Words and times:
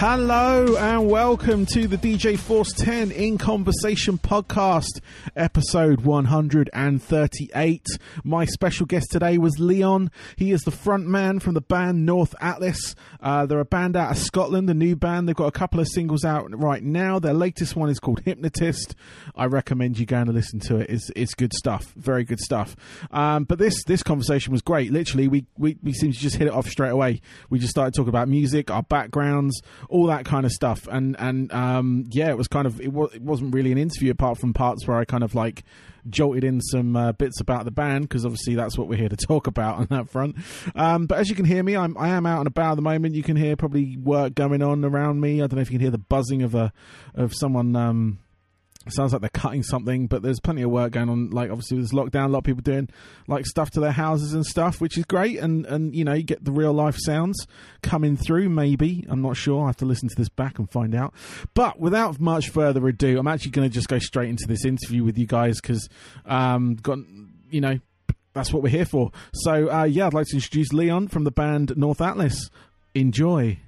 Hello 0.00 0.76
and 0.78 1.10
welcome 1.10 1.66
to 1.74 1.86
the 1.86 1.98
DJ 1.98 2.38
Force 2.38 2.72
10 2.72 3.10
in 3.10 3.36
Conversation 3.36 4.16
podcast, 4.16 5.02
episode 5.36 6.00
138. 6.00 7.86
My 8.24 8.46
special 8.46 8.86
guest 8.86 9.08
today 9.10 9.36
was 9.36 9.58
Leon. 9.58 10.10
He 10.36 10.52
is 10.52 10.62
the 10.62 10.70
front 10.70 11.06
man 11.06 11.38
from 11.38 11.52
the 11.52 11.60
band 11.60 12.06
North 12.06 12.34
Atlas. 12.40 12.94
Uh, 13.20 13.44
they're 13.44 13.60
a 13.60 13.66
band 13.66 13.94
out 13.94 14.12
of 14.12 14.16
Scotland, 14.16 14.70
a 14.70 14.74
new 14.74 14.96
band. 14.96 15.28
They've 15.28 15.36
got 15.36 15.48
a 15.48 15.52
couple 15.52 15.80
of 15.80 15.88
singles 15.88 16.24
out 16.24 16.48
right 16.58 16.82
now. 16.82 17.18
Their 17.18 17.34
latest 17.34 17.76
one 17.76 17.90
is 17.90 18.00
called 18.00 18.22
Hypnotist. 18.24 18.94
I 19.36 19.44
recommend 19.44 19.98
you 19.98 20.06
going 20.06 20.28
to 20.28 20.32
listen 20.32 20.60
to 20.60 20.78
it. 20.78 20.88
It's, 20.88 21.10
it's 21.14 21.34
good 21.34 21.52
stuff, 21.52 21.92
very 21.94 22.24
good 22.24 22.40
stuff. 22.40 22.74
Um, 23.10 23.44
but 23.44 23.58
this 23.58 23.84
this 23.84 24.02
conversation 24.02 24.50
was 24.50 24.62
great. 24.62 24.92
Literally, 24.92 25.28
we, 25.28 25.44
we, 25.58 25.76
we 25.82 25.92
seemed 25.92 26.14
to 26.14 26.20
just 26.20 26.36
hit 26.36 26.46
it 26.46 26.54
off 26.54 26.68
straight 26.68 26.88
away. 26.88 27.20
We 27.50 27.58
just 27.58 27.72
started 27.72 27.92
talking 27.92 28.08
about 28.08 28.28
music, 28.28 28.70
our 28.70 28.82
backgrounds, 28.82 29.60
all 29.90 30.06
that 30.06 30.24
kind 30.24 30.46
of 30.46 30.52
stuff. 30.52 30.88
And 30.90 31.16
and 31.18 31.52
um, 31.52 32.06
yeah, 32.10 32.30
it 32.30 32.38
was 32.38 32.48
kind 32.48 32.66
of 32.66 32.80
it, 32.80 32.92
was, 32.92 33.12
it 33.14 33.22
wasn't 33.22 33.54
really 33.54 33.72
an 33.72 33.78
interview 33.78 34.12
apart 34.12 34.38
from 34.38 34.54
parts 34.54 34.86
where 34.86 34.96
I 34.96 35.04
kind 35.04 35.22
of 35.22 35.34
like 35.34 35.64
jolted 36.08 36.44
in 36.44 36.60
some 36.62 36.96
uh, 36.96 37.12
bits 37.12 37.40
about 37.40 37.66
the 37.66 37.70
band 37.70 38.08
because 38.08 38.24
obviously 38.24 38.54
that's 38.54 38.78
what 38.78 38.88
we're 38.88 38.96
here 38.96 39.08
to 39.08 39.16
talk 39.28 39.46
about 39.46 39.78
on 39.78 39.86
that 39.90 40.08
front. 40.08 40.36
Um, 40.74 41.06
but 41.06 41.18
as 41.18 41.28
you 41.28 41.36
can 41.36 41.44
hear 41.44 41.62
me, 41.62 41.76
I'm 41.76 41.96
I 41.98 42.08
am 42.08 42.24
out 42.24 42.38
and 42.38 42.46
about 42.46 42.72
at 42.72 42.76
the 42.76 42.82
moment. 42.82 43.14
You 43.14 43.22
can 43.22 43.36
hear 43.36 43.56
probably 43.56 43.96
work 43.96 44.34
going 44.34 44.62
on 44.62 44.84
around 44.84 45.20
me. 45.20 45.42
I 45.42 45.46
don't 45.46 45.56
know 45.56 45.62
if 45.62 45.70
you 45.70 45.78
can 45.78 45.82
hear 45.82 45.90
the 45.90 45.98
buzzing 45.98 46.42
of 46.42 46.54
a 46.54 46.72
of 47.14 47.34
someone. 47.34 47.76
Um, 47.76 48.18
sounds 48.88 49.12
like 49.12 49.20
they're 49.20 49.30
cutting 49.30 49.62
something, 49.62 50.06
but 50.06 50.22
there's 50.22 50.40
plenty 50.40 50.62
of 50.62 50.70
work 50.70 50.92
going 50.92 51.10
on. 51.10 51.30
Like 51.30 51.50
obviously 51.50 51.76
there's 51.76 51.92
lockdown, 51.92 52.26
a 52.26 52.28
lot 52.28 52.38
of 52.38 52.44
people 52.44 52.62
doing 52.62 52.88
like 53.26 53.44
stuff 53.44 53.70
to 53.72 53.80
their 53.80 53.92
houses 53.92 54.32
and 54.32 54.44
stuff, 54.44 54.80
which 54.80 54.96
is 54.96 55.04
great. 55.04 55.38
And 55.38 55.66
and 55.66 55.94
you 55.94 56.04
know 56.04 56.14
you 56.14 56.22
get 56.22 56.44
the 56.44 56.52
real 56.52 56.72
life 56.72 56.96
sounds 56.98 57.46
coming 57.82 58.16
through. 58.16 58.48
Maybe 58.48 59.04
I'm 59.08 59.20
not 59.20 59.36
sure. 59.36 59.64
I 59.64 59.66
have 59.66 59.76
to 59.78 59.84
listen 59.84 60.08
to 60.08 60.14
this 60.16 60.30
back 60.30 60.58
and 60.58 60.70
find 60.70 60.94
out. 60.94 61.12
But 61.54 61.78
without 61.78 62.18
much 62.20 62.48
further 62.48 62.86
ado, 62.88 63.18
I'm 63.18 63.28
actually 63.28 63.50
going 63.50 63.68
to 63.68 63.74
just 63.74 63.88
go 63.88 63.98
straight 63.98 64.30
into 64.30 64.46
this 64.46 64.64
interview 64.64 65.04
with 65.04 65.18
you 65.18 65.26
guys 65.26 65.60
because 65.60 65.88
um 66.24 66.76
got 66.76 66.98
you 67.50 67.60
know 67.60 67.78
that's 68.32 68.52
what 68.52 68.62
we're 68.62 68.70
here 68.70 68.86
for. 68.86 69.10
So 69.34 69.70
uh, 69.70 69.84
yeah, 69.84 70.06
I'd 70.06 70.14
like 70.14 70.26
to 70.28 70.36
introduce 70.36 70.72
Leon 70.72 71.08
from 71.08 71.24
the 71.24 71.30
band 71.30 71.76
North 71.76 72.00
Atlas. 72.00 72.50
Enjoy. 72.94 73.58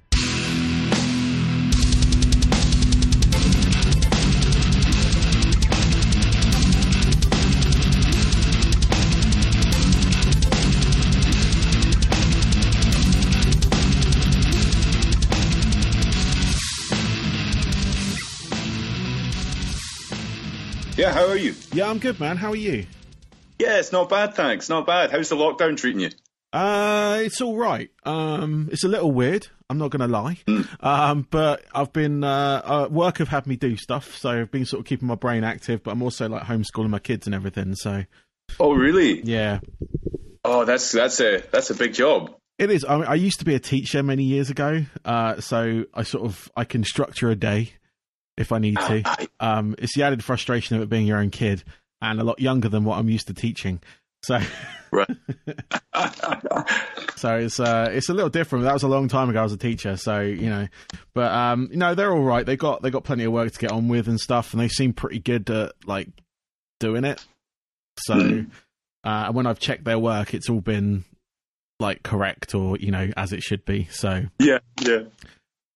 Yeah, 21.03 21.11
how 21.11 21.27
are 21.27 21.35
you? 21.35 21.53
Yeah, 21.73 21.89
I'm 21.89 21.99
good, 21.99 22.17
man. 22.21 22.37
How 22.37 22.51
are 22.51 22.55
you? 22.55 22.85
Yeah, 23.59 23.77
it's 23.77 23.91
not 23.91 24.07
bad, 24.09 24.35
thanks. 24.35 24.69
Not 24.69 24.85
bad. 24.87 25.11
How's 25.11 25.27
the 25.27 25.35
lockdown 25.35 25.75
treating 25.75 25.99
you? 25.99 26.09
Uh, 26.53 27.19
it's 27.25 27.41
all 27.41 27.57
right. 27.57 27.89
Um, 28.05 28.69
it's 28.71 28.85
a 28.85 28.87
little 28.87 29.11
weird. 29.11 29.47
I'm 29.69 29.77
not 29.77 29.91
going 29.91 29.99
to 29.99 30.07
lie. 30.07 30.37
Um, 30.79 31.27
but 31.29 31.65
I've 31.75 31.91
been 31.91 32.23
uh, 32.23 32.61
uh, 32.63 32.87
work 32.89 33.17
have 33.17 33.27
had 33.27 33.47
me 33.47 33.57
do 33.57 33.75
stuff, 33.75 34.15
so 34.15 34.29
I've 34.29 34.51
been 34.51 34.63
sort 34.63 34.79
of 34.79 34.85
keeping 34.85 35.09
my 35.09 35.15
brain 35.15 35.43
active. 35.43 35.83
But 35.83 35.91
I'm 35.91 36.01
also 36.01 36.29
like 36.29 36.43
homeschooling 36.43 36.89
my 36.89 36.99
kids 36.99 37.25
and 37.27 37.35
everything. 37.35 37.75
So 37.75 38.05
Oh, 38.61 38.73
really? 38.73 39.21
yeah, 39.23 39.59
Oh, 40.45 40.63
that's 40.63 40.89
that's 40.93 41.19
a 41.19 41.43
that's 41.51 41.69
a 41.69 41.75
big 41.75 41.93
job. 41.93 42.33
it 42.57 42.71
is. 42.71 42.85
I, 42.87 42.95
mean, 42.95 43.07
I 43.07 43.15
used 43.15 43.39
to 43.39 43.45
be 43.45 43.55
a 43.55 43.59
teacher 43.59 44.03
many 44.03 44.23
years 44.23 44.49
ago, 44.49 44.85
uh, 45.03 45.41
so 45.41 45.83
I 45.93 46.03
sort 46.03 46.23
of 46.23 46.49
I 46.55 46.63
can 46.63 46.85
structure 46.85 47.29
a 47.29 47.35
day 47.35 47.73
if 48.37 48.51
I 48.51 48.59
need 48.59 48.77
to. 48.77 49.27
Um, 49.39 49.75
it's 49.77 49.93
the 49.95 50.03
added 50.03 50.23
frustration 50.23 50.77
of 50.77 50.81
it 50.81 50.87
being 50.89 51.05
your 51.05 51.17
own 51.17 51.29
kid 51.29 51.63
and 52.01 52.19
a 52.21 52.23
lot 52.23 52.39
younger 52.39 52.69
than 52.69 52.85
what 52.85 52.97
I'm 52.97 53.09
used 53.09 53.27
to 53.27 53.33
teaching. 53.33 53.81
So. 54.23 54.39
Right. 54.91 55.09
So 57.15 57.37
it's 57.37 57.57
uh, 57.59 57.89
it's 57.91 58.09
a 58.09 58.13
little 58.13 58.29
different. 58.29 58.65
That 58.65 58.73
was 58.73 58.83
a 58.83 58.87
long 58.89 59.07
time 59.07 59.29
ago. 59.29 59.39
I 59.39 59.43
was 59.43 59.53
a 59.53 59.57
teacher, 59.57 59.95
so 59.95 60.19
you 60.19 60.49
know, 60.49 60.67
but 61.13 61.31
um, 61.31 61.69
you 61.71 61.77
know, 61.77 61.95
they're 61.95 62.11
all 62.11 62.23
right. 62.23 62.45
They 62.45 62.57
got 62.57 62.81
they 62.81 62.89
got 62.89 63.05
plenty 63.05 63.23
of 63.23 63.31
work 63.31 63.51
to 63.53 63.59
get 63.59 63.71
on 63.71 63.87
with 63.87 64.09
and 64.09 64.19
stuff, 64.19 64.51
and 64.53 64.59
they 64.61 64.67
seem 64.67 64.91
pretty 64.91 65.19
good 65.19 65.49
at 65.49 65.71
like 65.85 66.09
doing 66.81 67.05
it. 67.05 67.23
So 67.99 68.15
Mm. 68.15 68.51
uh, 69.05 69.31
when 69.31 69.47
I've 69.47 69.59
checked 69.59 69.85
their 69.85 69.99
work, 69.99 70.33
it's 70.33 70.49
all 70.49 70.59
been 70.59 71.05
like 71.79 72.03
correct 72.03 72.53
or 72.55 72.77
you 72.77 72.91
know 72.91 73.09
as 73.15 73.31
it 73.31 73.41
should 73.41 73.63
be. 73.63 73.85
So 73.89 74.23
yeah, 74.39 74.59
yeah. 74.81 75.03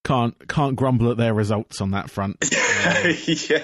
Can't 0.04 0.48
can't 0.48 0.76
grumble 0.76 1.10
at 1.10 1.16
their 1.16 1.34
results 1.34 1.80
on 1.80 1.90
that 1.90 2.10
front. 2.10 2.36
yeah. 2.50 3.62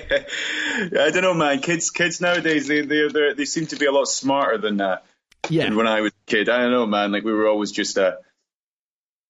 I 1.01 1.11
don't 1.11 1.23
know, 1.23 1.35
man. 1.35 1.61
Kids 1.61 1.91
kids 1.91 2.21
nowadays 2.21 2.67
they 2.67 2.83
they 2.83 3.09
they 3.09 3.33
they 3.35 3.45
seem 3.45 3.67
to 3.69 3.77
be 3.77 3.87
a 3.87 3.93
lot 3.93 4.07
smarter 4.09 4.59
than 4.59 4.81
uh, 4.81 4.99
Yeah, 5.49 5.65
than 5.65 5.77
when 5.77 5.87
I 5.87 6.01
was 6.03 6.13
a 6.13 6.31
kid. 6.31 6.49
I 6.49 6.59
don't 6.59 6.73
know, 6.73 6.87
man. 6.87 7.13
Like 7.13 7.25
we 7.25 7.33
were 7.33 7.49
always 7.49 7.73
just 7.73 7.97
uh 7.97 8.17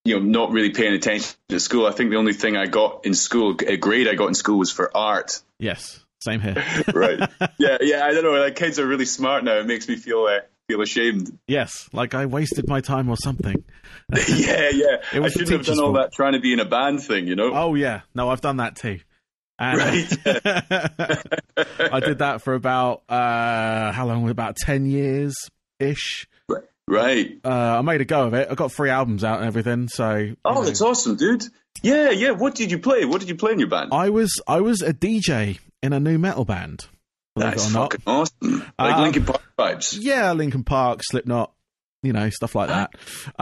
you 0.04 0.20
know, 0.20 0.26
not 0.26 0.50
really 0.50 0.70
paying 0.70 0.92
attention 0.92 1.34
to 1.48 1.58
school. 1.58 1.86
I 1.86 1.90
think 1.92 2.10
the 2.10 2.16
only 2.16 2.34
thing 2.34 2.56
I 2.58 2.66
got 2.66 3.06
in 3.06 3.14
school, 3.14 3.56
a 3.66 3.78
grade 3.78 4.06
I 4.06 4.14
got 4.14 4.26
in 4.28 4.34
school 4.34 4.58
was 4.58 4.70
for 4.70 4.94
art. 4.94 5.40
yes, 5.58 6.00
same 6.20 6.40
here. 6.40 6.62
Right. 6.94 7.18
yeah, 7.58 7.78
yeah. 7.80 8.04
I 8.04 8.12
don't 8.12 8.22
know. 8.24 8.32
Like 8.32 8.56
kids 8.56 8.78
are 8.78 8.86
really 8.86 9.06
smart 9.06 9.44
now. 9.44 9.58
It 9.58 9.66
makes 9.66 9.88
me 9.88 9.96
feel 9.96 10.24
uh, 10.24 10.40
feel 10.68 10.80
ashamed. 10.82 11.38
yes, 11.46 11.88
like 11.92 12.14
I 12.14 12.26
wasted 12.26 12.68
my 12.68 12.80
time 12.80 13.08
or 13.08 13.16
something. 13.16 13.64
yeah, 14.12 14.70
yeah. 14.72 14.96
It 15.12 15.22
I 15.22 15.28
shouldn't 15.28 15.50
have 15.50 15.66
done 15.66 15.80
all 15.80 15.92
that 15.94 16.12
trying 16.12 16.32
to 16.32 16.40
be 16.40 16.52
in 16.52 16.60
a 16.60 16.64
band 16.64 17.02
thing, 17.02 17.26
you 17.26 17.36
know? 17.36 17.52
Oh 17.54 17.74
yeah, 17.74 18.00
no, 18.14 18.30
I've 18.30 18.40
done 18.40 18.58
that 18.58 18.76
too. 18.76 19.00
And 19.58 19.78
Right. 19.78 20.18
I 21.92 22.00
did 22.00 22.18
that 22.18 22.42
for 22.42 22.54
about 22.54 23.02
uh 23.08 23.92
how 23.92 24.06
long? 24.06 24.28
About 24.28 24.56
ten 24.56 24.86
years 24.86 25.34
ish. 25.78 26.26
Right. 26.86 27.38
Uh, 27.42 27.78
I 27.78 27.80
made 27.80 28.02
a 28.02 28.04
go 28.04 28.26
of 28.26 28.34
it. 28.34 28.48
I 28.50 28.54
got 28.54 28.70
three 28.70 28.90
albums 28.90 29.24
out 29.24 29.38
and 29.38 29.46
everything. 29.46 29.88
So 29.88 30.34
Oh, 30.44 30.54
know. 30.54 30.64
that's 30.64 30.82
awesome, 30.82 31.16
dude. 31.16 31.44
Yeah, 31.82 32.10
yeah. 32.10 32.32
What 32.32 32.54
did 32.54 32.70
you 32.70 32.78
play? 32.78 33.04
What 33.06 33.20
did 33.20 33.28
you 33.30 33.36
play 33.36 33.52
in 33.52 33.58
your 33.58 33.68
band? 33.68 33.90
I 33.92 34.10
was 34.10 34.38
I 34.46 34.60
was 34.60 34.82
a 34.82 34.92
DJ 34.92 35.60
in 35.82 35.92
a 35.92 36.00
nu 36.00 36.18
metal 36.18 36.44
band. 36.44 36.86
That's 37.36 37.66
it 37.66 37.70
or 37.70 37.72
not. 37.72 37.92
fucking 37.92 38.02
awesome. 38.06 38.72
Like 38.78 38.94
Um, 38.94 39.02
Linkin 39.02 39.24
Park 39.24 39.42
vibes. 39.58 39.98
Yeah, 40.00 40.32
Linkin 40.32 40.64
Park, 40.64 41.00
Slipknot, 41.02 41.52
you 42.02 42.12
know, 42.12 42.28
stuff 42.30 42.54
like 42.54 42.68
that. 42.68 42.90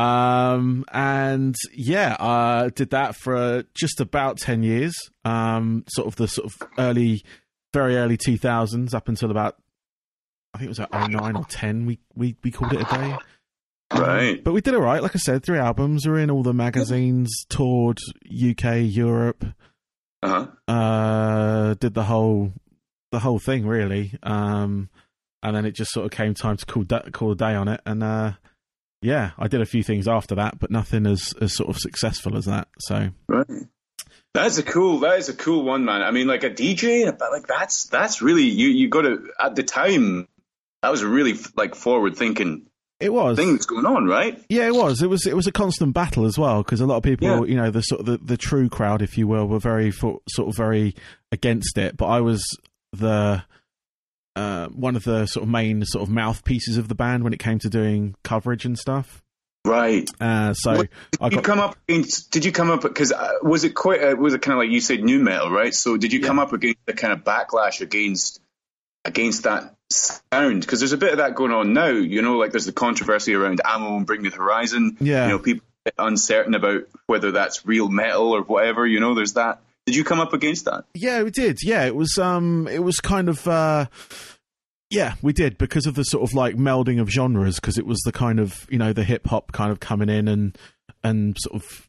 Um, 0.00 0.84
and 0.92 1.54
yeah, 1.74 2.16
I 2.18 2.70
did 2.74 2.90
that 2.90 3.16
for 3.16 3.64
just 3.74 4.00
about 4.00 4.38
10 4.38 4.62
years. 4.62 4.94
Um, 5.24 5.84
sort 5.88 6.06
of 6.08 6.16
the 6.16 6.28
sort 6.28 6.46
of 6.52 6.68
early, 6.78 7.22
very 7.74 7.96
early 7.96 8.16
2000s 8.16 8.94
up 8.94 9.08
until 9.08 9.30
about, 9.30 9.56
I 10.54 10.58
think 10.58 10.66
it 10.66 10.70
was 10.70 10.78
like 10.78 10.92
09 11.10 11.36
or 11.36 11.44
10. 11.44 11.86
We, 11.86 11.98
we, 12.14 12.36
we 12.42 12.50
called 12.50 12.72
it 12.72 12.80
a 12.80 12.84
day. 12.84 13.16
Right. 13.94 14.42
But 14.42 14.52
we 14.52 14.62
did 14.62 14.74
all 14.74 14.80
right. 14.80 15.02
Like 15.02 15.14
I 15.14 15.18
said, 15.18 15.42
three 15.44 15.58
albums. 15.58 16.06
We're 16.08 16.18
in 16.20 16.30
all 16.30 16.42
the 16.42 16.54
magazines, 16.54 17.30
toured 17.50 17.98
UK, 18.26 18.76
Europe, 18.84 19.44
Uh 20.22 20.46
huh. 20.68 20.72
uh, 20.72 21.74
did 21.74 21.92
the 21.92 22.04
whole 22.04 22.52
the 23.12 23.20
whole 23.20 23.38
thing 23.38 23.66
really. 23.66 24.14
Um, 24.24 24.90
and 25.44 25.54
then 25.56 25.64
it 25.64 25.72
just 25.72 25.92
sort 25.92 26.04
of 26.06 26.10
came 26.12 26.34
time 26.34 26.56
to 26.56 26.66
call 26.66 26.82
da- 26.82 27.08
call 27.12 27.32
a 27.32 27.36
day 27.36 27.54
on 27.54 27.68
it. 27.68 27.80
And 27.86 28.02
uh, 28.02 28.32
yeah, 29.02 29.30
I 29.38 29.46
did 29.48 29.60
a 29.60 29.66
few 29.66 29.82
things 29.84 30.08
after 30.08 30.34
that, 30.36 30.58
but 30.58 30.70
nothing 30.70 31.06
as 31.06 31.32
as 31.40 31.54
sort 31.56 31.68
of 31.70 31.78
successful 31.78 32.36
as 32.36 32.46
that. 32.46 32.66
So 32.80 33.10
Right. 33.28 33.46
That's 34.34 34.56
a 34.56 34.62
cool. 34.62 35.00
That 35.00 35.18
is 35.18 35.28
a 35.28 35.34
cool 35.34 35.62
one, 35.62 35.84
man. 35.84 36.00
I 36.02 36.10
mean, 36.10 36.26
like 36.26 36.42
a 36.42 36.48
DJ, 36.50 37.06
but 37.18 37.30
like 37.32 37.46
that's 37.46 37.84
that's 37.84 38.22
really 38.22 38.44
you. 38.44 38.68
You 38.68 38.88
got 38.88 39.02
to 39.02 39.28
at 39.38 39.54
the 39.54 39.62
time. 39.62 40.26
That 40.82 40.90
was 40.90 41.04
really 41.04 41.34
like 41.54 41.74
forward 41.74 42.16
thinking 42.16 42.66
it 42.98 43.12
was. 43.12 43.36
thing 43.36 43.52
that's 43.52 43.66
going 43.66 43.84
on, 43.84 44.06
right? 44.06 44.42
Yeah, 44.48 44.66
it 44.68 44.74
was. 44.74 45.02
It 45.02 45.10
was. 45.10 45.26
It 45.26 45.36
was 45.36 45.46
a 45.46 45.52
constant 45.52 45.92
battle 45.92 46.24
as 46.24 46.38
well 46.38 46.62
because 46.62 46.80
a 46.80 46.86
lot 46.86 46.96
of 46.96 47.02
people, 47.02 47.28
Yeah. 47.28 47.44
you 47.44 47.56
know, 47.56 47.70
the 47.70 47.82
sort 47.82 48.00
of 48.00 48.06
the, 48.06 48.16
the 48.18 48.36
true 48.38 48.70
crowd, 48.70 49.02
if 49.02 49.18
you 49.18 49.26
will, 49.28 49.46
were 49.46 49.58
very 49.58 49.90
for, 49.90 50.20
sort 50.30 50.48
of 50.48 50.56
very 50.56 50.94
against 51.30 51.76
it. 51.76 51.96
But 51.98 52.06
I 52.06 52.20
was 52.22 52.42
the 52.92 53.44
uh, 54.36 54.68
one 54.68 54.96
of 54.96 55.04
the 55.04 55.26
sort 55.26 55.42
of 55.42 55.48
main 55.50 55.84
sort 55.84 56.02
of 56.02 56.08
mouthpieces 56.08 56.76
of 56.78 56.88
the 56.88 56.94
band 56.94 57.24
when 57.24 57.32
it 57.32 57.38
came 57.38 57.58
to 57.58 57.68
doing 57.68 58.14
coverage 58.24 58.64
and 58.64 58.78
stuff. 58.78 59.22
Right. 59.64 60.08
Uh, 60.20 60.54
so 60.54 60.76
What- 60.76 60.88
I 61.20 61.28
you 61.28 61.40
come 61.40 61.60
up 61.60 61.76
against? 61.88 62.30
Did 62.30 62.44
you 62.44 62.50
come 62.52 62.70
up 62.70 62.82
because 62.82 63.12
uh, 63.12 63.34
was 63.42 63.64
it 63.64 63.74
quite? 63.74 64.02
Uh, 64.02 64.16
was 64.16 64.34
it 64.34 64.42
kind 64.42 64.54
of 64.54 64.58
like 64.58 64.70
you 64.70 64.80
said, 64.80 65.04
nu 65.04 65.18
metal, 65.20 65.50
right? 65.50 65.74
So 65.74 65.96
did 65.96 66.12
you 66.12 66.20
come 66.20 66.38
up 66.38 66.52
against 66.52 66.78
the 66.86 66.94
kind 66.94 67.12
of 67.12 67.20
backlash 67.24 67.80
against 67.80 68.40
against 69.04 69.44
that 69.44 69.74
sound? 69.90 70.62
Because 70.62 70.80
there's 70.80 70.92
a 70.92 70.96
bit 70.98 71.12
of 71.12 71.18
that 71.18 71.34
going 71.36 71.52
on 71.52 71.74
now. 71.74 71.88
You 71.90 72.22
know, 72.22 72.38
like 72.38 72.50
there's 72.50 72.66
the 72.66 72.72
controversy 72.72 73.34
around 73.34 73.60
amo 73.64 73.96
and 73.98 74.06
Bring 74.06 74.22
Me 74.22 74.30
the 74.30 74.36
Horizon. 74.36 74.96
Yeah. 75.00 75.26
You 75.26 75.32
know, 75.32 75.38
people 75.38 75.64
uncertain 75.98 76.54
about 76.54 76.82
whether 77.06 77.30
that's 77.32 77.64
real 77.66 77.88
metal 77.88 78.32
or 78.34 78.42
whatever. 78.42 78.84
You 78.86 78.98
know, 78.98 79.14
there's 79.14 79.34
that. 79.34 79.60
Did 79.86 79.96
you 79.96 80.04
come 80.04 80.20
up 80.20 80.32
against 80.32 80.64
that? 80.66 80.84
Yeah, 80.94 81.22
we 81.22 81.30
did. 81.30 81.58
Yeah, 81.62 81.84
it 81.86 81.96
was 81.96 82.16
um 82.18 82.68
it 82.68 82.80
was 82.84 82.98
kind 82.98 83.28
of 83.28 83.46
uh 83.48 83.86
yeah, 84.90 85.14
we 85.22 85.32
did 85.32 85.56
because 85.58 85.86
of 85.86 85.94
the 85.94 86.04
sort 86.04 86.22
of 86.28 86.34
like 86.34 86.54
melding 86.56 87.00
of 87.00 87.08
genres 87.10 87.56
because 87.56 87.78
it 87.78 87.86
was 87.86 87.98
the 88.04 88.12
kind 88.12 88.38
of, 88.38 88.66
you 88.70 88.76
know, 88.78 88.92
the 88.92 89.04
hip 89.04 89.26
hop 89.26 89.50
kind 89.52 89.72
of 89.72 89.80
coming 89.80 90.08
in 90.10 90.28
and 90.28 90.56
and 91.02 91.36
sort 91.40 91.62
of 91.62 91.88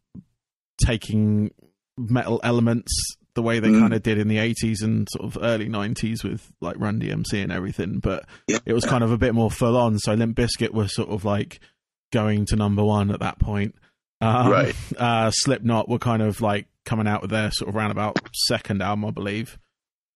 taking 0.84 1.52
metal 1.98 2.40
elements 2.44 2.92
the 3.36 3.42
way 3.42 3.60
they 3.60 3.70
Mm. 3.70 3.80
kind 3.80 3.94
of 3.94 4.04
did 4.04 4.18
in 4.20 4.28
the 4.28 4.38
80s 4.38 4.84
and 4.84 5.08
sort 5.12 5.26
of 5.26 5.42
early 5.44 5.68
90s 5.68 6.24
with 6.24 6.52
like 6.62 6.78
Run 6.80 7.00
DMC 7.00 7.42
and 7.42 7.52
everything, 7.52 8.00
but 8.00 8.26
Yeah. 8.48 8.60
it 8.66 8.74
was 8.74 8.86
kind 8.86 9.04
of 9.04 9.12
a 9.12 9.18
bit 9.18 9.34
more 9.34 9.50
full 9.50 9.76
on. 9.76 9.98
So 10.00 10.14
Limp 10.14 10.38
Bizkit 10.38 10.72
were 10.72 10.88
sort 10.88 11.10
of 11.10 11.26
like 11.26 11.60
going 12.12 12.46
to 12.46 12.56
number 12.56 12.84
one 12.84 13.10
at 13.12 13.20
that 13.22 13.40
point. 13.40 13.76
Um, 14.24 14.50
Right. 14.52 14.76
Uh, 14.98 15.32
Slipknot 15.32 15.90
were 15.90 16.00
kind 16.00 16.22
of 16.22 16.42
like 16.42 16.68
coming 16.86 17.08
out 17.08 17.22
with 17.22 17.32
their 17.32 17.52
sort 17.52 17.70
of 17.70 17.76
roundabout 17.76 18.18
second 18.34 18.82
album, 18.82 19.06
I 19.06 19.12
believe. 19.12 19.58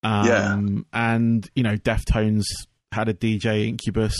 Um, 0.02 0.86
And, 0.92 1.48
you 1.54 1.62
know, 1.62 1.76
Deftones 1.76 2.44
had 2.92 3.08
a 3.08 3.14
DJ 3.14 3.68
Incubus. 3.68 4.16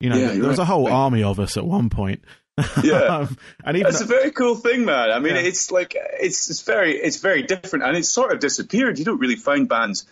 You 0.00 0.08
know, 0.10 0.16
Yeah, 0.16 0.32
there 0.32 0.48
was 0.48 0.58
a 0.58 0.64
whole 0.64 0.84
Right. 0.86 0.92
army 0.92 1.22
of 1.22 1.38
us 1.40 1.56
at 1.56 1.64
one 1.66 1.90
point. 1.90 2.24
Yeah. 2.82 2.98
Um, 3.04 3.36
and 3.64 3.76
even 3.76 3.90
That's 3.90 4.02
a 4.02 4.06
very 4.06 4.30
cool 4.32 4.54
thing, 4.54 4.84
man. 4.84 5.10
I 5.10 5.18
mean, 5.18 5.34
Yeah. 5.34 5.42
it's 5.42 5.70
like 5.70 5.94
it's 6.20 6.50
it's 6.50 6.62
very 6.62 6.92
it's 6.96 7.16
very 7.18 7.42
different, 7.42 7.84
and 7.84 7.96
it's 7.96 8.08
sort 8.10 8.32
of 8.32 8.40
disappeared. 8.40 8.98
You 8.98 9.04
don't 9.04 9.18
really 9.18 9.36
find 9.36 9.68
bands 9.68 10.06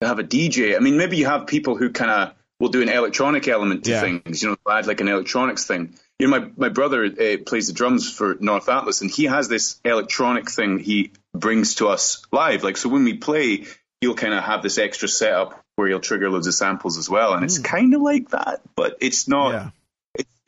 that 0.00 0.08
have 0.08 0.18
a 0.18 0.24
DJ. 0.24 0.76
I 0.76 0.80
mean, 0.80 0.96
maybe 0.96 1.16
you 1.18 1.26
have 1.26 1.46
people 1.46 1.76
who 1.76 1.90
kind 1.90 2.10
of 2.10 2.34
will 2.58 2.68
do 2.70 2.80
an 2.82 2.88
electronic 2.88 3.48
element 3.48 3.84
to 3.84 3.90
Yeah. 3.90 4.00
things. 4.00 4.42
You 4.42 4.50
know, 4.50 4.56
add 4.70 4.86
like 4.86 5.00
an 5.00 5.08
electronics 5.08 5.66
thing. 5.66 5.94
You 6.20 6.28
know, 6.28 6.38
my 6.40 6.50
my 6.56 6.68
brother 6.68 7.04
uh, 7.04 7.36
plays 7.46 7.66
the 7.68 7.72
drums 7.72 8.10
for 8.10 8.36
North 8.40 8.68
Atlas, 8.68 9.00
and 9.00 9.10
he 9.10 9.24
has 9.24 9.48
this 9.48 9.80
electronic 9.84 10.50
thing 10.50 10.78
he 10.78 11.12
brings 11.34 11.76
to 11.76 11.88
us 11.88 12.22
live. 12.30 12.62
Like, 12.62 12.76
so 12.76 12.88
when 12.88 13.04
we 13.04 13.14
play, 13.14 13.66
he'll 14.00 14.14
kind 14.14 14.34
of 14.34 14.44
have 14.44 14.62
this 14.62 14.78
extra 14.78 15.08
setup 15.08 15.64
where 15.76 15.88
he'll 15.88 16.00
trigger 16.00 16.28
loads 16.30 16.46
of 16.46 16.54
samples 16.54 16.98
as 16.98 17.08
well, 17.08 17.32
and 17.34 17.42
it's 17.44 17.58
kind 17.58 17.94
of 17.94 18.02
like 18.02 18.30
that, 18.30 18.60
but 18.76 18.98
it's 19.00 19.26
not. 19.28 19.52
yeah. 19.52 19.70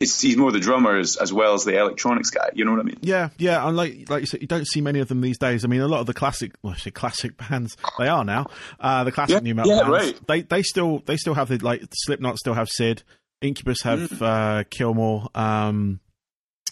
It's 0.01 0.21
he's 0.21 0.37
more 0.37 0.51
the 0.51 0.59
drummer 0.59 0.99
as, 0.99 1.17
as 1.17 1.33
well 1.33 1.55
as 1.55 1.63
the 1.65 1.79
electronics 1.79 2.31
guy. 2.31 2.51
You 2.55 2.65
know 2.65 2.73
what 2.73 2.81
I 2.81 2.83
mean? 2.83 2.99
Yeah, 3.03 3.29
yeah, 3.39 3.65
and 3.65 3.77
like 3.77 4.11
like 4.11 4.21
you 4.23 4.27
said, 4.27 4.41
you 4.43 4.49
don't 4.49 4.67
see 4.67 4.81
many 4.81 4.99
of 4.99 5.07
them 5.07 5.21
these 5.21 5.39
days. 5.39 5.65
I 5.65 5.69
mean, 5.69 5.81
a 5.81 5.87
lot 5.87 6.01
of 6.01 6.07
the 6.07 6.13
classic, 6.13 6.51
well, 6.61 6.75
classic 6.93 7.37
bands, 7.37 7.77
they 8.01 8.09
are 8.09 8.25
now. 8.25 8.47
Uh, 8.81 9.05
the 9.05 9.13
classic 9.13 9.35
Yeah, 9.37 9.41
nu 9.41 9.55
metal 9.55 9.71
yeah, 9.71 9.83
bands, 9.89 10.07
right. 10.07 10.27
they 10.27 10.41
they 10.43 10.63
still 10.65 10.99
they 11.07 11.17
still 11.17 11.35
have 11.35 11.49
the 11.49 11.59
like 11.59 11.85
Slipknot 11.95 12.39
still 12.39 12.55
have 12.55 12.69
Sid, 12.69 13.05
Incubus 13.43 13.83
have 13.83 14.01
Mm. 14.11 14.23
uh, 14.23 14.65
Kilmore, 14.71 15.29
um, 15.35 16.01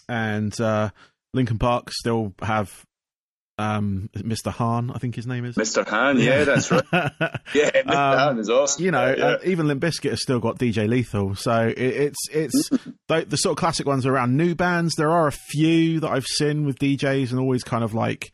and 0.09 0.59
uh, 0.59 0.89
Linkin 1.33 1.59
Park 1.59 1.91
still 1.91 2.33
have 2.41 2.85
um, 3.57 4.09
Mr. 4.15 4.51
Hahn, 4.51 4.89
I 4.89 4.97
think 4.97 5.13
his 5.15 5.27
name 5.27 5.45
is. 5.45 5.55
Mr. 5.55 5.87
Hahn, 5.87 6.17
yeah, 6.19 6.43
that's 6.45 6.71
right. 6.71 6.83
Yeah, 7.53 7.69
Mr. 7.83 7.89
Um, 7.89 8.17
Hahn 8.17 8.39
is 8.39 8.49
awesome. 8.49 8.83
you 8.83 8.89
know, 8.91 9.13
yeah. 9.15 9.23
uh, 9.25 9.37
even 9.43 9.67
Limp 9.67 9.83
Bizkit 9.83 10.09
has 10.09 10.21
still 10.21 10.39
got 10.39 10.57
DJ 10.57 10.87
Lethal. 10.89 11.35
So 11.35 11.67
it, 11.67 11.77
it's 11.77 12.19
it's 12.31 12.69
the, 13.07 13.25
the 13.27 13.37
sort 13.37 13.51
of 13.51 13.57
classic 13.57 13.85
ones 13.85 14.05
around 14.07 14.35
new 14.35 14.55
bands. 14.55 14.95
There 14.95 15.11
are 15.11 15.27
a 15.27 15.31
few 15.31 15.99
that 15.99 16.09
I've 16.09 16.25
seen 16.25 16.65
with 16.65 16.79
DJs, 16.79 17.31
and 17.31 17.39
always 17.39 17.63
kind 17.63 17.83
of 17.83 17.93
like 17.93 18.31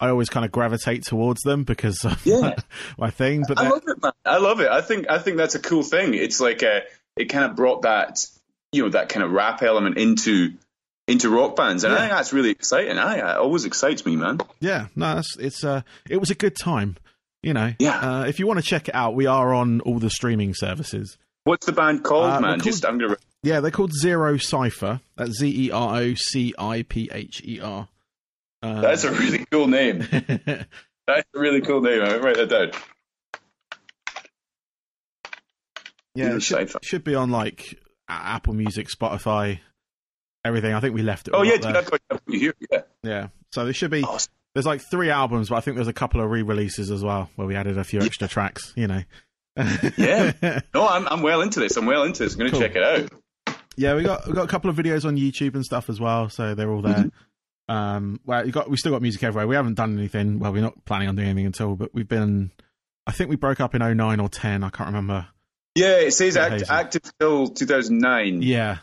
I 0.00 0.08
always 0.08 0.30
kind 0.30 0.46
of 0.46 0.52
gravitate 0.52 1.04
towards 1.04 1.42
them 1.42 1.64
because 1.64 2.02
of 2.04 2.24
Yeah. 2.24 2.54
my 2.96 3.10
thing. 3.10 3.44
But 3.46 3.58
I 3.58 3.68
love 3.68 3.82
it, 3.86 4.02
man. 4.02 4.12
I 4.24 4.38
love 4.38 4.60
it. 4.60 4.68
I 4.68 4.80
think 4.80 5.10
I 5.10 5.18
think 5.18 5.36
that's 5.36 5.54
a 5.54 5.60
cool 5.60 5.82
thing. 5.82 6.14
It's 6.14 6.40
like 6.40 6.62
a, 6.62 6.82
it 7.16 7.26
kind 7.26 7.44
of 7.44 7.56
brought 7.56 7.82
that 7.82 8.26
you 8.72 8.82
know 8.82 8.88
that 8.90 9.08
kind 9.08 9.22
of 9.24 9.32
rap 9.32 9.62
element 9.62 9.98
into 9.98 10.52
into 11.08 11.28
rock 11.30 11.56
bands, 11.56 11.84
and 11.84 11.92
I 11.92 11.98
think 11.98 12.12
that's 12.12 12.32
really 12.32 12.50
exciting. 12.50 12.96
I 12.98 13.16
it 13.18 13.36
always 13.38 13.64
excites 13.64 14.06
me, 14.06 14.16
man. 14.16 14.38
yeah, 14.60 14.86
no, 14.96 15.18
it's, 15.18 15.36
it's 15.38 15.64
uh, 15.64 15.82
it 16.08 16.18
was 16.18 16.30
a 16.30 16.34
good 16.34 16.56
time. 16.56 16.96
You 17.42 17.54
know, 17.54 17.72
Yeah. 17.80 17.98
Uh, 18.20 18.24
if 18.26 18.38
you 18.38 18.46
want 18.46 18.60
to 18.60 18.64
check 18.64 18.88
it 18.88 18.94
out, 18.94 19.16
we 19.16 19.26
are 19.26 19.52
on 19.52 19.80
all 19.80 19.98
the 19.98 20.10
streaming 20.10 20.54
services. 20.54 21.18
What's 21.42 21.66
the 21.66 21.72
band 21.72 22.04
called, 22.04 22.30
Uh, 22.30 22.40
man? 22.40 22.50
called- 22.60 22.62
Just 22.62 22.86
I'm 22.86 22.98
gonna. 22.98 23.16
Yeah, 23.42 23.58
they're 23.58 23.72
called 23.72 23.90
Zero 23.92 24.36
Cipher. 24.36 25.00
That's 25.16 25.32
Z 25.40 25.66
E 25.66 25.70
R 25.72 25.96
O 25.96 26.14
C 26.14 26.54
I 26.56 26.82
P 26.88 27.10
H 27.12 27.42
E 27.44 27.58
R. 27.60 27.88
Uh, 28.62 28.80
That's 28.80 29.02
a 29.02 29.10
really 29.10 29.44
cool 29.50 29.66
name. 29.66 29.98
That's 30.08 31.28
a 31.34 31.40
really 31.40 31.60
cool 31.62 31.80
name. 31.80 32.00
I'll 32.02 32.20
write 32.20 32.36
that 32.36 32.48
down. 32.48 32.70
Yeah, 36.14 36.36
it 36.36 36.40
should, 36.42 36.70
should 36.84 37.04
be 37.04 37.14
on 37.14 37.30
like 37.30 37.78
Apple 38.08 38.54
Music, 38.54 38.88
Spotify, 38.88 39.60
everything. 40.44 40.74
I 40.74 40.80
think 40.80 40.94
we 40.94 41.02
left 41.02 41.28
it. 41.28 41.34
Oh 41.34 41.42
yeah, 41.42 41.52
dude, 41.52 41.62
there. 41.62 41.76
I've 41.78 41.90
got 41.90 42.00
you 42.26 42.38
here. 42.40 42.54
Yeah. 42.70 42.80
yeah. 43.02 43.28
So 43.52 43.64
there 43.64 43.72
should 43.72 43.90
be. 43.90 44.02
Awesome. 44.02 44.32
There's 44.54 44.66
like 44.66 44.82
three 44.82 45.08
albums, 45.10 45.48
but 45.48 45.56
I 45.56 45.60
think 45.60 45.76
there's 45.76 45.88
a 45.88 45.94
couple 45.94 46.20
of 46.20 46.30
re-releases 46.30 46.90
as 46.90 47.02
well 47.02 47.30
where 47.36 47.46
we 47.48 47.56
added 47.56 47.78
a 47.78 47.84
few 47.84 48.00
extra 48.02 48.28
tracks. 48.28 48.72
You 48.76 48.86
know. 48.86 49.02
Yeah. 49.96 50.60
No, 50.74 50.86
I'm 50.88 51.06
I'm 51.08 51.22
well 51.22 51.40
into 51.42 51.60
this. 51.60 51.76
I'm 51.76 51.86
well 51.86 52.02
into 52.04 52.22
this. 52.24 52.34
I'm 52.34 52.38
gonna 52.38 52.50
Cool. 52.50 52.60
check 52.60 52.76
it 52.76 52.82
out. 52.82 53.56
yeah. 53.76 53.94
We 53.94 54.02
got 54.02 54.26
we 54.26 54.34
got 54.34 54.44
a 54.44 54.48
couple 54.48 54.68
of 54.70 54.76
videos 54.76 55.04
on 55.04 55.16
YouTube 55.16 55.54
and 55.54 55.64
stuff 55.64 55.88
as 55.90 56.00
well, 56.00 56.28
so 56.28 56.54
they're 56.54 56.70
all 56.70 56.82
there. 56.82 56.94
Mm-hmm. 56.94 57.72
Um, 57.74 58.20
well, 58.26 58.44
you 58.44 58.52
got 58.52 58.68
we 58.68 58.76
still 58.76 58.92
got 58.92 59.00
music 59.02 59.22
everywhere. 59.22 59.46
We 59.46 59.54
haven't 59.56 59.74
done 59.74 59.96
anything. 59.98 60.38
Well, 60.38 60.52
we're 60.52 60.62
not 60.62 60.84
planning 60.84 61.08
on 61.08 61.16
doing 61.16 61.28
anything 61.28 61.46
until, 61.46 61.76
but 61.76 61.94
we've 61.94 62.08
been. 62.08 62.50
I 63.06 63.12
think 63.12 63.30
we 63.30 63.36
broke 63.36 63.60
up 63.60 63.74
in 63.74 63.80
09 63.96 64.20
or 64.20 64.28
10. 64.28 64.62
I 64.64 64.68
can't 64.70 64.88
remember. 64.88 65.26
Yeah, 65.74 65.96
it 66.00 66.12
says 66.12 66.36
act, 66.36 66.64
active 66.68 67.02
till 67.18 67.48
2009. 67.48 68.42
Yeah. 68.42 68.78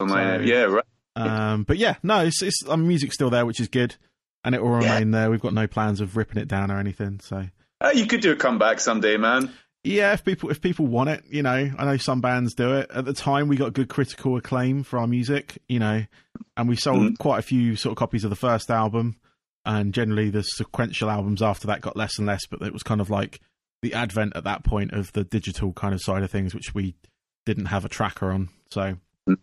So- 0.00 0.06
Yeah, 0.40 0.62
right. 0.64 0.84
Um, 1.16 1.62
but 1.64 1.76
yeah, 1.78 1.96
no, 2.02 2.20
it's, 2.24 2.42
it's 2.42 2.62
um, 2.68 2.88
music's 2.88 3.14
still 3.14 3.30
there, 3.30 3.46
which 3.46 3.60
is 3.60 3.68
good, 3.68 3.94
and 4.42 4.54
it 4.54 4.62
will 4.62 4.82
Yeah. 4.82 4.94
remain 4.94 5.10
there. 5.12 5.30
We've 5.30 5.40
got 5.40 5.54
no 5.54 5.66
plans 5.66 6.00
of 6.00 6.16
ripping 6.16 6.42
it 6.42 6.48
down 6.48 6.70
or 6.70 6.78
anything. 6.78 7.20
So 7.20 7.46
Uh, 7.80 7.92
you 7.94 8.06
could 8.06 8.20
do 8.20 8.32
a 8.32 8.36
comeback 8.36 8.80
someday, 8.80 9.16
man. 9.16 9.50
yeah, 9.84 10.12
if 10.14 10.24
people 10.24 10.50
if 10.50 10.60
people 10.60 10.86
want 10.86 11.10
it, 11.10 11.22
you 11.30 11.42
know, 11.42 11.70
I 11.78 11.84
know 11.84 11.96
some 11.98 12.20
bands 12.20 12.54
do 12.54 12.74
it. 12.74 12.90
At 12.92 13.04
the 13.04 13.12
time, 13.12 13.46
we 13.48 13.56
got 13.56 13.72
good 13.74 13.88
critical 13.88 14.36
acclaim 14.36 14.82
for 14.82 14.98
our 14.98 15.06
music, 15.06 15.58
you 15.68 15.78
know, 15.78 16.04
and 16.56 16.68
we 16.68 16.74
sold 16.76 17.02
Mhm. 17.12 17.18
quite 17.18 17.38
a 17.38 17.42
few 17.42 17.76
sort 17.76 17.92
of 17.92 17.96
copies 17.98 18.24
of 18.24 18.30
the 18.30 18.36
first 18.36 18.68
album, 18.70 19.16
and 19.64 19.94
generally 19.94 20.30
the 20.30 20.42
sequential 20.42 21.10
albums 21.10 21.42
after 21.42 21.66
that 21.68 21.80
got 21.80 21.96
less 21.96 22.18
and 22.18 22.26
less. 22.26 22.46
But 22.50 22.62
it 22.62 22.72
was 22.72 22.82
kind 22.82 23.00
of 23.00 23.08
like 23.10 23.40
the 23.84 23.94
advent 23.94 24.34
at 24.34 24.42
that 24.44 24.64
point 24.64 24.92
of 24.92 25.12
the 25.12 25.22
digital 25.22 25.72
kind 25.72 25.94
of 25.94 26.00
side 26.02 26.22
of 26.24 26.30
things, 26.30 26.54
which 26.54 26.74
we 26.74 26.96
didn't 27.46 27.66
have 27.66 27.84
a 27.84 27.88
tracker 27.88 28.32
on. 28.32 28.48
So 28.70 28.96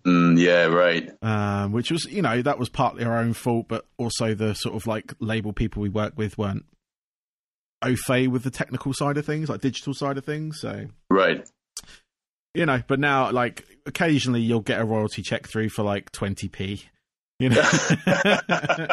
Mm, 0.06 0.38
yeah, 0.40 0.66
right. 0.66 1.10
um, 1.24 1.72
which 1.72 1.90
was 1.90 2.06
you 2.06 2.22
know 2.22 2.42
that 2.44 2.60
was 2.60 2.70
partly 2.70 3.04
our 3.04 3.18
own 3.18 3.34
fault, 3.34 3.66
but 3.68 3.86
also 3.98 4.36
the 4.36 4.54
sort 4.54 4.76
of 4.76 4.86
like 4.86 5.14
label 5.20 5.54
people 5.54 5.82
we 5.82 5.90
work 5.90 6.14
with 6.16 6.38
weren't 6.38 6.66
au 7.82 7.96
fait 7.96 8.28
with 8.28 8.44
the 8.44 8.52
technical 8.52 8.94
side 8.94 9.18
of 9.18 9.26
things, 9.26 9.50
like 9.50 9.62
digital 9.62 9.96
side 9.96 10.20
of 10.20 10.24
things. 10.26 10.60
So 10.62 10.86
Right. 11.10 11.50
you 12.54 12.68
know, 12.68 12.84
but 12.88 13.00
now 13.00 13.32
like 13.32 13.66
occasionally 13.88 14.42
you'll 14.42 14.60
get 14.60 14.80
a 14.80 14.86
royalty 14.86 15.24
check 15.24 15.48
through 15.48 15.70
for 15.70 15.82
like 15.82 16.12
twenty 16.12 16.48
p. 16.48 16.84
You 17.40 17.50
know, 17.50 17.64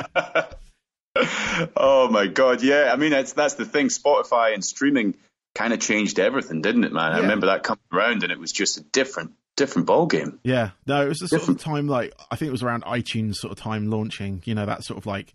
oh 1.76 2.08
my 2.10 2.26
god, 2.28 2.62
yeah. 2.62 2.90
I 2.92 2.96
mean, 2.96 3.10
that's 3.10 3.32
that's 3.32 3.54
the 3.54 3.64
thing. 3.66 3.88
Spotify 3.88 4.54
and 4.54 4.64
streaming 4.64 5.16
kind 5.54 5.72
of 5.72 5.80
changed 5.80 6.18
everything, 6.18 6.62
didn't 6.62 6.84
it, 6.84 6.92
man? 6.92 7.12
I 7.12 7.18
remember 7.20 7.46
that 7.46 7.62
coming 7.62 7.80
around, 7.92 8.22
and 8.22 8.32
it 8.32 8.38
was 8.38 8.52
just 8.52 8.78
a 8.78 8.82
different 8.82 9.32
different 9.56 9.86
ball 9.86 10.06
game. 10.06 10.38
yeah. 10.44 10.70
No, 10.86 11.04
it 11.04 11.08
was 11.08 11.18
the 11.18 11.26
sort 11.28 11.42
of 11.42 11.46
Different. 11.48 11.60
time 11.60 11.88
like 11.88 12.12
I 12.30 12.36
think 12.36 12.48
it 12.48 12.52
was 12.52 12.62
around 12.62 12.84
iTunes 12.84 13.34
sort 13.36 13.50
of 13.50 13.58
time 13.58 13.90
launching. 13.90 14.40
You 14.44 14.54
know, 14.54 14.66
that 14.66 14.84
sort 14.84 14.98
of 14.98 15.06
like 15.06 15.32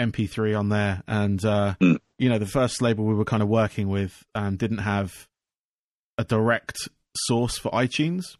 MP3 0.00 0.56
on 0.58 0.68
there, 0.68 1.02
and 1.08 1.44
uh, 1.44 1.74
Mm. 1.80 1.98
you 2.18 2.28
know, 2.28 2.38
the 2.38 2.46
first 2.46 2.80
label 2.82 3.04
we 3.04 3.14
were 3.14 3.24
kind 3.24 3.42
of 3.42 3.48
working 3.48 3.88
with 3.88 4.22
um, 4.34 4.56
didn't 4.56 4.78
have 4.78 5.10
a 6.18 6.24
direct 6.24 6.76
source 7.16 7.58
for 7.58 7.70
iTunes, 7.72 8.36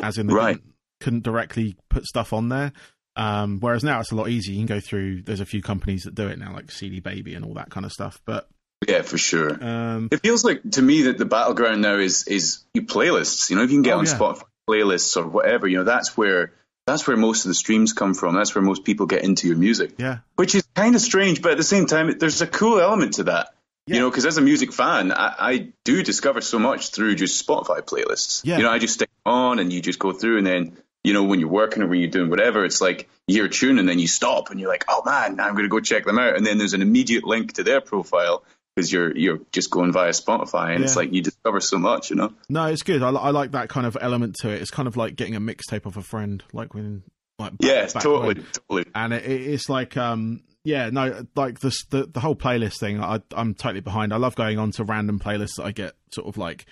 as 0.00 0.16
in 0.18 0.26
they 0.28 0.34
Right. 0.34 0.56
didn't- 0.56 0.74
couldn't 1.00 1.22
directly 1.24 1.76
put 1.88 2.04
stuff 2.04 2.32
on 2.32 2.48
there. 2.50 2.72
Um, 3.16 3.58
whereas 3.60 3.82
now 3.82 4.00
it's 4.00 4.12
a 4.12 4.14
lot 4.14 4.28
easier. 4.28 4.52
You 4.54 4.60
can 4.60 4.66
go 4.66 4.80
through. 4.80 5.22
There's 5.22 5.40
a 5.40 5.46
few 5.46 5.60
companies 5.62 6.02
that 6.04 6.14
do 6.14 6.28
it 6.28 6.38
now, 6.38 6.52
like 6.54 6.70
CD 6.70 7.00
Baby 7.00 7.34
and 7.34 7.44
all 7.44 7.54
that 7.54 7.70
kind 7.70 7.84
of 7.86 7.92
stuff. 7.92 8.20
But 8.24 8.48
Yeah, 8.88 9.02
for 9.02 9.18
sure. 9.18 9.62
um, 9.62 10.08
It 10.10 10.20
feels 10.22 10.44
like 10.44 10.62
to 10.72 10.82
me 10.82 11.02
that 11.02 11.18
the 11.18 11.24
battleground 11.26 11.82
now 11.82 11.96
is 11.96 12.26
is 12.26 12.64
your 12.74 12.84
playlists. 12.84 13.50
You 13.50 13.56
know, 13.56 13.62
if 13.62 13.70
you 13.70 13.76
can 13.76 13.82
get 13.82 13.94
Oh, 13.94 13.98
on 13.98 14.06
yeah. 14.06 14.16
Spotify 14.16 14.42
playlists 14.68 15.16
or 15.16 15.26
whatever, 15.26 15.66
you 15.68 15.78
know, 15.78 15.84
that's 15.84 16.16
where 16.16 16.52
that's 16.86 17.06
where 17.06 17.16
most 17.16 17.44
of 17.44 17.50
the 17.50 17.54
streams 17.54 17.92
come 17.92 18.14
from. 18.14 18.34
That's 18.34 18.54
where 18.54 18.62
most 18.62 18.84
people 18.84 19.06
get 19.06 19.22
into 19.22 19.46
your 19.48 19.56
music, 19.56 19.92
yeah, 19.98 20.18
which 20.36 20.54
is 20.54 20.66
kind 20.74 20.94
of 20.94 21.00
strange, 21.00 21.42
but 21.42 21.52
at 21.52 21.58
the 21.58 21.62
same 21.64 21.86
time, 21.86 22.18
there's 22.18 22.40
a 22.40 22.46
cool 22.46 22.80
element 22.80 23.14
to 23.14 23.24
that. 23.24 23.54
Yeah. 23.86 23.94
You 23.96 24.00
know, 24.02 24.10
because 24.10 24.24
as 24.26 24.38
a 24.38 24.40
music 24.40 24.72
fan, 24.72 25.10
I, 25.12 25.34
I 25.38 25.68
do 25.84 26.02
discover 26.02 26.40
so 26.40 26.58
much 26.58 26.90
through 26.90 27.16
just 27.16 27.46
Spotify 27.46 27.80
playlists. 27.82 28.42
Yeah. 28.44 28.56
You 28.58 28.62
know, 28.64 28.70
I 28.70 28.78
just 28.78 28.94
stick 28.94 29.10
on 29.26 29.58
and 29.58 29.72
you 29.72 29.80
just 29.82 29.98
go 29.98 30.12
through, 30.12 30.38
and 30.38 30.46
then 30.46 30.76
you 31.04 31.12
know 31.12 31.24
when 31.24 31.38
you're 31.38 31.48
working 31.50 31.82
or 31.82 31.86
when 31.86 32.00
you're 32.00 32.10
doing 32.10 32.30
whatever, 32.30 32.64
it's 32.64 32.80
like 32.80 33.08
you 33.26 33.36
hear 33.36 33.44
a 33.44 33.50
tune 33.50 33.78
and 33.78 33.88
then 33.88 33.98
you 33.98 34.08
stop 34.08 34.50
and 34.50 34.58
you're 34.58 34.70
like, 34.70 34.84
oh 34.88 35.02
man, 35.04 35.38
I'm 35.38 35.52
going 35.52 35.64
to 35.64 35.68
go 35.68 35.80
check 35.80 36.04
them 36.06 36.18
out, 36.18 36.36
and 36.36 36.46
then 36.46 36.56
there's 36.58 36.74
an 36.74 36.82
immediate 36.82 37.24
link 37.24 37.52
to 37.54 37.62
their 37.62 37.80
profile 37.82 38.42
because 38.80 38.92
you're 38.92 39.16
you're 39.16 39.40
just 39.52 39.70
going 39.70 39.92
via 39.92 40.10
Spotify, 40.10 40.74
and 40.74 40.82
it's 40.82 40.96
like 40.96 41.12
you 41.12 41.22
discover 41.22 41.60
so 41.60 41.78
much, 41.78 42.10
you 42.10 42.16
know. 42.16 42.32
No, 42.48 42.66
it's 42.66 42.82
good. 42.82 43.02
I, 43.02 43.10
I 43.10 43.30
like 43.30 43.52
that 43.52 43.68
kind 43.68 43.86
of 43.86 43.96
element 44.00 44.36
to 44.40 44.48
it. 44.50 44.60
It's 44.62 44.70
kind 44.70 44.88
of 44.88 44.96
like 44.96 45.16
getting 45.16 45.36
a 45.36 45.40
mixtape 45.40 45.86
off 45.86 45.96
a 45.96 46.02
friend, 46.02 46.42
like 46.52 46.74
when, 46.74 47.02
like 47.38 47.52
back- 47.52 47.58
Yes, 47.60 47.92
back 47.94 48.02
totally, 48.02 48.34
when. 48.34 48.46
totally. 48.52 48.84
And 48.94 49.12
it, 49.12 49.24
it- 49.24 49.46
it's 49.54 49.68
like, 49.68 49.96
um, 49.96 50.42
yeah, 50.64 50.90
no, 50.90 51.24
like 51.36 51.60
this, 51.60 51.84
the 51.90 52.06
the 52.06 52.20
whole 52.20 52.36
playlist 52.36 52.78
thing. 52.80 53.02
I, 53.02 53.20
I'm 53.32 53.54
totally 53.54 53.80
behind. 53.80 54.12
I 54.12 54.16
love 54.16 54.34
going 54.34 54.58
on 54.58 54.70
to 54.72 54.84
random 54.84 55.18
playlists 55.18 55.56
that 55.56 55.64
I 55.64 55.72
get 55.72 55.92
sort 56.14 56.26
of 56.28 56.36
like 56.38 56.66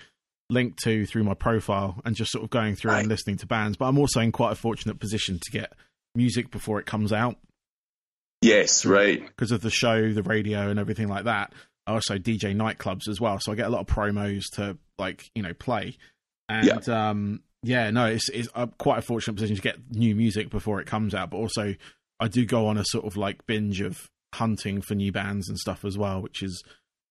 linked 0.51 0.79
to 0.83 1.05
through 1.05 1.23
my 1.23 1.33
profile 1.35 2.01
and 2.05 2.15
just 2.15 2.31
sort 2.31 2.43
of 2.43 2.49
going 2.49 2.75
through 2.75 2.91
Right. 2.91 2.99
and 3.01 3.07
listening 3.07 3.37
to 3.37 3.45
bands. 3.47 3.77
But 3.77 3.85
I'm 3.85 3.97
also 3.99 4.19
in 4.19 4.31
quite 4.31 4.51
a 4.51 4.55
fortunate 4.55 4.99
position 4.99 5.39
to 5.41 5.51
get 5.51 5.73
music 6.15 6.49
before 6.49 6.79
it 6.79 6.85
comes 6.87 7.13
out. 7.13 7.35
Yes, 8.41 8.85
right. 8.85 9.25
Because 9.25 9.51
of 9.51 9.61
the 9.61 9.69
show, 9.69 10.13
the 10.13 10.23
radio, 10.23 10.69
and 10.69 10.79
everything 10.79 11.07
like 11.07 11.25
that. 11.25 11.53
I 11.87 11.93
also 11.93 12.17
DJ 12.17 12.55
nightclubs 12.55 13.07
as 13.07 13.19
well, 13.19 13.39
so 13.39 13.51
I 13.51 13.55
get 13.55 13.67
a 13.67 13.69
lot 13.69 13.81
of 13.81 13.87
promos 13.87 14.43
to 14.53 14.77
like 14.97 15.29
you 15.35 15.41
know 15.41 15.53
play. 15.53 15.97
And 16.47 16.67
yeah, 16.67 17.09
um, 17.09 17.41
yeah 17.63 17.89
no, 17.91 18.05
it's 18.05 18.29
it's 18.29 18.49
uh, 18.55 18.67
quite 18.77 18.99
a 18.99 19.01
fortunate 19.01 19.35
position 19.35 19.55
to 19.55 19.61
get 19.61 19.77
new 19.91 20.15
music 20.15 20.49
before 20.49 20.79
it 20.79 20.87
comes 20.87 21.13
out, 21.13 21.31
but 21.31 21.37
also 21.37 21.75
I 22.19 22.27
do 22.27 22.45
go 22.45 22.67
on 22.67 22.77
a 22.77 22.85
sort 22.85 23.05
of 23.05 23.17
like 23.17 23.45
binge 23.45 23.81
of 23.81 24.09
hunting 24.33 24.81
for 24.81 24.95
new 24.95 25.11
bands 25.11 25.49
and 25.49 25.57
stuff 25.57 25.83
as 25.85 25.97
well, 25.97 26.21
which 26.21 26.43
is 26.43 26.63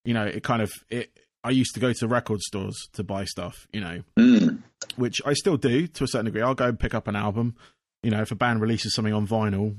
you 0.05 0.15
know 0.15 0.25
it 0.25 0.43
kind 0.43 0.63
of 0.63 0.71
it. 0.89 1.11
I 1.45 1.51
used 1.51 1.75
to 1.75 1.81
go 1.81 1.93
to 1.93 2.09
record 2.09 2.41
stores 2.41 2.77
to 2.95 3.05
buy 3.05 3.25
stuff, 3.25 3.69
you 3.73 3.81
know, 3.81 4.03
mm. 4.19 4.63
which 4.97 5.21
I 5.25 5.35
still 5.35 5.57
do 5.57 5.87
to 5.87 6.05
a 6.05 6.09
certain 6.09 6.27
degree. 6.27 6.43
I'll 6.43 6.55
go 6.55 6.67
and 6.67 6.79
pick 6.79 6.95
up 6.95 7.07
an 7.07 7.17
album. 7.17 7.55
You 8.03 8.11
know, 8.11 8.21
if 8.21 8.31
a 8.31 8.35
band 8.35 8.61
releases 8.61 8.95
something 8.95 9.15
on 9.15 9.27
vinyl, 9.27 9.77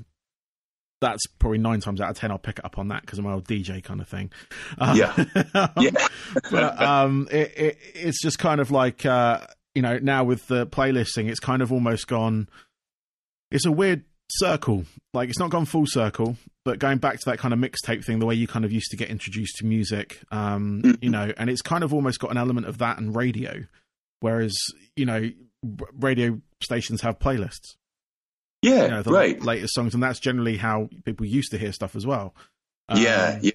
that's 1.00 1.26
probably 1.38 1.58
nine 1.58 1.80
times 1.80 2.00
out 2.00 2.10
of 2.10 2.16
ten 2.16 2.30
I'll 2.30 2.38
pick 2.38 2.58
it 2.58 2.64
up 2.64 2.78
on 2.78 2.88
that 2.88 3.02
because 3.02 3.18
I'm 3.18 3.26
an 3.26 3.32
old 3.32 3.48
DJ 3.48 3.82
kind 3.82 4.00
of 4.00 4.08
thing. 4.08 4.30
Um, 4.78 4.96
yeah, 4.96 5.24
yeah. 5.78 6.08
but 6.50 6.80
um, 6.80 7.28
it, 7.30 7.52
it, 7.56 7.78
it's 7.94 8.22
just 8.22 8.38
kind 8.38 8.60
of 8.60 8.70
like 8.70 9.04
uh, 9.06 9.40
you 9.74 9.82
know 9.82 9.98
now 9.98 10.24
with 10.24 10.46
the 10.46 10.66
playlisting, 10.66 11.28
it's 11.28 11.40
kind 11.40 11.62
of 11.62 11.72
almost 11.72 12.06
gone. 12.06 12.48
It's 13.50 13.66
a 13.66 13.72
weird 13.72 14.04
circle. 14.30 14.84
Like 15.12 15.28
it's 15.28 15.38
not 15.38 15.50
gone 15.50 15.64
full 15.64 15.86
circle, 15.86 16.36
but 16.64 16.78
going 16.78 16.98
back 16.98 17.18
to 17.18 17.30
that 17.30 17.38
kind 17.38 17.54
of 17.54 17.60
mixtape 17.60 18.04
thing, 18.04 18.18
the 18.18 18.26
way 18.26 18.34
you 18.34 18.46
kind 18.46 18.64
of 18.64 18.72
used 18.72 18.90
to 18.90 18.96
get 18.96 19.08
introduced 19.08 19.56
to 19.56 19.66
music, 19.66 20.20
um, 20.30 20.82
mm-hmm. 20.84 21.04
you 21.04 21.10
know, 21.10 21.32
and 21.36 21.50
it's 21.50 21.62
kind 21.62 21.82
of 21.82 21.92
almost 21.94 22.20
got 22.20 22.30
an 22.30 22.36
element 22.36 22.66
of 22.66 22.78
that 22.78 22.98
and 22.98 23.16
radio, 23.16 23.64
whereas 24.20 24.54
you 24.96 25.06
know, 25.06 25.30
radio 25.98 26.40
stations 26.62 27.00
have 27.00 27.18
playlists. 27.18 27.76
Yeah, 28.62 28.84
you 28.84 28.90
know, 28.90 29.02
the 29.02 29.12
right. 29.12 29.40
Latest 29.40 29.74
songs, 29.74 29.94
and 29.94 30.02
that's 30.02 30.20
generally 30.20 30.56
how 30.56 30.90
people 31.04 31.26
used 31.26 31.52
to 31.52 31.58
hear 31.58 31.72
stuff 31.72 31.96
as 31.96 32.06
well. 32.06 32.34
Um, 32.88 33.02
yeah, 33.02 33.38
yeah. 33.40 33.52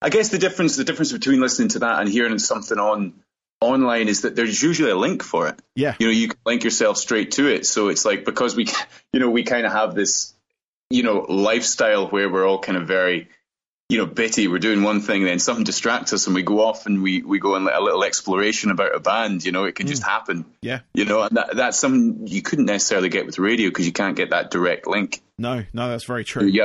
I 0.00 0.10
guess 0.10 0.28
the 0.28 0.38
difference, 0.38 0.76
the 0.76 0.84
difference 0.84 1.12
between 1.12 1.40
listening 1.40 1.68
to 1.70 1.80
that 1.80 2.00
and 2.00 2.08
hearing 2.08 2.38
something 2.38 2.78
on 2.78 3.14
online 3.60 4.08
is 4.08 4.22
that 4.22 4.36
there's 4.36 4.62
usually 4.62 4.90
a 4.90 4.96
link 4.96 5.22
for 5.22 5.48
it. 5.48 5.60
Yeah, 5.74 5.94
you 5.98 6.06
know, 6.06 6.12
you 6.12 6.28
can 6.28 6.38
link 6.44 6.64
yourself 6.64 6.96
straight 6.96 7.32
to 7.32 7.48
it. 7.48 7.66
So 7.66 7.88
it's 7.88 8.04
like 8.04 8.24
because 8.24 8.54
we, 8.54 8.66
you 9.12 9.20
know, 9.20 9.30
we 9.30 9.42
kind 9.42 9.66
of 9.66 9.72
have 9.72 9.94
this, 9.94 10.34
you 10.90 11.02
know, 11.02 11.26
lifestyle 11.28 12.08
where 12.08 12.30
we're 12.30 12.46
all 12.46 12.60
kind 12.60 12.78
of 12.78 12.86
very 12.86 13.28
you 13.88 13.98
know, 13.98 14.06
Betty, 14.06 14.48
we're 14.48 14.58
doing 14.58 14.82
one 14.82 15.00
thing, 15.00 15.24
then 15.24 15.38
something 15.38 15.64
distracts 15.64 16.12
us 16.12 16.26
and 16.26 16.34
we 16.34 16.42
go 16.42 16.60
off 16.60 16.86
and 16.86 17.02
we, 17.02 17.22
we 17.22 17.38
go 17.38 17.54
on 17.54 17.68
a 17.68 17.80
little 17.80 18.02
exploration 18.02 18.70
about 18.70 18.94
a 18.94 19.00
band, 19.00 19.44
you 19.44 19.52
know, 19.52 19.64
it 19.64 19.76
can 19.76 19.86
mm. 19.86 19.90
just 19.90 20.02
happen. 20.02 20.44
Yeah. 20.60 20.80
You 20.92 21.04
know, 21.04 21.22
and 21.22 21.36
that, 21.36 21.56
that's 21.56 21.78
something 21.78 22.26
you 22.26 22.42
couldn't 22.42 22.64
necessarily 22.64 23.08
get 23.08 23.26
with 23.26 23.38
radio 23.38 23.68
because 23.68 23.86
you 23.86 23.92
can't 23.92 24.16
get 24.16 24.30
that 24.30 24.50
direct 24.50 24.88
link. 24.88 25.22
No, 25.38 25.64
no, 25.72 25.88
that's 25.88 26.04
very 26.04 26.24
true. 26.24 26.46
Yeah. 26.46 26.64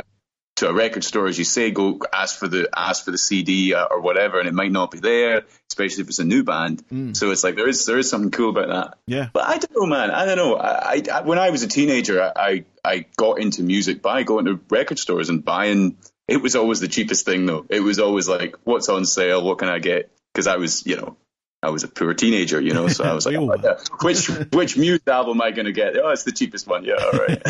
To 0.56 0.68
a 0.68 0.72
record 0.72 1.02
store, 1.02 1.28
as 1.28 1.38
you 1.38 1.44
say, 1.44 1.70
go 1.70 1.98
ask 2.12 2.38
for 2.38 2.46
the 2.46 2.68
ask 2.76 3.04
for 3.04 3.10
the 3.10 3.18
CD 3.18 3.72
uh, 3.74 3.86
or 3.90 4.00
whatever, 4.00 4.38
and 4.38 4.46
it 4.46 4.52
might 4.52 4.70
not 4.70 4.90
be 4.90 5.00
there, 5.00 5.42
especially 5.70 6.02
if 6.02 6.08
it's 6.08 6.18
a 6.18 6.24
new 6.24 6.44
band. 6.44 6.86
Mm. 6.88 7.16
So 7.16 7.30
it's 7.30 7.42
like 7.42 7.56
there 7.56 7.68
is 7.68 7.86
there 7.86 7.98
is 7.98 8.10
something 8.10 8.30
cool 8.30 8.50
about 8.50 8.68
that. 8.68 8.98
Yeah, 9.06 9.28
but 9.32 9.44
I 9.44 9.56
don't 9.56 9.72
know, 9.74 9.86
man. 9.86 10.10
I 10.10 10.26
don't 10.26 10.36
know. 10.36 10.56
I, 10.56 11.02
I 11.10 11.22
when 11.22 11.38
I 11.38 11.50
was 11.50 11.62
a 11.62 11.68
teenager, 11.68 12.22
I, 12.22 12.32
I 12.36 12.64
I 12.84 13.06
got 13.16 13.40
into 13.40 13.62
music 13.62 14.02
by 14.02 14.24
going 14.24 14.44
to 14.44 14.60
record 14.68 14.98
stores 14.98 15.30
and 15.30 15.42
buying 15.42 15.96
it 16.32 16.40
was 16.40 16.56
always 16.56 16.80
the 16.80 16.88
cheapest 16.88 17.26
thing, 17.26 17.44
though. 17.44 17.66
It 17.68 17.80
was 17.80 17.98
always 17.98 18.26
like, 18.26 18.56
what's 18.64 18.88
on 18.88 19.04
sale? 19.04 19.44
What 19.44 19.58
can 19.58 19.68
I 19.68 19.80
get? 19.80 20.10
Because 20.32 20.46
I 20.46 20.56
was, 20.56 20.86
you 20.86 20.96
know, 20.96 21.18
I 21.62 21.68
was 21.68 21.84
a 21.84 21.88
poor 21.88 22.14
teenager, 22.14 22.58
you 22.58 22.72
know, 22.72 22.88
so 22.88 23.04
I 23.04 23.12
was 23.12 23.26
like, 23.26 23.36
oh, 23.36 23.54
yeah. 23.62 23.76
which 24.00 24.28
which 24.50 24.78
Muse 24.78 25.02
album 25.06 25.42
am 25.42 25.42
I 25.42 25.50
going 25.50 25.66
to 25.66 25.72
get? 25.72 25.94
Oh, 25.98 26.08
it's 26.08 26.24
the 26.24 26.32
cheapest 26.32 26.66
one. 26.66 26.84
Yeah, 26.84 26.94
all 26.94 27.10
right. 27.12 27.42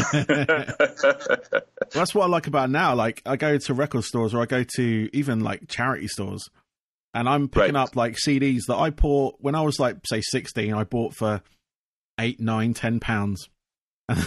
That's 1.93 2.13
what 2.13 2.25
I 2.25 2.27
like 2.27 2.49
about 2.49 2.71
now. 2.71 2.97
Like, 2.97 3.23
I 3.25 3.37
go 3.37 3.57
to 3.57 3.73
record 3.73 4.03
stores 4.03 4.35
or 4.35 4.43
I 4.43 4.47
go 4.47 4.65
to 4.79 5.09
even 5.13 5.45
like 5.45 5.69
charity 5.69 6.09
stores, 6.09 6.51
and 7.15 7.29
I'm 7.29 7.49
picking 7.49 7.75
right. 7.75 7.83
up 7.83 7.95
like 7.95 8.17
CDs 8.17 8.63
that 8.67 8.77
I 8.77 8.91
bought 8.91 9.37
when 9.39 9.55
I 9.55 9.63
was 9.63 9.79
like, 9.79 9.99
say, 10.07 10.23
16. 10.23 10.75
I 10.75 10.83
bought 10.83 11.15
for 11.15 11.41
eight, 12.19 12.41
nine, 12.41 12.75
ten 12.75 12.99
pounds, 12.99 13.49
and 14.09 14.19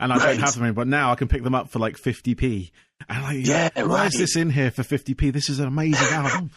I 0.00 0.06
right. 0.08 0.18
don't 0.18 0.40
have 0.40 0.54
them 0.54 0.64
anymore. 0.64 0.84
But 0.84 0.88
now 0.88 1.12
I 1.12 1.14
can 1.14 1.28
pick 1.28 1.44
them 1.44 1.54
up 1.54 1.70
for 1.70 1.78
like 1.78 1.96
50p, 1.96 2.72
and 3.08 3.22
like, 3.22 3.46
yeah, 3.46 3.70
why 3.74 3.84
right. 3.84 4.06
is 4.06 4.18
this 4.18 4.36
in 4.36 4.50
here 4.50 4.70
for 4.70 4.82
50p? 4.82 5.32
This 5.32 5.48
is 5.48 5.58
an 5.58 5.66
amazing 5.66 6.08
album. 6.12 6.50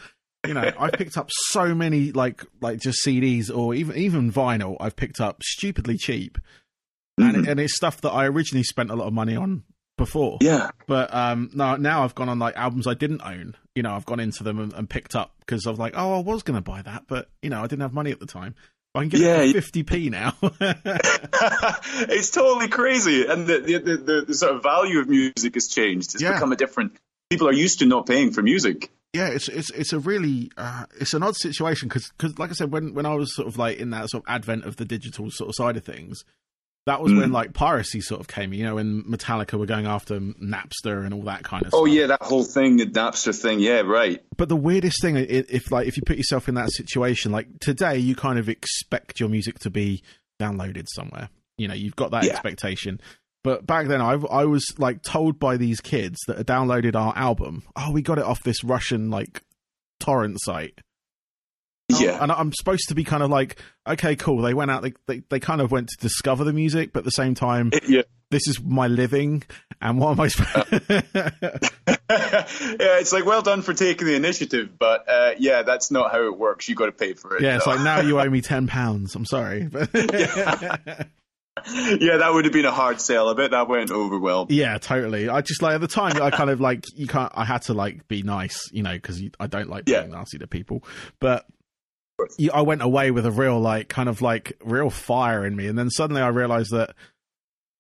you 0.48 0.54
know, 0.54 0.72
I've 0.80 0.94
picked 0.94 1.18
up 1.18 1.30
so 1.32 1.74
many 1.76 2.12
like 2.12 2.44
like 2.62 2.80
just 2.80 3.06
CDs 3.06 3.56
or 3.56 3.74
even 3.74 3.96
even 3.98 4.32
vinyl. 4.32 4.78
I've 4.80 4.96
picked 4.96 5.20
up 5.20 5.44
stupidly 5.44 5.98
cheap, 5.98 6.38
mm-hmm. 7.20 7.36
and 7.36 7.48
and 7.48 7.60
it's 7.60 7.76
stuff 7.76 8.02
that 8.02 8.12
I 8.12 8.26
originally 8.28 8.64
spent 8.64 8.92
a 8.92 8.96
lot 8.96 9.08
of 9.08 9.14
money 9.14 9.36
on 9.36 9.64
before. 9.98 10.38
Yeah, 10.42 10.72
but 10.86 11.14
um, 11.14 11.50
now 11.54 11.76
now 11.76 12.04
I've 12.04 12.16
gone 12.16 12.30
on 12.30 12.40
like 12.40 12.56
albums 12.56 12.88
I 12.88 12.94
didn't 12.94 13.22
own. 13.24 13.56
You 13.76 13.84
know, 13.84 13.94
I've 13.94 14.06
gone 14.06 14.20
into 14.20 14.44
them 14.44 14.60
and, 14.60 14.74
and 14.74 14.90
picked 14.90 15.16
up 15.16 15.36
because 15.40 15.68
I 15.68 15.70
was 15.70 15.80
like, 15.80 15.94
oh, 15.96 16.18
I 16.18 16.22
was 16.22 16.44
going 16.44 16.58
to 16.58 16.62
buy 16.62 16.82
that, 16.82 17.04
but 17.08 17.30
you 17.42 17.50
know, 17.50 17.60
I 17.60 17.68
didn't 17.68 17.82
have 17.82 17.94
money 17.94 18.12
at 18.12 18.20
the 18.20 18.26
time. 18.26 18.56
I 18.96 19.02
can 19.02 19.10
get 19.10 19.20
yeah, 19.20 19.42
it 19.42 19.64
for 19.64 19.72
50p 19.72 20.10
now. 20.10 20.34
it's 22.10 22.32
totally 22.32 22.68
crazy. 22.68 23.26
And 23.28 23.46
the, 23.46 23.60
the, 23.60 23.78
the, 23.80 24.26
the, 24.28 24.34
sort 24.34 24.56
of 24.56 24.64
value 24.64 25.00
of 25.00 25.08
music 25.08 25.54
has 25.54 25.68
changed. 25.68 26.16
It's 26.16 26.24
yeah. 26.24 26.34
become 26.34 26.52
a 26.52 26.56
different. 26.56 26.98
People 27.30 27.48
are 27.48 27.54
used 27.54 27.80
to 27.80 27.86
not 27.86 28.08
paying 28.08 28.32
for 28.32 28.42
music. 28.42 28.90
Yeah, 29.14 29.30
it's 29.30 29.48
it's 29.48 29.72
it's 29.72 29.94
a 29.94 30.00
really 30.00 30.52
uh, 30.58 30.86
it's 31.00 31.14
an 31.14 31.24
odd 31.24 31.36
situation 31.36 31.90
because 31.90 32.12
like 32.38 32.50
I 32.50 32.54
said 32.54 32.72
when 32.72 32.94
when 32.94 33.06
I 33.06 33.16
was 33.16 33.34
sort 33.36 33.48
of 33.48 33.58
like 33.58 33.78
in 33.78 33.90
that 33.92 34.10
sort 34.10 34.24
of 34.24 34.30
advent 34.30 34.66
of 34.66 34.76
the 34.76 34.86
digital 34.86 35.32
sort 35.32 35.50
of 35.50 35.56
side 35.56 35.78
of 35.78 35.84
things, 35.84 36.24
that 36.88 37.02
was 37.02 37.12
mm. 37.12 37.20
when 37.20 37.32
like 37.34 37.54
piracy 37.54 38.00
sort 38.00 38.22
of 38.22 38.30
came, 38.30 38.54
you 38.54 38.64
know, 38.64 38.76
when 38.76 39.04
Metallica 39.04 39.60
were 39.60 39.66
going 39.66 39.86
after 39.86 40.22
Napster 40.22 41.04
and 41.04 41.14
all 41.14 41.24
that 41.24 41.44
kind 41.44 41.66
of 41.66 41.74
oh, 41.74 41.80
stuff. 41.80 41.82
Oh 41.82 41.86
yeah, 41.86 42.08
that 42.08 42.22
whole 42.22 42.46
thing, 42.46 42.78
the 42.78 42.86
Napster 42.86 43.38
thing, 43.38 43.60
yeah, 43.60 43.82
right. 43.82 44.24
But 44.38 44.48
the 44.48 44.56
weirdest 44.56 45.02
thing, 45.02 45.18
if 45.18 45.70
like 45.70 45.86
if 45.86 45.98
you 45.98 46.04
put 46.06 46.16
yourself 46.16 46.48
in 46.48 46.56
that 46.56 46.72
situation, 46.72 47.34
like 47.34 47.48
today, 47.60 47.98
you 47.98 48.16
kind 48.16 48.40
of 48.40 48.48
expect 48.48 49.20
your 49.20 49.28
music 49.28 49.60
to 49.60 49.70
be 49.70 50.02
downloaded 50.40 50.86
somewhere. 50.96 51.30
You 51.58 51.68
know, 51.68 51.74
you've 51.74 51.98
got 51.98 52.12
that 52.12 52.24
yeah. 52.24 52.32
expectation. 52.32 53.02
But 53.44 53.68
back 53.68 53.88
then, 53.88 54.00
I 54.02 54.14
I 54.14 54.46
was 54.46 54.66
like 54.78 55.04
told 55.04 55.40
by 55.40 55.58
these 55.58 55.82
kids 55.82 56.18
that 56.28 56.38
had 56.38 56.48
downloaded 56.48 56.96
our 56.96 57.14
album. 57.18 57.64
Oh, 57.76 57.92
we 57.92 58.02
got 58.02 58.18
it 58.18 58.24
off 58.24 58.44
this 58.44 58.64
Russian 58.64 59.10
like 59.10 59.42
torrent 60.00 60.38
site. 60.40 60.80
Yeah. 62.02 62.22
And 62.22 62.32
I'm 62.32 62.52
supposed 62.54 62.90
to 62.90 62.96
be 62.96 63.04
kind 63.04 63.24
of 63.24 63.30
like, 63.30 63.58
okay, 63.88 64.16
cool. 64.16 64.42
They 64.42 64.54
went 64.54 64.72
out, 64.72 64.82
they, 64.84 64.94
they, 65.08 65.22
they 65.30 65.40
kind 65.40 65.62
of 65.62 65.72
went 65.72 65.90
to 65.90 65.98
discover 66.00 66.44
the 66.44 66.54
music, 66.54 66.94
but 66.94 67.00
at 67.00 67.06
the 67.06 67.12
same 67.12 67.36
time, 67.36 67.72
yeah. 67.88 68.04
this 68.32 68.48
is 68.48 68.62
my 68.62 68.88
living. 68.88 69.44
And 69.82 70.00
what 70.00 70.12
am 70.12 70.20
I 70.20 70.28
supposed 70.28 70.84
Yeah, 72.10 73.00
it's 73.00 73.14
like, 73.14 73.26
well 73.26 73.42
done 73.42 73.62
for 73.62 73.74
taking 73.74 74.08
the 74.08 74.16
initiative, 74.16 74.78
but 74.78 75.08
uh, 75.10 75.32
yeah, 75.38 75.64
that's 75.64 75.92
not 75.92 76.12
how 76.12 76.26
it 76.26 76.38
works. 76.38 76.68
you 76.70 76.76
got 76.76 76.88
to 76.88 76.92
pay 76.92 77.14
for 77.14 77.36
it. 77.36 77.44
Yeah, 77.44 77.58
it's 77.58 77.68
like, 77.68 77.82
now 77.82 78.00
you 78.02 78.20
owe 78.20 78.30
me 78.30 78.42
£10. 78.42 79.16
I'm 79.16 79.26
sorry. 79.26 79.70
yeah. 79.74 81.04
yeah, 81.66 82.18
that 82.18 82.34
would 82.34 82.46
have 82.46 82.54
been 82.54 82.66
a 82.66 82.72
hard 82.72 83.02
sell. 83.02 83.30
I 83.30 83.34
bet 83.34 83.52
that 83.52 83.68
went 83.68 83.92
over 83.92 84.20
well. 84.20 84.48
Yeah, 84.50 84.78
totally. 84.78 85.30
I 85.30 85.42
just 85.42 85.62
like 85.62 85.76
at 85.76 85.82
the 85.82 85.88
time, 85.88 86.22
I 86.22 86.30
kind 86.30 86.50
of 86.50 86.60
like 86.62 86.84
you 86.96 87.08
can't. 87.08 87.32
I 87.36 87.46
had 87.46 87.64
to 87.64 87.74
like 87.74 88.08
be 88.08 88.24
nice, 88.24 88.70
you 88.72 88.84
know, 88.84 88.94
because 88.94 89.22
I 89.40 89.48
don't 89.48 89.70
like 89.70 89.86
being 89.86 90.10
yeah. 90.10 90.18
nasty 90.18 90.38
to 90.40 90.48
people. 90.48 90.84
But 91.20 91.46
I 92.54 92.62
went 92.62 92.82
away 92.82 93.12
with 93.12 93.26
a 93.26 93.32
real 93.32 93.60
like 93.60 93.90
kind 93.90 94.10
of 94.10 94.22
like 94.22 94.54
real 94.64 94.90
fire 94.90 95.46
in 95.46 95.56
me, 95.56 95.68
and 95.68 95.78
then 95.78 95.90
suddenly 95.90 96.22
I 96.22 96.30
realized 96.30 96.72
that 96.72 96.96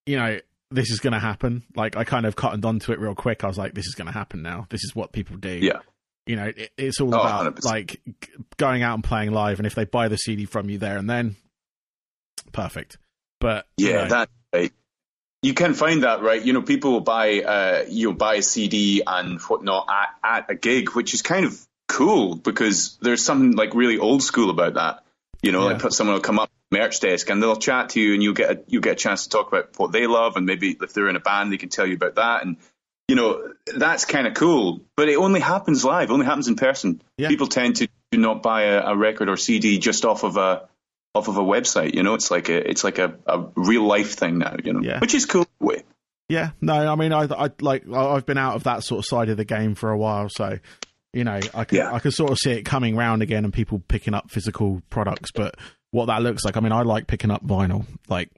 you 0.05 0.17
know 0.17 0.39
this 0.71 0.89
is 0.89 0.99
going 0.99 1.13
to 1.13 1.19
happen. 1.19 1.63
Like 1.75 1.95
I 1.95 2.03
kind 2.03 2.25
of 2.25 2.35
cottoned 2.35 2.65
onto 2.65 2.91
it 2.91 2.99
real 2.99 3.15
quick. 3.15 3.43
I 3.43 3.47
was 3.47 3.57
like, 3.57 3.73
this 3.73 3.87
is 3.87 3.95
going 3.95 4.07
to 4.07 4.13
happen 4.13 4.41
now. 4.41 4.67
This 4.69 4.83
is 4.83 4.95
what 4.95 5.11
people 5.11 5.37
do. 5.37 5.49
Yeah. 5.49 5.79
You 6.25 6.35
know, 6.35 6.51
it, 6.55 6.71
it's 6.77 6.99
all 6.99 7.15
oh, 7.15 7.19
about 7.19 7.55
100%. 7.55 7.65
like 7.65 8.01
going 8.57 8.83
out 8.83 8.95
and 8.95 9.03
playing 9.03 9.31
live, 9.31 9.59
and 9.59 9.65
if 9.65 9.75
they 9.75 9.85
buy 9.85 10.09
the 10.09 10.17
CD 10.17 10.45
from 10.45 10.69
you 10.69 10.77
there 10.77 10.97
and 10.97 11.09
then, 11.09 11.37
perfect. 12.51 12.97
But 13.39 13.65
yeah, 13.77 13.87
you 13.87 13.93
know, 13.93 14.07
that 14.09 14.29
right. 14.53 14.73
you 15.41 15.53
can 15.53 15.73
find 15.73 16.03
that 16.03 16.21
right. 16.21 16.43
You 16.43 16.51
know, 16.51 16.61
people 16.61 16.91
will 16.91 17.01
buy 17.01 17.39
uh, 17.39 17.85
you 17.87 18.09
know 18.09 18.13
buy 18.13 18.35
a 18.35 18.41
CD 18.41 19.03
and 19.07 19.39
whatnot 19.41 19.87
at, 19.89 20.09
at 20.23 20.51
a 20.51 20.55
gig, 20.55 20.91
which 20.91 21.13
is 21.13 21.21
kind 21.21 21.45
of 21.45 21.65
cool 21.87 22.35
because 22.35 22.97
there's 23.01 23.23
something 23.23 23.53
like 23.53 23.73
really 23.73 23.97
old 23.97 24.23
school 24.23 24.49
about 24.49 24.75
that. 24.75 25.03
You 25.41 25.51
know, 25.51 25.69
yeah. 25.69 25.77
like 25.77 25.91
someone 25.91 26.15
will 26.15 26.21
come 26.21 26.39
up 26.39 26.49
merch 26.71 26.99
desk 26.99 27.29
and 27.29 27.41
they'll 27.41 27.55
chat 27.55 27.89
to 27.89 28.01
you 28.01 28.13
and 28.13 28.21
you'll 28.21 28.33
get 28.33 28.51
a, 28.51 28.63
you 28.67 28.81
get 28.81 28.93
a 28.93 28.95
chance 28.95 29.23
to 29.23 29.29
talk 29.29 29.47
about 29.47 29.69
what 29.77 29.91
they 29.91 30.05
love 30.05 30.35
and 30.35 30.45
maybe 30.45 30.77
if 30.81 30.93
they're 30.93 31.07
in 31.07 31.15
a 31.15 31.21
band 31.21 31.51
they 31.51 31.57
can 31.57 31.69
tell 31.69 31.87
you 31.87 31.95
about 31.95 32.15
that 32.15 32.43
and 32.43 32.57
you 33.07 33.15
know 33.15 33.53
that's 33.77 34.03
kind 34.03 34.27
of 34.27 34.33
cool 34.33 34.81
but 34.97 35.07
it 35.07 35.15
only 35.15 35.39
happens 35.39 35.85
live 35.85 36.11
only 36.11 36.25
happens 36.25 36.49
in 36.49 36.55
person 36.55 37.01
yeah. 37.17 37.29
people 37.29 37.47
tend 37.47 37.77
to 37.77 37.87
not 38.11 38.43
buy 38.43 38.63
a, 38.63 38.87
a, 38.87 38.97
record 38.97 39.29
or 39.29 39.37
cd 39.37 39.77
just 39.77 40.03
off 40.03 40.23
of 40.23 40.35
a 40.35 40.67
off 41.15 41.29
of 41.29 41.37
a 41.37 41.41
website 41.41 41.93
you 41.93 42.03
know 42.03 42.15
it's 42.15 42.29
like 42.29 42.49
a 42.49 42.69
it's 42.69 42.83
like 42.83 42.97
a, 42.97 43.15
a 43.25 43.45
real 43.55 43.83
life 43.83 44.15
thing 44.15 44.39
now 44.39 44.55
you 44.61 44.73
know 44.73 44.81
yeah. 44.81 44.99
which 44.99 45.13
is 45.13 45.25
cool 45.25 45.45
yeah 46.29 46.49
no 46.59 46.73
i 46.73 46.95
mean 46.95 47.13
i 47.13 47.23
i 47.23 47.49
like 47.61 47.89
i've 47.89 48.25
been 48.25 48.37
out 48.37 48.55
of 48.55 48.63
that 48.63 48.83
sort 48.83 48.99
of 48.99 49.05
side 49.05 49.29
of 49.29 49.37
the 49.37 49.45
game 49.45 49.75
for 49.75 49.89
a 49.89 49.97
while 49.97 50.27
so 50.27 50.59
you 51.17 51.23
know, 51.23 51.39
I 51.53 51.63
can 51.65 51.77
yeah. 51.77 51.91
I 51.93 51.99
can 51.99 52.11
sort 52.11 52.31
of 52.31 52.37
see 52.37 52.51
it 52.51 52.63
coming 52.63 52.95
round 52.95 53.21
again 53.21 53.43
and 53.43 53.53
people 53.53 53.81
picking 53.87 54.13
up 54.13 54.29
physical 54.31 54.81
products, 54.89 55.31
but 55.33 55.55
what 55.91 56.05
that 56.05 56.21
looks 56.21 56.45
like, 56.45 56.55
I 56.57 56.59
mean, 56.59 56.71
I 56.71 56.83
like 56.83 57.07
picking 57.07 57.31
up 57.31 57.45
vinyl. 57.45 57.85
Like 58.07 58.29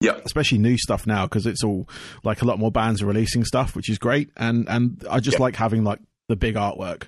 Yeah. 0.00 0.18
especially 0.24 0.58
new 0.58 0.76
stuff 0.78 1.06
now 1.06 1.26
because 1.26 1.46
it's 1.46 1.62
all 1.64 1.88
like 2.24 2.42
a 2.42 2.44
lot 2.44 2.58
more 2.58 2.70
bands 2.72 3.02
are 3.02 3.06
releasing 3.06 3.44
stuff, 3.44 3.76
which 3.76 3.90
is 3.90 3.98
great. 3.98 4.30
And 4.36 4.68
and 4.68 5.04
I 5.10 5.20
just 5.20 5.38
Yeah. 5.38 5.42
like 5.44 5.56
having 5.56 5.84
like 5.84 6.00
the 6.28 6.36
big 6.36 6.54
artwork, 6.56 7.04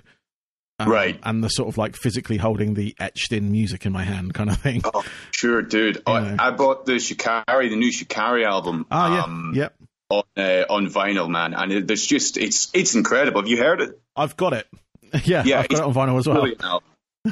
um, 0.79 0.89
Right. 0.89 1.19
And 1.23 1.43
the 1.43 1.49
sort 1.49 1.67
of 1.69 1.77
like 1.77 1.95
physically 1.95 2.37
holding 2.37 2.73
the 2.75 2.95
etched 2.99 3.33
in 3.33 3.51
music 3.51 3.85
in 3.85 3.91
my 3.91 4.03
hand 4.03 4.33
kind 4.33 4.49
of 4.49 4.57
thing. 4.61 4.81
Oh, 4.93 5.03
sure, 5.31 5.61
dude. 5.61 6.01
I. 6.07 6.35
I 6.39 6.51
bought 6.51 6.85
the 6.85 6.99
Shikari, 6.99 7.69
the 7.69 7.75
new 7.75 7.91
Shikari 7.91 8.45
album. 8.45 8.85
Ah, 8.89 9.15
yeah, 9.15 9.23
um, 9.23 9.51
yep. 9.55 9.75
On 10.11 10.23
uh, 10.37 10.63
on 10.71 10.87
vinyl, 10.87 11.29
man, 11.29 11.53
and 11.53 11.71
it, 11.71 11.87
there's 11.87 12.03
just 12.07 12.37
it's 12.37 12.69
it's 12.73 12.95
incredible. 12.95 13.41
Have 13.41 13.47
you 13.49 13.57
heard 13.57 13.79
it? 13.81 13.99
I've 14.15 14.35
got 14.35 14.53
it. 14.53 14.67
yeah, 15.25 15.43
Yeah, 15.45 15.59
I've 15.59 15.67
got 15.69 15.79
it 15.79 15.83
on 15.85 15.93
vinyl 15.93 16.17
as 16.19 16.27
well. 16.27 16.81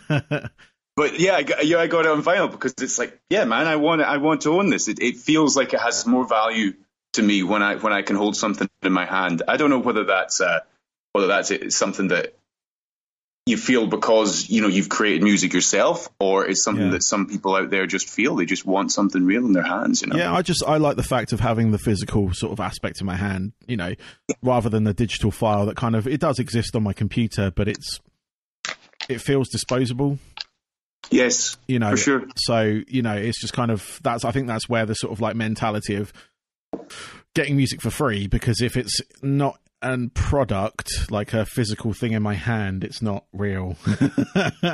But 0.98 1.20
yeah, 1.20 1.36
I 1.36 1.44
got, 1.44 1.64
yeah, 1.68 1.78
I 1.78 1.86
got 1.86 2.06
it 2.06 2.12
on 2.12 2.24
vinyl 2.24 2.50
because 2.50 2.74
it's 2.82 2.98
like, 2.98 3.20
yeah, 3.30 3.46
man, 3.46 3.68
I 3.68 3.76
want 3.76 4.02
I 4.02 4.18
want 4.18 4.42
to 4.42 4.54
own 4.58 4.72
this. 4.72 4.88
It, 4.88 5.00
it 5.00 5.18
feels 5.18 5.56
like 5.56 5.74
it 5.74 5.80
has 5.80 6.08
more 6.08 6.28
value 6.28 6.74
to 7.14 7.22
me 7.22 7.44
when 7.44 7.62
I 7.62 7.76
when 7.76 7.94
I 7.94 8.02
can 8.02 8.16
hold 8.16 8.36
something 8.36 8.68
in 8.82 8.92
my 8.94 9.06
hand. 9.06 9.44
I 9.48 9.58
don't 9.58 9.70
know 9.70 9.78
whether 9.78 10.06
that's 10.06 10.42
uh, 10.42 10.62
whether 11.14 11.28
that's 11.28 11.52
it- 11.52 11.72
something 11.72 12.08
that 12.08 12.34
you 13.48 13.58
feel 13.58 13.88
because 13.88 14.50
you 14.50 14.62
know 14.62 14.68
you've 14.68 14.90
created 14.90 15.24
music 15.24 15.54
yourself, 15.54 16.10
or 16.20 16.46
it's 16.46 16.64
something 16.64 16.86
Yeah. 16.86 16.92
that 16.92 17.04
some 17.04 17.28
people 17.28 17.56
out 17.56 17.70
there 17.70 17.88
just 17.88 18.10
feel 18.10 18.36
they 18.36 18.46
just 18.46 18.66
want 18.66 18.92
something 18.92 19.26
real 19.26 19.46
in 19.46 19.54
their 19.54 19.64
hands. 19.64 20.02
You 20.02 20.08
know? 20.10 20.18
Yeah, 20.18 20.34
I 20.34 20.42
just 20.42 20.64
I 20.68 20.78
like 20.78 20.96
the 20.98 21.04
fact 21.04 21.34
of 21.34 21.40
having 21.40 21.72
the 21.72 21.78
physical 21.80 22.34
sort 22.34 22.52
of 22.54 22.60
aspect 22.60 23.00
in 23.02 23.08
my 23.08 23.16
hand, 23.16 23.54
you 23.68 23.78
know, 23.78 23.94
rather 24.44 24.70
than 24.70 24.84
the 24.84 24.94
digital 24.94 25.32
file 25.32 25.66
that 25.68 25.76
kind 25.78 25.96
of 25.96 26.08
it 26.08 26.20
does 26.20 26.40
exist 26.40 26.76
on 26.76 26.84
my 26.84 26.94
computer, 26.94 27.50
but 27.52 27.68
it's 27.68 28.00
it 29.10 29.22
feels 29.22 29.48
disposable, 29.50 30.20
Yes, 31.10 31.56
you 31.68 31.80
know. 31.80 31.92
for 31.92 31.98
sure. 31.98 32.24
So 32.36 32.82
you 32.88 33.02
know, 33.02 33.16
it's 33.16 33.40
just 33.40 33.54
kind 33.54 33.72
of 33.72 34.00
that's 34.04 34.26
I 34.26 34.32
think 34.32 34.48
that's 34.48 34.68
where 34.68 34.86
the 34.86 34.94
sort 34.96 35.14
of 35.14 35.22
like 35.22 35.36
mentality 35.38 35.96
of 35.96 36.12
getting 37.34 37.56
music 37.56 37.82
for 37.82 37.90
free 37.90 38.28
because 38.28 38.62
if 38.62 38.76
it's 38.76 39.00
not 39.22 39.60
a 39.82 39.98
product 40.14 41.12
like 41.12 41.34
a 41.34 41.46
physical 41.46 41.94
thing 41.94 42.14
in 42.14 42.24
my 42.24 42.34
hand, 42.34 42.84
it's 42.84 43.02
not 43.02 43.26
real. 43.34 43.76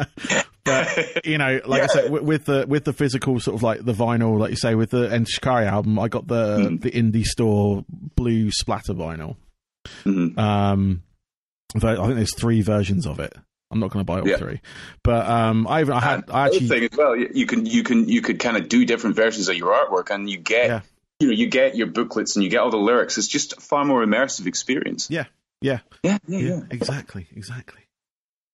but 0.66 1.26
you 1.26 1.38
know, 1.38 1.60
like 1.66 1.82
I 1.84 1.88
said, 1.88 2.12
with, 2.12 2.24
with 2.24 2.46
the 2.46 2.66
with 2.68 2.86
the 2.86 2.94
physical 2.94 3.40
sort 3.40 3.56
of 3.56 3.64
like 3.64 3.84
the 3.84 3.94
vinyl, 3.94 4.38
like 4.40 4.52
you 4.52 4.56
say, 4.58 4.76
with 4.76 4.92
the 4.92 5.12
Enter 5.12 5.30
Shikari 5.30 5.66
album, 5.66 6.00
I 6.00 6.08
got 6.08 6.28
the 6.28 6.70
Hmm. 6.70 6.76
the 6.78 6.92
indie 6.92 7.26
store 7.26 7.84
blue 8.16 8.50
splatter 8.52 8.94
vinyl. 8.94 9.36
Mhm. 10.06 10.38
Um, 10.38 11.04
I 11.76 11.80
think 11.80 12.16
there's 12.16 12.36
three 12.36 12.62
versions 12.62 13.06
of 13.06 13.20
it. 13.20 13.34
I'm 13.72 13.80
not 13.80 13.90
going 13.90 14.06
to 14.06 14.06
buy 14.06 14.20
all 14.20 14.28
Yeah. 14.28 14.38
three, 14.38 14.62
but 15.04 15.26
um, 15.28 15.66
I 15.68 15.82
even 15.82 15.94
I 15.96 16.00
had 16.00 16.24
And 16.28 16.32
I 16.32 16.46
actually 16.46 16.68
thing 16.68 16.84
as 16.84 16.98
well, 16.98 17.16
you 17.16 17.30
you 17.34 17.46
can 17.48 17.66
you 17.66 17.82
can 17.84 18.08
you 18.08 18.22
could 18.22 18.40
kind 18.40 18.56
of 18.56 18.70
do 18.70 18.86
different 18.86 19.16
versions 19.16 19.50
of 19.50 19.56
your 19.56 19.74
artwork, 19.74 20.14
and 20.14 20.30
you 20.30 20.38
get 20.38 20.68
Yeah. 20.68 20.82
You 21.24 21.30
know 21.30 21.34
you 21.34 21.48
get 21.48 21.76
your 21.76 21.88
booklets 21.88 22.36
and 22.36 22.44
you 22.44 22.50
get 22.50 22.60
all 22.60 22.70
the 22.70 22.78
lyrics. 22.78 23.18
It's 23.18 23.28
just 23.28 23.54
a 23.54 23.62
far 23.62 23.86
more 23.86 24.06
immersive 24.06 24.46
experience. 24.46 25.08
yeah 25.10 25.26
yeah 25.62 25.80
Yeah, 26.04 26.18
yeah, 26.28 26.40
yeah 26.40 26.50
yeah. 26.50 26.62
exactly 26.70 27.28
exactly. 27.36 27.82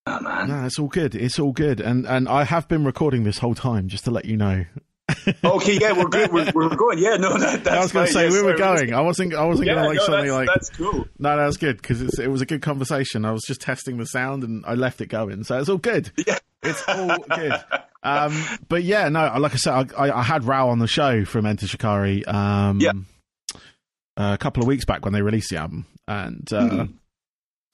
Oh, 0.05 0.19
man. 0.21 0.47
No, 0.47 0.65
it's 0.65 0.79
all 0.79 0.87
good. 0.87 1.13
It's 1.13 1.37
all 1.37 1.51
good, 1.51 1.79
and 1.79 2.07
and 2.07 2.27
I 2.27 2.43
have 2.43 2.67
been 2.67 2.83
recording 2.85 3.23
this 3.23 3.39
whole 3.39 3.53
time 3.55 3.87
just 3.89 4.05
to 4.05 4.11
let 4.11 4.25
you 4.25 4.37
know. 4.37 4.65
Okay, 5.43 5.77
yeah, 5.79 5.91
we're 5.93 6.05
good. 6.09 6.31
We're, 6.31 6.51
we're 6.53 6.75
going. 6.75 6.99
Yeah, 6.99 7.15
no, 7.17 7.37
that, 7.37 7.63
that's 7.63 7.75
I 7.77 7.81
was 7.81 7.91
going 7.91 8.05
to 8.07 8.11
say 8.13 8.23
Yes, 8.25 8.33
we 8.33 8.41
were 8.43 8.55
going. 8.57 8.93
I 8.93 9.01
wasn't. 9.01 9.33
I 9.33 9.45
wasn't 9.45 9.67
Yeah, 9.67 9.75
going 9.75 9.83
to 9.83 9.89
like 9.89 9.97
no, 9.97 10.03
something 10.05 10.25
that's, 10.27 10.37
like. 10.37 10.47
that's 10.47 10.69
cool. 10.71 11.05
No, 11.17 11.35
no, 11.35 11.47
it's 11.47 11.57
good 11.57 11.77
because 11.77 12.19
it 12.19 12.27
was 12.27 12.41
a 12.41 12.45
good 12.45 12.61
conversation. 12.61 13.25
I 13.25 13.31
was 13.31 13.43
just 13.47 13.61
testing 13.61 13.97
the 13.97 14.05
sound 14.05 14.43
and 14.43 14.63
I 14.67 14.75
left 14.75 15.01
it 15.01 15.07
going, 15.07 15.43
so 15.43 15.59
it's 15.59 15.69
all 15.69 15.77
good. 15.77 16.11
Yeah. 16.27 16.37
It's 16.61 16.83
all 16.89 17.17
good. 17.19 17.53
Um, 18.03 18.43
but 18.67 18.83
yeah, 18.83 19.07
no, 19.07 19.33
like 19.39 19.53
I 19.53 19.57
said, 19.57 19.93
I, 19.97 20.07
I, 20.09 20.19
I 20.19 20.23
had 20.23 20.43
Rou 20.43 20.53
on 20.69 20.79
the 20.79 20.87
show 20.87 21.23
from 21.23 21.45
Enter 21.45 21.67
Shikari 21.67 22.25
um, 22.25 22.79
Yeah. 22.81 22.91
a 24.17 24.37
couple 24.37 24.61
of 24.61 24.67
weeks 24.67 24.83
back 24.85 25.05
when 25.05 25.13
they 25.13 25.21
released 25.21 25.49
the 25.51 25.57
album, 25.57 25.85
and 26.07 26.51
uh, 26.51 26.61
Mhm. 26.69 26.93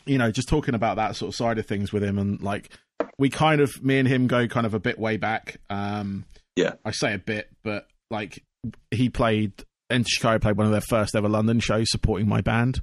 you 0.05 0.17
know, 0.19 0.29
just 0.31 0.47
talking 0.47 0.75
about 0.75 0.97
that 0.97 1.15
sort 1.15 1.29
of 1.29 1.35
side 1.35 1.57
of 1.57 1.65
things 1.65 1.91
with 1.91 2.03
him, 2.03 2.17
and 2.19 2.41
like 2.41 2.69
we 3.17 3.29
kind 3.29 3.59
of, 3.61 3.83
me 3.83 3.97
and 3.97 4.07
him 4.07 4.27
go 4.27 4.47
kind 4.47 4.65
of 4.67 4.73
a 4.75 4.79
bit 4.79 4.99
way 4.99 5.17
back. 5.17 5.57
Um, 5.69 6.25
Yeah. 6.55 6.73
I 6.85 6.91
say 6.91 7.13
a 7.13 7.17
bit, 7.19 7.49
but 7.63 7.87
like 8.09 8.43
he 8.91 9.09
played. 9.09 9.53
Enter 9.89 10.07
Shikari 10.09 10.39
played 10.39 10.57
one 10.57 10.65
of 10.65 10.71
their 10.71 10.81
first 10.81 11.15
ever 11.15 11.29
London 11.29 11.59
shows 11.59 11.91
supporting 11.91 12.27
my 12.27 12.41
band. 12.41 12.81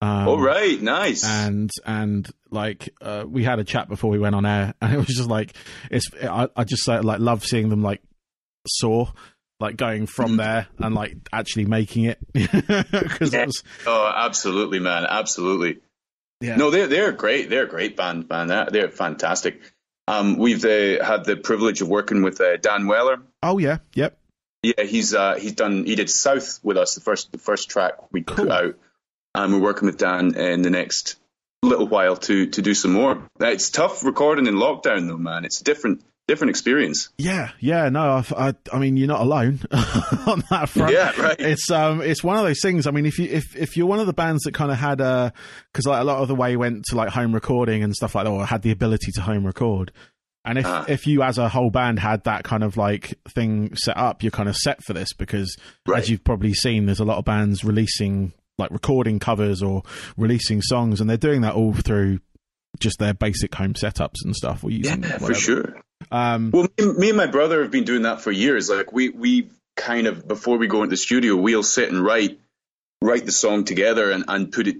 Um, 0.00 0.28
All 0.28 0.40
right, 0.40 0.80
nice. 0.80 1.24
and 1.24 1.68
and 1.84 2.30
like 2.52 2.88
uh, 3.02 3.24
we 3.26 3.42
had 3.42 3.58
a 3.58 3.64
chat 3.64 3.88
before 3.88 4.10
we 4.10 4.20
went 4.20 4.36
on 4.36 4.46
air, 4.46 4.72
and 4.80 4.94
it 4.94 4.98
was 4.98 5.08
just 5.08 5.28
like 5.28 5.54
it's. 5.90 6.08
I, 6.22 6.48
I 6.54 6.62
just 6.62 6.88
uh, 6.88 7.02
like 7.02 7.18
love 7.18 7.44
seeing 7.44 7.68
them 7.70 7.82
like 7.82 8.00
soar, 8.68 9.12
like 9.58 9.76
going 9.76 10.06
from 10.06 10.34
Mhm. 10.34 10.36
there 10.36 10.66
and 10.78 10.94
like 10.94 11.16
actually 11.32 11.64
making 11.64 12.04
it 12.04 12.18
because 12.32 13.32
Yeah. 13.32 13.42
it 13.42 13.46
was 13.46 13.64
oh, 13.86 14.12
absolutely, 14.14 14.78
man, 14.78 15.04
absolutely. 15.08 15.78
yeah 16.40 16.54
No, 16.54 16.70
they're 16.70 16.86
they're 16.86 17.10
great. 17.10 17.50
They're 17.50 17.64
a 17.64 17.68
great 17.68 17.96
band, 17.96 18.28
man. 18.28 18.46
They're 18.70 18.90
fantastic. 18.90 19.60
Um, 20.08 20.38
we've 20.38 20.64
uh, 20.64 21.04
had 21.04 21.24
the 21.24 21.36
privilege 21.36 21.82
of 21.82 21.88
working 21.88 22.22
with 22.22 22.40
uh, 22.40 22.56
Dan 22.56 22.86
Weller. 22.86 23.18
oh 23.42 23.58
yeah 23.58 23.78
yep 23.94 24.16
Yeah, 24.62 24.82
he's 24.84 25.14
uh, 25.14 25.34
he's 25.34 25.52
done. 25.52 25.84
He 25.84 25.94
did 25.96 26.08
South 26.10 26.60
with 26.62 26.76
us, 26.78 26.94
the 26.94 27.00
first 27.00 27.30
the 27.32 27.38
first 27.38 27.68
track 27.70 28.10
we 28.12 28.22
Cool. 28.22 28.36
put 28.46 28.50
out, 28.50 28.74
and 29.34 29.52
we're 29.52 29.60
working 29.60 29.86
with 29.86 29.98
Dan 29.98 30.34
in 30.34 30.62
the 30.62 30.70
next 30.70 31.16
little 31.62 31.86
while 31.88 32.16
to 32.16 32.46
to 32.46 32.62
do 32.62 32.74
some 32.74 32.92
more. 32.92 33.22
It's 33.40 33.70
tough 33.70 34.02
recording 34.04 34.46
in 34.46 34.54
lockdown, 34.54 35.08
though, 35.08 35.16
man. 35.18 35.44
It's 35.44 35.60
a 35.60 35.64
different 35.64 36.02
different 36.28 36.50
experience. 36.50 37.08
yeah 37.18 37.50
yeah 37.58 37.88
no 37.88 38.12
I've, 38.12 38.32
I 38.32 38.54
I 38.72 38.78
mean 38.78 38.96
you're 38.96 39.08
not 39.08 39.20
alone 39.22 39.58
on 39.72 40.44
that 40.50 40.68
front 40.68 40.92
Yeah, 40.92 41.10
right. 41.20 41.40
it's 41.40 41.68
um 41.70 42.00
it's 42.02 42.22
one 42.22 42.36
of 42.36 42.44
those 42.44 42.60
things 42.60 42.86
i 42.86 42.90
mean 42.92 43.06
if 43.06 43.18
you 43.18 43.24
if 43.28 43.56
if 43.56 43.76
you're 43.76 43.86
one 43.88 43.98
of 43.98 44.06
the 44.06 44.12
bands 44.12 44.44
that 44.44 44.54
kind 44.54 44.70
of 44.70 44.76
had 44.78 45.00
a, 45.00 45.32
because 45.72 45.86
like 45.86 46.00
a 46.00 46.04
lot 46.04 46.18
of 46.22 46.28
the 46.28 46.34
way 46.36 46.56
went 46.56 46.84
to 46.90 46.96
like 46.96 47.08
home 47.08 47.34
recording 47.34 47.82
and 47.82 47.94
stuff 47.96 48.14
like 48.14 48.24
that 48.26 48.30
or 48.30 48.46
had 48.46 48.62
the 48.62 48.70
ability 48.70 49.10
to 49.12 49.22
home 49.22 49.44
record 49.46 49.90
and 50.44 50.58
if 50.58 50.66
Ah. 50.66 50.84
if 50.86 51.06
you 51.06 51.22
as 51.22 51.38
a 51.38 51.48
whole 51.48 51.70
band 51.70 51.98
had 51.98 52.22
that 52.24 52.44
kind 52.44 52.62
of 52.62 52.76
like 52.76 53.18
thing 53.30 53.74
set 53.74 53.96
up 53.96 54.22
you're 54.22 54.30
kind 54.30 54.48
of 54.48 54.56
set 54.56 54.84
for 54.84 54.92
this 54.92 55.12
because 55.14 55.56
Right. 55.86 55.98
as 56.00 56.08
you've 56.10 56.24
probably 56.24 56.54
seen 56.54 56.86
there's 56.86 57.00
a 57.00 57.04
lot 57.04 57.18
of 57.18 57.24
bands 57.24 57.64
releasing 57.64 58.32
like 58.58 58.70
recording 58.70 59.18
covers 59.18 59.62
or 59.62 59.82
releasing 60.16 60.60
songs 60.62 61.00
and 61.00 61.08
they're 61.08 61.16
doing 61.16 61.40
that 61.40 61.54
all 61.54 61.72
through 61.72 62.18
just 62.80 62.98
their 62.98 63.14
basic 63.14 63.54
home 63.54 63.72
setups 63.74 64.16
and 64.24 64.36
stuff 64.36 64.62
or 64.62 64.70
Yeah, 64.70 64.94
using 64.96 65.02
for 65.18 65.34
sure. 65.34 65.80
Um 66.10 66.50
Well, 66.50 66.68
me, 66.78 66.92
me 66.92 67.08
and 67.08 67.16
my 67.16 67.26
brother 67.26 67.62
have 67.62 67.70
been 67.70 67.84
doing 67.84 68.02
that 68.02 68.20
for 68.20 68.30
years. 68.30 68.68
Like 68.68 68.92
we 68.92 69.08
we 69.10 69.50
kind 69.76 70.06
of 70.06 70.26
before 70.26 70.58
we 70.58 70.66
go 70.66 70.82
into 70.82 70.90
the 70.90 70.96
studio, 70.96 71.36
we'll 71.36 71.62
sit 71.62 71.90
and 71.90 72.04
write 72.04 72.38
write 73.02 73.24
the 73.26 73.32
song 73.32 73.64
together 73.64 74.10
and, 74.10 74.24
and 74.28 74.52
put 74.52 74.66
it 74.66 74.76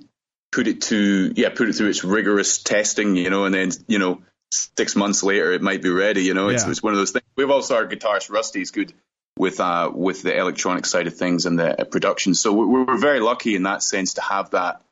put 0.51 0.67
it 0.67 0.81
to 0.83 1.33
yeah 1.37 1.51
put 1.51 1.69
it 1.69 1.75
through 1.75 1.89
its 1.89 2.05
rigorous 2.05 2.59
testing, 2.63 3.17
you 3.17 3.31
know, 3.31 3.45
and 3.45 3.55
then 3.55 3.71
you 3.87 3.99
know 3.99 4.23
six 4.53 4.97
months 4.97 5.23
later 5.23 5.53
it 5.53 5.63
might 5.63 5.83
be 5.83 5.91
ready. 5.91 6.23
You 6.23 6.35
know, 6.35 6.49
it's, 6.49 6.65
Yeah. 6.65 6.71
it's 6.71 6.83
one 6.83 6.95
of 6.95 6.99
those 6.99 7.11
things. 7.13 7.25
We've 7.37 7.51
also 7.51 7.77
our 7.77 7.87
guitarist 7.87 8.31
Rusty 8.31 8.61
is 8.63 8.71
good 8.71 8.93
with 9.37 9.61
uh 9.61 9.91
with 9.95 10.23
the 10.23 10.37
electronic 10.37 10.87
side 10.87 11.07
of 11.07 11.15
things 11.17 11.47
and 11.47 11.59
the 11.59 11.83
uh, 11.83 11.85
production. 11.85 12.35
So 12.35 12.53
we're, 12.53 12.85
we're 12.85 12.97
very 12.99 13.21
lucky 13.21 13.55
in 13.55 13.65
that 13.65 13.83
sense 13.83 14.15
to 14.15 14.23
have 14.23 14.51
that 14.51 14.83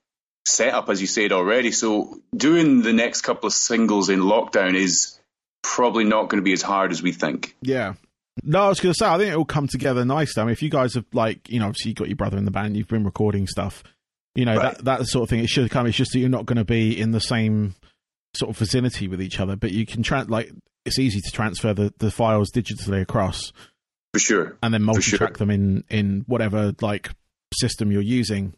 set 0.46 0.72
up 0.74 0.88
as 0.90 1.00
you 1.00 1.06
said 1.08 1.32
already. 1.32 1.72
So 1.72 2.20
doing 2.36 2.82
the 2.82 2.92
next 2.92 3.22
couple 3.22 3.48
of 3.48 3.52
singles 3.54 4.08
in 4.10 4.20
lockdown 4.20 4.74
is 4.74 5.15
probably 5.74 6.04
not 6.04 6.28
going 6.28 6.40
to 6.40 6.44
be 6.44 6.52
as 6.52 6.62
hard 6.62 6.92
as 6.92 7.02
we 7.02 7.12
think. 7.12 7.56
Yeah. 7.62 7.94
No, 8.42 8.60
I 8.62 8.68
was 8.68 8.80
going 8.80 8.92
to 8.92 8.96
say, 8.98 9.06
I 9.06 9.16
think 9.18 9.32
it 9.32 9.36
will 9.36 9.44
come 9.44 9.66
together 9.66 10.04
nicely. 10.04 10.40
I 10.42 10.44
mean, 10.44 10.52
if 10.52 10.62
you 10.62 10.68
guys 10.70 10.94
have, 10.94 11.06
like, 11.12 11.48
you 11.48 11.58
know, 11.58 11.66
obviously 11.66 11.90
you've 11.90 11.96
got 11.98 12.08
your 12.08 12.16
brother 12.16 12.36
in 12.36 12.44
the 12.44 12.50
band, 12.50 12.76
you've 12.76 12.88
been 12.88 13.04
recording 13.04 13.46
stuff, 13.46 13.82
you 14.34 14.44
know, 14.44 14.56
Right. 14.56 14.76
that, 14.76 14.84
that 14.84 15.06
sort 15.06 15.22
of 15.24 15.30
thing, 15.30 15.40
it 15.40 15.48
should 15.48 15.70
come. 15.70 15.86
It's 15.86 15.96
just 15.96 16.12
that 16.12 16.18
you're 16.18 16.28
not 16.28 16.44
going 16.46 16.58
to 16.58 16.64
be 16.64 16.98
in 16.98 17.12
the 17.12 17.20
same 17.20 17.74
sort 18.34 18.50
of 18.50 18.58
vicinity 18.58 19.08
with 19.08 19.22
each 19.22 19.40
other, 19.40 19.56
but 19.56 19.72
you 19.72 19.86
can, 19.86 20.02
tra- 20.02 20.26
like, 20.28 20.52
it's 20.84 20.98
easy 20.98 21.20
to 21.20 21.30
transfer 21.30 21.72
the, 21.72 21.92
the 21.98 22.10
files 22.10 22.50
digitally 22.52 23.00
across 23.00 23.52
For 24.12 24.18
sure. 24.20 24.56
and 24.62 24.72
then 24.74 24.82
multi 24.82 25.00
sure. 25.00 25.18
track 25.18 25.38
them 25.38 25.50
in, 25.50 25.84
in 25.88 26.24
whatever, 26.26 26.74
like, 26.82 27.10
system 27.54 27.90
you're 27.90 28.02
using 28.02 28.52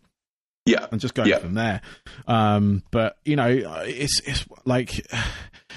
Yeah. 0.69 0.87
and 0.91 1.01
just 1.01 1.15
go 1.15 1.25
Yeah. 1.25 1.39
from 1.39 1.55
there. 1.55 1.81
Um, 2.27 2.83
but 2.91 3.17
you 3.25 3.37
know, 3.37 3.49
it's 3.49 4.21
it's 4.27 4.45
like 4.65 5.07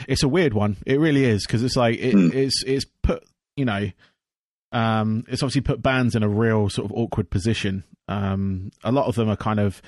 it's 0.08 0.24
a 0.24 0.28
weird 0.28 0.54
one. 0.54 0.78
It 0.86 1.00
really 1.00 1.26
is 1.26 1.46
because 1.46 1.64
it's 1.64 1.76
like 1.76 2.00
it, 2.00 2.16
Mm. 2.16 2.34
it's 2.34 2.64
it's 2.66 2.86
put 3.04 3.24
you 3.56 3.66
know, 3.66 3.90
um, 4.72 5.26
it's 5.28 5.44
obviously 5.44 5.62
put 5.62 5.82
bands 5.82 6.16
in 6.16 6.24
a 6.24 6.30
real 6.30 6.70
sort 6.70 6.86
of 6.90 6.98
awkward 6.98 7.30
position. 7.30 7.84
Um, 8.08 8.72
a 8.84 8.92
lot 8.92 9.08
of 9.08 9.16
them 9.16 9.30
are 9.30 9.38
kind 9.38 9.60
of. 9.60 9.82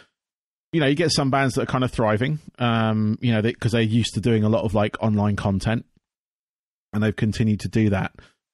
You 0.72 0.80
know, 0.80 0.88
you 0.88 0.96
get 0.96 1.12
some 1.12 1.30
bands 1.30 1.54
that 1.54 1.62
are 1.62 1.66
kind 1.68 1.84
of 1.84 1.92
thriving, 1.92 2.40
um, 2.58 3.20
you 3.22 3.32
know, 3.32 3.44
because 3.44 3.74
they, 3.74 3.80
are 3.82 3.82
used 3.84 4.16
to 4.16 4.20
doing 4.22 4.44
a 4.44 4.50
lot 4.50 4.64
of 4.64 4.74
like 4.74 4.98
online 5.04 5.36
content, 5.36 5.86
and 6.92 7.04
they've 7.04 7.16
continued 7.16 7.60
to 7.60 7.68
do 7.70 7.92
that. 7.92 8.12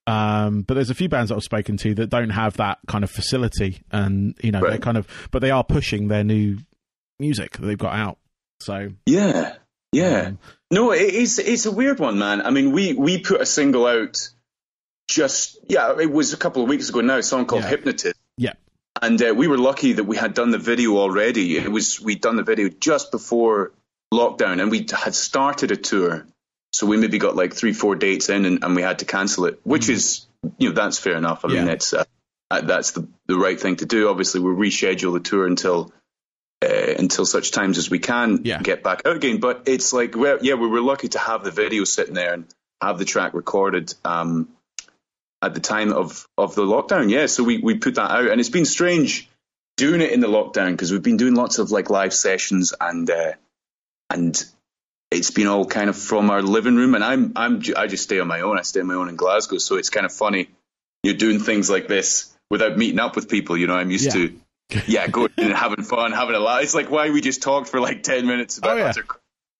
Um, 0.10 0.62
but 0.64 0.74
there's 0.74 0.90
a 0.90 0.96
few 0.96 1.08
bands 1.10 1.30
that 1.30 1.36
I've 1.36 1.44
spoken 1.44 1.78
to 1.78 1.94
that 1.96 2.10
don't 2.10 2.32
have 2.32 2.58
that 2.58 2.80
kind 2.88 3.04
of 3.04 3.12
facility, 3.12 3.82
and 3.92 4.36
you 4.42 4.52
know, 4.52 4.62
they're 4.62 4.80
kind 4.80 4.98
of, 4.98 5.08
but 5.32 5.42
they 5.42 5.52
are 5.52 5.64
pushing 5.64 6.08
their 6.08 6.24
new 6.24 6.58
music 7.20 7.58
that 7.58 7.66
they've 7.66 7.78
got 7.78 7.94
out. 7.94 8.18
So 8.60 8.90
Yeah. 9.06 9.56
Yeah. 9.92 10.22
um, 10.28 10.40
No, 10.72 10.92
it, 10.92 11.02
it's 11.02 11.40
it's 11.40 11.66
a 11.66 11.72
weird 11.72 12.00
one, 12.00 12.18
man. 12.18 12.42
I 12.42 12.50
mean, 12.50 12.72
we 12.72 12.94
we 12.94 13.20
put 13.20 13.42
a 13.42 13.46
single 13.46 13.86
out 13.86 14.30
just 15.08 15.58
yeah, 15.68 15.96
it 16.00 16.12
was 16.12 16.34
a 16.34 16.38
couple 16.38 16.64
of 16.64 16.70
weeks 16.70 16.90
ago 16.90 17.02
now. 17.02 17.18
A 17.18 17.24
song 17.24 17.46
called 17.46 17.64
Yeah. 17.64 17.70
Hypnotist, 17.70 18.16
Yeah. 18.38 18.54
And 19.02 19.22
uh, 19.22 19.34
we 19.36 19.48
were 19.48 19.58
lucky 19.58 19.94
that 19.94 20.04
we 20.04 20.18
had 20.18 20.34
done 20.34 20.52
the 20.52 20.58
video 20.58 20.98
already. 20.98 21.58
It 21.58 21.72
was 21.72 22.02
we'd 22.02 22.22
done 22.22 22.36
the 22.36 22.44
video 22.44 22.70
just 22.70 23.12
before 23.12 23.72
lockdown, 24.14 24.62
and 24.62 24.72
we 24.72 24.88
had 24.92 25.16
started 25.16 25.72
a 25.72 25.78
tour. 25.78 26.26
So 26.72 26.86
we 26.86 26.98
maybe 26.98 27.18
got 27.18 27.36
like 27.36 27.54
three, 27.54 27.74
four 27.74 27.96
dates 27.96 28.30
in, 28.30 28.46
and, 28.46 28.64
and 28.64 28.76
we 28.76 28.82
had 28.82 29.00
to 29.00 29.06
cancel 29.06 29.46
it, 29.46 29.60
which 29.64 29.88
mm. 29.88 29.92
is 29.92 30.28
you 30.58 30.70
know 30.70 30.76
that's 30.76 31.00
fair 31.00 31.16
enough. 31.16 31.44
I 31.44 31.50
yeah. 31.52 31.62
mean, 31.62 31.70
it's 31.70 31.94
uh, 31.94 32.04
that's 32.50 32.92
the 32.92 33.08
the 33.28 33.38
right 33.38 33.60
thing 33.60 33.78
to 33.78 33.86
do. 33.86 34.10
Obviously, 34.10 34.40
we'll 34.40 34.56
reschedule 34.56 35.14
the 35.14 35.20
tour 35.20 35.48
until 35.48 35.92
uh, 36.64 36.94
until 36.98 37.26
such 37.26 37.52
times 37.52 37.78
as 37.78 37.90
we 37.90 38.00
can 38.00 38.42
yeah. 38.44 38.62
get 38.62 38.84
back 38.84 39.02
out 39.06 39.16
again. 39.16 39.40
But 39.40 39.64
it's 39.68 39.94
like, 39.94 40.16
well, 40.16 40.40
yeah, 40.42 40.56
we 40.56 40.68
were 40.68 40.82
lucky 40.82 41.08
to 41.10 41.20
have 41.20 41.44
the 41.44 41.52
video 41.52 41.84
sitting 41.84 42.14
there 42.14 42.34
and 42.34 42.46
have 42.82 42.98
the 42.98 43.06
track 43.06 43.34
recorded 43.34 43.94
um, 44.06 44.50
at 45.42 45.54
the 45.54 45.60
time 45.60 45.94
of, 45.94 46.28
of 46.38 46.56
the 46.56 46.64
lockdown. 46.64 47.10
Yeah, 47.10 47.26
so 47.28 47.44
we, 47.44 47.58
we 47.58 47.76
put 47.76 47.96
that 47.96 48.12
out, 48.12 48.28
and 48.28 48.40
it's 48.40 48.50
been 48.50 48.66
strange 48.66 49.30
doing 49.78 50.02
it 50.02 50.12
in 50.12 50.20
the 50.20 50.28
lockdown 50.28 50.72
because 50.72 50.92
we've 50.92 51.04
been 51.04 51.18
doing 51.18 51.36
lots 51.36 51.60
of 51.60 51.72
like 51.72 51.90
live 51.90 52.14
sessions 52.14 52.74
and 52.80 53.10
uh, 53.10 53.32
and 54.10 54.46
it's 55.12 55.32
been 55.32 55.48
all 55.48 55.66
kind 55.66 55.90
of 55.90 55.98
from 55.98 56.30
our 56.30 56.42
living 56.42 56.76
room. 56.76 56.96
And 56.96 57.04
I'm 57.04 57.34
I'm 57.36 57.62
I 57.76 57.88
just 57.88 58.04
stay 58.04 58.20
on 58.20 58.28
my 58.28 58.42
own. 58.42 58.58
I 58.58 58.62
stay 58.62 58.82
on 58.82 58.88
my 58.88 58.96
own 58.96 59.10
in 59.10 59.16
Glasgow, 59.16 59.58
so 59.58 59.76
it's 59.76 59.90
kind 59.90 60.06
of 60.06 60.14
funny. 60.14 60.50
You're 61.04 61.16
doing 61.16 61.40
things 61.40 61.70
like 61.70 61.88
this 61.88 62.36
without 62.50 62.78
meeting 62.78 63.00
up 63.00 63.16
with 63.16 63.30
people. 63.30 63.58
You 63.58 63.68
know, 63.68 63.76
I'm 63.76 63.92
used 63.92 64.06
yeah. 64.06 64.28
to 64.28 64.40
yeah, 64.86 65.08
going 65.08 65.32
and 65.38 65.54
having 65.56 65.84
fun, 65.84 66.12
having 66.12 66.36
a 66.36 66.40
laugh. 66.40 66.64
It's 66.64 66.76
like 66.76 66.92
why 66.92 67.10
we 67.10 67.22
just 67.22 67.42
talked 67.42 67.70
for 67.70 67.80
like 67.80 68.04
ten 68.04 68.26
minutes 68.28 68.58
about 68.58 68.78
oh, 68.78 68.82
yeah. 68.82 68.94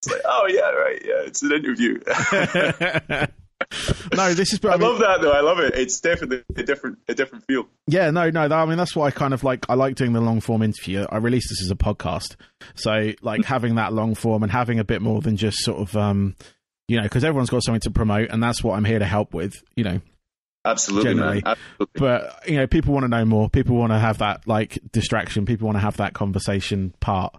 It's 0.02 0.12
like, 0.14 0.22
oh 0.26 0.48
yeah, 0.48 0.70
right, 0.70 1.02
yeah, 1.04 1.24
it's 1.26 1.42
an 1.42 1.52
interview. 1.52 2.00
no, 4.16 4.34
this 4.34 4.54
is. 4.54 4.64
I, 4.64 4.70
I 4.70 4.78
mean, 4.78 4.88
love 4.88 5.00
that 5.00 5.22
though. 5.22 5.32
I 5.32 5.42
love 5.42 5.60
it. 5.60 5.76
It's 5.76 6.00
definitely 6.00 6.44
a 6.56 6.64
different, 6.64 7.00
a 7.08 7.14
different 7.14 7.46
feel. 7.46 7.68
Yeah, 7.88 8.10
no, 8.10 8.30
no. 8.30 8.42
I 8.42 8.66
mean, 8.66 8.78
that's 8.78 8.96
why 8.96 9.08
I 9.08 9.12
kind 9.12 9.34
of 9.34 9.44
like. 9.44 9.70
I 9.70 9.74
like 9.76 9.96
doing 9.96 10.14
the 10.14 10.22
long 10.22 10.40
form 10.40 10.62
interview. 10.62 11.06
I 11.10 11.18
released 11.18 11.50
this 11.50 11.64
as 11.64 11.72
a 11.72 11.76
podcast, 11.76 12.36
so 12.76 13.12
like 13.22 13.44
having 13.46 13.76
that 13.76 13.94
long 13.94 14.16
form 14.16 14.44
and 14.44 14.52
having 14.52 14.80
a 14.80 14.84
bit 14.84 15.02
more 15.02 15.22
than 15.22 15.36
just 15.36 15.60
sort 15.60 15.80
of, 15.80 15.96
um, 15.98 16.36
you 16.88 16.98
know, 16.98 17.04
because 17.04 17.24
everyone's 17.24 17.50
got 17.50 17.64
something 17.64 17.82
to 17.82 17.92
promote, 17.92 18.30
and 18.30 18.42
that's 18.42 18.64
what 18.64 18.76
I'm 18.76 18.86
here 18.86 19.00
to 19.00 19.06
help 19.06 19.34
with. 19.34 19.62
You 19.76 19.84
know, 19.84 20.02
Absolutely, 20.66 21.14
generally. 21.14 21.44
Absolutely. 21.46 21.88
But 21.96 22.50
you 22.50 22.58
know, 22.58 22.68
people 22.68 22.94
want 22.94 23.06
to 23.06 23.08
know 23.08 23.24
more. 23.24 23.50
People 23.50 23.78
want 23.78 23.94
to 23.94 24.00
have 24.00 24.18
that 24.18 24.46
like 24.46 24.78
distraction. 24.92 25.46
People 25.46 25.68
want 25.68 25.78
to 25.78 25.82
have 25.82 25.98
that 25.98 26.14
conversation 26.14 26.94
part 27.00 27.34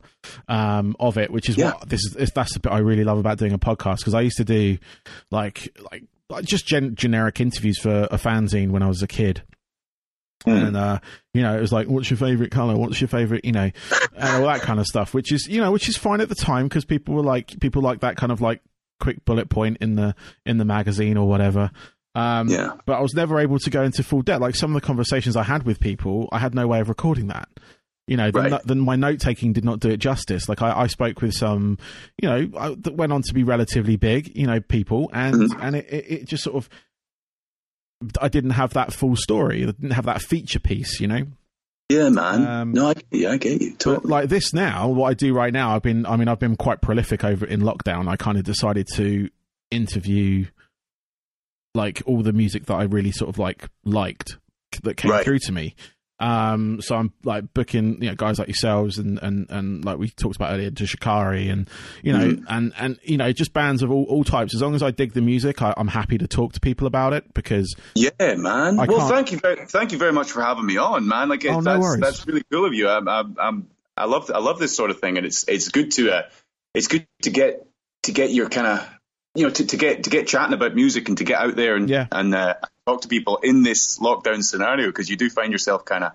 um, 0.49 0.97
of 0.99 1.19
it, 1.19 1.31
which 1.31 1.49
is 1.51 1.59
yeah. 1.59 1.73
what 1.73 1.89
this 1.89 2.01
is. 2.17 2.31
That's 2.31 2.55
the 2.55 2.61
bit 2.61 2.73
I 2.73 2.79
really 2.79 3.05
love 3.05 3.19
about 3.19 3.39
doing 3.39 3.53
a 3.53 3.59
podcast 3.59 3.99
because 3.99 4.15
I 4.15 4.23
used 4.23 4.39
to 4.39 4.45
do 4.45 4.79
like 5.31 5.77
like 5.93 6.05
just 6.45 6.67
gen- 6.67 6.95
generic 6.95 7.41
interviews 7.41 7.79
for 7.79 8.09
a 8.11 8.17
fanzine 8.17 8.71
when 8.71 8.83
I 8.83 8.89
was 8.89 9.03
a 9.03 9.07
kid. 9.07 9.43
Mm. 10.47 10.69
And 10.69 10.77
uh, 10.77 11.01
you 11.35 11.43
know, 11.43 11.57
it 11.57 11.61
was 11.61 11.73
like, 11.73 11.89
"What's 11.89 12.09
your 12.09 12.17
favorite 12.17 12.51
color? 12.51 12.77
What's 12.77 13.01
your 13.01 13.09
favorite?" 13.09 13.45
You 13.45 13.53
know, 13.53 13.71
and 14.17 14.43
all 14.43 14.47
that 14.47 14.63
kind 14.63 14.81
of 14.81 14.87
stuff. 14.87 15.13
Which 15.13 15.33
is, 15.33 15.47
you 15.49 15.61
know, 15.61 15.71
which 15.71 15.89
is 15.89 15.97
fine 15.97 16.21
at 16.21 16.29
the 16.29 16.35
time 16.35 16.67
because 16.67 16.85
people 16.85 17.15
were 17.15 17.23
like, 17.23 17.61
people 17.61 17.83
like 17.83 18.01
that 18.01 18.17
kind 18.17 18.33
of 18.33 18.41
like 18.41 18.63
quick 19.01 19.25
bullet 19.25 19.51
point 19.51 19.79
in 19.81 19.97
the 19.97 20.15
in 20.47 20.59
the 20.59 20.65
magazine 20.65 21.19
or 21.19 21.29
whatever. 21.29 21.71
Um, 22.15 22.49
yeah. 22.49 22.73
But 22.87 22.95
I 22.95 23.01
was 23.01 23.15
never 23.15 23.39
able 23.39 23.59
to 23.59 23.71
go 23.71 23.83
into 23.83 24.03
full 24.03 24.23
depth. 24.23 24.41
Like 24.41 24.57
some 24.57 24.75
of 24.75 24.81
the 24.81 24.87
conversations 24.87 25.37
I 25.37 25.43
had 25.43 25.65
with 25.65 25.79
people, 25.79 26.29
I 26.33 26.39
had 26.39 26.55
no 26.55 26.67
way 26.67 26.81
of 26.81 26.89
recording 26.89 27.29
that. 27.29 27.49
You 28.11 28.17
know, 28.17 28.33
then, 28.33 28.51
right. 28.51 28.77
my 28.77 28.97
note 28.97 29.21
taking 29.21 29.53
did 29.53 29.65
not 29.65 29.79
do 29.79 29.89
it 29.89 29.99
justice. 29.99 30.49
Like 30.49 30.63
I, 30.63 30.81
I 30.81 30.87
spoke 30.89 31.23
with 31.23 31.33
some, 31.33 31.79
you 32.21 32.29
know, 32.29 32.51
I, 32.59 32.75
that 32.81 32.95
went 32.95 33.13
on 33.13 33.23
to 33.23 33.33
be 33.33 33.45
relatively 33.45 33.95
big, 33.95 34.37
you 34.37 34.49
know, 34.49 34.59
people, 34.59 35.09
and 35.13 35.37
mm-hmm. 35.37 35.61
and 35.63 35.77
it, 35.77 35.87
it, 35.89 36.25
just 36.25 36.43
sort 36.43 36.57
of, 36.57 36.69
I 38.21 38.27
didn't 38.27 38.51
have 38.51 38.73
that 38.73 38.93
full 38.93 39.15
story. 39.15 39.63
I 39.63 39.67
didn't 39.67 39.93
have 39.93 40.07
that 40.07 40.23
feature 40.23 40.59
piece, 40.59 40.99
you 40.99 41.07
know. 41.07 41.23
Yeah, 41.89 42.09
man. 42.09 42.45
Um, 42.45 42.73
no, 42.73 42.89
I, 42.89 42.95
yeah, 43.13 43.31
I 43.31 43.37
get 43.37 43.63
you. 43.63 43.77
Totally. 43.77 44.11
like 44.11 44.29
this 44.29 44.53
now, 44.53 44.89
what 44.89 45.07
I 45.07 45.15
do 45.15 45.33
right 45.33 45.53
now, 45.53 45.77
I've 45.77 45.83
been, 45.83 46.05
I 46.05 46.17
mean, 46.17 46.27
I've 46.27 46.41
been 46.41 46.57
quite 46.57 46.81
prolific 46.81 47.23
over 47.23 47.47
in 47.47 47.61
lockdown. 47.61 48.09
I 48.09 48.17
kind 48.17 48.37
of 48.39 48.43
decided 48.43 48.89
to 48.97 49.31
interview 49.71 50.47
like 51.77 52.03
all 52.07 52.25
the 52.25 52.33
music 52.33 52.67
that 52.67 52.75
I 52.75 52.83
really 52.83 53.13
sort 53.13 53.29
of 53.29 53.39
like 53.39 53.69
liked 53.85 54.37
that 54.83 54.97
came 54.97 55.13
right. 55.13 55.25
through 55.25 55.39
to 55.45 55.53
me. 55.53 55.77
Um, 56.21 56.83
so 56.83 56.97
I'm 56.97 57.13
like 57.25 57.55
booking, 57.55 58.03
you 58.03 58.11
know, 58.11 58.15
guys 58.15 58.39
like 58.39 58.49
yourselves 58.49 58.99
and, 58.99 59.19
and, 59.23 59.51
and 59.51 59.85
like 59.85 59.99
we 59.99 60.11
talked 60.11 60.37
about 60.37 60.53
earlier, 60.53 60.71
to 60.71 60.87
Shikari 60.87 61.49
and, 61.49 61.69
you 62.03 62.13
know, 62.13 62.33
mm. 62.33 62.45
and, 62.49 62.73
and, 62.79 62.99
you 63.03 63.17
know, 63.17 63.33
just 63.33 63.55
bands 63.55 63.83
of 63.83 63.91
all, 63.91 64.05
all 64.05 64.23
types. 64.23 64.55
As 64.55 64.61
long 64.61 64.75
as 64.75 64.83
I 64.83 64.91
dig 64.91 65.15
the 65.15 65.23
music, 65.23 65.63
I, 65.63 65.73
am 65.79 65.89
happy 65.89 66.19
to 66.19 66.29
talk 66.29 66.53
to 66.53 66.61
people 66.61 66.87
about 66.87 67.15
it 67.15 67.33
because. 67.33 67.75
Yeah, 67.95 68.11
man. 68.19 68.79
I 68.79 68.85
well, 68.85 69.09
thank 69.09 69.33
you. 69.33 69.39
Very, 69.39 69.65
thank 69.65 69.93
you 69.93 69.99
very 69.99 70.13
much 70.13 70.31
for 70.31 70.43
having 70.43 70.67
me 70.67 70.77
on, 70.77 71.09
man. 71.09 71.31
Like, 71.31 71.45
oh, 71.47 71.63
that's, 71.63 71.81
no 71.81 71.97
that's 71.97 72.27
really 72.27 72.43
cool 72.53 72.67
of 72.67 72.75
you. 72.75 72.89
I'm, 72.89 73.09
I'm, 73.09 73.37
I'm, 73.41 73.71
i 73.97 74.05
love, 74.05 74.31
I 74.33 74.39
love 74.39 74.59
this 74.59 74.77
sort 74.77 74.91
of 74.91 75.01
thing. 75.01 75.17
And 75.17 75.25
it's, 75.27 75.49
it's 75.49 75.69
good 75.69 75.93
to, 75.93 76.13
uh, 76.13 76.23
it's 76.75 76.89
good 76.89 77.07
to 77.23 77.31
get, 77.31 77.67
to 78.03 78.13
get 78.13 78.31
your 78.31 78.49
kind 78.51 78.67
of 78.67 78.89
you 79.35 79.45
know, 79.45 79.51
to, 79.51 79.67
to 79.67 79.77
get 79.77 80.05
to 80.05 80.11
get 80.11 80.27
chatting 80.27 80.55
about 80.55 80.75
music 80.75 81.09
and 81.09 81.19
to 81.19 81.25
get 81.25 81.41
out 81.41 81.55
there 81.55 81.77
and 81.77 81.89
yeah. 81.89 82.07
and 82.11 82.35
uh, 82.35 82.55
talk 82.87 83.03
to 83.03 83.09
people 83.09 83.39
in 83.39 83.63
this 83.63 83.99
lockdown 83.99 84.43
scenario 84.43 84.87
because 84.87 85.09
you 85.09 85.17
do 85.17 85.31
find 85.31 85.53
yourself 85.53 85.85
kind 85.85 86.05
of 86.05 86.13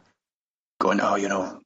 going, 0.80 1.00
oh, 1.02 1.16
you 1.16 1.30
know, 1.30 1.62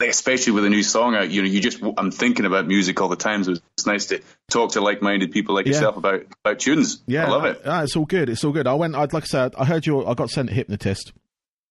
especially 0.00 0.52
with 0.52 0.64
a 0.64 0.70
new 0.70 0.82
song 0.82 1.14
out, 1.14 1.30
you 1.30 1.42
know, 1.42 1.48
you 1.48 1.60
just 1.60 1.82
I'm 1.96 2.10
thinking 2.10 2.44
about 2.44 2.66
music 2.66 3.00
all 3.00 3.08
the 3.08 3.16
time. 3.16 3.44
So 3.44 3.52
it's 3.52 3.86
nice 3.86 4.06
to 4.06 4.22
talk 4.50 4.72
to 4.72 4.80
like-minded 4.80 5.32
people 5.32 5.54
like 5.54 5.66
yeah. 5.66 5.72
yourself 5.72 5.96
about 5.96 6.26
about 6.44 6.58
tunes. 6.58 7.02
Yeah, 7.06 7.26
I 7.26 7.30
love 7.30 7.44
it. 7.44 7.66
Uh, 7.66 7.82
it's 7.84 7.96
all 7.96 8.04
good. 8.04 8.28
It's 8.28 8.44
all 8.44 8.52
good. 8.52 8.66
I 8.66 8.74
went. 8.74 8.94
I'd 8.94 9.12
like 9.12 9.24
I 9.24 9.26
said, 9.26 9.54
I 9.56 9.64
heard 9.64 9.86
you. 9.86 10.04
I 10.06 10.14
got 10.14 10.30
sent 10.30 10.50
Hypnotist 10.50 11.12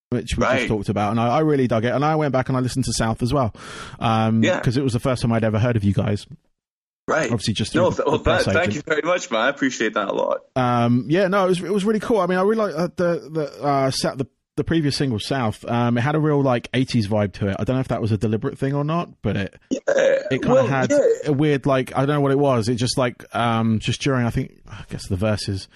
which 0.09 0.37
we 0.37 0.43
right. 0.43 0.57
just 0.59 0.67
talked 0.69 0.87
about, 0.89 1.11
and 1.11 1.19
I, 1.19 1.27
I, 1.27 1.39
really 1.39 1.67
dug 1.67 1.83
it. 1.83 1.93
And 1.93 2.05
I 2.05 2.15
went 2.15 2.31
back 2.31 2.47
and 2.47 2.57
I 2.57 2.61
listened 2.61 2.85
to 2.85 2.93
South 2.93 3.21
as 3.21 3.33
well, 3.33 3.53
um, 3.99 4.43
yeah, 4.43 4.59
because 4.59 4.77
it 4.77 4.83
was 4.83 4.93
the 4.93 4.99
first 4.99 5.21
time 5.21 5.31
I'd 5.31 5.43
ever 5.43 5.59
heard 5.59 5.75
of 5.75 5.83
you 5.83 5.93
guys. 5.93 6.25
Right. 7.07 7.31
Obviously, 7.31 7.53
just 7.53 7.75
no. 7.75 7.93
well, 8.05 8.17
that, 8.17 8.43
thank 8.45 8.73
you 8.73 8.81
very 8.81 9.03
much, 9.03 9.29
man. 9.29 9.41
I 9.41 9.49
appreciate 9.49 9.93
that 9.93 10.07
a 10.07 10.13
lot. 10.13 10.39
Um, 10.55 11.05
yeah, 11.07 11.27
no, 11.27 11.45
it 11.45 11.49
was 11.49 11.61
it 11.61 11.71
was 11.71 11.85
really 11.85 11.99
cool. 11.99 12.19
I 12.19 12.25
mean, 12.25 12.39
I 12.39 12.41
really 12.41 12.55
like 12.55 12.75
uh, 12.75 12.87
the 12.95 13.29
the 13.31 13.63
uh, 13.63 13.91
the 14.15 14.27
the 14.55 14.63
previous 14.63 14.95
single 14.95 15.19
South. 15.19 15.63
Um, 15.65 15.99
it 15.99 16.01
had 16.01 16.15
a 16.15 16.19
real 16.19 16.41
like 16.41 16.71
'80s 16.71 17.05
vibe 17.05 17.33
to 17.33 17.49
it. 17.49 17.57
I 17.59 17.63
don't 17.63 17.75
know 17.75 17.81
if 17.81 17.89
that 17.89 18.01
was 18.01 18.11
a 18.11 18.17
deliberate 18.17 18.57
thing 18.57 18.73
or 18.73 18.83
not, 18.83 19.21
but 19.21 19.37
it 19.37 19.59
yeah. 19.69 19.79
it 19.87 20.41
kind 20.41 20.55
well, 20.55 20.63
of 20.63 20.69
had 20.69 20.89
yeah. 20.89 20.99
a 21.25 21.33
weird 21.33 21.67
like 21.67 21.95
I 21.95 22.05
don't 22.05 22.15
know 22.15 22.21
what 22.21 22.31
it 22.31 22.39
was. 22.39 22.69
It 22.69 22.75
just 22.75 22.97
like 22.97 23.23
um 23.35 23.77
just 23.77 24.01
during 24.01 24.25
I 24.25 24.31
think 24.31 24.59
I 24.67 24.83
guess 24.89 25.07
the 25.07 25.15
verses 25.15 25.67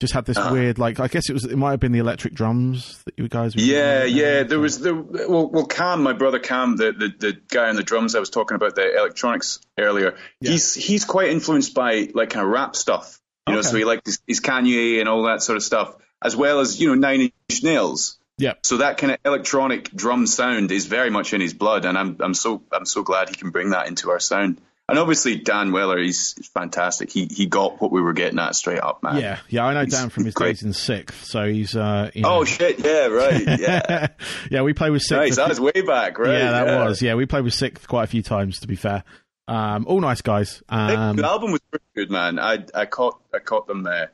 just 0.00 0.12
had 0.12 0.26
this 0.26 0.36
uh, 0.36 0.50
weird 0.52 0.78
like 0.78 1.00
I 1.00 1.08
guess 1.08 1.28
it 1.30 1.32
was 1.32 1.44
it 1.44 1.56
might 1.56 1.70
have 1.70 1.80
been 1.80 1.92
the 1.92 2.00
electric 2.00 2.34
drums 2.34 3.02
that 3.04 3.14
you 3.16 3.28
guys 3.28 3.56
were 3.56 3.62
yeah 3.62 4.04
yeah 4.04 4.42
there 4.42 4.58
was 4.58 4.78
the 4.78 4.94
well 4.94 5.48
well 5.48 5.66
Cam 5.66 6.02
my 6.02 6.12
brother 6.12 6.38
Cam 6.38 6.76
the, 6.76 6.92
the 6.92 7.14
the 7.18 7.40
guy 7.48 7.68
on 7.68 7.76
the 7.76 7.82
drums 7.82 8.14
I 8.14 8.20
was 8.20 8.30
talking 8.30 8.56
about 8.56 8.74
the 8.74 8.96
electronics 8.96 9.60
earlier 9.78 10.16
yeah. 10.40 10.50
he's 10.50 10.74
he's 10.74 11.04
quite 11.04 11.30
influenced 11.30 11.74
by 11.74 12.08
like 12.14 12.30
kind 12.30 12.44
of 12.44 12.52
rap 12.52 12.76
stuff 12.76 13.20
you 13.48 13.52
okay. 13.52 13.56
know 13.56 13.62
so 13.62 13.76
he 13.76 13.84
liked 13.84 14.06
his, 14.06 14.20
his, 14.26 14.40
Kanye 14.40 15.00
and 15.00 15.08
all 15.08 15.24
that 15.24 15.42
sort 15.42 15.56
of 15.56 15.62
stuff 15.62 15.96
as 16.22 16.36
well 16.36 16.60
as 16.60 16.78
you 16.78 16.88
know 16.88 16.94
Nine 16.94 17.20
Inch 17.20 17.62
Nails 17.62 18.18
yeah 18.36 18.54
so 18.62 18.78
that 18.78 18.98
kind 18.98 19.12
of 19.12 19.18
electronic 19.24 19.90
drum 19.90 20.26
sound 20.26 20.70
is 20.72 20.86
very 20.86 21.10
much 21.10 21.32
in 21.32 21.40
his 21.40 21.54
blood 21.54 21.86
and 21.86 21.96
I'm 21.96 22.16
I'm 22.20 22.34
so 22.34 22.62
I'm 22.70 22.84
so 22.84 23.02
glad 23.02 23.30
he 23.30 23.34
can 23.34 23.50
bring 23.50 23.70
that 23.70 23.88
into 23.88 24.10
our 24.10 24.20
sound 24.20 24.60
and 24.88 24.98
obviously 24.98 25.36
Dan 25.36 25.72
Weller, 25.72 25.98
he's, 25.98 26.34
fantastic. 26.54 27.10
He 27.10 27.26
he 27.26 27.46
got 27.46 27.80
what 27.80 27.90
we 27.90 28.00
were 28.00 28.12
getting 28.12 28.38
at 28.38 28.54
straight 28.54 28.80
up, 28.80 29.02
man. 29.02 29.18
Yeah, 29.18 29.38
yeah, 29.48 29.64
I 29.64 29.74
know 29.74 29.84
he's, 29.84 29.92
Dan 29.92 30.10
from 30.10 30.24
his 30.24 30.34
great. 30.34 30.56
days 30.56 30.62
in 30.62 30.70
SikTh, 30.70 31.12
so 31.24 31.46
he's. 31.46 31.74
Uh, 31.74 32.10
you 32.14 32.22
know. 32.22 32.38
Oh 32.38 32.44
shit! 32.44 32.78
Yeah, 32.78 33.06
right. 33.06 33.42
Yeah, 33.58 34.08
yeah. 34.50 34.62
We 34.62 34.74
played 34.74 34.90
with 34.90 35.02
SikTh. 35.02 35.16
Nice. 35.16 35.36
That 35.36 35.48
was 35.48 35.60
way 35.60 35.80
back, 35.80 36.18
right? 36.18 36.32
Yeah, 36.38 36.50
that 36.52 36.66
yeah. 36.66 36.84
was. 36.84 37.02
Yeah, 37.02 37.14
we 37.14 37.26
played 37.26 37.44
with 37.44 37.54
SikTh 37.54 37.86
quite 37.86 38.04
a 38.04 38.06
few 38.06 38.22
times. 38.22 38.60
To 38.60 38.68
be 38.68 38.76
fair, 38.76 39.02
um, 39.48 39.86
all 39.88 40.00
nice 40.00 40.22
guys. 40.22 40.62
Um, 40.68 41.16
the 41.16 41.24
album 41.24 41.52
was 41.52 41.60
pretty 41.70 41.84
good, 41.94 42.10
man. 42.10 42.38
I 42.38 42.64
I 42.74 42.86
caught 42.86 43.20
I 43.34 43.38
caught 43.38 43.66
them 43.66 43.82
there 43.82 44.12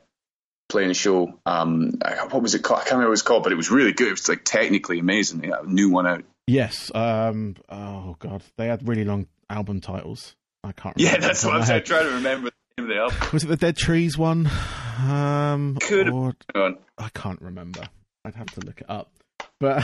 playing 0.69 0.89
a 0.89 0.95
show. 0.95 1.39
Um, 1.45 1.99
what 2.31 2.41
was 2.41 2.55
it 2.55 2.63
called? 2.63 2.79
I 2.79 2.83
can't 2.83 2.93
remember 2.93 3.09
what 3.09 3.09
it 3.09 3.11
was 3.11 3.21
called, 3.21 3.43
but 3.43 3.51
it 3.51 3.55
was 3.55 3.69
really 3.69 3.93
good. 3.93 4.07
It 4.07 4.11
was 4.11 4.29
like 4.29 4.43
technically 4.43 4.99
amazing. 4.99 5.41
They 5.41 5.47
had 5.47 5.65
a 5.65 5.71
new 5.71 5.89
one 5.89 6.07
out. 6.07 6.23
Yes. 6.47 6.91
Um. 6.95 7.55
Oh 7.69 8.15
god, 8.19 8.43
they 8.57 8.67
had 8.67 8.87
really 8.87 9.05
long 9.05 9.27
album 9.49 9.81
titles. 9.81 10.35
I 10.63 10.71
can't. 10.71 10.97
Yeah, 10.97 11.17
that's 11.17 11.43
what 11.43 11.55
I'm 11.55 11.83
trying 11.83 12.05
to 12.05 12.15
remember. 12.15 12.51
The 12.77 12.81
name 12.81 12.89
of 12.89 12.95
the 12.95 13.01
album. 13.01 13.29
Was 13.33 13.43
it 13.43 13.47
the 13.47 13.57
Dead 13.57 13.77
Trees 13.77 14.17
one? 14.17 14.49
Um, 14.99 15.77
Could 15.81 16.09
or, 16.09 16.33
I 16.55 17.09
can't 17.13 17.41
remember. 17.41 17.81
I'd 18.25 18.35
have 18.35 18.51
to 18.51 18.61
look 18.61 18.81
it 18.81 18.89
up. 18.89 19.11
But 19.59 19.83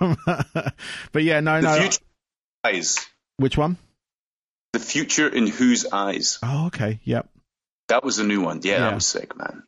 um, 0.00 0.16
but 1.12 1.22
yeah, 1.22 1.40
no, 1.40 1.60
the 1.60 1.68
no. 1.68 1.80
Future 1.80 2.00
eyes. 2.64 3.06
Which 3.36 3.56
one? 3.56 3.78
The 4.72 4.80
future 4.80 5.28
in 5.28 5.46
whose 5.46 5.86
eyes? 5.86 6.38
Oh, 6.42 6.66
okay. 6.66 7.00
Yep. 7.04 7.28
That 7.88 8.04
was 8.04 8.18
a 8.18 8.24
new 8.24 8.42
one. 8.42 8.60
Yeah, 8.62 8.72
yeah. 8.72 8.78
that 8.80 8.94
was 8.94 9.06
sick, 9.06 9.36
man. 9.36 9.64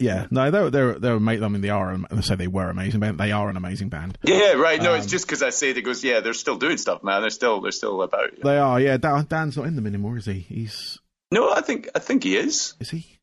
Yeah, 0.00 0.26
no, 0.30 0.50
they 0.50 0.60
were 0.60 0.70
they 0.70 0.82
were, 0.82 0.98
they 0.98 1.10
were 1.10 1.20
mate. 1.20 1.42
I 1.42 1.48
mean, 1.48 1.60
they 1.60 1.68
are. 1.68 1.96
I 2.10 2.20
say 2.22 2.34
they 2.34 2.48
were 2.48 2.70
amazing 2.70 3.00
band. 3.00 3.18
They 3.18 3.32
are 3.32 3.50
an 3.50 3.56
amazing 3.56 3.90
band. 3.90 4.16
Yeah, 4.22 4.52
right. 4.52 4.80
No, 4.82 4.94
um, 4.94 4.98
it's 4.98 5.06
just 5.06 5.26
because 5.26 5.42
I 5.42 5.50
say 5.50 5.70
it 5.70 5.80
goes. 5.82 6.02
Yeah, 6.02 6.20
they're 6.20 6.32
still 6.32 6.56
doing 6.56 6.78
stuff, 6.78 7.04
man. 7.04 7.20
They're 7.20 7.30
still 7.30 7.60
they're 7.60 7.70
still 7.70 8.00
about. 8.02 8.30
They 8.42 8.56
are. 8.56 8.80
Yeah, 8.80 8.96
Dan, 8.96 9.26
Dan's 9.28 9.56
not 9.58 9.66
in 9.66 9.76
them 9.76 9.86
anymore, 9.86 10.16
is 10.16 10.24
he? 10.24 10.40
He's. 10.40 10.98
No, 11.30 11.52
I 11.52 11.60
think 11.60 11.90
I 11.94 11.98
think 11.98 12.24
he 12.24 12.36
is. 12.36 12.74
Is 12.80 12.90
he? 12.90 13.18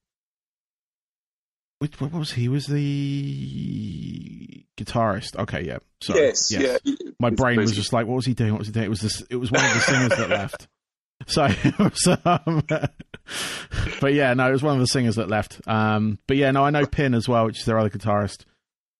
Which 1.79 1.99
what 1.99 2.11
was 2.11 2.31
he? 2.31 2.47
Was 2.47 2.67
the 2.67 4.63
guitarist. 4.77 5.35
Okay, 5.37 5.63
yeah. 5.63 5.77
Sorry. 6.01 6.21
Yes, 6.21 6.51
yeah. 6.51 6.77
My 7.19 7.29
It's 7.29 7.41
brain 7.41 7.57
was 7.57 7.75
just 7.75 7.91
like, 7.93 8.05
what 8.07 8.15
was 8.15 8.25
he 8.25 8.33
doing? 8.33 8.51
What 8.51 8.59
was 8.59 8.67
he 8.67 8.73
doing? 8.73 8.85
It 8.85 8.89
was 8.89 9.01
this. 9.01 9.21
It 9.29 9.35
was 9.35 9.51
one 9.51 9.65
of 9.65 9.73
the 9.73 9.79
singers 9.79 10.17
that 10.17 10.29
left. 10.29 10.67
So, 11.25 11.41
was, 11.79 12.07
um, 12.25 12.61
but 13.99 14.13
yeah, 14.13 14.33
no, 14.33 14.47
it 14.47 14.51
was 14.51 14.63
one 14.63 14.73
of 14.75 14.79
the 14.79 14.87
singers 14.87 15.15
that 15.15 15.27
left. 15.29 15.59
Um, 15.67 16.19
but 16.27 16.37
yeah, 16.37 16.51
no, 16.51 16.63
I 16.63 16.69
know 16.69 16.85
Pin 16.85 17.13
as 17.13 17.27
well, 17.27 17.45
which 17.45 17.59
is 17.59 17.65
their 17.65 17.77
other 17.79 17.89
guitarist. 17.89 18.45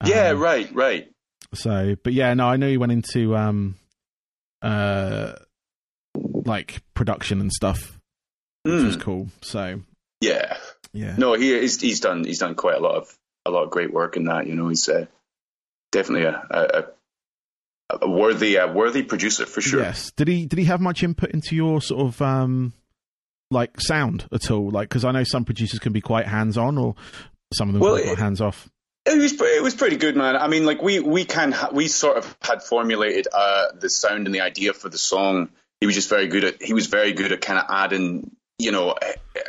Yeah, 0.05 0.29
Um, 0.29 0.39
right, 0.39 0.73
right. 0.73 1.12
So, 1.53 1.95
but 2.03 2.13
yeah, 2.13 2.33
no, 2.33 2.47
I 2.47 2.57
know 2.57 2.67
he 2.69 2.77
went 2.77 2.91
into 2.91 3.36
um, 3.36 3.75
uh, 4.62 5.33
like 6.45 6.81
production 6.93 7.41
and 7.41 7.51
stuff, 7.51 7.97
which 8.63 8.83
was 8.83 8.97
Mm, 8.97 9.01
cool. 9.01 9.27
So, 9.41 9.79
yeah. 10.21 10.57
yeah, 10.93 11.15
No, 11.17 11.33
he 11.33 11.60
he's, 11.60 11.79
he's 11.79 11.99
done 11.99 12.23
he's 12.23 12.39
done 12.39 12.55
quite 12.55 12.75
a 12.75 12.79
lot 12.79 12.95
of 12.95 13.17
a 13.45 13.51
lot 13.51 13.63
of 13.63 13.69
great 13.71 13.93
work 13.93 14.17
in 14.17 14.25
that. 14.25 14.45
You 14.47 14.55
know, 14.55 14.67
he's 14.69 14.88
uh, 14.89 15.05
definitely 15.91 16.25
a, 16.27 16.43
a, 16.51 16.62
a- 16.79 16.88
a 18.01 18.10
worthy 18.10 18.57
uh, 18.57 18.67
worthy 18.73 19.01
producer 19.03 19.45
for 19.45 19.62
sure. 19.62 19.79
yes. 19.81 20.12
Did 20.17 20.27
he 20.27 20.45
did 20.45 20.60
he 20.60 20.65
have 20.65 20.81
much 20.81 21.03
input 21.03 21.31
into 21.31 21.55
your 21.55 21.81
sort 21.81 22.05
of 22.05 22.21
um, 22.21 22.73
like 23.51 23.79
sound 23.79 24.27
at 24.31 24.51
all? 24.51 24.69
Like, 24.69 24.89
because 24.89 25.05
I 25.05 25.12
know 25.12 25.23
some 25.23 25.45
producers 25.45 25.79
can 25.79 25.93
be 25.93 26.01
quite 26.01 26.27
hands 26.27 26.57
on, 26.57 26.77
or 26.77 26.95
some 27.53 27.69
of 27.69 27.73
them 27.73 27.81
Well, 27.81 28.15
hands 28.15 28.41
off. 28.41 28.69
It 29.05 29.17
was 29.17 29.33
it 29.39 29.63
was 29.63 29.73
pretty 29.73 29.95
good, 29.95 30.17
man. 30.17 30.36
I 30.36 30.47
mean, 30.47 30.65
like 30.65 30.81
we 30.81 30.99
we 30.99 31.23
can 31.23 31.53
ha- 31.53 31.69
we 31.71 31.88
sort 31.88 32.17
of 32.17 32.38
had 32.41 32.62
formulated 32.62 33.27
uh, 33.31 33.67
the 33.79 33.89
sound 33.89 34.25
and 34.25 34.36
the 34.36 34.41
idea 34.41 34.73
for 34.73 34.89
the 34.89 34.97
song. 34.97 35.49
He 35.79 35.86
was 35.86 35.95
just 35.95 36.10
very 36.10 36.27
good 36.27 36.43
at 36.43 36.62
he 36.62 36.73
was 36.73 36.88
very 36.88 37.13
good 37.13 37.31
at 37.31 37.39
kind 37.39 37.57
of 37.57 37.65
adding 37.69 38.36
you 38.60 38.71
know 38.71 38.91
a, 39.01 39.39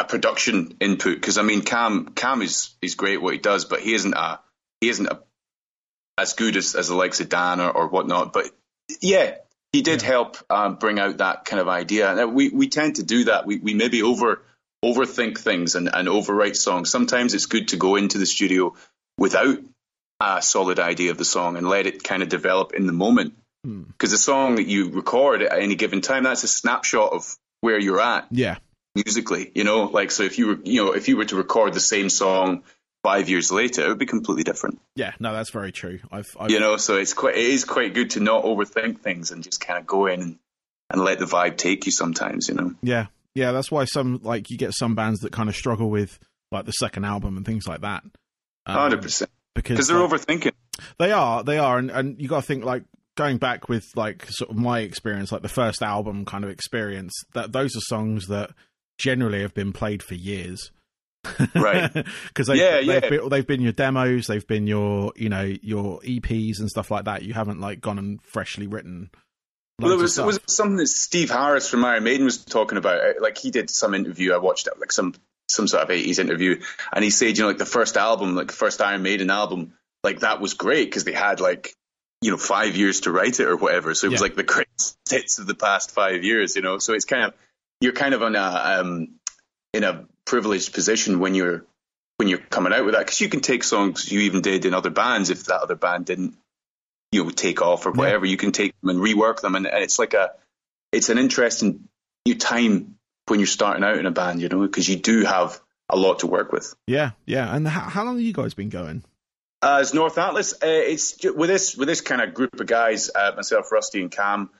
a 0.00 0.04
production 0.04 0.76
input 0.80 1.14
because 1.14 1.38
I 1.38 1.42
mean 1.42 1.62
Cam 1.62 2.06
Cam 2.16 2.42
is 2.42 2.74
is 2.82 2.96
great 2.96 3.22
what 3.22 3.32
he 3.32 3.38
does, 3.38 3.64
but 3.64 3.80
he 3.80 3.94
isn't 3.94 4.14
a 4.14 4.40
he 4.80 4.88
isn't 4.88 5.06
a, 5.06 5.20
as 6.18 6.32
good 6.32 6.56
as 6.56 6.74
as 6.74 6.88
the 6.88 6.96
likes 6.96 7.20
of 7.20 7.28
Dan 7.28 7.60
or, 7.60 7.70
or 7.70 7.88
whatnot. 7.88 8.32
But 8.32 8.50
yeah, 9.00 9.36
he 9.72 9.82
did 9.82 10.02
help 10.02 10.36
um, 10.50 10.76
bring 10.76 10.98
out 10.98 11.18
that 11.18 11.44
kind 11.44 11.60
of 11.60 11.68
idea. 11.68 12.12
And 12.12 12.34
we 12.34 12.48
we 12.48 12.68
tend 12.68 12.96
to 12.96 13.02
do 13.02 13.24
that. 13.24 13.46
We 13.46 13.58
we 13.58 13.74
maybe 13.74 14.02
over 14.02 14.42
overthink 14.84 15.38
things 15.38 15.74
and, 15.74 15.90
and 15.92 16.08
overwrite 16.08 16.56
songs. 16.56 16.90
Sometimes 16.90 17.34
it's 17.34 17.46
good 17.46 17.68
to 17.68 17.76
go 17.76 17.96
into 17.96 18.18
the 18.18 18.26
studio 18.26 18.74
without 19.18 19.58
a 20.20 20.42
solid 20.42 20.78
idea 20.78 21.10
of 21.10 21.18
the 21.18 21.24
song 21.24 21.56
and 21.56 21.68
let 21.68 21.86
it 21.86 22.02
kind 22.02 22.22
of 22.22 22.28
develop 22.28 22.72
in 22.72 22.86
the 22.86 22.92
moment. 22.92 23.34
Hmm. 23.64 23.82
Because 23.82 24.10
the 24.10 24.18
song 24.18 24.56
that 24.56 24.66
you 24.66 24.90
record 24.90 25.42
at 25.42 25.58
any 25.58 25.74
given 25.74 26.00
time, 26.00 26.24
that's 26.24 26.44
a 26.44 26.48
snapshot 26.48 27.12
of 27.12 27.36
where 27.60 27.78
you're 27.78 28.00
at 28.00 28.26
Yeah, 28.30 28.56
musically. 28.94 29.52
You 29.54 29.64
know, 29.64 29.84
like 29.84 30.10
so 30.10 30.24
if 30.24 30.38
you 30.38 30.48
were 30.48 30.58
you 30.64 30.84
know 30.84 30.92
if 30.92 31.08
you 31.08 31.16
were 31.16 31.26
to 31.26 31.36
record 31.36 31.74
the 31.74 31.80
same 31.80 32.10
song 32.10 32.64
five 33.02 33.28
years 33.28 33.50
later, 33.50 33.84
it 33.84 33.88
would 33.88 33.98
be 33.98 34.06
completely 34.06 34.44
different. 34.44 34.80
yeah. 34.94 35.12
No, 35.20 35.32
that's 35.32 35.50
very 35.50 35.72
true. 35.72 36.00
I've, 36.12 36.28
I've 36.38 36.50
You 36.50 36.60
know, 36.60 36.76
so 36.76 36.96
it's 36.96 37.14
quite 37.14 37.36
it 37.36 37.44
is 37.44 37.64
quite 37.64 37.94
good 37.94 38.10
to 38.10 38.20
not 38.20 38.44
overthink 38.44 39.00
things 39.00 39.30
and 39.30 39.42
just 39.42 39.60
kind 39.60 39.78
of 39.78 39.86
go 39.86 40.06
in 40.06 40.20
and, 40.20 40.38
and 40.90 41.02
let 41.02 41.18
the 41.18 41.24
vibe 41.24 41.56
take 41.56 41.86
you 41.86 41.92
sometimes. 41.92 42.48
You 42.48 42.54
know. 42.54 42.74
Yeah, 42.82 43.06
yeah. 43.34 43.52
That's 43.52 43.70
why 43.70 43.84
some 43.84 44.20
like 44.22 44.50
you 44.50 44.58
get 44.58 44.72
some 44.74 44.94
bands 44.94 45.20
that 45.20 45.32
kind 45.32 45.48
of 45.48 45.56
struggle 45.56 45.88
with 45.90 46.18
like 46.52 46.66
the 46.66 46.72
second 46.72 47.04
album 47.04 47.36
and 47.36 47.46
things 47.46 47.66
like 47.66 47.80
that. 47.82 48.02
Um, 48.66 48.74
Hundred 48.76 49.02
percent. 49.02 49.30
because 49.54 49.76
Because 49.76 49.88
they're 49.88 49.98
like, 49.98 50.10
overthinking. 50.10 50.52
they 50.98 51.12
are, 51.12 51.42
they 51.42 51.58
are, 51.58 51.78
and 51.78 51.90
and 51.90 52.20
you 52.20 52.28
got 52.28 52.40
to 52.40 52.46
think 52.46 52.64
like 52.64 52.84
going 53.16 53.38
back 53.38 53.68
with 53.68 53.84
like 53.96 54.26
sort 54.28 54.50
of 54.50 54.56
my 54.56 54.80
experience, 54.80 55.30
like 55.32 55.42
the 55.42 55.48
first 55.48 55.82
album 55.82 56.24
kind 56.24 56.44
of 56.44 56.50
experience. 56.50 57.12
That 57.34 57.52
those 57.52 57.74
are 57.76 57.80
songs 57.80 58.26
that 58.28 58.50
generally 58.98 59.40
have 59.40 59.54
been 59.54 59.72
played 59.72 60.02
for 60.02 60.14
years. 60.14 60.70
Right. 61.54 61.90
Because 62.28 62.46
they've, 62.46 62.56
Yeah, 62.56 62.76
they've, 62.76 62.86
yeah. 62.86 63.08
Been, 63.08 63.28
they've 63.28 63.46
been 63.46 63.60
your 63.60 63.72
demos, 63.72 64.26
they've 64.26 64.46
been 64.46 64.66
your, 64.66 65.12
you 65.16 65.28
know, 65.28 65.42
your 65.62 66.00
EPs 66.00 66.60
and 66.60 66.68
stuff 66.70 66.90
like 66.90 67.04
that. 67.04 67.22
You 67.22 67.34
haven't 67.34 67.60
like 67.60 67.80
gone 67.80 67.98
and 67.98 68.22
freshly 68.22 68.66
written. 68.66 69.10
Well, 69.80 69.92
it 69.92 69.98
was, 69.98 70.18
it 70.18 70.26
was 70.26 70.40
something 70.46 70.76
that 70.76 70.88
Steve 70.88 71.30
Harris 71.30 71.68
from 71.68 71.84
Iron 71.84 72.04
Maiden 72.04 72.24
was 72.24 72.44
talking 72.44 72.78
about. 72.78 73.20
Like 73.20 73.38
he 73.38 73.50
did 73.50 73.70
some 73.70 73.94
interview. 73.94 74.32
I 74.32 74.38
watched 74.38 74.66
it, 74.66 74.78
like 74.78 74.92
some 74.92 75.14
some 75.48 75.66
sort 75.66 75.82
of 75.82 75.88
80s 75.88 76.18
interview, 76.18 76.60
and 76.92 77.02
he 77.02 77.10
said, 77.10 77.36
you 77.36 77.42
know, 77.42 77.48
like 77.48 77.58
the 77.58 77.66
first 77.66 77.96
album, 77.96 78.36
like 78.36 78.48
the 78.48 78.52
first 78.52 78.80
Iron 78.80 79.02
Maiden 79.02 79.30
album, 79.30 79.72
like 80.04 80.20
that 80.20 80.40
was 80.40 80.54
great 80.54 80.84
because 80.84 81.04
they 81.04 81.12
had 81.12 81.40
like 81.40 81.74
you 82.20 82.30
know 82.30 82.36
five 82.36 82.76
years 82.76 83.00
to 83.02 83.10
write 83.10 83.40
it 83.40 83.46
or 83.46 83.56
whatever. 83.56 83.94
So 83.94 84.06
it 84.06 84.10
was 84.10 84.20
like 84.20 84.36
the 84.36 84.42
greatest 84.42 84.98
hits 85.08 85.38
of 85.38 85.46
the 85.46 85.54
past 85.54 85.92
five 85.92 86.24
years. 86.24 86.56
You 86.56 86.62
know, 86.62 86.78
so 86.78 86.92
it's 86.92 87.06
kind 87.06 87.24
of 87.24 87.34
you're 87.80 87.92
kind 87.92 88.14
of 88.14 88.22
on 88.22 88.36
a 88.36 88.80
um, 88.80 89.19
in 89.72 89.84
a 89.84 90.06
privileged 90.24 90.72
position 90.72 91.18
when 91.18 91.34
you're 91.34 91.64
when 92.16 92.28
you're 92.28 92.38
coming 92.38 92.72
out 92.72 92.84
with 92.84 92.94
that 92.94 93.00
because 93.00 93.20
you 93.20 93.28
can 93.28 93.40
take 93.40 93.64
songs 93.64 94.10
you 94.10 94.20
even 94.20 94.42
did 94.42 94.64
in 94.64 94.74
other 94.74 94.90
bands 94.90 95.30
if 95.30 95.44
that 95.46 95.60
other 95.60 95.74
band 95.74 96.06
didn't 96.06 96.36
you 97.12 97.24
know 97.24 97.30
take 97.30 97.62
off 97.62 97.86
or 97.86 97.92
whatever 97.92 98.26
you 98.26 98.36
can 98.36 98.52
take 98.52 98.78
them 98.80 98.90
and 98.90 99.00
rework 99.00 99.40
them 99.40 99.54
and, 99.54 99.66
and 99.66 99.82
it's 99.82 99.98
like 99.98 100.14
a 100.14 100.32
it's 100.92 101.08
an 101.08 101.18
interesting 101.18 101.88
new 102.26 102.34
time 102.34 102.96
when 103.26 103.40
you're 103.40 103.46
starting 103.46 103.84
out 103.84 103.98
in 103.98 104.06
a 104.06 104.10
band 104.10 104.40
you 104.40 104.48
know 104.48 104.60
because 104.60 104.88
you 104.88 104.96
do 104.96 105.24
have 105.24 105.60
a 105.88 105.96
lot 105.96 106.20
to 106.20 106.26
work 106.28 106.52
with 106.52 106.74
yeah, 106.86 107.10
yeah. 107.26 107.52
And 107.52 107.66
how, 107.66 107.80
how 107.80 108.04
long 108.04 108.16
have 108.16 108.24
you 108.24 108.32
guys 108.32 108.54
been 108.54 108.68
going? 108.68 109.02
uh, 109.62 109.78
as 109.80 109.92
North 109.94 110.18
Atlas 110.18 110.52
uh, 110.52 110.58
it's 110.62 111.16
with 111.24 111.48
this 111.50 111.76
with 111.76 111.88
this 111.88 112.00
kind 112.00 112.20
of 112.22 112.34
group 112.34 112.60
of 112.60 112.66
guys 112.66 113.10
uh, 113.12 113.32
myself 113.34 113.72
Rusty 113.72 114.00
and 114.00 114.10
Cam 114.10 114.50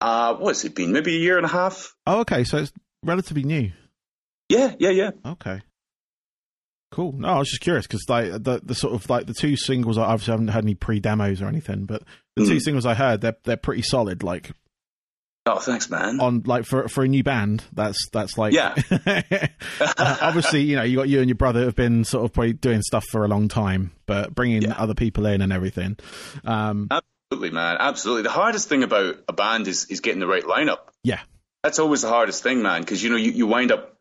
uh, 0.00 0.34
what's 0.34 0.64
it 0.64 0.74
been 0.74 0.92
maybe 0.92 1.16
a 1.16 1.18
year 1.18 1.36
and 1.38 1.46
a 1.46 1.48
half 1.48 1.94
Oh, 2.06 2.20
okay. 2.20 2.44
So 2.44 2.58
it's 2.58 2.72
relatively 3.02 3.44
new. 3.44 3.72
Yeah 4.54 4.74
yeah 4.78 4.90
yeah 4.90 5.10
Okay. 5.26 5.60
Cool. 6.92 7.12
No, 7.12 7.26
I 7.28 7.38
was 7.40 7.48
just 7.50 7.60
curious 7.60 7.86
because 7.88 8.04
like 8.08 8.30
the 8.30 8.60
the 8.62 8.74
sort 8.74 8.94
of 8.94 9.10
like 9.10 9.26
the 9.26 9.34
two 9.34 9.56
singles, 9.56 9.98
I 9.98 10.02
obviously 10.04 10.30
haven't 10.32 10.48
had 10.48 10.62
any 10.64 10.74
pre 10.76 11.00
demos 11.00 11.42
or 11.42 11.46
anything, 11.48 11.86
but 11.86 12.02
the 12.36 12.44
two 12.46 12.56
Mm. 12.56 12.60
singles 12.62 12.86
I 12.86 12.94
heard, 12.94 13.20
they're 13.20 13.36
they're 13.44 13.56
pretty 13.56 13.82
solid. 13.82 14.22
Like 14.22 14.52
oh 15.46 15.58
thanks 15.58 15.90
man 15.90 16.20
on 16.20 16.42
like 16.46 16.64
for 16.64 16.86
for 16.88 17.02
a 17.02 17.08
new 17.08 17.24
band, 17.24 17.64
that's 17.72 17.98
that's 18.12 18.38
like 18.38 18.52
Yeah. 18.54 18.74
obviously, 19.98 20.62
you 20.62 20.76
know, 20.76 20.82
you 20.84 20.96
got 20.96 21.08
you 21.08 21.18
and 21.18 21.28
your 21.28 21.34
brother 21.36 21.64
have 21.64 21.74
been 21.74 22.04
sort 22.04 22.24
of 22.24 22.32
probably 22.32 22.52
doing 22.52 22.80
stuff 22.82 23.04
for 23.10 23.24
a 23.24 23.28
long 23.28 23.48
time, 23.48 23.90
but 24.06 24.34
bringing 24.34 24.62
Yeah. 24.62 24.74
other 24.78 24.94
people 24.94 25.26
in 25.26 25.40
and 25.40 25.52
everything. 25.52 25.96
Um, 26.44 26.88
Absolutely, 26.90 27.50
man. 27.50 27.76
Absolutely. 27.80 28.22
The 28.22 28.30
hardest 28.30 28.68
thing 28.68 28.82
about 28.84 29.16
a 29.28 29.32
band 29.32 29.66
is 29.68 29.86
is 29.86 30.00
getting 30.00 30.20
the 30.20 30.26
right 30.28 30.44
lineup. 30.44 30.78
Yeah. 31.02 31.20
That's 31.62 31.78
always 31.78 32.02
the 32.02 32.08
hardest 32.08 32.42
thing, 32.42 32.62
man. 32.62 32.82
Because 32.82 33.02
you 33.02 33.10
know 33.10 33.16
you, 33.16 33.32
you 33.32 33.46
wind 33.46 33.72
up 33.72 33.93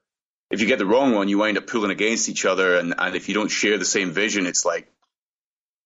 if 0.54 0.62
you 0.62 0.68
get 0.68 0.80
the 0.80 0.86
wrong 0.86 1.14
one, 1.16 1.28
you 1.30 1.38
wind 1.40 1.58
up 1.58 1.68
pulling 1.68 1.92
against 1.92 2.30
each 2.30 2.46
other, 2.46 2.78
and 2.78 2.94
and 2.98 3.16
if 3.16 3.28
you 3.28 3.34
don't 3.34 3.50
share 3.50 3.78
the 3.78 3.86
same 3.86 4.12
vision, 4.12 4.46
it's 4.46 4.66
like 4.66 4.88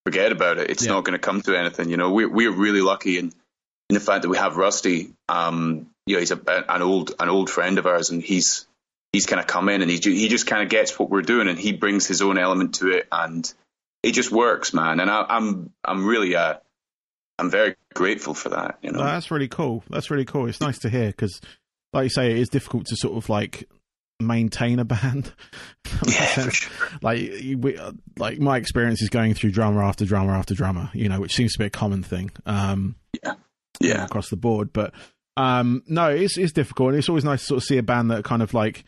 forget 0.05 0.31
about 0.31 0.57
it. 0.57 0.69
It's 0.69 0.85
Yeah. 0.85 0.93
not 0.93 1.03
going 1.03 1.13
to 1.13 1.19
come 1.19 1.41
to 1.41 1.55
anything. 1.57 1.89
You 1.89 1.97
know, 1.97 2.11
we're 2.11 2.29
we're 2.29 2.51
really 2.51 2.81
lucky 2.81 3.17
in 3.17 3.31
in 3.89 3.93
the 3.93 3.99
fact 3.99 4.23
that 4.23 4.29
we 4.29 4.37
have 4.37 4.57
Rusty. 4.57 5.13
Um, 5.29 5.89
you 6.05 6.15
know, 6.15 6.19
he's 6.19 6.31
a, 6.31 6.39
an 6.73 6.81
old 6.81 7.13
an 7.19 7.29
old 7.29 7.49
friend 7.49 7.77
of 7.77 7.85
ours, 7.85 8.09
and 8.09 8.21
he's 8.21 8.67
he's 9.13 9.25
kind 9.25 9.39
of 9.39 9.47
come 9.47 9.69
in 9.69 9.81
and 9.81 9.89
he 9.89 9.97
he 9.97 10.27
just 10.27 10.47
kind 10.47 10.63
of 10.63 10.69
gets 10.69 10.97
what 10.99 11.09
we're 11.09 11.21
doing, 11.21 11.47
and 11.47 11.57
he 11.57 11.71
brings 11.73 12.05
his 12.07 12.21
own 12.21 12.37
element 12.37 12.75
to 12.75 12.89
it, 12.91 13.07
and 13.11 13.51
it 14.03 14.11
just 14.11 14.31
works, 14.31 14.73
man. 14.73 14.99
And 14.99 15.09
I, 15.09 15.25
I'm 15.27 15.71
I'm 15.83 16.05
really 16.05 16.35
uh 16.35 16.55
I'm 17.39 17.49
very 17.51 17.75
grateful 17.93 18.33
for 18.33 18.49
that. 18.49 18.79
You 18.81 18.91
know, 18.91 18.99
that's 19.03 19.31
really 19.31 19.47
cool. 19.47 19.83
That's 19.89 20.09
really 20.09 20.25
cool. 20.25 20.47
It's 20.47 20.61
nice 20.61 20.79
to 20.79 20.89
hear 20.89 21.07
because, 21.07 21.39
like 21.93 22.03
you 22.03 22.09
say, 22.09 22.31
it 22.31 22.37
is 22.37 22.49
difficult 22.49 22.85
to 22.87 22.95
sort 22.95 23.15
of 23.17 23.29
like 23.29 23.69
maintain 24.19 24.79
a 24.79 24.85
band. 24.85 25.31
If 25.85 25.91
that 26.01 26.05
makes 26.07 26.19
yeah, 26.19 26.43
for 26.45 26.51
sure. 26.51 26.89
like 27.01 27.19
we, 27.57 27.79
like 28.17 28.39
my 28.39 28.57
experience 28.57 29.01
is 29.01 29.09
going 29.09 29.33
through 29.33 29.51
drummer 29.51 29.83
after 29.83 30.05
drummer 30.05 30.33
after 30.33 30.53
drummer, 30.53 30.89
you 30.93 31.09
know, 31.09 31.19
which 31.19 31.35
seems 31.35 31.53
to 31.53 31.59
be 31.59 31.65
a 31.65 31.69
common 31.69 32.03
thing. 32.03 32.31
Um, 32.45 32.95
know, 33.23 33.35
Yeah, 33.79 34.05
across 34.05 34.29
the 34.29 34.35
board. 34.37 34.73
But 34.73 34.93
um, 35.35 35.83
no, 35.87 36.09
it's 36.09 36.37
it's 36.37 36.51
difficult. 36.53 36.89
And 36.89 36.97
it's 36.99 37.09
always 37.09 37.23
nice 37.25 37.41
to 37.41 37.45
sort 37.47 37.57
of 37.57 37.63
see 37.63 37.77
a 37.77 37.83
band 37.83 38.11
that 38.11 38.23
kind 38.23 38.41
of 38.41 38.53
like 38.53 38.83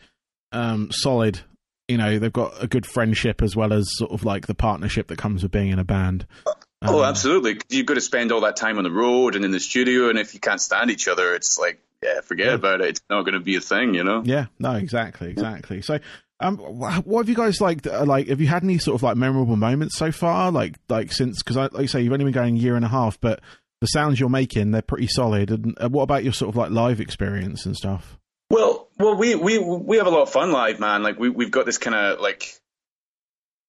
um, 0.52 0.90
solid. 0.92 1.40
You 1.88 1.96
know, 1.98 2.18
they've 2.20 2.32
got 2.32 2.62
a 2.62 2.68
good 2.68 2.86
friendship 2.86 3.42
as 3.42 3.56
well 3.56 3.72
as 3.72 3.88
sort 3.96 4.12
of 4.12 4.24
like 4.24 4.46
the 4.46 4.54
partnership 4.54 5.08
that 5.08 5.18
comes 5.18 5.42
with 5.42 5.50
being 5.50 5.68
in 5.70 5.78
a 5.80 5.84
band. 5.84 6.24
oh, 6.46 6.54
Um, 6.82 7.04
absolutely. 7.04 7.54
'Cause 7.54 7.64
You've 7.70 7.86
got 7.86 7.94
to 7.94 8.00
spend 8.00 8.30
all 8.30 8.42
that 8.42 8.54
time 8.56 8.78
on 8.78 8.84
the 8.84 8.92
road 8.92 9.34
and 9.34 9.44
in 9.44 9.50
the 9.50 9.58
studio, 9.58 10.08
and 10.08 10.16
if 10.16 10.32
you 10.34 10.38
can't 10.38 10.60
stand 10.60 10.92
each 10.92 11.08
other, 11.08 11.34
it's 11.34 11.58
like, 11.58 11.82
yeah, 12.02 12.20
forget 12.22 12.46
Yeah. 12.48 12.54
about 12.54 12.80
it. 12.80 12.88
It's 12.88 13.02
not 13.10 13.22
going 13.22 13.34
to 13.34 13.40
be 13.40 13.56
a 13.56 13.60
thing, 13.60 13.94
you 13.94 14.04
know. 14.04 14.22
Yeah, 14.24 14.46
no, 14.58 14.72
exactly, 14.72 15.30
exactly. 15.30 15.82
So, 15.82 15.98
um, 16.40 16.56
what 16.56 17.22
have 17.22 17.28
you 17.28 17.34
guys 17.34 17.60
like? 17.60 17.86
uh, 17.86 18.04
Like, 18.06 18.28
have 18.28 18.40
you 18.40 18.46
had 18.46 18.62
any 18.64 18.78
sort 18.78 18.94
of 18.94 19.02
like 19.02 19.16
memorable 19.16 19.56
moments 19.56 19.96
so 19.98 20.10
far? 20.10 20.50
Like, 20.50 20.76
like 20.88 21.12
since 21.12 21.42
because 21.42 21.56
like 21.56 21.72
you 21.78 21.86
say, 21.86 22.00
you've 22.00 22.12
only 22.12 22.24
been 22.24 22.32
going 22.34 22.56
a 22.56 22.60
year 22.60 22.76
and 22.76 22.84
a 22.84 22.88
half, 22.88 23.20
but 23.20 23.40
the 23.82 23.86
sounds 23.86 24.18
you're 24.20 24.28
making 24.30 24.70
they're 24.70 24.82
pretty 24.82 25.06
solid. 25.08 25.50
And 25.50 25.76
uh, 25.80 25.88
what 25.88 26.02
about 26.02 26.24
your 26.24 26.32
sort 26.32 26.48
of 26.48 26.56
like 26.56 26.70
live 26.70 27.00
experience 27.00 27.66
and 27.66 27.76
stuff? 27.76 28.18
Well, 28.50 28.88
well, 28.98 29.16
we 29.16 29.34
we 29.34 29.58
we 29.58 29.98
have 29.98 30.06
a 30.06 30.10
lot 30.10 30.22
of 30.22 30.30
fun 30.30 30.50
live, 30.52 30.80
man. 30.80 31.02
Like 31.02 31.18
we 31.18 31.28
we've 31.28 31.50
got 31.50 31.66
this 31.66 31.78
kind 31.78 31.94
of 31.94 32.20
like 32.20 32.54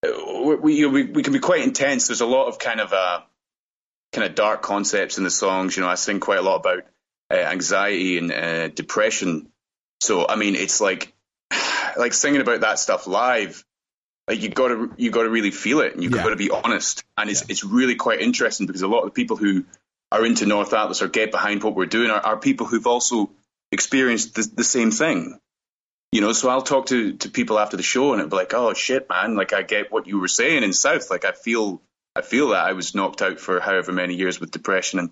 uh, 0.06 0.56
we, 0.62 0.76
you 0.76 0.88
know, 0.88 0.94
we 0.94 1.04
we 1.04 1.24
can 1.24 1.34
be 1.34 1.39
quite 1.39 1.62
intense. 1.62 2.08
There's 2.08 2.22
a 2.22 2.26
lot 2.26 2.48
of 2.48 2.58
kind 2.60 2.80
of 2.80 2.91
uh 2.94 3.22
kind 4.13 4.28
of 4.28 4.36
dark 4.36 4.62
concepts 4.62 5.17
in 5.17 5.24
the 5.24 5.30
songs. 5.30 5.76
You 5.76 5.84
know, 5.84 5.89
I 5.89 5.96
sing 5.96 6.20
quite 6.20 6.39
a 6.39 6.41
lot 6.41 6.58
about 6.58 6.84
uh, 7.32 7.36
anxiety 7.36 8.17
and 8.17 8.32
uh, 8.32 8.67
depression. 8.70 9.48
So 10.02 10.28
I 10.28 10.36
mean, 10.36 10.56
it's 10.56 10.82
like 10.82 11.13
like 11.98 12.13
singing 12.13 12.41
about 12.41 12.62
that 12.62 12.80
stuff 12.80 13.08
live. 13.08 13.63
like 14.28 14.41
you 14.41 14.50
got 14.50 14.67
to 14.70 14.91
you 14.98 15.12
got 15.12 15.24
to 15.24 15.30
really 15.30 15.52
feel 15.52 15.80
it 15.82 15.94
and 15.94 16.04
you've 16.04 16.13
Yeah. 16.13 16.24
got 16.24 16.30
to 16.30 16.36
be 16.36 16.52
honest 16.52 17.04
and 17.17 17.30
it's 17.30 17.41
Yeah. 17.41 17.48
it's 17.50 17.63
really 17.63 17.96
quite 17.96 18.22
interesting 18.22 18.67
because 18.67 18.82
a 18.84 18.88
lot 18.88 19.00
of 19.02 19.06
the 19.06 19.12
people 19.12 19.38
who 19.38 19.65
are 20.12 20.26
into 20.26 20.46
North 20.46 20.74
Atlas 20.74 21.02
or 21.02 21.08
get 21.08 21.32
behind 21.32 21.63
what 21.63 21.76
we're 21.76 21.86
doing 21.86 22.12
are, 22.12 22.20
are 22.20 22.38
people 22.38 22.67
who've 22.67 22.86
also 22.88 23.32
experienced 23.72 24.36
the, 24.36 24.44
the 24.58 24.63
same 24.63 24.91
thing 24.91 25.39
you 26.12 26.20
know 26.22 26.34
so 26.34 26.50
I'll 26.50 26.62
talk 26.62 26.88
to 26.88 27.13
to 27.17 27.30
people 27.30 27.58
after 27.58 27.78
the 27.78 27.84
show 27.84 28.12
and 28.12 28.20
it'll 28.22 28.30
be 28.30 28.36
like 28.36 28.54
oh 28.54 28.74
shit 28.74 29.08
man 29.10 29.36
like 29.36 29.54
I 29.54 29.62
get 29.63 29.91
what 29.91 30.08
you 30.08 30.20
were 30.20 30.28
saying 30.28 30.63
in 30.63 30.74
South 30.74 31.10
like 31.10 31.26
I 31.26 31.32
feel 31.32 31.82
I 32.15 32.22
feel 32.22 32.50
that 32.50 32.65
I 32.65 32.74
was 32.74 32.94
knocked 32.94 33.22
out 33.22 33.39
for 33.39 33.60
however 33.62 33.91
many 33.94 34.15
years 34.15 34.39
with 34.39 34.52
depression 34.52 35.00
and 35.00 35.12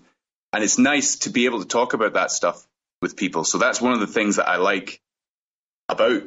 and 0.53 0.63
it's 0.63 0.77
nice 0.77 1.19
to 1.19 1.29
be 1.29 1.45
able 1.45 1.59
to 1.59 1.67
talk 1.67 1.93
about 1.93 2.13
that 2.13 2.31
stuff 2.31 2.65
with 3.01 3.15
people 3.15 3.43
so 3.43 3.57
that's 3.57 3.81
one 3.81 3.93
of 3.93 3.99
the 3.99 4.07
things 4.07 4.35
that 4.37 4.47
I 4.47 4.57
like 4.57 5.01
about 5.87 6.23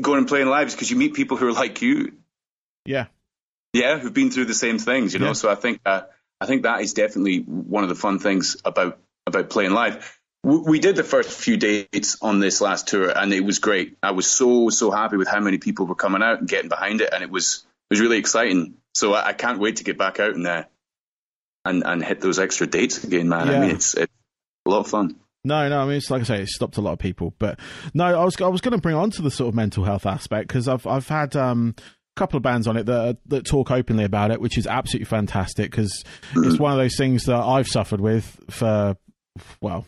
going 0.00 0.18
and 0.18 0.28
playing 0.28 0.48
live 0.48 0.70
because 0.70 0.90
you 0.90 0.96
meet 0.96 1.14
people 1.14 1.36
who 1.36 1.48
are 1.48 1.52
like 1.52 1.80
you 1.82 2.12
Yeah. 2.84 3.06
yeah, 3.72 3.98
who've 3.98 4.12
been 4.12 4.30
through 4.30 4.44
the 4.46 4.54
same 4.54 4.78
things, 4.78 5.12
you 5.14 5.20
know. 5.20 5.28
Yeah. 5.28 5.32
So 5.32 5.50
I 5.50 5.54
think 5.54 5.80
uh, 5.86 6.02
I 6.40 6.46
think 6.46 6.62
that 6.62 6.80
is 6.82 6.92
definitely 6.94 7.38
one 7.40 7.82
of 7.82 7.88
the 7.88 7.94
fun 7.94 8.18
things 8.18 8.56
about 8.64 8.98
about 9.26 9.50
playing 9.50 9.72
live. 9.72 10.18
W- 10.44 10.64
We 10.68 10.78
did 10.78 10.96
the 10.96 11.02
first 11.02 11.30
few 11.30 11.56
dates 11.56 12.18
on 12.22 12.40
this 12.40 12.60
last 12.60 12.88
tour, 12.88 13.10
and 13.10 13.32
it 13.32 13.40
was 13.40 13.58
great. 13.58 13.96
I 14.02 14.10
was 14.12 14.26
so 14.30 14.68
so 14.68 14.90
happy 14.90 15.16
with 15.16 15.28
how 15.28 15.40
many 15.40 15.58
people 15.58 15.86
were 15.86 15.94
coming 15.94 16.22
out 16.22 16.38
and 16.40 16.48
getting 16.48 16.68
behind 16.68 17.00
it, 17.00 17.10
and 17.12 17.22
it 17.22 17.30
was 17.30 17.64
it 17.90 17.94
was 17.94 18.00
really 18.00 18.18
exciting. 18.18 18.74
So 18.94 19.14
I, 19.14 19.28
I 19.28 19.32
can't 19.32 19.58
wait 19.58 19.76
to 19.76 19.84
get 19.84 19.96
back 19.98 20.20
out 20.20 20.34
in 20.34 20.42
there 20.42 20.68
and 21.66 21.82
and 21.84 22.04
hit 22.04 22.20
those 22.20 22.38
extra 22.38 22.66
dates 22.66 23.02
again, 23.04 23.28
man. 23.28 23.48
I 23.48 23.60
mean, 23.60 23.70
it's, 23.70 23.94
it's 23.94 24.12
a 24.64 24.70
lot 24.70 24.80
of 24.80 24.88
fun. 24.88 25.16
No, 25.44 25.68
no. 25.68 25.80
I 25.80 25.84
mean, 25.84 25.96
it's 25.96 26.10
like 26.10 26.22
I 26.22 26.24
say, 26.24 26.42
it 26.42 26.48
stopped 26.48 26.76
a 26.76 26.80
lot 26.80 26.92
of 26.92 26.98
people. 26.98 27.34
But 27.38 27.60
no, 27.94 28.04
I 28.04 28.24
was 28.24 28.40
I 28.40 28.48
was 28.48 28.60
going 28.60 28.72
to 28.72 28.80
bring 28.80 28.96
on 28.96 29.10
to 29.12 29.22
the 29.22 29.30
sort 29.30 29.48
of 29.48 29.54
mental 29.54 29.84
health 29.84 30.06
aspect 30.06 30.48
because 30.48 30.68
I've 30.68 30.86
I've 30.86 31.08
had 31.08 31.36
um, 31.36 31.74
a 31.78 32.20
couple 32.20 32.36
of 32.36 32.42
bands 32.42 32.66
on 32.66 32.76
it 32.76 32.86
that 32.86 33.18
that 33.26 33.46
talk 33.46 33.70
openly 33.70 34.04
about 34.04 34.30
it, 34.30 34.40
which 34.40 34.58
is 34.58 34.66
absolutely 34.66 35.06
fantastic 35.06 35.70
because 35.70 36.04
it's 36.36 36.58
one 36.58 36.72
of 36.72 36.78
those 36.78 36.96
things 36.96 37.24
that 37.24 37.36
I've 37.36 37.68
suffered 37.68 38.00
with 38.00 38.40
for 38.50 38.96
well. 39.60 39.86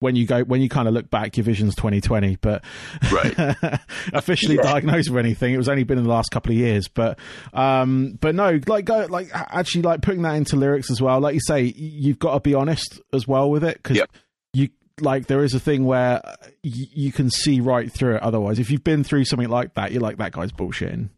When 0.00 0.14
you 0.14 0.26
go, 0.26 0.42
when 0.44 0.60
you 0.60 0.68
kind 0.68 0.88
of 0.88 0.94
look 0.94 1.08
back, 1.08 1.36
your 1.38 1.44
vision's 1.44 1.74
twenty 1.74 2.00
twenty. 2.02 2.36
But 2.40 2.62
Right. 3.10 3.34
officially 4.12 4.56
Yeah. 4.56 4.62
diagnosed 4.62 5.08
with 5.10 5.18
anything, 5.24 5.54
it 5.54 5.56
was 5.56 5.68
only 5.70 5.84
been 5.84 5.96
in 5.98 6.04
the 6.04 6.10
last 6.10 6.30
couple 6.30 6.52
of 6.52 6.58
years. 6.58 6.86
But, 6.88 7.18
um, 7.54 8.18
but 8.20 8.34
no, 8.34 8.60
like, 8.66 8.84
go, 8.84 9.06
like 9.08 9.30
actually, 9.32 9.82
like 9.82 10.02
putting 10.02 10.22
that 10.22 10.34
into 10.34 10.56
lyrics 10.56 10.90
as 10.90 11.00
well. 11.00 11.18
Like 11.20 11.34
you 11.34 11.40
say, 11.46 11.62
you've 11.76 12.18
got 12.18 12.34
to 12.34 12.40
be 12.40 12.54
honest 12.54 13.00
as 13.14 13.26
well 13.26 13.50
with 13.50 13.64
it 13.64 13.76
because 13.82 13.96
Yep. 13.96 14.10
you 14.52 14.68
like 15.00 15.26
there 15.28 15.42
is 15.44 15.54
a 15.54 15.60
thing 15.60 15.84
where 15.84 16.20
y- 16.24 16.50
you 16.62 17.12
can 17.12 17.30
see 17.30 17.60
right 17.60 17.90
through 17.90 18.16
it. 18.16 18.22
Otherwise, 18.22 18.58
if 18.58 18.70
you've 18.70 18.84
been 18.84 19.02
through 19.04 19.24
something 19.24 19.48
like 19.48 19.74
that, 19.74 19.92
you're 19.92 20.02
like 20.02 20.18
that 20.18 20.32
guy's 20.32 20.52
bullshitting. 20.52 21.08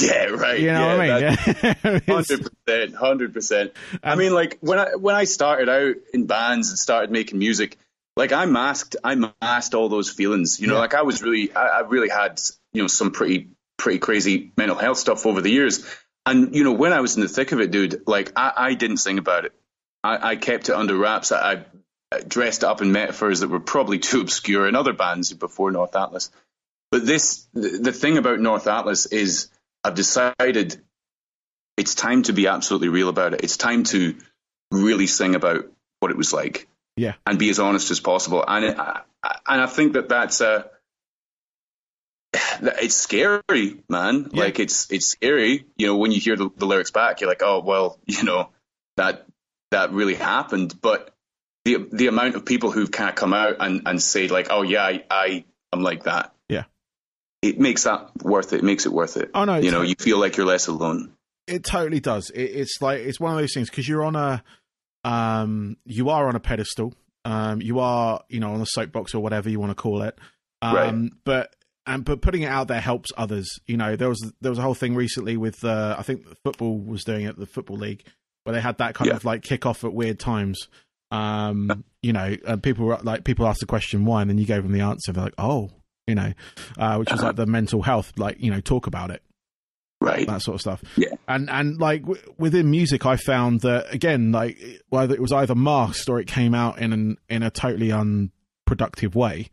Yeah, 0.00 0.26
right. 0.26 0.58
You 0.60 0.68
know 0.68 0.94
yeah, 0.94 0.96
what 0.96 1.00
I 1.00 1.20
mean? 1.20 1.38
Yeah. 1.82 1.98
Hundred 2.14 2.48
percent, 2.66 2.94
hundred 2.94 3.34
percent. 3.34 3.72
I 4.02 4.14
mean, 4.14 4.32
like 4.32 4.58
when 4.60 4.78
I 4.78 4.94
when 4.94 5.14
I 5.16 5.24
started 5.24 5.68
out 5.68 5.96
in 6.14 6.26
bands 6.26 6.70
and 6.70 6.78
started 6.78 7.10
making 7.10 7.38
music, 7.38 7.76
like 8.16 8.32
I 8.32 8.44
masked, 8.46 8.96
I 9.02 9.14
masked 9.42 9.74
all 9.74 9.88
those 9.88 10.10
feelings. 10.10 10.60
You 10.60 10.66
know, 10.68 10.74
Yeah. 10.74 10.80
like 10.80 10.94
I 10.94 11.02
was 11.02 11.22
really, 11.22 11.52
I, 11.54 11.66
I 11.66 11.80
really 11.80 12.08
had, 12.08 12.40
you 12.72 12.82
know, 12.82 12.88
some 12.88 13.10
pretty 13.10 13.48
pretty 13.78 13.98
crazy 13.98 14.52
mental 14.56 14.76
health 14.76 14.98
stuff 14.98 15.26
over 15.26 15.40
the 15.40 15.50
years. 15.50 15.84
And 16.24 16.54
you 16.54 16.62
know, 16.62 16.72
when 16.72 16.92
I 16.92 17.00
was 17.00 17.16
in 17.16 17.22
the 17.22 17.28
thick 17.28 17.52
of 17.52 17.60
it, 17.60 17.70
dude, 17.70 18.02
like 18.06 18.32
I, 18.36 18.52
I 18.56 18.74
didn't 18.74 18.98
sing 18.98 19.18
about 19.18 19.44
it. 19.44 19.52
I, 20.04 20.30
I 20.32 20.36
kept 20.36 20.68
it 20.68 20.74
under 20.74 20.96
wraps. 20.96 21.32
I, 21.32 21.64
I 22.12 22.20
dressed 22.20 22.62
up 22.64 22.82
in 22.82 22.92
metaphors 22.92 23.40
that 23.40 23.48
were 23.48 23.60
probably 23.60 23.98
too 23.98 24.20
obscure 24.20 24.68
in 24.68 24.76
other 24.76 24.92
bands 24.92 25.32
before 25.32 25.70
North 25.72 25.96
Atlas. 25.96 26.30
But 26.90 27.06
this, 27.06 27.46
the, 27.54 27.78
the 27.78 27.92
thing 27.92 28.18
about 28.18 28.38
North 28.38 28.66
Atlas 28.66 29.06
is, 29.06 29.48
I've 29.82 29.94
decided 29.94 30.80
it's 31.76 31.94
time 31.94 32.22
to 32.24 32.32
be 32.32 32.48
absolutely 32.48 32.88
real 32.88 33.08
about 33.08 33.32
it. 33.34 33.42
It's 33.42 33.56
time 33.56 33.84
to 33.84 34.16
really 34.70 35.06
sing 35.06 35.34
about 35.34 35.64
what 36.00 36.10
it 36.10 36.16
was 36.16 36.32
like 36.32 36.68
yeah. 36.96 37.14
and 37.26 37.38
be 37.38 37.50
as 37.50 37.58
honest 37.58 37.90
as 37.90 38.00
possible. 38.00 38.44
And 38.46 38.64
it, 38.64 38.78
I, 38.78 39.02
and 39.46 39.60
I 39.60 39.66
think 39.66 39.94
that 39.94 40.08
that's 40.08 40.40
uh, 40.40 40.64
it's 42.34 42.96
scary, 42.96 43.82
man. 43.88 44.30
Yeah. 44.32 44.44
Like 44.44 44.58
it's 44.58 44.90
it's 44.90 45.06
scary. 45.06 45.66
You 45.76 45.86
know, 45.86 45.96
when 45.96 46.12
you 46.12 46.20
hear 46.20 46.36
the, 46.36 46.50
the 46.56 46.66
lyrics 46.66 46.90
back, 46.90 47.20
you're 47.20 47.30
like, 47.30 47.42
oh 47.42 47.60
well, 47.60 47.98
you 48.06 48.24
know, 48.24 48.50
that 48.96 49.26
that 49.70 49.92
really 49.92 50.14
happened. 50.14 50.80
But 50.80 51.14
the 51.64 51.88
the 51.90 52.06
amount 52.08 52.36
of 52.36 52.44
people 52.44 52.70
who've 52.70 52.90
kind 52.90 53.08
of 53.08 53.16
come 53.16 53.32
out 53.32 53.56
and 53.60 53.82
and 53.86 54.02
say 54.02 54.28
like, 54.28 54.48
oh 54.50 54.62
yeah, 54.62 54.82
I, 54.82 55.04
I 55.10 55.44
am 55.72 55.82
like 55.82 56.04
that. 56.04 56.34
Yeah. 56.48 56.64
It 57.42 57.58
makes 57.58 57.84
that 57.84 58.10
worth 58.22 58.52
it. 58.52 58.58
It 58.58 58.64
makes 58.64 58.86
it 58.86 58.92
worth 58.92 59.16
it. 59.16 59.30
Oh, 59.34 59.44
no, 59.44 59.56
you 59.56 59.72
know, 59.72 59.82
you 59.82 59.96
feel 59.98 60.18
like 60.18 60.36
you're 60.36 60.46
less 60.46 60.68
alone. 60.68 61.12
It 61.48 61.64
totally 61.64 61.98
does. 61.98 62.30
It, 62.30 62.42
it's 62.42 62.80
like 62.80 63.00
it's 63.00 63.18
one 63.18 63.32
of 63.32 63.40
those 63.40 63.52
things 63.52 63.68
because 63.68 63.88
you're 63.88 64.04
on 64.04 64.14
a, 64.14 64.44
um, 65.04 65.76
you 65.84 66.10
are 66.10 66.28
on 66.28 66.36
a 66.36 66.40
pedestal. 66.40 66.94
Um, 67.24 67.62
you 67.62 67.78
are, 67.78 68.22
you 68.28 68.40
know, 68.40 68.52
on 68.52 68.60
a 68.60 68.66
soapbox 68.66 69.14
or 69.14 69.22
whatever 69.22 69.48
you 69.48 69.60
want 69.60 69.70
to 69.70 69.74
call 69.80 70.02
it. 70.02 70.18
Um, 70.60 70.74
Right. 70.74 71.10
but 71.24 71.56
and 71.86 72.04
but 72.04 72.20
putting 72.22 72.42
it 72.42 72.46
out 72.46 72.68
there 72.68 72.80
helps 72.80 73.10
others. 73.16 73.48
You 73.66 73.76
know, 73.76 73.96
there 73.96 74.08
was 74.08 74.32
there 74.40 74.50
was 74.50 74.58
a 74.58 74.62
whole 74.62 74.74
thing 74.74 74.94
recently 74.94 75.36
with 75.36 75.64
uh, 75.64 75.96
I 75.98 76.02
think 76.02 76.24
football 76.44 76.78
was 76.78 77.04
doing 77.04 77.24
it, 77.26 77.36
the 77.38 77.46
football 77.46 77.76
league, 77.76 78.04
where 78.44 78.54
they 78.54 78.60
had 78.60 78.78
that 78.78 78.94
kind 78.94 79.08
Yeah. 79.08 79.16
of 79.16 79.24
like 79.24 79.42
kick 79.42 79.66
off 79.66 79.84
at 79.84 79.92
weird 79.92 80.18
times. 80.18 80.68
Um, 81.10 81.84
you 82.02 82.12
know, 82.12 82.36
and 82.46 82.62
people 82.62 82.86
were 82.86 82.98
like 83.02 83.24
people 83.24 83.46
asked 83.46 83.60
the 83.60 83.66
question 83.66 84.04
why, 84.04 84.22
and 84.22 84.30
then 84.30 84.38
you 84.38 84.46
gave 84.46 84.62
them 84.62 84.72
the 84.72 84.80
answer. 84.80 85.12
They're 85.12 85.24
like, 85.24 85.34
oh, 85.38 85.70
you 86.06 86.14
know, 86.14 86.32
uh, 86.78 86.96
which 86.96 87.10
was 87.12 87.22
like 87.22 87.36
the 87.36 87.46
mental 87.46 87.82
health, 87.82 88.12
like 88.16 88.40
you 88.40 88.50
know, 88.50 88.60
talk 88.60 88.86
about 88.86 89.10
it 89.10 89.22
Right. 90.02 90.26
that 90.26 90.42
sort 90.42 90.56
of 90.56 90.60
stuff. 90.60 90.82
Yeah. 90.96 91.08
And 91.28 91.48
and 91.50 91.78
like 91.80 92.02
w- 92.02 92.20
within 92.38 92.70
music, 92.70 93.06
I 93.06 93.16
found 93.16 93.60
that 93.60 93.92
again, 93.94 94.32
like 94.32 94.58
whether 94.88 95.14
it 95.14 95.20
was 95.20 95.32
either 95.32 95.54
masked 95.54 96.08
or 96.08 96.18
it 96.20 96.26
came 96.26 96.54
out 96.54 96.78
in 96.80 96.92
an 96.92 97.16
in 97.28 97.42
a 97.42 97.50
totally 97.50 97.92
unproductive 97.92 99.14
way 99.14 99.48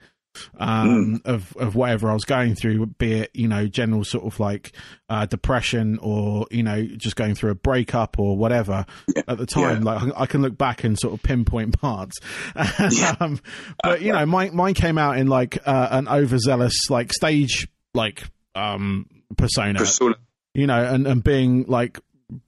um, 0.59 1.21
of 1.25 1.55
of 1.57 1.75
whatever 1.75 2.09
I 2.09 2.13
was 2.13 2.23
going 2.23 2.55
through, 2.55 2.85
be 2.97 3.13
it 3.13 3.31
you 3.33 3.47
know 3.47 3.67
general 3.67 4.03
sort 4.03 4.25
of 4.25 4.39
like 4.39 4.71
uh, 5.09 5.25
depression 5.25 5.97
or 6.01 6.45
you 6.51 6.63
know 6.63 6.83
just 6.85 7.15
going 7.15 7.35
through 7.35 7.51
a 7.51 7.55
breakup 7.55 8.17
or 8.19 8.37
whatever. 8.37 8.85
Yeah. 9.15 9.23
At 9.27 9.37
the 9.37 9.45
time, 9.45 9.83
Yeah. 9.83 9.93
like 9.93 10.13
I 10.15 10.25
can 10.27 10.41
look 10.41 10.57
back 10.57 10.83
and 10.83 10.97
sort 10.97 11.13
of 11.13 11.23
pinpoint 11.23 11.79
parts. 11.79 12.17
Yeah. 12.91 13.15
um, 13.19 13.39
but 13.83 14.01
you 14.01 14.13
know, 14.13 14.25
mine 14.25 14.55
mine 14.55 14.73
came 14.75 14.97
out 14.97 15.17
in 15.17 15.27
like 15.27 15.57
uh, 15.67 15.87
an 15.91 16.07
overzealous 16.07 16.89
like 16.89 17.11
stage 17.13 17.67
like 17.93 18.23
um 18.55 19.05
persona 19.37 19.79
Persona. 19.79 20.15
You 20.53 20.67
know, 20.67 20.83
and, 20.83 21.05
and 21.07 21.23
being 21.23 21.65
like 21.67 21.99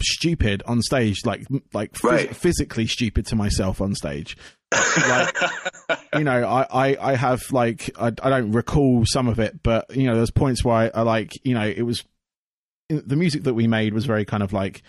stupid 0.01 0.63
on 0.65 0.81
stage, 0.81 1.19
like 1.25 1.45
like 1.73 1.93
phys- 1.93 2.03
Right. 2.03 2.35
physically 2.35 2.87
stupid 2.87 3.25
to 3.27 3.35
myself 3.35 3.81
on 3.81 3.95
stage. 3.95 4.35
like 5.07 5.35
you 6.15 6.23
know, 6.23 6.47
I, 6.47 6.65
I, 6.71 7.11
I 7.11 7.15
have 7.15 7.41
like 7.51 7.89
I, 7.99 8.07
I 8.07 8.29
don't 8.29 8.51
recall 8.51 9.03
some 9.05 9.27
of 9.27 9.39
it, 9.39 9.61
but 9.63 9.95
you 9.95 10.05
know, 10.07 10.15
there's 10.15 10.31
points 10.31 10.63
where 10.63 10.75
I, 10.75 10.91
I 10.93 11.01
like 11.01 11.31
you 11.43 11.53
know 11.53 11.65
it 11.67 11.81
was 11.83 12.03
the 12.89 13.15
music 13.15 13.43
that 13.43 13.53
we 13.53 13.67
made 13.67 13.93
was 13.93 14.05
very 14.05 14.25
kind 14.25 14.43
of 14.43 14.51
like 14.53 14.81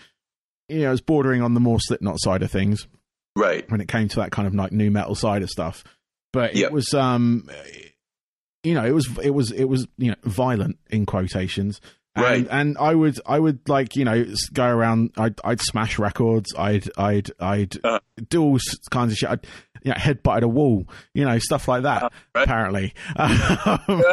you 0.69 0.79
know 0.79 0.87
it 0.87 0.91
was 0.91 1.01
bordering 1.01 1.41
on 1.41 1.53
the 1.53 1.59
more 1.59 1.79
Slipknot 1.79 2.19
side 2.19 2.41
of 2.43 2.51
things 2.51 2.87
right. 3.35 3.69
when 3.71 3.79
it 3.81 3.87
came 3.87 4.07
to 4.09 4.15
that 4.17 4.31
kind 4.31 4.47
of 4.47 4.53
like 4.55 4.71
nu 4.71 4.89
metal 4.91 5.15
side 5.15 5.41
of 5.43 5.49
stuff. 5.49 5.83
But 6.33 6.55
Yep. 6.55 6.67
it 6.67 6.73
was 6.73 6.93
um 6.93 7.49
you 8.63 8.73
know, 8.73 8.85
it 8.85 8.91
was 8.91 9.07
it 9.21 9.31
was 9.31 9.51
it 9.51 9.65
was 9.65 9.87
you 9.97 10.09
know 10.11 10.17
violent 10.23 10.77
in 10.89 11.05
quotations. 11.05 11.79
And, 12.15 12.23
Right. 12.25 12.47
and 12.51 12.77
I 12.77 12.93
would, 12.93 13.19
I 13.25 13.39
would 13.39 13.67
like, 13.67 13.95
you 13.95 14.05
know, 14.05 14.23
go 14.53 14.67
around. 14.67 15.13
I'd, 15.17 15.39
I'd 15.43 15.59
smash 15.61 15.97
records. 15.97 16.53
I'd, 16.55 16.87
I'd, 16.97 17.31
I'd 17.39 17.83
Uh. 17.83 17.99
do 18.29 18.43
all 18.43 18.59
kinds 18.91 19.13
of 19.13 19.17
shit. 19.17 19.29
I'd, 19.29 19.47
you 19.81 19.89
know, 19.89 19.95
headbutt 19.97 20.43
a 20.43 20.47
wall, 20.47 20.85
you 21.15 21.25
know, 21.25 21.39
stuff 21.39 21.67
like 21.67 21.83
that. 21.83 22.03
Uh, 22.03 22.09
right. 22.35 22.43
Apparently, 22.43 22.93
um, 23.15 24.03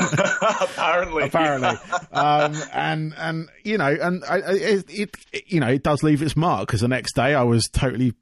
apparently. 0.60 1.22
apparently, 1.24 1.68
um, 2.12 2.54
and 2.72 3.14
and 3.16 3.48
you 3.64 3.78
know, 3.78 3.86
and 4.00 4.24
I, 4.24 4.38
it, 4.48 4.84
it, 4.88 5.16
you 5.46 5.60
know, 5.60 5.68
it 5.68 5.82
does 5.82 6.02
leave 6.02 6.22
its 6.22 6.36
mark 6.36 6.66
because 6.66 6.80
the 6.80 6.88
next 6.88 7.14
day 7.14 7.34
I 7.34 7.42
was 7.42 7.68
totally 7.68 8.14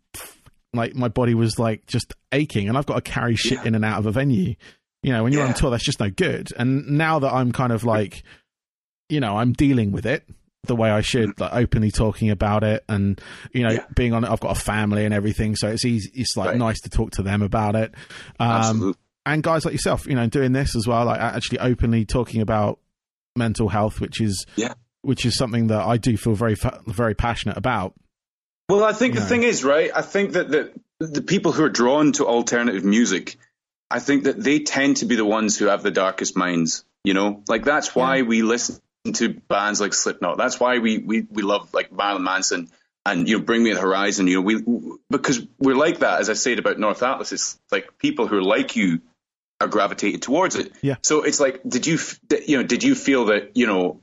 like 0.75 0.95
my 0.95 1.09
body 1.09 1.35
was 1.35 1.59
like 1.59 1.87
just 1.87 2.15
aching, 2.33 2.69
and 2.69 2.77
I've 2.77 2.87
got 2.87 2.97
to 3.03 3.11
carry 3.11 3.37
shit 3.37 3.59
Yeah. 3.59 3.65
in 3.69 3.75
and 3.75 3.85
out 3.85 3.99
of 4.01 4.07
a 4.07 4.13
venue. 4.13 4.55
You 5.03 5.13
know, 5.13 5.23
when 5.23 5.33
you're 5.33 5.47
on 5.47 5.55
tour, 5.55 5.71
that's 5.71 5.85
just 5.85 6.01
no 6.01 6.11
good. 6.11 6.53
And 6.59 6.99
now 6.99 7.21
that 7.21 7.33
I'm 7.33 7.53
kind 7.53 7.73
of 7.73 7.85
like, 7.85 8.25
you 9.09 9.21
know, 9.21 9.37
I'm 9.37 9.53
dealing 9.53 9.93
with 9.93 10.07
it 10.07 10.25
the 10.65 10.77
way 10.77 10.91
I 10.91 11.01
should, 11.01 11.39
like 11.41 11.53
openly 11.55 11.91
talking 11.91 12.31
about 12.31 12.63
it, 12.65 12.85
and 12.89 13.21
you 13.53 13.63
know, 13.63 13.73
Yeah. 13.73 13.85
being 13.95 14.13
on 14.13 14.25
it. 14.25 14.31
I've 14.31 14.41
got 14.41 14.57
a 14.57 14.61
family 14.61 15.05
and 15.05 15.15
everything, 15.15 15.57
so 15.57 15.69
it's 15.69 15.85
easy. 15.85 16.11
It's 16.15 16.37
like 16.37 16.49
Right. 16.51 16.59
nice 16.59 16.81
to 16.81 16.91
talk 16.91 17.13
to 17.13 17.23
them 17.23 17.43
about 17.43 17.75
it. 17.77 17.95
Um, 18.39 18.51
Absolutely. 18.51 18.95
and 19.25 19.43
guys 19.43 19.65
like 19.65 19.73
yourself, 19.73 20.07
you 20.07 20.15
know, 20.15 20.27
doing 20.27 20.53
this 20.53 20.75
as 20.77 20.87
well, 20.87 21.07
like 21.07 21.21
actually 21.21 21.61
openly 21.61 22.05
talking 22.05 22.41
about 22.43 22.81
mental 23.37 23.69
health, 23.69 24.01
which 24.01 24.21
is 24.21 24.45
Yeah. 24.57 24.75
which 25.03 25.25
is 25.25 25.37
something 25.37 25.69
that 25.69 25.81
I 25.87 25.97
do 25.97 26.17
feel 26.17 26.35
very 26.35 26.57
very 26.87 27.15
passionate 27.15 27.57
about. 27.57 27.95
Well, 28.69 28.85
I 28.85 28.93
think 28.93 29.15
you 29.15 29.21
the 29.21 29.25
know. 29.25 29.29
thing 29.31 29.43
is, 29.45 29.65
right? 29.65 29.91
I 29.95 30.03
think 30.03 30.33
that 30.33 30.51
the, 30.51 30.73
the 31.01 31.23
people 31.23 31.53
who 31.53 31.63
are 31.63 31.71
drawn 31.71 32.13
to 32.13 32.27
alternative 32.27 32.85
music, 32.85 33.37
I 33.91 34.01
think 34.01 34.25
that 34.25 34.43
they 34.43 34.59
tend 34.59 34.99
to 34.99 35.07
be 35.07 35.15
the 35.15 35.25
ones 35.25 35.57
who 35.57 35.67
have 35.67 35.83
the 35.83 35.91
darkest 35.93 36.37
minds. 36.37 36.85
You 37.05 37.15
know, 37.15 37.43
like 37.49 37.65
that's 37.65 37.95
why 37.95 38.23
we 38.23 38.43
listen 38.43 38.77
to 39.15 39.29
bands 39.49 39.81
like 39.81 39.95
Slipknot. 39.95 40.39
That's 40.39 40.59
why 40.61 40.79
we 40.79 40.99
we, 40.99 41.27
we 41.31 41.43
love 41.43 41.73
like 41.75 41.93
Marilyn 41.93 42.25
Manson 42.25 42.69
and 43.07 43.29
you 43.29 43.39
know 43.39 43.45
Bring 43.45 43.63
Me 43.63 43.73
the 43.73 43.81
Horizon. 43.81 44.27
You 44.27 44.37
know 44.37 44.43
we 44.43 44.63
because 45.11 45.47
we're 45.59 45.75
like 45.77 46.01
that. 46.01 46.21
As 46.21 46.31
I 46.31 46.35
said 46.35 46.59
about 46.59 46.79
North 46.79 47.03
Atlas, 47.03 47.33
it's 47.33 47.59
like 47.71 47.99
people 47.99 48.27
who 48.27 48.39
are 48.39 48.43
like 48.43 48.77
you 48.77 49.01
are 49.61 49.69
gravitated 49.69 50.23
towards 50.23 50.55
it. 50.57 50.73
Yeah. 50.83 50.97
So 51.03 51.23
it's 51.25 51.41
like, 51.41 51.61
did 51.69 51.87
you 51.87 51.99
you 52.47 52.59
know 52.59 52.63
did 52.63 52.83
you 52.85 52.95
feel 52.95 53.27
that 53.27 53.57
you 53.57 53.67
know 53.67 54.03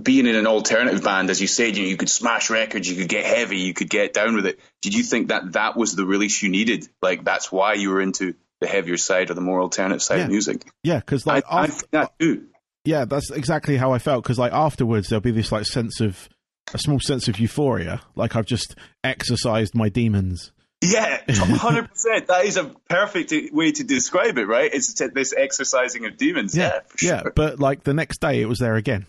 being 0.00 0.26
in 0.26 0.34
an 0.36 0.46
alternative 0.46 1.02
band, 1.02 1.30
as 1.30 1.40
you 1.40 1.46
said, 1.46 1.76
you 1.76 1.84
know, 1.84 1.88
you 1.88 1.96
could 1.96 2.10
smash 2.10 2.50
records, 2.50 2.88
you 2.88 2.96
could 2.96 3.08
get 3.08 3.24
heavy, 3.24 3.58
you 3.60 3.72
could 3.72 3.88
get 3.88 4.12
down 4.12 4.34
with 4.34 4.44
it. 4.46 4.60
Did 4.82 4.94
you 4.94 5.02
think 5.02 5.28
that 5.28 5.52
that 5.52 5.76
was 5.76 5.94
the 5.96 6.04
release 6.04 6.42
you 6.42 6.50
needed? 6.50 6.86
Like 7.00 7.24
that's 7.24 7.50
why 7.50 7.74
you 7.74 7.88
were 7.90 8.02
into 8.02 8.34
the 8.60 8.66
heavier 8.66 8.98
side 8.98 9.30
or 9.30 9.34
the 9.34 9.40
more 9.40 9.60
alternative 9.62 10.02
side 10.02 10.18
Yeah. 10.18 10.24
of 10.24 10.30
music? 10.30 10.66
Yeah, 10.82 10.98
because 10.98 11.26
like 11.26 11.44
I, 11.50 11.60
I 11.60 11.64
af- 11.64 11.70
think 11.72 11.90
that 11.92 12.12
too. 12.18 12.48
Yeah, 12.84 13.04
that's 13.04 13.30
exactly 13.30 13.76
how 13.76 13.92
I 13.92 13.98
felt. 13.98 14.22
Because 14.22 14.38
like 14.38 14.52
afterwards, 14.52 15.08
there'll 15.08 15.20
be 15.20 15.30
this 15.30 15.52
like 15.52 15.66
sense 15.66 16.00
of 16.00 16.28
a 16.74 16.78
small 16.78 17.00
sense 17.00 17.28
of 17.28 17.38
euphoria, 17.38 18.00
like 18.14 18.36
I've 18.36 18.46
just 18.46 18.74
exercised 19.04 19.74
my 19.74 19.88
demons. 19.88 20.52
Yeah, 20.82 21.20
hundred 21.30 21.88
percent. 21.90 22.26
That 22.26 22.44
is 22.44 22.56
a 22.56 22.64
perfect 22.88 23.32
way 23.52 23.72
to 23.72 23.84
describe 23.84 24.36
it, 24.36 24.46
right? 24.46 24.70
It's 24.72 24.94
this 25.14 25.32
exercising 25.36 26.06
of 26.06 26.16
demons. 26.16 26.56
Yeah, 26.56 26.80
for 26.86 26.98
sure. 26.98 27.10
yeah. 27.10 27.22
But 27.34 27.60
like 27.60 27.84
the 27.84 27.94
next 27.94 28.20
day, 28.20 28.40
it 28.40 28.46
was 28.46 28.58
there 28.58 28.74
again. 28.74 29.06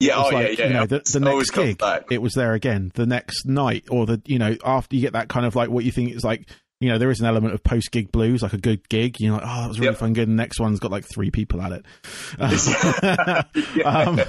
yeah. 0.00 0.14
Oh, 0.16 0.30
like, 0.30 0.58
yeah, 0.58 0.64
yeah. 0.64 0.66
You 0.66 0.72
know, 0.72 0.80
yeah. 0.80 0.86
the, 0.86 1.02
the 1.12 1.20
next 1.20 1.50
gig, 1.50 1.82
it 2.10 2.20
was 2.20 2.34
there 2.34 2.54
again. 2.54 2.90
The 2.94 3.06
next 3.06 3.46
night, 3.46 3.84
or 3.88 4.04
the 4.06 4.20
you 4.24 4.38
know 4.40 4.56
after 4.64 4.96
you 4.96 5.02
get 5.02 5.12
that 5.12 5.28
kind 5.28 5.46
of 5.46 5.54
like 5.54 5.70
what 5.70 5.84
you 5.84 5.92
think 5.92 6.12
is 6.12 6.24
like 6.24 6.48
you 6.80 6.88
know 6.88 6.98
there 6.98 7.10
is 7.10 7.20
an 7.20 7.26
element 7.26 7.54
of 7.54 7.62
post 7.62 7.90
gig 7.92 8.10
blues, 8.10 8.42
like 8.42 8.52
a 8.54 8.58
good 8.58 8.88
gig. 8.88 9.16
You're 9.20 9.34
like, 9.34 9.42
oh, 9.44 9.60
that 9.62 9.68
was 9.68 9.78
really 9.78 9.92
Yep. 9.92 9.98
fun. 9.98 10.12
Good. 10.14 10.28
The 10.28 10.32
next 10.32 10.58
one's 10.60 10.80
got 10.80 10.90
like 10.90 11.04
three 11.04 11.30
people 11.30 11.60
at 11.62 11.72
it. 11.72 11.84
Yeah. 13.76 13.84
um, 13.84 14.20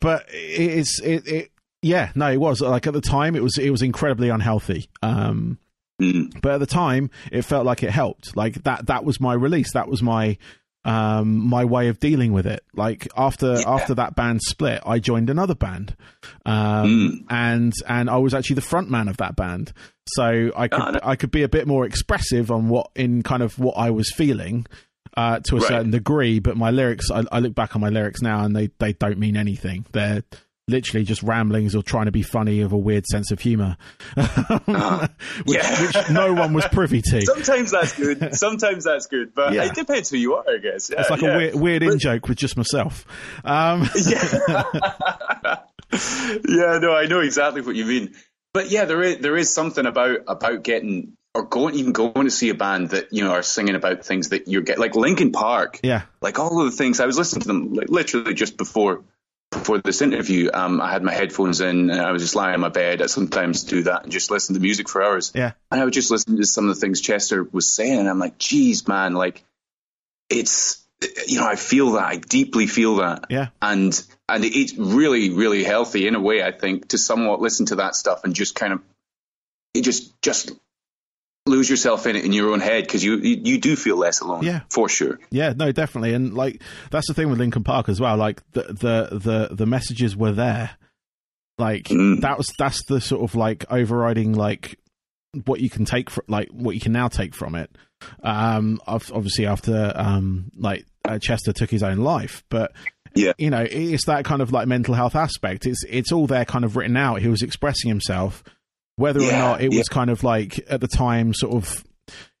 but 0.00 0.24
it's 0.30 1.00
it, 1.02 1.26
it 1.26 1.50
yeah 1.82 2.10
no 2.14 2.30
it 2.30 2.40
was 2.40 2.60
like 2.60 2.86
at 2.86 2.92
the 2.94 3.00
time 3.00 3.36
it 3.36 3.42
was 3.42 3.58
it 3.58 3.70
was 3.70 3.82
incredibly 3.82 4.28
unhealthy 4.28 4.88
um 5.02 5.58
Mm. 5.98 6.42
but 6.42 6.52
at 6.52 6.60
the 6.60 6.66
time 6.66 7.08
it 7.32 7.40
felt 7.40 7.64
like 7.64 7.82
it 7.82 7.88
helped 7.90 8.36
like 8.36 8.62
that 8.64 8.84
that 8.88 9.02
was 9.02 9.18
my 9.18 9.32
release 9.32 9.72
that 9.72 9.88
was 9.88 10.02
my 10.02 10.36
um 10.86 11.36
my 11.48 11.64
way 11.64 11.88
of 11.88 11.98
dealing 12.00 12.32
with 12.32 12.46
it 12.46 12.62
like 12.74 13.08
after 13.16 13.54
Yeah. 13.58 13.64
after 13.66 13.94
that 13.94 14.14
band 14.14 14.40
split 14.42 14.80
i 14.86 14.98
joined 14.98 15.28
another 15.28 15.54
band 15.54 15.94
um 16.46 16.86
Mm. 16.86 17.24
and 17.28 17.72
and 17.88 18.08
i 18.08 18.16
was 18.16 18.32
actually 18.34 18.54
the 18.54 18.60
front 18.62 18.88
man 18.90 19.08
of 19.08 19.16
that 19.18 19.36
band 19.36 19.72
so 20.14 20.52
i 20.56 20.68
could 20.68 20.80
Ah, 20.80 20.90
no. 20.92 21.00
i 21.02 21.16
could 21.16 21.30
be 21.32 21.42
a 21.42 21.48
bit 21.48 21.66
more 21.66 21.84
expressive 21.84 22.50
on 22.50 22.68
what 22.68 22.90
in 22.94 23.22
kind 23.22 23.42
of 23.42 23.58
what 23.58 23.74
i 23.76 23.90
was 23.90 24.10
feeling 24.12 24.64
uh, 25.16 25.40
to 25.44 25.56
a 25.56 25.60
Right. 25.60 25.68
certain 25.68 25.90
degree, 25.90 26.40
but 26.40 26.58
my 26.58 26.70
lyrics, 26.70 27.10
I, 27.10 27.24
I 27.32 27.38
look 27.38 27.54
back 27.54 27.74
on 27.74 27.80
my 27.80 27.88
lyrics 27.88 28.20
now 28.20 28.44
and 28.44 28.54
they, 28.54 28.68
they 28.80 28.92
don't 28.92 29.16
mean 29.18 29.34
anything. 29.34 29.86
They're 29.92 30.22
literally 30.68 31.04
just 31.04 31.22
ramblings 31.22 31.76
or 31.76 31.82
trying 31.82 32.06
to 32.06 32.10
be 32.12 32.22
funny 32.22 32.60
of 32.60 32.72
a 32.72 32.76
weird 32.76 33.06
sense 33.06 33.30
of 33.30 33.38
humor, 33.38 33.76
which, 34.14 34.26
Uh-huh. 34.26 35.06
Yeah. 35.46 35.82
which 35.86 36.10
no 36.10 36.32
one 36.32 36.52
was 36.54 36.66
privy 36.68 37.00
to. 37.02 37.22
Sometimes 37.24 37.70
that's 37.70 37.96
good. 37.96 38.34
Sometimes 38.36 38.84
that's 38.84 39.06
good, 39.06 39.32
but 39.34 39.52
Yeah. 39.52 39.64
it 39.66 39.74
depends 39.74 40.10
who 40.10 40.16
you 40.16 40.34
are, 40.34 40.44
I 40.48 40.58
guess. 40.58 40.90
Yeah, 40.92 41.02
It's 41.02 41.10
like 41.10 41.22
yeah. 41.22 41.34
a 41.34 41.36
weird, 41.36 41.54
weird 41.54 41.82
in 41.84 41.98
joke 42.00 42.28
with 42.28 42.38
just 42.38 42.56
myself. 42.56 43.04
Um, 43.44 43.88
yeah. 44.06 44.62
yeah, 46.48 46.78
no, 46.80 46.94
I 46.94 47.06
know 47.08 47.20
exactly 47.20 47.60
what 47.60 47.76
you 47.76 47.84
mean. 47.84 48.14
But 48.52 48.70
yeah, 48.70 48.86
there 48.86 49.02
is 49.02 49.18
there 49.18 49.36
is 49.36 49.52
something 49.52 49.84
about 49.86 50.20
about 50.26 50.62
getting 50.64 51.12
or 51.34 51.44
going 51.44 51.74
even 51.74 51.92
going 51.92 52.24
to 52.24 52.30
see 52.30 52.48
a 52.48 52.54
band 52.54 52.90
that 52.90 53.12
you 53.12 53.22
know 53.22 53.30
are 53.32 53.42
singing 53.42 53.74
about 53.74 54.04
things 54.04 54.30
that 54.30 54.48
you're 54.48 54.62
get 54.62 54.78
like 54.78 54.96
Linkin 54.96 55.30
Park. 55.30 55.78
yeah, 55.84 56.02
Like 56.22 56.38
all 56.38 56.60
of 56.60 56.70
the 56.70 56.76
things 56.76 56.98
I 56.98 57.06
was 57.06 57.18
listening 57.18 57.42
to 57.42 57.46
them 57.48 57.74
like 57.74 57.90
literally 57.90 58.32
just 58.34 58.56
before 58.56 59.04
before 59.50 59.78
this 59.78 60.02
interview. 60.02 60.50
Um, 60.52 60.80
I 60.80 60.90
had 60.90 61.02
my 61.02 61.12
headphones 61.12 61.60
in 61.60 61.90
and 61.90 62.00
I 62.00 62.12
was 62.12 62.22
just 62.22 62.34
lying 62.34 62.54
on 62.54 62.60
my 62.60 62.68
bed. 62.68 63.02
I 63.02 63.06
sometimes 63.06 63.64
do 63.64 63.84
that 63.84 64.04
and 64.04 64.12
just 64.12 64.30
listen 64.30 64.54
to 64.54 64.60
music 64.60 64.88
for 64.88 65.02
hours. 65.02 65.32
yeah, 65.34 65.52
And 65.70 65.80
I 65.80 65.84
would 65.84 65.94
just 65.94 66.10
listen 66.10 66.36
to 66.36 66.44
some 66.44 66.68
of 66.68 66.74
the 66.74 66.80
things 66.80 67.00
Chester 67.00 67.44
was 67.44 67.72
saying, 67.72 67.98
and 67.98 68.08
I'm 68.08 68.18
like, 68.18 68.38
geez, 68.38 68.86
man, 68.88 69.14
like 69.14 69.44
it's 70.28 70.82
you 71.26 71.38
know, 71.38 71.46
I 71.46 71.56
feel 71.56 71.92
that, 71.92 72.04
I 72.04 72.16
deeply 72.16 72.66
feel 72.66 72.96
that, 72.96 73.26
yeah, 73.28 73.48
and 73.60 74.02
and 74.28 74.44
it's 74.44 74.74
really, 74.74 75.30
really 75.30 75.62
healthy 75.62 76.08
in 76.08 76.14
a 76.14 76.20
way, 76.20 76.42
I 76.42 76.52
think, 76.52 76.88
to 76.88 76.98
somewhat 76.98 77.40
listen 77.40 77.66
to 77.66 77.76
that 77.76 77.94
stuff 77.94 78.24
and 78.24 78.34
just 78.34 78.54
kind 78.54 78.72
of, 78.72 78.80
it 79.74 79.82
just 79.82 80.20
just 80.22 80.52
lose 81.46 81.70
yourself 81.70 82.06
in 82.06 82.16
it 82.16 82.24
in 82.24 82.32
your 82.32 82.52
own 82.52 82.60
head 82.60 82.84
because 82.84 83.02
you, 83.04 83.16
you 83.18 83.40
you 83.42 83.58
do 83.58 83.76
feel 83.76 83.96
less 83.96 84.20
alone, 84.20 84.42
Yeah. 84.42 84.60
for 84.70 84.88
sure. 84.88 85.18
yeah. 85.30 85.52
No, 85.56 85.72
definitely. 85.72 86.12
And 86.14 86.34
like 86.34 86.62
that's 86.90 87.06
the 87.08 87.14
thing 87.14 87.30
with 87.30 87.38
Linkin 87.38 87.64
Park 87.64 87.88
as 87.88 88.00
well. 88.00 88.16
Like 88.16 88.42
the 88.52 88.62
the 88.62 89.18
the, 89.18 89.54
the 89.54 89.66
messages 89.66 90.16
were 90.16 90.32
there. 90.32 90.70
Like 91.58 91.84
Mm. 91.84 92.20
that 92.20 92.36
was 92.36 92.48
that's 92.58 92.84
the 92.86 93.00
sort 93.00 93.22
of 93.22 93.34
like 93.34 93.64
overriding 93.70 94.32
like 94.34 94.78
what 95.44 95.60
you 95.60 95.70
can 95.70 95.84
take 95.84 96.10
from 96.10 96.24
like 96.28 96.48
what 96.50 96.74
you 96.74 96.80
can 96.80 96.92
now 96.92 97.08
take 97.08 97.34
from 97.34 97.54
it. 97.54 97.70
Um, 98.22 98.78
obviously 98.86 99.46
after 99.46 99.92
um 99.94 100.50
like 100.56 100.84
uh, 101.06 101.18
Chester 101.18 101.52
took 101.52 101.70
his 101.70 101.82
own 101.82 101.98
life, 101.98 102.42
but 102.50 102.72
Yeah. 103.14 103.32
you 103.38 103.48
know 103.50 103.64
it's 103.68 104.04
that 104.06 104.24
kind 104.26 104.42
of 104.42 104.52
like 104.52 104.66
mental 104.68 104.94
health 104.94 105.14
aspect. 105.16 105.64
It's 105.66 105.82
it's 105.88 106.12
all 106.12 106.26
there 106.26 106.44
kind 106.44 106.64
of 106.64 106.76
written 106.76 106.96
out. 106.96 107.20
He 107.22 107.28
was 107.28 107.42
expressing 107.42 107.88
himself, 107.88 108.42
whether 108.96 109.20
or 109.20 109.32
not 109.32 109.62
it 109.62 109.72
yeah. 109.72 109.78
was 109.78 109.88
kind 109.88 110.10
of 110.10 110.24
like 110.24 110.58
at 110.68 110.80
the 110.80 110.88
time 110.88 111.32
sort 111.34 111.54
of 111.54 111.84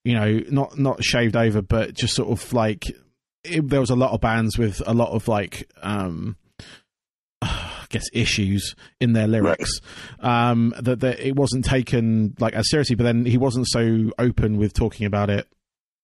you 0.04 0.14
know 0.14 0.40
not 0.50 0.78
not 0.78 1.04
shaved 1.04 1.36
over, 1.36 1.62
but 1.62 1.94
just 1.94 2.14
sort 2.14 2.30
of 2.30 2.52
like 2.52 2.84
it, 3.44 3.68
there 3.68 3.80
was 3.80 3.90
a 3.90 3.96
lot 3.96 4.12
of 4.12 4.20
bands 4.20 4.58
with 4.58 4.82
a 4.86 4.94
lot 4.94 5.10
of 5.12 5.28
like 5.28 5.68
um 5.82 6.36
I 7.42 7.86
guess 7.88 8.04
issues 8.12 8.74
in 9.00 9.12
their 9.12 9.28
lyrics. 9.28 9.80
Um, 10.20 10.74
that 10.80 11.00
that 11.00 11.20
it 11.20 11.36
wasn't 11.36 11.64
taken 11.64 12.34
like 12.40 12.54
as 12.54 12.68
seriously, 12.70 12.96
but 12.96 13.04
then 13.04 13.24
he 13.24 13.38
wasn't 13.38 13.68
so 13.68 14.10
open 14.18 14.56
with 14.56 14.72
talking 14.72 15.06
about 15.06 15.30
it 15.30 15.46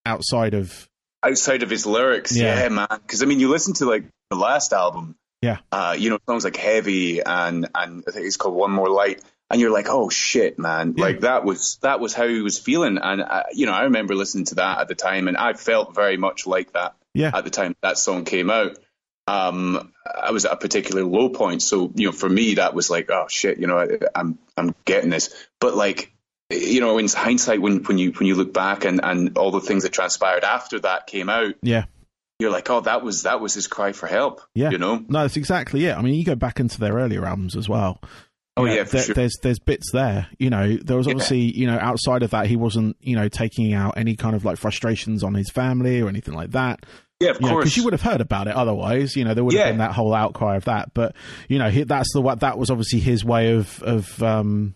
outside 0.06 0.54
of 0.54 0.88
Outside 1.24 1.62
of 1.62 1.70
his 1.70 1.86
lyrics, 1.86 2.36
Yeah. 2.36 2.62
yeah, 2.62 2.68
man. 2.68 2.88
Because 2.90 3.22
I 3.22 3.26
mean, 3.26 3.38
you 3.38 3.48
listen 3.48 3.74
to 3.74 3.84
like 3.86 4.04
the 4.30 4.36
last 4.36 4.72
album, 4.72 5.14
Yeah. 5.40 5.58
uh, 5.70 5.94
you 5.96 6.10
know, 6.10 6.18
songs 6.28 6.42
like 6.44 6.56
Heavy 6.56 7.22
and 7.22 7.68
and 7.74 8.04
I 8.06 8.10
think 8.10 8.26
it's 8.26 8.36
called 8.36 8.54
One 8.56 8.72
More 8.72 8.88
Light, 8.90 9.22
and 9.52 9.60
you're 9.60 9.70
like, 9.70 9.86
oh 9.88 10.08
shit, 10.08 10.58
man, 10.58 10.94
Yeah. 10.96 11.04
like 11.04 11.20
that 11.20 11.44
was 11.44 11.78
that 11.82 12.00
was 12.00 12.14
how 12.14 12.26
he 12.26 12.40
was 12.40 12.58
feeling, 12.58 12.98
and 13.00 13.20
uh, 13.22 13.42
you 13.52 13.66
know, 13.66 13.72
I 13.72 13.82
remember 13.84 14.14
listening 14.16 14.46
to 14.46 14.54
that 14.56 14.80
at 14.80 14.88
the 14.88 14.94
time, 14.96 15.28
and 15.28 15.36
I 15.36 15.52
felt 15.52 15.94
very 15.94 16.16
much 16.16 16.46
like 16.46 16.72
that 16.72 16.94
yeah 17.14 17.30
at 17.34 17.44
the 17.44 17.50
time 17.50 17.76
that 17.82 17.98
song 17.98 18.24
came 18.24 18.50
out. 18.50 18.78
Um, 19.28 19.92
I 20.20 20.32
was 20.32 20.44
at 20.46 20.52
a 20.52 20.56
particular 20.56 21.04
low 21.04 21.28
point, 21.28 21.62
so 21.62 21.92
you 21.94 22.06
know, 22.06 22.12
for 22.12 22.28
me, 22.28 22.54
that 22.54 22.74
was 22.74 22.90
like, 22.90 23.08
oh 23.10 23.26
shit, 23.28 23.58
you 23.58 23.66
know, 23.68 23.78
I, 23.78 23.88
I'm 24.14 24.38
I'm 24.56 24.74
getting 24.84 25.10
this, 25.10 25.32
but 25.60 25.76
like, 25.76 26.12
you 26.50 26.80
know, 26.80 26.98
in 26.98 27.06
hindsight, 27.08 27.60
when 27.62 27.84
when 27.84 27.98
you 27.98 28.10
when 28.12 28.26
you 28.26 28.34
look 28.34 28.52
back 28.52 28.84
and 28.84 29.00
and 29.04 29.38
all 29.38 29.52
the 29.52 29.60
things 29.60 29.84
that 29.84 29.92
transpired 29.92 30.42
after 30.42 30.80
that 30.80 31.06
came 31.06 31.28
out, 31.28 31.54
yeah 31.62 31.84
you're 32.40 32.50
like, 32.50 32.68
oh, 32.70 32.80
that 32.80 33.04
was 33.04 33.22
that 33.22 33.40
was 33.40 33.54
his 33.54 33.68
cry 33.68 33.92
for 33.92 34.08
help, 34.08 34.40
yeah 34.56 34.70
you 34.70 34.78
know, 34.78 34.96
no 35.08 35.22
that's 35.22 35.36
exactly 35.36 35.86
it. 35.86 35.96
I 35.96 36.02
mean 36.02 36.14
you 36.14 36.24
go 36.24 36.34
back 36.34 36.58
into 36.58 36.80
their 36.80 36.94
earlier 36.94 37.24
albums 37.24 37.54
as 37.54 37.68
well. 37.68 38.00
Oh 38.56 38.66
yeah, 38.66 38.84
for 38.84 38.92
there- 38.96 39.02
sure. 39.04 39.14
there's 39.14 39.36
there's 39.42 39.58
bits 39.58 39.90
there. 39.92 40.26
You 40.38 40.50
know, 40.50 40.76
there 40.76 40.96
was 40.96 41.06
Yeah. 41.06 41.12
obviously 41.12 41.56
you 41.58 41.66
know 41.66 41.78
outside 41.80 42.22
of 42.22 42.30
that 42.30 42.46
he 42.46 42.56
wasn't 42.56 42.96
you 43.00 43.16
know 43.16 43.28
taking 43.28 43.72
out 43.72 43.94
any 43.96 44.14
kind 44.16 44.36
of 44.36 44.44
like 44.44 44.58
frustrations 44.58 45.22
on 45.24 45.34
his 45.34 45.50
family 45.50 46.00
or 46.02 46.08
anything 46.08 46.34
like 46.34 46.50
that. 46.52 46.84
yeah, 47.20 47.30
of 47.30 47.40
you 47.40 47.48
course, 47.48 47.62
because 47.64 47.76
you 47.76 47.84
would 47.84 47.92
have 47.94 48.02
heard 48.02 48.20
about 48.20 48.48
it 48.48 48.54
otherwise. 48.56 49.14
You 49.16 49.24
know, 49.24 49.32
there 49.34 49.44
would 49.44 49.54
have 49.54 49.66
Yeah. 49.66 49.70
been 49.70 49.78
that 49.78 49.92
whole 49.92 50.12
outcry 50.14 50.56
of 50.56 50.64
that. 50.64 50.92
But 50.92 51.14
you 51.48 51.58
know, 51.58 51.70
he, 51.70 51.84
that's 51.84 52.12
the 52.12 52.20
what 52.20 52.40
that 52.40 52.58
was 52.58 52.68
obviously 52.70 52.98
his 53.00 53.24
way 53.24 53.54
of 53.54 53.82
of 53.82 54.22
um, 54.22 54.74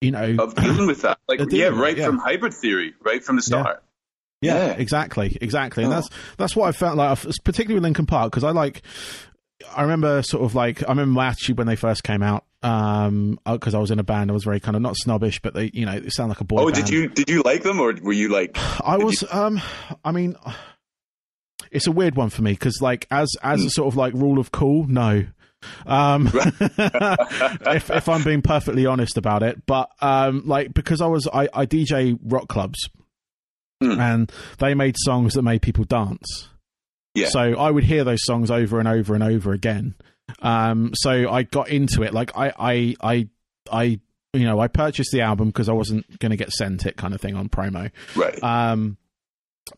you 0.00 0.10
know, 0.10 0.36
of 0.40 0.54
dealing 0.56 0.86
with 0.86 1.02
that, 1.02 1.18
like 1.28 1.40
yeah, 1.52 1.66
right 1.66 1.96
yeah. 1.96 2.06
from 2.06 2.18
hybrid 2.18 2.54
theory, 2.54 2.94
right 3.04 3.22
from 3.22 3.36
the 3.36 3.40
Yeah. 3.42 3.60
start. 3.62 3.82
yeah, 4.42 4.66
yeah. 4.66 4.72
exactly, 4.72 5.36
exactly, 5.40 5.84
and 5.84 5.92
Oh. 5.92 5.96
that's 5.96 6.10
that's 6.38 6.56
what 6.56 6.68
I 6.68 6.72
felt 6.72 6.96
like, 6.96 7.18
particularly 7.44 7.74
with 7.74 7.84
Linkin 7.84 8.06
Park, 8.06 8.32
because 8.32 8.42
I 8.44 8.50
like. 8.50 8.82
I 9.74 9.82
remember 9.82 10.22
sort 10.22 10.44
of 10.44 10.54
like 10.54 10.82
I 10.82 10.88
remember 10.90 11.12
my 11.12 11.28
attitude 11.28 11.58
when 11.58 11.66
they 11.66 11.76
first 11.76 12.02
came 12.04 12.22
out 12.22 12.44
um 12.62 13.38
because 13.46 13.74
I 13.74 13.78
was 13.78 13.90
in 13.90 13.98
a 13.98 14.02
band 14.02 14.30
I 14.30 14.34
was 14.34 14.44
very 14.44 14.60
kind 14.60 14.76
of 14.76 14.82
not 14.82 14.96
snobbish 14.96 15.40
but 15.40 15.54
they 15.54 15.70
you 15.72 15.86
know 15.86 15.98
they 16.00 16.08
sound 16.10 16.28
like 16.30 16.40
a 16.40 16.44
boy 16.44 16.60
Oh, 16.60 16.64
band. 16.70 16.74
did 16.74 16.90
you 16.90 17.08
did 17.08 17.30
you 17.30 17.42
like 17.42 17.62
them 17.62 17.80
or 17.80 17.94
were 18.02 18.12
you 18.12 18.28
like? 18.28 18.50
I 18.84 18.96
was 18.98 19.24
um 19.30 19.60
I 20.04 20.12
mean 20.12 20.36
it's 21.70 21.86
a 21.86 21.92
weird 21.92 22.16
one 22.16 22.30
for 22.30 22.42
me 22.42 22.52
because 22.52 22.80
like 22.80 23.06
as 23.10 23.28
as 23.42 23.60
Hmm. 23.60 23.66
a 23.66 23.70
sort 23.70 23.88
of 23.88 23.96
like 23.96 24.14
rule 24.14 24.38
of 24.38 24.52
cool 24.52 24.86
no 24.86 25.26
um 25.86 26.28
if 26.34 27.90
if 27.90 28.08
I'm 28.08 28.22
being 28.22 28.42
perfectly 28.42 28.84
honest 28.86 29.16
about 29.16 29.42
it 29.42 29.64
but 29.66 29.90
um 30.02 30.42
like 30.44 30.74
because 30.74 31.00
I 31.00 31.06
was 31.06 31.26
I, 31.32 31.48
I 31.54 31.66
DJ 31.66 32.18
rock 32.22 32.48
clubs 32.48 32.88
Hmm. 33.82 34.00
and 34.00 34.32
they 34.58 34.72
made 34.74 34.96
songs 34.98 35.34
that 35.34 35.42
made 35.42 35.60
people 35.60 35.84
dance 35.84 36.48
Yeah. 37.16 37.28
so 37.30 37.40
I 37.58 37.70
would 37.70 37.84
hear 37.84 38.04
those 38.04 38.24
songs 38.24 38.50
over 38.50 38.78
and 38.78 38.86
over 38.88 39.14
and 39.14 39.22
over 39.24 39.52
again 39.52 39.94
um 40.40 40.90
so 40.94 41.30
I 41.30 41.42
got 41.44 41.68
into 41.68 42.02
it 42.02 42.12
like 42.12 42.36
I 42.36 42.52
I 42.58 42.96
I 43.00 43.28
I 43.72 43.82
you 44.32 44.44
know 44.44 44.58
I 44.60 44.68
purchased 44.68 45.10
the 45.12 45.22
album 45.22 45.48
because 45.48 45.68
I 45.68 45.72
wasn't 45.72 46.18
going 46.18 46.30
to 46.30 46.36
get 46.36 46.50
sent 46.52 46.84
it 46.84 46.96
kind 46.96 47.14
of 47.14 47.20
thing 47.20 47.34
on 47.36 47.48
promo 47.48 47.90
Right. 48.14 48.42
um, 48.42 48.96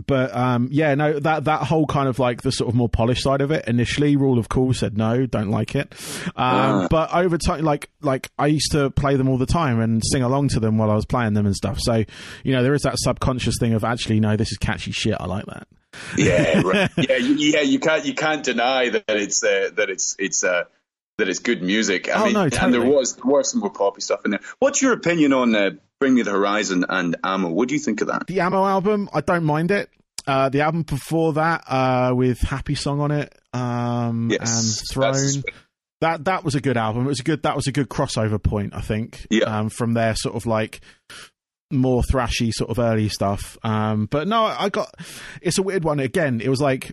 but 0.07 0.35
um, 0.37 0.69
yeah, 0.71 0.95
no, 0.95 1.19
that 1.19 1.45
that 1.45 1.63
whole 1.63 1.87
kind 1.87 2.09
of 2.09 2.19
like 2.19 2.43
the 2.43 2.53
sort 2.53 2.69
of 2.69 2.75
more 2.75 2.89
polished 2.89 3.23
side 3.23 3.41
of 3.41 3.51
it. 3.51 3.67
Initially, 3.67 4.17
Rule 4.17 4.39
of 4.39 4.49
Cool 4.49 4.75
said 4.75 4.97
no, 4.97 5.27
don't 5.27 5.51
like 5.51 5.75
it. 5.75 5.93
Um, 6.37 6.59
Ah. 6.59 6.87
But 6.91 7.15
over 7.15 7.39
time, 7.39 7.65
like 7.65 7.91
like 8.03 8.31
I 8.39 8.47
used 8.49 8.73
to 8.73 8.91
play 8.91 9.17
them 9.17 9.29
all 9.29 9.39
the 9.39 9.47
time 9.47 9.81
and 9.81 10.03
sing 10.13 10.23
along 10.23 10.49
to 10.51 10.61
them 10.61 10.77
while 10.79 10.91
I 10.91 10.95
was 10.95 11.07
playing 11.07 11.35
them 11.35 11.47
and 11.47 11.55
stuff. 11.57 11.79
So 11.81 12.05
you 12.45 12.53
know, 12.53 12.63
there 12.63 12.75
is 12.75 12.83
that 12.83 12.95
subconscious 12.99 13.57
thing 13.59 13.73
of 13.75 13.85
actually, 13.85 14.21
no, 14.21 14.37
this 14.37 14.53
is 14.53 14.59
catchy 14.59 14.93
shit. 14.93 15.17
I 15.19 15.27
like 15.27 15.47
that. 15.47 15.67
Yeah, 16.17 16.61
right. 16.63 16.91
yeah, 16.99 17.17
you, 17.17 17.35
yeah. 17.37 17.61
You 17.63 17.81
can't 17.81 18.05
you 18.05 18.15
can't 18.15 18.45
deny 18.45 18.91
that 18.91 19.05
it's 19.09 19.43
uh, 19.43 19.71
that 19.77 19.89
it's 19.89 20.15
it's 20.19 20.45
uh, 20.45 20.65
that 21.19 21.29
it's 21.29 21.41
good 21.41 21.63
music. 21.63 22.09
I 22.09 22.21
Oh, 22.21 22.25
mean, 22.25 22.35
no, 22.35 22.43
and 22.61 22.73
there 22.75 22.81
was 22.85 23.17
there 23.17 23.25
was 23.27 23.51
some 23.51 23.61
more 23.61 23.71
poppy 23.71 24.01
stuff 24.01 24.21
in 24.25 24.31
there. 24.31 24.41
What's 24.61 24.81
your 24.81 24.93
opinion 24.93 25.33
on 25.33 25.55
uh, 25.55 25.71
Bring 26.01 26.15
Me 26.15 26.23
the 26.23 26.31
Horizon 26.31 26.85
and 26.89 27.17
amo? 27.23 27.51
What 27.51 27.69
do 27.69 27.75
you 27.75 27.81
think 27.81 28.01
of 28.01 28.07
that? 28.09 28.27
The 28.27 28.41
amo 28.41 28.65
album, 28.65 29.09
I 29.13 29.21
don't 29.21 29.45
mind 29.45 29.71
it. 29.71 29.91
Uh, 30.27 30.49
the 30.49 30.61
album 30.61 30.83
before 30.83 31.33
that, 31.35 31.65
uh, 31.69 32.13
with 32.15 32.39
Happy 32.41 32.75
Song 32.75 33.01
on 33.01 33.11
it, 33.11 33.35
um, 33.55 34.29
Yes, 34.31 34.81
and 34.81 34.89
Throne. 34.93 35.43
that 36.03 36.25
that 36.27 36.45
was 36.45 36.55
a 36.55 36.61
good 36.61 36.77
album. 36.77 37.05
It 37.05 37.09
was 37.09 37.21
a 37.21 37.25
good 37.25 37.43
that 37.43 37.57
was 37.57 37.67
a 37.67 37.73
good 37.73 37.89
crossover 37.89 38.43
point, 38.43 38.75
I 38.75 38.81
think. 38.81 39.27
Yeah. 39.31 39.45
Um, 39.45 39.71
from 39.71 39.95
their 39.95 40.15
sort 40.15 40.37
of 40.37 40.47
like 40.47 40.81
more 41.71 42.03
thrashy 42.03 42.53
sort 42.53 42.71
of 42.71 42.79
early 42.79 43.09
stuff. 43.09 43.59
Um, 43.65 44.07
but 44.07 44.29
no, 44.29 44.45
I 44.45 44.69
got 44.69 44.95
it's 45.43 45.59
a 45.59 45.63
weird 45.63 45.83
one. 45.85 45.99
Again, 45.99 46.41
it 46.41 46.49
was 46.49 46.61
like 46.61 46.93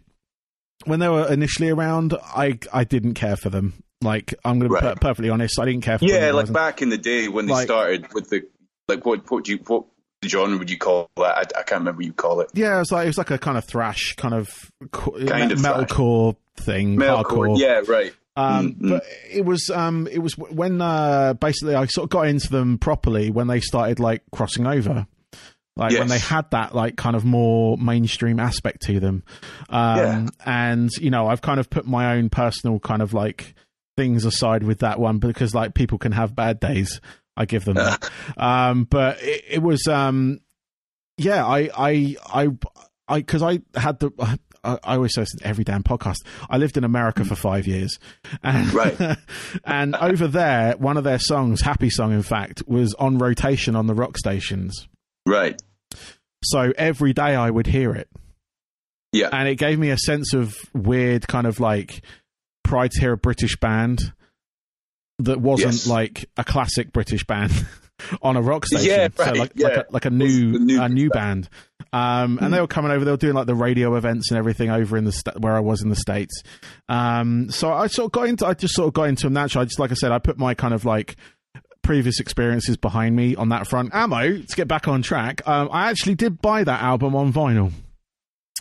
when 0.86 1.00
they 1.00 1.10
were 1.10 1.32
initially 1.32 1.70
around, 1.70 2.14
I 2.24 2.58
I 2.74 2.84
didn't 2.86 3.14
care 3.16 3.36
for 3.36 3.50
them. 3.50 3.74
Like 4.06 4.34
I'm 4.46 4.60
going 4.60 4.72
to 4.72 4.80
be 4.80 4.86
Right. 4.86 4.96
per- 4.96 5.00
perfectly 5.02 5.30
honest, 5.30 5.60
I 5.60 5.66
didn't 5.66 5.82
care 5.82 5.98
for 6.00 6.06
Yeah, 6.06 6.32
like 6.32 6.52
back 6.54 6.82
in 6.82 6.90
the 6.90 6.98
day 6.98 7.28
when 7.28 7.48
they 7.48 7.54
Like- 7.54 7.66
started 7.68 8.14
with 8.14 8.30
the 8.30 8.44
like 8.88 9.06
what 9.06 9.30
what 9.30 9.44
do 9.44 9.52
you 9.52 9.60
what 9.68 9.84
genre 10.26 10.58
would 10.58 10.70
you 10.70 10.78
call 10.78 11.10
that? 11.18 11.38
I, 11.38 11.42
I 11.42 11.64
can't 11.64 11.80
remember 11.82 11.98
what 11.98 12.06
you 12.06 12.14
call 12.14 12.40
it. 12.42 12.50
Yeah, 12.54 12.76
it 12.78 12.80
was 12.80 12.92
like 12.92 13.06
it 13.06 13.10
was 13.10 13.18
like 13.18 13.32
a 13.32 13.38
kind 13.38 13.58
of 13.58 13.66
thrash, 13.66 14.14
kind 14.16 14.34
of 14.34 14.72
Kind 14.92 15.52
of 15.52 15.60
metalcore 15.60 16.36
thing, 16.58 16.96
hardcore. 16.98 17.60
Yeah, 17.60 17.82
right. 17.88 18.14
Um, 18.38 18.74
Mm, 18.74 18.78
mm. 18.82 18.90
But 18.90 19.04
it 19.32 19.46
was 19.46 19.70
um, 19.70 20.08
it 20.12 20.20
was 20.20 20.34
when 20.38 20.82
uh, 20.82 21.34
basically 21.36 21.74
I 21.76 21.86
sort 21.86 22.06
of 22.06 22.10
got 22.10 22.28
into 22.28 22.50
them 22.50 22.78
properly 22.78 23.32
when 23.32 23.48
they 23.48 23.60
started 23.62 24.00
like 24.00 24.24
crossing 24.32 24.68
over, 24.68 25.08
like 25.78 25.94
when 25.94 26.08
they 26.10 26.20
had 26.20 26.52
that 26.52 26.76
like 26.76 26.98
kind 26.98 27.16
of 27.16 27.24
more 27.24 27.78
mainstream 27.78 28.40
aspect 28.40 28.82
to 28.84 29.00
them. 29.00 29.24
Um, 29.70 29.98
Yeah. 29.98 30.28
And 30.46 30.90
you 31.00 31.10
know, 31.12 31.28
I've 31.28 31.42
kind 31.42 31.60
of 31.62 31.70
put 31.70 31.86
my 31.88 32.16
own 32.18 32.30
personal 32.30 32.78
kind 32.80 33.02
of 33.02 33.14
like 33.14 33.56
things 33.98 34.26
aside 34.26 34.64
with 34.64 34.80
that 34.80 35.00
one 35.00 35.20
because 35.20 35.54
like 35.56 35.74
people 35.74 35.98
can 35.98 36.12
have 36.12 36.36
bad 36.36 36.60
days. 36.60 37.00
I 37.38 37.46
give 37.46 37.66
them 37.66 37.76
that. 37.76 38.10
um, 38.38 38.86
but 38.86 39.22
it, 39.22 39.44
it 39.50 39.62
was 39.62 39.88
um, 39.88 40.40
yeah, 41.18 41.46
I 41.46 41.70
I 41.78 42.16
I 42.26 42.48
I 43.08 43.20
because 43.20 43.44
I 43.44 43.60
had 43.76 44.00
the. 44.00 44.12
I, 44.20 44.38
I 44.64 44.96
always 44.96 45.14
say 45.14 45.22
this 45.22 45.34
in 45.40 45.46
every 45.46 45.64
damn 45.64 45.84
podcast. 45.84 46.18
I 46.50 46.58
lived 46.58 46.76
in 46.76 46.84
America 46.84 47.24
for 47.24 47.36
five 47.36 47.68
years, 47.68 48.00
and 48.42 48.74
Right. 48.74 49.18
and 49.64 49.96
over 49.96 50.28
there, 50.28 50.76
one 50.78 50.98
of 50.98 51.04
their 51.04 51.20
songs, 51.20 51.62
"Happy 51.62 51.92
Song," 51.92 52.12
in 52.12 52.24
fact, 52.24 52.64
was 52.66 52.96
on 52.96 53.20
rotation 53.20 53.76
on 53.76 53.86
the 53.86 53.94
rock 53.94 54.18
stations. 54.18 54.88
Right. 55.28 55.62
So 56.44 56.74
every 56.78 57.14
day 57.14 57.36
I 57.36 57.50
would 57.52 57.68
hear 57.68 57.94
it, 57.94 58.10
Yeah. 59.12 59.30
and 59.32 59.48
it 59.48 59.58
gave 59.58 59.78
me 59.78 59.90
a 59.92 59.98
sense 60.00 60.34
of 60.34 60.58
weird 60.74 61.28
kind 61.28 61.46
of 61.46 61.60
like 61.60 62.02
pride 62.66 62.92
to 62.92 63.00
hear 63.00 63.14
a 63.14 63.18
British 63.18 63.56
band 63.58 64.12
that 65.20 65.40
wasn't 65.40 65.74
Yes. 65.74 65.88
like 65.88 66.30
a 66.36 66.44
classic 66.44 66.92
British 66.92 67.24
band 67.26 67.52
on 68.22 68.36
a 68.36 68.42
rock 68.42 68.66
station. 68.66 68.88
Yeah, 68.90 69.08
so 69.16 69.32
like 69.34 69.52
yeah. 69.56 69.68
like 69.68 69.78
a, 69.78 69.86
like 69.92 70.06
a 70.06 70.10
new 70.10 70.60
new 70.60 70.82
a 70.82 70.90
new 70.90 71.10
band. 71.10 71.48
Um, 71.94 72.40
and 72.42 72.54
they 72.54 72.60
were 72.60 72.68
coming 72.68 72.92
over. 72.92 73.06
They 73.06 73.12
were 73.12 73.16
doing 73.18 73.36
like 73.36 73.48
the 73.48 73.56
radio 73.56 73.96
events 73.96 74.30
and 74.30 74.38
everything 74.38 74.70
over 74.70 74.98
in 74.98 75.06
the 75.06 75.14
sta- 75.14 75.40
where 75.40 75.56
I 75.56 75.62
was 75.62 75.82
in 75.82 75.90
the 75.90 75.96
states. 75.96 76.44
Um, 76.90 77.50
so 77.50 77.72
I 77.72 77.88
sort 77.88 78.08
of 78.08 78.12
got 78.12 78.28
into. 78.28 78.46
I 78.46 78.54
just 78.54 78.74
sort 78.76 78.88
of 78.90 78.94
got 78.94 79.04
into 79.04 79.24
them 79.28 79.34
naturally. 79.34 79.62
I 79.64 79.66
just 79.66 79.80
like 79.80 79.92
I 79.92 79.96
said, 79.96 80.12
I 80.12 80.20
put 80.20 80.38
my 80.38 80.54
kind 80.56 80.74
of 80.74 80.84
like 80.84 81.16
previous 81.84 82.20
experiences 82.20 82.76
behind 82.76 83.16
me 83.16 83.36
on 83.36 83.50
that 83.50 83.68
front. 83.68 83.94
amo 83.94 84.38
to 84.40 84.56
get 84.58 84.68
back 84.68 84.88
on 84.90 85.02
track. 85.02 85.48
Um, 85.48 85.70
I 85.72 85.90
actually 85.90 86.16
did 86.16 86.42
buy 86.42 86.64
that 86.66 86.82
album 86.82 87.16
on 87.16 87.32
vinyl. 87.32 87.72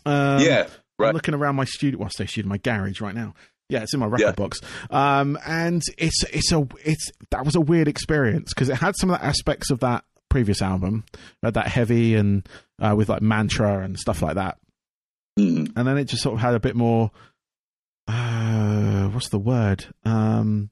Um, 0.06 0.40
yeah. 0.40 0.68
I'm 1.00 1.12
looking 1.14 1.34
around 1.34 1.56
my 1.56 1.64
studio. 1.64 1.98
Well, 1.98 2.06
I 2.06 2.10
say 2.10 2.26
studio, 2.26 2.48
my 2.48 2.58
garage 2.58 3.00
right 3.00 3.14
now. 3.14 3.34
Yeah, 3.68 3.82
it's 3.82 3.94
in 3.94 4.00
my 4.00 4.06
record 4.06 4.24
Yeah. 4.24 4.32
box. 4.32 4.60
Um, 4.90 5.38
and 5.46 5.82
it's 5.98 6.22
it's 6.24 6.52
a 6.52 6.66
it's 6.84 7.10
that 7.30 7.44
was 7.44 7.54
a 7.56 7.60
weird 7.60 7.88
experience 7.88 8.52
because 8.54 8.68
it 8.68 8.76
had 8.76 8.94
some 8.98 9.10
of 9.10 9.18
the 9.18 9.24
aspects 9.24 9.70
of 9.70 9.80
that 9.80 10.04
previous 10.28 10.60
album, 10.60 11.04
uh, 11.42 11.50
that 11.50 11.68
heavy 11.68 12.14
and 12.14 12.46
uh, 12.80 12.94
with 12.96 13.08
like 13.08 13.22
mantra 13.22 13.78
and 13.80 13.98
stuff 13.98 14.20
like 14.22 14.34
that. 14.34 14.58
Mm. 15.38 15.72
And 15.76 15.88
then 15.88 15.96
it 15.98 16.04
just 16.04 16.22
sort 16.22 16.34
of 16.34 16.40
had 16.40 16.54
a 16.54 16.60
bit 16.60 16.76
more. 16.76 17.10
Uh, 18.06 19.08
what's 19.08 19.30
the 19.30 19.38
word? 19.38 19.86
Um, 20.04 20.70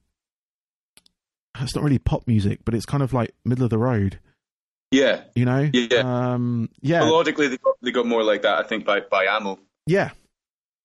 it's 1.59 1.75
not 1.75 1.83
really 1.83 1.99
pop 1.99 2.27
music, 2.27 2.59
but 2.63 2.73
it's 2.75 2.85
kind 2.85 3.01
of 3.03 3.13
like 3.13 3.33
middle 3.45 3.63
of 3.63 3.69
the 3.69 3.77
road. 3.77 4.19
Yeah. 4.91 5.21
You 5.35 5.45
know? 5.45 5.69
Yeah. 5.73 6.01
Um, 6.33 6.69
yeah. 6.81 7.01
Melodically, 7.01 7.49
they 7.49 7.57
got, 7.57 7.75
they 7.81 7.91
got 7.91 8.05
more 8.05 8.23
like 8.23 8.43
that. 8.43 8.59
I 8.59 8.67
think 8.67 8.85
by 8.85 8.99
by 9.01 9.25
amo. 9.27 9.57
yeah. 9.87 10.11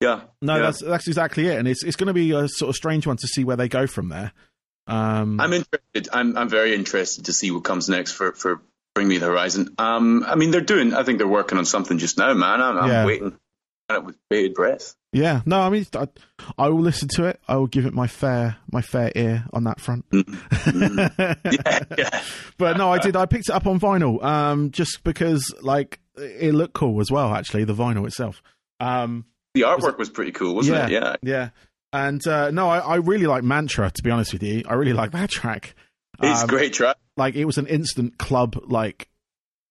Yeah. 0.01 0.21
No, 0.43 0.57
Yeah. 0.57 0.63
that's 0.63 0.81
that's 0.81 1.07
exactly 1.09 1.47
it, 1.49 1.59
and 1.59 1.67
it's 1.69 1.83
it's 1.85 1.97
going 1.97 2.07
to 2.09 2.15
be 2.15 2.31
a 2.33 2.49
sort 2.49 2.69
of 2.71 2.77
strange 2.77 3.07
one 3.07 3.17
to 3.17 3.27
see 3.27 3.45
where 3.45 3.57
they 3.57 3.69
go 3.69 3.87
from 3.87 4.09
there. 4.09 4.33
Um, 4.87 5.41
I'm 5.41 5.53
interested. 5.53 6.09
I'm 6.13 6.37
I'm 6.37 6.49
very 6.49 6.75
interested 6.75 7.27
to 7.27 7.33
see 7.33 7.51
what 7.51 7.65
comes 7.65 7.89
next 7.89 8.13
for 8.13 8.33
for 8.33 8.63
Bring 8.95 9.09
Me 9.09 9.19
the 9.19 9.27
Horizon. 9.27 9.75
Um, 9.79 10.25
I 10.27 10.35
mean, 10.37 10.51
they're 10.51 10.61
doing. 10.61 10.95
I 10.95 11.03
think 11.03 11.19
they're 11.19 11.27
working 11.29 11.59
on 11.59 11.65
something 11.65 11.99
just 11.99 12.17
now, 12.19 12.33
man. 12.35 12.61
I'm, 12.63 12.79
I'm 12.79 12.89
Yeah. 12.89 13.05
waiting 13.07 13.37
on 13.91 13.97
it 13.97 14.05
with 14.05 14.17
bated 14.31 14.55
breath. 14.55 14.95
yeah, 15.13 15.41
no, 15.47 15.61
I 15.61 15.71
mean, 15.71 15.87
I, 15.95 16.07
I 16.59 16.69
will 16.69 16.81
listen 16.81 17.09
to 17.17 17.25
it. 17.25 17.41
I 17.49 17.57
will 17.57 17.67
give 17.67 17.85
it 17.87 17.93
my 17.95 18.07
fair 18.07 18.57
my 18.71 18.83
fair 18.83 19.11
ear 19.17 19.47
on 19.53 19.65
that 19.65 19.81
front. 19.81 20.05
Yeah, 20.73 21.85
yeah. 21.97 22.23
but 22.59 22.77
no, 22.77 22.91
I 22.93 22.99
did. 22.99 23.17
I 23.17 23.27
picked 23.27 23.49
it 23.49 23.55
up 23.55 23.67
on 23.67 23.81
vinyl, 23.81 24.23
um, 24.23 24.71
just 24.71 25.03
because 25.05 25.53
like 25.63 26.01
it 26.17 26.55
looked 26.55 26.75
cool 26.75 27.01
as 27.01 27.11
well. 27.11 27.35
Actually, 27.35 27.65
the 27.65 27.75
vinyl 27.75 28.07
itself. 28.07 28.43
Um, 28.81 29.25
The 29.61 29.67
artwork 29.67 29.99
was 29.99 30.09
pretty 30.11 30.33
cool, 30.33 30.55
wasn't 30.55 30.77
yeah, 30.79 30.87
it? 30.87 30.93
Yeah. 30.93 31.17
yeah. 31.23 31.49
And 31.93 32.27
uh, 32.27 32.51
no, 32.51 32.69
I, 32.69 32.79
I 32.81 32.95
really 32.97 33.27
like 33.27 33.43
Mantra. 33.45 33.91
To 33.91 34.03
be 34.03 34.11
honest 34.11 34.33
with 34.33 34.43
you, 34.43 34.63
I 34.69 34.75
really 34.75 34.93
like 34.93 35.13
that 35.13 35.31
track. 35.39 35.75
It's 36.21 36.41
a 36.41 36.43
Um, 36.45 36.49
great 36.49 36.73
track. 36.73 36.97
like 37.17 37.35
it 37.37 37.45
was 37.45 37.59
an 37.59 37.67
instant 37.67 38.19
club 38.19 38.57
like 38.67 39.09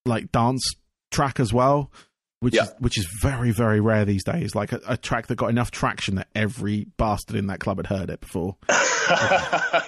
like 0.05 0.31
dance 0.31 0.63
track 1.11 1.39
as 1.39 1.51
well 1.53 1.91
which 2.39 2.53
Yeah. 2.55 2.63
is 2.63 2.73
which 2.79 2.97
is 2.97 3.07
very 3.21 3.51
very 3.51 3.79
rare 3.79 4.05
these 4.05 4.23
days 4.23 4.53
like 4.55 4.71
a, 4.71 4.79
a 4.87 4.97
track 4.97 5.27
that 5.27 5.35
got 5.35 5.49
enough 5.49 5.71
traction 5.71 6.15
that 6.15 6.27
every 6.35 6.85
bastard 6.97 7.35
in 7.35 7.47
that 7.47 7.59
club 7.59 7.77
had 7.77 7.87
heard 7.87 8.09
it 8.09 8.19
before 8.19 8.55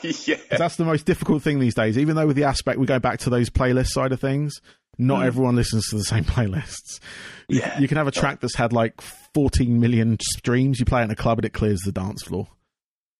yeah. 0.01 0.35
that's 0.57 0.75
the 0.77 0.85
most 0.85 1.05
difficult 1.05 1.43
thing 1.43 1.59
these 1.59 1.75
days 1.75 1.97
even 1.97 2.15
though 2.15 2.27
with 2.27 2.35
the 2.35 2.43
aspect 2.43 2.79
we 2.79 2.85
go 2.85 2.99
back 2.99 3.19
to 3.19 3.29
those 3.29 3.49
playlist 3.49 3.87
side 3.89 4.11
of 4.11 4.19
things 4.19 4.59
not 4.97 5.21
Mm. 5.21 5.25
everyone 5.27 5.55
listens 5.55 5.87
to 5.89 5.95
the 5.97 6.03
same 6.03 6.23
playlists 6.25 6.99
you, 7.47 7.59
Yeah. 7.59 7.79
you 7.79 7.87
can 7.87 7.97
have 7.97 8.07
a 8.07 8.11
track 8.11 8.39
that's 8.41 8.55
had 8.55 8.73
like 8.73 8.99
14 9.33 9.79
million 9.79 10.17
streams 10.21 10.79
you 10.79 10.85
play 10.85 11.01
it 11.01 11.05
in 11.05 11.11
a 11.11 11.15
club 11.15 11.37
and 11.39 11.45
it 11.45 11.53
clears 11.53 11.79
the 11.85 11.91
dance 11.91 12.23
floor 12.23 12.47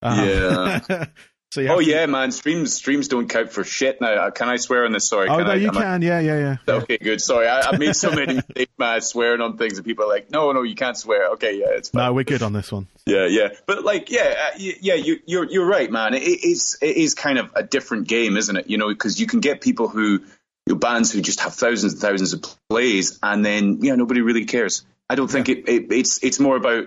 Um, 0.02 0.20
Yeah. 0.28 0.80
so 1.52 1.62
Oh 1.68 1.80
to- 1.80 1.84
yeah, 1.86 2.06
man. 2.06 2.32
Streams 2.32 2.74
streams 2.74 3.08
don't 3.08 3.28
count 3.30 3.52
for 3.52 3.64
shit 3.64 4.00
now. 4.02 4.14
Uh, 4.14 4.32
Can 4.32 4.50
I 4.50 4.58
swear 4.58 4.86
on 4.86 4.91
this? 4.91 5.08
Sorry. 5.10 5.28
oh 5.30 5.38
can 5.38 5.45
no 5.47 5.52
I, 5.52 5.56
you 5.56 5.68
am 5.70 5.78
I- 5.78 5.82
can 5.82 6.02
yeah 6.02 6.20
yeah 6.20 6.38
yeah, 6.39 6.58
yeah. 6.68 6.74
Okay, 6.82 6.97
good. 6.97 7.22
Sorry, 7.22 7.47
I, 7.47 7.62
I 7.72 7.78
made 7.78 7.95
so 7.95 8.12
many 8.12 8.36
mistakes, 8.36 8.72
man, 8.78 9.02
swearing 9.02 9.41
on 9.41 9.58
things, 9.58 9.78
and 9.78 9.86
people 9.86 10.06
are 10.06 10.10
like, 10.10 10.30
"No, 10.32 10.52
no, 10.52 10.62
you 10.64 10.76
can't 10.76 10.97
swear." 10.97 11.30
Okay, 11.32 11.60
yeah, 11.60 11.68
it's 11.72 11.89
fine. 11.89 12.06
no 12.06 12.14
we're 12.14 12.24
good 12.24 12.43
on 12.43 12.54
this 12.54 12.72
one 12.72 12.88
Yeah, 13.06 13.26
yeah, 13.28 13.50
but 13.66 13.84
like, 13.84 14.10
yeah, 14.12 14.34
uh, 14.54 14.58
yeah, 14.58 14.93
you, 14.95 15.20
you're 15.26 15.45
you're 15.45 15.66
right, 15.66 15.91
man. 15.91 16.14
It 16.14 16.22
is 16.22 16.78
it 16.82 16.97
is 16.97 17.16
kind 17.16 17.39
of 17.39 17.52
a 17.56 17.64
different 17.64 18.08
game, 18.08 18.38
isn't 18.38 18.56
it? 18.56 18.70
You 18.70 18.78
know, 18.78 18.89
because 18.89 19.20
you 19.20 19.26
can 19.28 19.39
get 19.39 19.62
people 19.62 19.88
who, 19.88 20.20
you 20.20 20.26
know, 20.68 20.76
bands 20.76 21.12
who 21.12 21.22
just 21.22 21.39
have 21.41 21.54
thousands 21.56 21.93
and 21.93 22.02
thousands 22.02 22.34
of 22.34 22.43
plays, 22.70 23.18
and 23.24 23.43
then 23.43 23.80
yeah, 23.82 23.95
nobody 23.95 24.22
really 24.22 24.45
cares. 24.45 24.86
I 25.10 25.16
don't 25.16 25.30
think 25.32 25.50
it, 25.50 25.68
it 25.68 25.91
it's 25.91 26.24
it's 26.24 26.39
more 26.39 26.56
about 26.56 26.86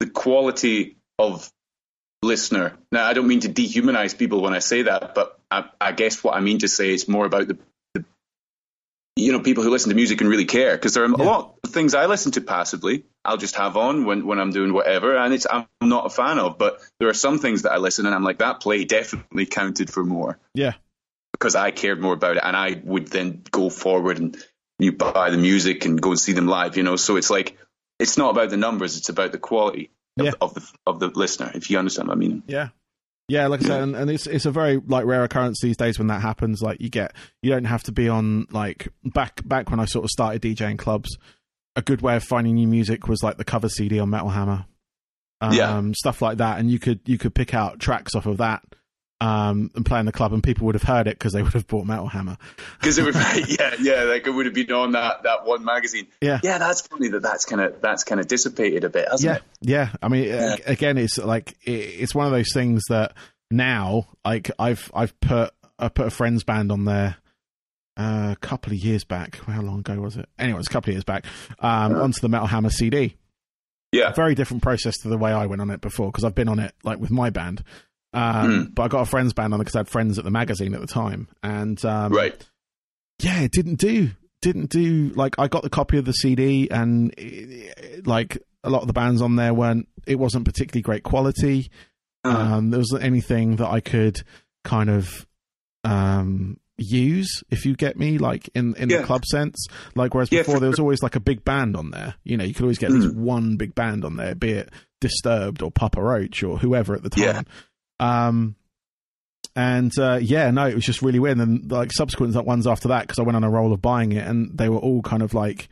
the 0.00 0.08
quality 0.10 0.96
of 1.18 1.48
listener. 2.22 2.76
Now, 2.90 3.06
I 3.06 3.12
don't 3.12 3.26
mean 3.26 3.40
to 3.40 3.48
dehumanize 3.48 4.16
people 4.16 4.42
when 4.42 4.54
I 4.54 4.60
say 4.60 4.82
that, 4.82 5.14
but 5.14 5.38
I, 5.50 5.64
I 5.80 5.92
guess 5.92 6.22
what 6.22 6.34
I 6.34 6.40
mean 6.40 6.58
to 6.58 6.68
say 6.68 6.92
is 6.94 7.08
more 7.08 7.26
about 7.26 7.48
the, 7.48 7.58
the 7.94 8.04
you 9.16 9.32
know, 9.32 9.40
people 9.40 9.64
who 9.64 9.70
listen 9.70 9.90
to 9.90 9.96
music 9.96 10.20
and 10.20 10.30
really 10.30 10.44
care. 10.46 10.72
Because 10.76 10.94
there 10.94 11.04
are 11.04 11.08
Yeah. 11.08 11.24
a 11.24 11.24
lot 11.24 11.54
of 11.64 11.70
things 11.70 11.94
I 11.94 12.06
listen 12.06 12.32
to 12.32 12.40
passively. 12.40 13.04
I'll 13.24 13.36
just 13.36 13.56
have 13.56 13.76
on 13.76 14.04
when, 14.04 14.26
when 14.26 14.38
I'm 14.38 14.50
doing 14.50 14.72
whatever, 14.72 15.16
and 15.16 15.32
it's 15.34 15.46
I'm 15.50 15.66
not 15.80 16.06
a 16.06 16.10
fan 16.10 16.38
of. 16.38 16.58
But 16.58 16.80
there 16.98 17.08
are 17.08 17.14
some 17.14 17.38
things 17.38 17.62
that 17.62 17.72
I 17.72 17.76
listen 17.76 18.06
and 18.06 18.14
I'm 18.14 18.24
like, 18.24 18.38
that 18.38 18.60
play 18.60 18.84
definitely 18.84 19.46
counted 19.46 19.90
for 19.90 20.04
more 20.04 20.38
yeah 20.54 20.72
because 21.32 21.54
I 21.56 21.72
cared 21.72 22.00
more 22.00 22.14
about 22.14 22.36
it, 22.36 22.42
and 22.44 22.56
I 22.56 22.80
would 22.84 23.08
then 23.08 23.42
go 23.50 23.68
forward 23.68 24.18
and 24.18 24.36
you 24.78 24.92
buy 24.92 25.30
the 25.30 25.38
music 25.38 25.84
and 25.84 26.00
go 26.00 26.10
and 26.10 26.18
see 26.18 26.32
them 26.32 26.46
live. 26.46 26.76
You 26.76 26.84
know, 26.84 26.96
so 26.96 27.16
it's 27.16 27.30
like 27.30 27.58
it's 27.98 28.16
not 28.16 28.30
about 28.30 28.50
the 28.50 28.56
numbers; 28.56 28.96
it's 28.96 29.08
about 29.08 29.32
the 29.32 29.38
quality 29.38 29.90
of, 30.18 30.24
Yeah. 30.26 30.32
of 30.40 30.54
the 30.54 30.70
of 30.86 31.00
the 31.00 31.08
listener. 31.08 31.50
If 31.54 31.70
you 31.70 31.78
understand 31.78 32.08
what 32.08 32.16
I 32.16 32.20
mean. 32.20 32.42
Yeah. 32.46 32.68
Yeah, 33.28 33.46
like 33.46 33.62
I 33.62 33.66
said, 33.66 33.82
and, 33.82 33.96
and 33.96 34.10
it's 34.10 34.26
it's 34.26 34.44
a 34.46 34.50
very 34.50 34.76
like 34.78 35.06
rare 35.06 35.22
occurrence 35.24 35.60
these 35.62 35.76
days 35.76 35.98
when 35.98 36.08
that 36.08 36.20
happens. 36.20 36.60
Like 36.60 36.80
you 36.80 36.90
get, 36.90 37.14
you 37.40 37.50
don't 37.50 37.64
have 37.64 37.82
to 37.84 37.92
be 37.92 38.08
on 38.08 38.46
like 38.50 38.88
back 39.04 39.40
back 39.48 39.70
when 39.70 39.80
I 39.80 39.84
sort 39.86 40.04
of 40.04 40.10
started 40.10 40.42
DJing 40.42 40.76
clubs. 40.78 41.16
a 41.76 41.80
good 41.82 42.02
way 42.02 42.16
of 42.16 42.24
finding 42.24 42.56
new 42.56 42.66
music 42.66 43.08
was 43.08 43.22
like 43.22 43.38
the 43.38 43.44
cover 43.44 43.68
CD 43.68 43.98
on 44.00 44.10
Metal 44.10 44.28
Hammer, 44.28 44.66
um, 45.40 45.52
Yeah. 45.54 45.82
stuff 45.94 46.20
like 46.20 46.38
that, 46.38 46.58
and 46.58 46.70
you 46.70 46.78
could 46.78 47.00
you 47.06 47.16
could 47.16 47.34
pick 47.34 47.54
out 47.54 47.78
tracks 47.80 48.14
off 48.14 48.26
of 48.26 48.36
that. 48.38 48.62
Um, 49.22 49.70
and 49.76 49.86
play 49.86 50.00
in 50.00 50.06
the 50.06 50.10
club, 50.10 50.32
and 50.32 50.42
people 50.42 50.66
would 50.66 50.74
have 50.74 50.82
heard 50.82 51.06
it 51.06 51.16
because 51.16 51.32
they 51.32 51.42
would 51.42 51.52
have 51.52 51.68
bought 51.68 51.86
Metal 51.86 52.08
Hammer. 52.08 52.36
because 52.80 52.98
it 52.98 53.04
would, 53.04 53.14
yeah, 53.48 53.76
yeah, 53.78 54.02
like 54.02 54.26
it 54.26 54.30
would 54.30 54.46
have 54.46 54.54
been 54.54 54.72
on 54.72 54.92
that, 54.92 55.22
that 55.22 55.44
one 55.46 55.64
magazine. 55.64 56.08
Yeah. 56.20 56.40
yeah, 56.42 56.58
that's 56.58 56.80
funny 56.80 57.06
that 57.10 57.22
that's 57.22 57.44
kind 57.44 57.60
of 57.62 57.80
that's 57.80 58.02
kind 58.02 58.20
of 58.20 58.26
dissipated 58.26 58.82
a 58.82 58.88
bit, 58.88 59.06
hasn't 59.08 59.30
yeah, 59.30 59.36
it? 59.36 59.42
yeah. 59.60 59.88
I 60.02 60.08
mean, 60.08 60.24
Yeah. 60.24 60.56
again, 60.66 60.98
it's 60.98 61.18
like 61.18 61.52
it, 61.62 61.70
it's 61.70 62.16
one 62.16 62.26
of 62.26 62.32
those 62.32 62.52
things 62.52 62.82
that 62.88 63.12
now, 63.48 64.08
like 64.24 64.50
I've 64.58 64.90
I've 64.92 65.18
put 65.20 65.52
I 65.78 65.88
put 65.88 66.06
a 66.06 66.10
friends 66.10 66.42
band 66.42 66.72
on 66.72 66.84
there 66.84 67.16
uh, 67.96 68.30
a 68.32 68.36
couple 68.40 68.72
of 68.72 68.78
years 68.80 69.04
back. 69.04 69.36
How 69.46 69.60
long 69.62 69.80
ago 69.80 70.00
was 70.00 70.16
it? 70.16 70.28
Anyway, 70.36 70.58
it's 70.58 70.68
a 70.68 70.72
couple 70.72 70.90
of 70.90 70.94
years 70.94 71.04
back. 71.04 71.26
Um, 71.60 71.94
onto 71.94 72.20
the 72.20 72.28
Metal 72.28 72.48
Hammer 72.48 72.70
CD. 72.70 73.16
Yeah, 73.92 74.10
Very 74.12 74.34
different 74.34 74.62
process 74.64 74.96
to 75.02 75.08
the 75.08 75.18
way 75.18 75.30
I 75.30 75.46
went 75.46 75.60
on 75.60 75.70
it 75.70 75.80
before 75.82 76.06
because 76.10 76.24
I've 76.24 76.34
been 76.34 76.48
on 76.48 76.58
it 76.58 76.74
like 76.82 76.98
with 76.98 77.10
my 77.10 77.30
band. 77.30 77.62
Um, 78.14 78.50
Mm. 78.68 78.74
But 78.74 78.82
I 78.84 78.88
got 78.88 79.00
a 79.02 79.06
friends 79.06 79.32
band 79.32 79.54
on 79.54 79.60
it 79.60 79.64
because 79.64 79.76
I 79.76 79.80
had 79.80 79.88
friends 79.88 80.18
at 80.18 80.24
the 80.24 80.30
magazine 80.30 80.74
at 80.74 80.80
the 80.80 80.86
time, 80.86 81.28
and 81.42 81.82
um, 81.84 82.12
right. 82.12 82.34
yeah, 83.20 83.40
it 83.40 83.52
didn't 83.52 83.76
do. 83.80 84.10
Didn't 84.42 84.70
do. 84.70 85.10
Like 85.14 85.38
I 85.38 85.48
got 85.48 85.62
the 85.62 85.70
copy 85.70 85.98
of 85.98 86.04
the 86.04 86.12
CD, 86.12 86.68
and 86.70 87.14
it, 87.16 88.06
like 88.06 88.38
a 88.64 88.70
lot 88.70 88.82
of 88.82 88.86
the 88.88 88.92
bands 88.92 89.22
on 89.22 89.36
there 89.36 89.54
weren't. 89.54 89.88
It 90.06 90.16
wasn't 90.18 90.44
particularly 90.44 90.82
great 90.82 91.04
quality. 91.04 91.70
Uh, 92.24 92.28
Um, 92.56 92.70
there 92.70 92.78
wasn't 92.80 93.02
anything 93.04 93.56
that 93.56 93.68
I 93.68 93.80
could 93.80 94.22
kind 94.64 94.90
of 94.90 95.26
um, 95.84 96.58
use, 96.76 97.42
if 97.50 97.64
you 97.64 97.74
get 97.76 97.98
me, 97.98 98.18
like 98.18 98.48
in 98.54 98.74
in 98.76 98.90
Yeah. 98.90 98.98
the 98.98 99.04
club 99.04 99.24
sense. 99.24 99.66
Like 99.94 100.14
whereas 100.14 100.30
Yeah, 100.32 100.40
before 100.42 100.60
there 100.60 100.70
was 100.70 100.78
always 100.80 101.02
like 101.02 101.16
a 101.16 101.20
big 101.20 101.44
band 101.44 101.76
on 101.76 101.90
there. 101.90 102.14
You 102.24 102.36
know, 102.36 102.44
you 102.44 102.54
could 102.54 102.62
always 102.62 102.78
get 102.78 102.90
at 102.90 102.96
least 102.96 103.14
Mm. 103.14 103.20
one 103.20 103.56
big 103.56 103.74
band 103.74 104.04
on 104.04 104.16
there, 104.16 104.34
be 104.34 104.50
it 104.50 104.70
Disturbed 105.00 105.62
or 105.62 105.70
Papa 105.72 106.00
Roach 106.00 106.42
or 106.44 106.58
whoever 106.58 106.94
at 106.94 107.02
the 107.02 107.10
Yeah. 107.16 107.42
Um, 108.02 108.56
and 109.54 109.92
uh, 109.98 110.18
yeah, 110.20 110.50
no, 110.50 110.66
it 110.66 110.74
was 110.74 110.84
just 110.86 111.02
really 111.02 111.18
weird. 111.18 111.38
And 111.38 111.62
then 111.62 111.68
like 111.68 111.92
subsequent 111.92 112.34
ones 112.46 112.66
after 112.66 112.88
that, 112.88 113.02
because 113.02 113.18
I 113.18 113.22
went 113.22 113.36
on 113.36 113.44
a 113.44 113.50
roll 113.50 113.72
of 113.72 113.82
buying 113.82 114.12
it, 114.12 114.26
and 114.26 114.56
they 114.56 114.68
were 114.68 114.78
all 114.78 115.02
kind 115.02 115.22
of 115.22 115.34
like. 115.34 115.68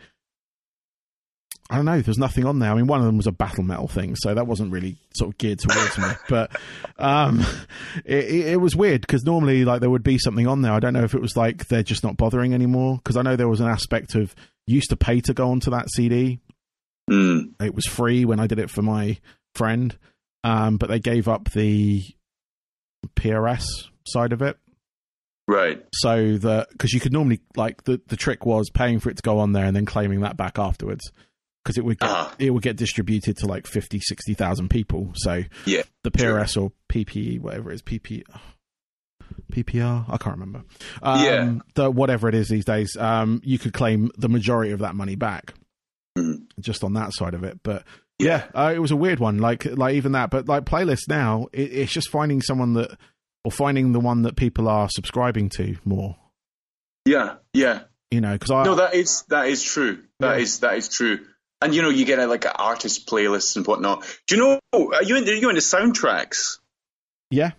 I 1.72 1.76
don't 1.76 1.84
know. 1.84 2.00
There's 2.00 2.18
nothing 2.18 2.46
on 2.46 2.58
there. 2.58 2.72
I 2.72 2.74
mean, 2.74 2.88
one 2.88 2.98
of 2.98 3.06
them 3.06 3.16
was 3.16 3.28
a 3.28 3.32
battle 3.32 3.62
metal 3.62 3.86
thing, 3.86 4.16
so 4.16 4.34
that 4.34 4.48
wasn't 4.48 4.72
really 4.72 4.96
sort 5.14 5.30
of 5.30 5.38
geared 5.38 5.60
towards 5.60 5.96
me. 5.98 6.04
But 6.28 6.50
um, 6.98 7.46
it, 8.04 8.24
it, 8.24 8.46
it 8.48 8.60
was 8.60 8.74
weird 8.74 9.02
because 9.02 9.22
normally, 9.22 9.64
like, 9.64 9.80
there 9.80 9.88
would 9.88 10.02
be 10.02 10.18
something 10.18 10.48
on 10.48 10.62
there. 10.62 10.72
I 10.72 10.80
don't 10.80 10.94
know 10.94 11.04
if 11.04 11.14
it 11.14 11.20
was 11.20 11.36
like 11.36 11.68
they're 11.68 11.84
just 11.84 12.02
not 12.02 12.16
bothering 12.16 12.54
anymore. 12.54 12.96
Because 12.96 13.16
I 13.16 13.22
know 13.22 13.36
there 13.36 13.46
was 13.48 13.60
an 13.60 13.68
aspect 13.68 14.16
of 14.16 14.34
used 14.66 14.90
to 14.90 14.96
pay 14.96 15.20
to 15.20 15.32
go 15.32 15.52
onto 15.52 15.70
that 15.70 15.88
CD. 15.92 16.40
mm, 17.08 17.52
It 17.62 17.72
was 17.76 17.86
free 17.86 18.24
when 18.24 18.40
I 18.40 18.48
did 18.48 18.58
it 18.58 18.68
for 18.70 18.82
my 18.82 19.18
friend, 19.54 19.96
um, 20.42 20.76
but 20.76 20.88
they 20.88 20.98
gave 20.98 21.28
up 21.28 21.52
the 21.52 22.04
PRS 23.08 23.64
side 24.06 24.32
of 24.32 24.42
it. 24.42 24.58
right. 25.48 25.84
So 25.94 26.36
that 26.38 26.68
because 26.70 26.92
you 26.92 27.00
could 27.00 27.12
normally 27.12 27.40
like 27.56 27.84
the 27.84 28.00
the 28.08 28.16
trick 28.16 28.46
was 28.46 28.70
paying 28.70 29.00
for 29.00 29.10
it 29.10 29.16
to 29.16 29.22
go 29.22 29.38
on 29.38 29.52
there 29.52 29.64
and 29.64 29.74
then 29.76 29.86
claiming 29.86 30.20
that 30.20 30.36
back 30.36 30.58
afterwards 30.58 31.10
because 31.64 31.76
it 31.76 31.84
would 31.84 31.98
get, 31.98 32.08
Ah. 32.08 32.34
it 32.38 32.50
would 32.50 32.62
get 32.62 32.76
distributed 32.76 33.36
to 33.38 33.46
like 33.46 33.66
50 33.66 34.00
60,000 34.00 34.68
people. 34.70 35.12
So 35.14 35.42
Yeah, 35.66 35.82
the 36.04 36.10
PRS 36.10 36.56
or 36.60 36.72
PPE 36.88 37.40
whatever 37.40 37.70
it 37.70 37.74
is 37.74 37.82
PP 37.82 38.22
PPR 39.52 40.04
I 40.08 40.16
can't 40.16 40.36
remember. 40.38 40.62
Um, 41.02 41.24
Yeah. 41.24 41.54
the 41.74 41.90
whatever 41.90 42.28
it 42.28 42.34
is 42.34 42.48
these 42.48 42.64
days 42.64 42.96
um 42.96 43.40
you 43.44 43.58
could 43.58 43.72
claim 43.72 44.10
the 44.16 44.28
majority 44.28 44.72
of 44.72 44.80
that 44.80 44.94
money 44.94 45.16
back 45.16 45.54
Mhm. 46.18 46.46
just 46.58 46.82
on 46.82 46.94
that 46.94 47.12
side 47.12 47.34
of 47.34 47.44
it 47.44 47.60
but 47.62 47.84
yeah, 48.24 48.44
uh, 48.54 48.72
it 48.74 48.78
was 48.78 48.90
a 48.90 48.96
weird 48.96 49.18
one. 49.20 49.38
Like, 49.38 49.64
like 49.64 49.94
even 49.94 50.12
that, 50.12 50.30
but 50.30 50.48
like 50.48 50.64
playlists 50.64 51.08
now, 51.08 51.48
it, 51.52 51.72
it's 51.72 51.92
just 51.92 52.10
finding 52.10 52.40
someone 52.42 52.74
that, 52.74 52.96
or 53.44 53.50
finding 53.50 53.92
the 53.92 54.00
one 54.00 54.22
that 54.22 54.36
people 54.36 54.68
are 54.68 54.88
subscribing 54.90 55.48
to 55.50 55.76
more. 55.84 56.16
yeah, 57.04 57.36
yeah. 57.52 57.80
You 58.10 58.20
know, 58.20 58.32
because 58.32 58.50
I 58.50 58.64
No, 58.64 58.74
that 58.76 58.94
is 58.94 59.22
that 59.28 59.46
is 59.46 59.62
true. 59.62 60.02
That 60.18 60.36
Yeah. 60.36 60.42
is 60.42 60.58
that 60.60 60.76
is 60.76 60.88
true. 60.88 61.20
And 61.62 61.74
you 61.74 61.82
know, 61.82 61.90
you 61.90 62.04
get 62.04 62.18
uh, 62.18 62.26
like 62.26 62.44
artist 62.54 63.06
playlists 63.06 63.56
and 63.56 63.66
whatnot. 63.66 64.04
Do 64.26 64.34
you 64.36 64.40
know? 64.42 64.60
Are 64.72 65.02
you 65.04 65.16
into, 65.16 65.30
are 65.32 65.34
you 65.34 65.48
into 65.48 65.60
soundtracks? 65.60 66.58
yeah, 67.30 67.52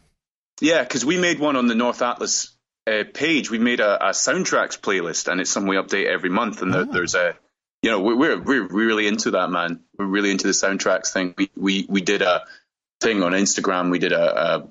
Yeah, 0.59 0.83
because 0.83 1.05
we 1.05 1.17
made 1.19 1.39
one 1.39 1.55
on 1.55 1.67
the 1.67 1.75
North 1.75 2.01
Atlas 2.01 2.53
uh, 2.87 3.03
page. 3.13 3.49
We 3.49 3.59
made 3.59 3.79
a, 3.79 4.07
a 4.07 4.09
soundtracks 4.09 4.77
playlist, 4.79 5.31
and 5.31 5.39
it's 5.39 5.49
something 5.51 5.69
we 5.69 5.77
update 5.77 6.07
every 6.07 6.29
month. 6.29 6.61
And 6.61 6.73
there, 6.73 6.81
Ah. 6.81 6.91
there's 6.91 7.15
a, 7.15 7.37
you 7.81 7.89
know, 7.89 7.99
we're, 8.01 8.15
we're 8.15 8.41
we're 8.41 8.67
really 8.67 9.07
into 9.07 9.31
that, 9.31 9.49
man. 9.49 9.79
We're 9.97 10.05
really 10.05 10.31
into 10.31 10.47
the 10.47 10.53
soundtracks 10.53 11.11
thing. 11.11 11.33
We 11.37 11.49
we 11.55 11.85
we 11.89 12.01
did 12.01 12.21
a 12.21 12.43
thing 13.01 13.23
on 13.23 13.31
Instagram. 13.31 13.89
We 13.91 13.99
did 13.99 14.11
a, 14.13 14.55
a, 14.55 14.67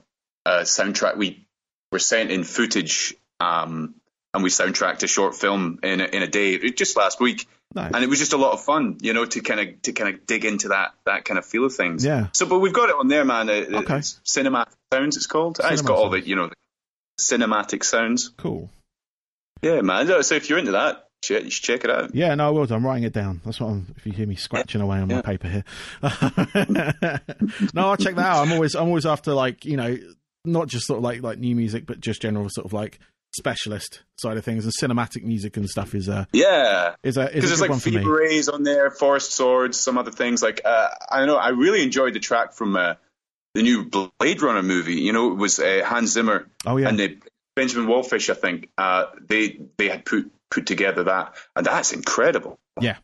a 0.47 0.51
soundtrack. 0.63 1.17
We 1.17 1.47
were 1.91 1.99
sent 1.99 2.31
in 2.31 2.45
footage, 2.45 3.15
um, 3.41 3.97
and 4.33 4.45
we 4.45 4.51
soundtracked 4.51 5.03
a 5.03 5.09
short 5.09 5.35
film 5.35 5.81
in 5.83 6.01
a, 6.01 6.05
in 6.05 6.23
a 6.23 6.29
day, 6.29 6.71
just 6.71 6.97
last 6.97 7.21
week. 7.21 7.49
nice. 7.75 7.91
And 7.93 8.05
it 8.05 8.09
was 8.09 8.21
just 8.21 8.33
a 8.33 8.37
lot 8.37 8.53
of 8.53 8.63
fun, 8.63 8.99
you 9.01 9.13
know, 9.13 9.25
to 9.25 9.41
kind 9.41 9.59
of 9.61 9.83
to 9.83 9.93
kind 9.93 10.15
of 10.15 10.25
dig 10.27 10.45
into 10.45 10.69
that 10.69 10.95
that 11.05 11.25
kind 11.25 11.37
of 11.39 11.45
feel 11.45 11.65
of 11.65 11.75
things. 11.75 12.05
Yeah. 12.05 12.29
So, 12.33 12.47
but 12.47 12.61
we've 12.61 12.73
got 12.73 12.91
it 12.91 12.95
on 12.97 13.09
there, 13.09 13.25
man. 13.25 13.49
It, 13.49 13.75
Okay. 13.75 13.99
It's 13.99 14.21
cinematic 14.25 14.73
sounds. 14.93 15.17
It's 15.17 15.27
called. 15.27 15.59
Ah, 15.61 15.71
it's 15.73 15.83
got 15.83 15.99
all 15.99 16.11
the 16.11 16.21
you 16.21 16.37
know 16.37 16.51
cinematic 17.21 17.83
sounds. 17.83 18.31
cool. 18.37 18.71
Yeah, 19.63 19.81
man. 19.83 20.23
So 20.23 20.37
if 20.37 20.49
you're 20.49 20.59
into 20.59 20.73
that, 20.73 21.09
check, 21.23 21.45
you 21.45 21.51
should 21.51 21.65
check 21.65 21.85
it 21.85 21.91
out. 21.91 22.15
Yeah, 22.15 22.35
no, 22.35 22.49
I 22.49 22.51
will. 22.51 22.73
I'm 22.73 22.85
writing 22.85 23.05
it 23.05 23.13
down. 23.13 23.41
That's 23.45 23.61
what 23.61 23.69
I'm. 23.71 23.95
If 23.97 24.07
you 24.07 24.13
hear 24.13 24.27
me 24.27 24.35
scratching 24.37 24.81
away 24.81 24.99
on 24.99 25.09
my 25.09 25.15
Yeah. 25.17 25.23
paper 25.23 25.49
here, 25.49 25.65
no, 27.75 27.89
I'll 27.91 27.97
check 27.97 28.15
that 28.17 28.27
out. 28.27 28.47
I'm 28.47 28.53
always, 28.53 28.75
I'm 28.75 28.87
always 28.89 29.07
after 29.07 29.33
like 29.35 29.65
you 29.65 29.77
know, 29.77 29.97
not 30.45 30.69
just 30.69 30.87
sort 30.87 30.99
of 30.99 31.05
like 31.05 31.23
like 31.23 31.39
new 31.39 31.55
music, 31.55 31.87
but 31.87 32.01
just 32.01 32.23
general 32.23 32.49
sort 32.51 32.65
of 32.67 32.73
like 32.73 32.99
specialist 33.37 34.03
side 34.19 34.37
of 34.37 34.45
things. 34.45 34.65
And 34.65 34.75
cinematic 34.81 35.23
music 35.23 35.57
and 35.57 35.69
stuff 35.69 35.95
is 35.95 36.09
a 36.09 36.27
Yeah, 36.33 36.95
is 37.03 37.17
a 37.17 37.27
because 37.33 37.49
there's 37.51 37.61
like. 37.61 37.81
Fever 37.81 38.17
Ray's 38.19 38.49
on 38.49 38.63
there, 38.63 38.91
Forest 38.91 39.33
Swords, 39.33 39.79
some 39.79 39.99
other 39.99 40.11
things. 40.11 40.43
Like 40.43 40.61
uh, 40.65 40.89
I 41.11 41.19
don't 41.19 41.27
know. 41.29 41.37
I 41.37 41.51
really 41.51 41.83
enjoyed 41.83 42.15
the 42.15 42.21
track 42.21 42.55
from 42.55 42.77
uh, 42.77 42.95
the 43.55 43.63
new 43.63 43.85
Blade 43.89 44.43
Runner 44.43 44.63
movie. 44.63 44.97
You 44.97 45.13
know, 45.13 45.33
it 45.33 45.37
was 45.37 45.59
uh, 45.59 45.83
Hans 45.85 46.13
Zimmer 46.13 46.49
Oh 46.67 46.77
yeah, 46.77 46.89
and 46.89 46.99
they, 46.99 47.19
Benjamin 47.57 47.87
Wallfisch. 47.89 48.31
I 48.31 48.35
think 48.35 48.69
uh, 48.79 49.07
they 49.29 49.61
they 49.77 49.89
had 49.89 50.05
put 50.05 50.31
put 50.51 50.67
together 50.67 51.05
that, 51.05 51.35
and 51.57 51.65
that's 51.67 51.93
incredible. 51.93 52.59
Yeah. 52.81 52.97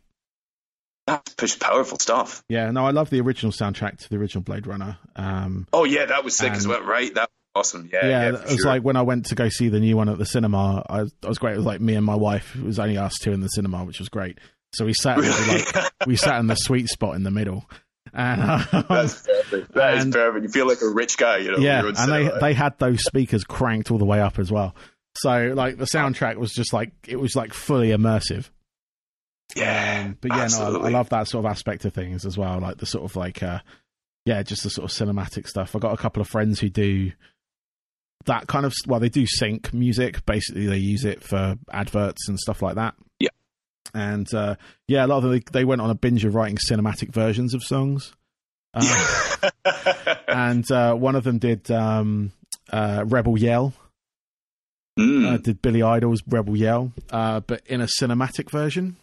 That's 1.07 1.35
just 1.37 1.61
powerful 1.61 1.99
stuff. 2.01 2.43
yeah. 2.49 2.71
No, 2.73 2.85
I 2.85 2.91
love 2.91 3.11
the 3.11 3.21
original 3.21 3.53
soundtrack 3.53 3.99
to 3.99 4.09
the 4.09 4.17
original 4.17 4.43
Blade 4.43 4.67
Runner. 4.67 4.99
Um, 5.15 5.69
Oh 5.73 5.85
yeah, 5.85 6.07
that 6.07 6.25
was 6.25 6.37
sick 6.37 6.53
as 6.53 6.67
well, 6.67 6.83
right? 6.83 7.15
That 7.15 7.29
was 7.55 7.67
awesome. 7.69 7.89
Yeah, 7.93 8.01
yeah, 8.03 8.09
yeah, 8.09 8.27
it 8.29 8.33
was 8.45 8.57
sure. 8.57 8.67
like 8.67 8.83
when 8.83 8.97
I 8.97 9.03
went 9.03 9.27
to 9.27 9.37
go 9.37 9.49
see 9.49 9.69
the 9.69 9.79
new 9.79 9.97
one 9.97 10.09
at 10.09 10.19
the 10.19 10.27
cinema. 10.27 10.85
I, 10.89 11.01
I 11.03 11.29
was 11.29 11.39
great. 11.39 11.55
It 11.55 11.59
was 11.59 11.67
like 11.67 11.81
me 11.81 11.95
and 11.95 12.05
my 12.05 12.17
wife. 12.17 12.57
It 12.57 12.65
was 12.65 12.81
only 12.81 12.99
us 12.99 13.15
two 13.21 13.31
in 13.31 13.41
the 13.41 13.47
cinema, 13.49 13.85
which 13.85 14.01
was 14.01 14.09
great. 14.09 14.39
So 14.75 14.85
we 14.85 14.95
sat 14.95 15.19
in 15.19 15.25
the, 15.25 15.31
Really? 15.31 15.65
like 15.85 15.93
we 16.09 16.17
sat 16.17 16.41
in 16.41 16.49
the 16.49 16.57
sweet 16.57 16.89
spot 16.89 17.15
in 17.15 17.23
the 17.23 17.31
middle, 17.31 17.71
and 18.13 18.43
uh, 18.43 18.65
That's 18.89 19.23
perfect. 19.23 19.75
That 19.75 19.95
is 19.99 20.05
And- 20.07 20.13
perfect. 20.13 20.43
You 20.43 20.49
feel 20.51 20.67
like 20.67 20.83
a 20.83 20.89
rich 20.89 21.19
guy, 21.19 21.37
you 21.37 21.53
know. 21.53 21.59
yeah, 21.59 21.87
and 21.87 22.13
they 22.13 22.29
they 22.41 22.53
had 22.53 22.81
those 22.81 23.05
speakers 23.05 23.45
cranked 23.45 23.93
all 23.93 23.99
the 23.99 24.05
way 24.05 24.21
up 24.21 24.41
as 24.41 24.51
well. 24.51 24.75
So 25.17 25.53
like 25.55 25.79
the 25.79 25.85
soundtrack 25.85 26.37
was 26.37 26.53
just 26.53 26.73
like 26.73 26.93
it 27.07 27.17
was 27.17 27.35
like 27.37 27.53
fully 27.55 27.89
immersive. 27.89 28.51
yeah, 29.55 30.05
Um, 30.07 30.19
but 30.21 30.31
yeah, 30.37 30.49
no, 30.59 30.83
I. 30.83 30.87
I 30.87 30.91
love 30.91 31.09
that 31.11 31.29
sort 31.29 31.45
of 31.45 31.51
aspect 31.51 31.85
of 31.85 31.95
things 31.95 32.25
as 32.27 32.37
well. 32.37 32.59
Like 32.61 32.79
the 32.79 32.87
sort 32.87 33.05
of 33.05 33.17
like, 33.17 33.43
uh, 33.43 33.61
yeah, 34.25 34.43
just 34.43 34.63
the 34.65 34.71
sort 34.71 34.91
of 34.91 34.97
cinematic 34.97 35.47
stuff. 35.47 35.75
I 35.75 35.79
got 35.79 35.95
a 35.95 35.97
couple 35.97 36.21
of 36.21 36.29
friends 36.29 36.61
who 36.61 36.69
do 36.69 37.13
that 38.27 38.47
kind 38.49 38.67
of. 38.67 38.75
Well, 38.87 39.01
they 39.01 39.09
do 39.09 39.27
sync 39.27 39.73
music. 39.73 40.27
Basically, 40.27 40.67
they 40.67 40.79
use 40.79 41.05
it 41.05 41.23
for 41.23 41.57
adverts 41.71 42.29
and 42.29 42.39
stuff 42.39 42.61
like 42.61 42.75
that. 42.75 42.95
Yeah. 43.21 43.29
And 43.95 44.33
uh, 44.35 44.57
yeah, 44.89 45.07
a 45.07 45.09
lot 45.09 45.19
of 45.19 45.23
them 45.25 45.33
they, 45.33 45.43
they 45.53 45.65
went 45.65 45.81
on 45.81 45.91
a 45.91 45.95
binge 45.95 46.25
of 46.25 46.35
writing 46.35 46.59
cinematic 46.71 47.13
versions 47.13 47.55
of 47.55 47.63
songs. 47.63 48.13
Um, 48.75 48.85
and 50.29 50.71
uh, 50.71 50.95
one 50.95 51.15
of 51.17 51.25
them 51.25 51.39
did 51.39 51.71
um, 51.71 52.33
uh, 52.71 53.05
Rebel 53.07 53.39
Yell. 53.39 53.73
Mm, 54.99 55.27
Uh, 55.35 55.37
did 55.39 55.61
Billy 55.63 55.83
Idol's 55.83 56.23
Rebel 56.27 56.57
Yell, 56.57 56.93
uh, 57.11 57.41
but 57.41 57.63
in 57.67 57.81
a 57.81 57.87
cinematic 58.01 58.51
version. 58.51 58.97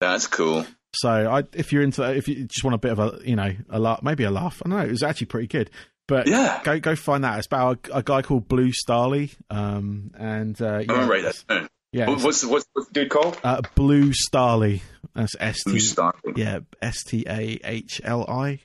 that's 0.00 0.26
cool. 0.26 0.66
So 0.96 1.08
I, 1.08 1.44
if 1.54 1.72
you're 1.72 1.82
into, 1.82 2.02
if 2.14 2.26
you 2.28 2.44
just 2.44 2.64
want 2.64 2.74
a 2.74 2.78
bit 2.78 2.90
of 2.92 2.98
a, 2.98 3.18
you 3.24 3.36
know, 3.36 3.52
a 3.70 3.78
laugh, 3.78 4.02
maybe 4.02 4.24
a 4.24 4.30
laugh. 4.30 4.60
I 4.64 4.68
don't 4.68 4.78
know. 4.78 4.84
It 4.84 4.90
was 4.90 5.02
actually 5.04 5.28
pretty 5.28 5.46
good. 5.46 5.70
But 6.08 6.26
Yeah, 6.26 6.60
go 6.64 6.80
go 6.80 6.96
find 6.96 7.22
that. 7.22 7.38
It's 7.38 7.46
about 7.46 7.88
a, 7.92 7.98
a 7.98 8.02
guy 8.02 8.22
called 8.22 8.48
Blue 8.48 8.72
Stahli. 8.72 9.30
Um, 9.50 10.10
and 10.18 10.60
uh, 10.60 10.78
yeah, 10.78 11.06
that 11.06 11.68
yeah, 11.92 12.06
What- 12.08 12.22
What's 12.24 12.44
what's 12.44 12.66
what's 12.72 12.88
the 12.88 12.92
dude 12.94 13.10
called? 13.10 13.38
uh, 13.44 13.62
Blue 13.76 14.10
Stahli. 14.12 14.80
That's 15.14 15.34
S 15.38 15.62
Blue 15.64 15.78
T. 15.78 15.96
Yeah, 16.36 16.60
S 16.82 17.04
T 17.04 17.24
A 17.28 17.60
H 17.62 18.00
L 18.02 18.28
I. 18.28 18.58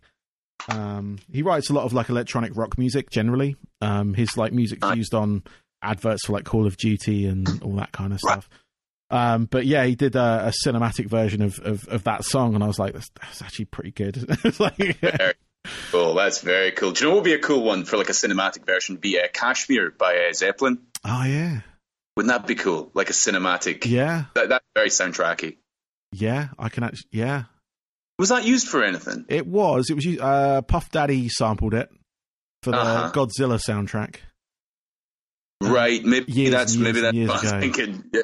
Um, 0.67 1.19
he 1.32 1.43
writes 1.43 1.69
a 1.69 1.73
lot 1.73 1.84
of 1.86 1.93
like 1.93 2.09
electronic 2.09 2.55
rock 2.57 2.78
music 2.80 3.11
generally. 3.11 3.55
Um, 3.82 4.15
his 4.15 4.36
like 4.36 4.51
music's 4.51 4.88
used 4.95 5.13
on 5.13 5.43
adverts 5.86 6.25
for 6.25 6.33
like 6.33 6.45
Call 6.45 6.65
of 6.67 6.77
Duty 6.77 7.25
and 7.25 7.47
all 7.63 7.73
that 7.77 7.91
kind 7.91 8.13
of 8.13 8.19
stuff. 8.19 8.49
Um, 9.11 9.45
but 9.45 9.65
yeah, 9.65 9.86
he 9.86 9.95
did 9.95 10.15
a, 10.15 10.47
a 10.47 10.53
cinematic 10.67 11.07
version 11.07 11.41
of, 11.41 11.59
of, 11.59 11.88
of 11.88 12.03
that 12.05 12.25
song, 12.25 12.55
and 12.55 12.63
I 12.63 12.67
was 12.67 12.79
like, 12.79 12.93
that's, 12.93 13.09
that's 13.21 13.41
actually 13.41 13.65
pretty 13.65 13.91
good. 13.91 14.27
like, 14.59 14.77
yeah. 15.01 15.31
Cool. 15.91 16.13
That's 16.15 16.41
very 16.41 16.71
cool. 16.71 16.91
Do 16.91 16.99
you 17.03 17.09
know 17.09 17.15
what 17.15 17.23
would 17.23 17.29
be 17.29 17.33
a 17.33 17.39
cool 17.39 17.63
one 17.63 17.86
for 17.86 17.97
like 17.97 18.09
a 18.09 18.13
cinematic 18.13 18.65
version? 18.65 18.97
Be 18.97 19.19
uh, 19.19 19.27
Kashmir 19.33 19.91
by 19.91 20.15
uh, 20.29 20.33
Zeppelin. 20.33 20.79
Oh 21.03 21.23
yeah, 21.23 21.61
Wouldn't 22.17 22.31
that 22.31 22.47
be 22.47 22.55
cool? 22.55 22.91
Like 22.93 23.09
a 23.09 23.13
cinematic. 23.13 23.86
yeah, 23.86 24.25
That, 24.36 24.49
that's 24.49 24.65
very 24.75 24.89
soundtracky. 24.89 25.57
yeah. 26.11 26.49
I 26.59 26.69
can 26.69 26.83
actually, 26.83 27.09
yeah. 27.11 27.43
Was 28.19 28.29
that 28.29 28.45
used 28.45 28.67
for 28.67 28.83
anything? 28.83 29.25
It 29.27 29.45
was. 29.47 29.89
It 29.89 29.95
was. 29.95 30.05
Uh, 30.19 30.61
Puff 30.61 30.89
Daddy 30.91 31.29
sampled 31.29 31.73
it 31.73 31.89
for 32.63 32.71
the 32.71 32.77
Uh-huh. 32.77 33.11
Godzilla 33.11 33.59
soundtrack. 33.59 34.17
Uh, 35.66 35.72
Right. 35.74 36.03
Maybe 36.03 36.32
years 36.32 36.51
that's 36.51 36.74
and 36.76 36.84
maybe 36.84 37.01
that's 37.01 37.16
what 37.18 37.45
I'm 37.53 37.61
thinking. 37.61 38.03
Yeah. 38.13 38.22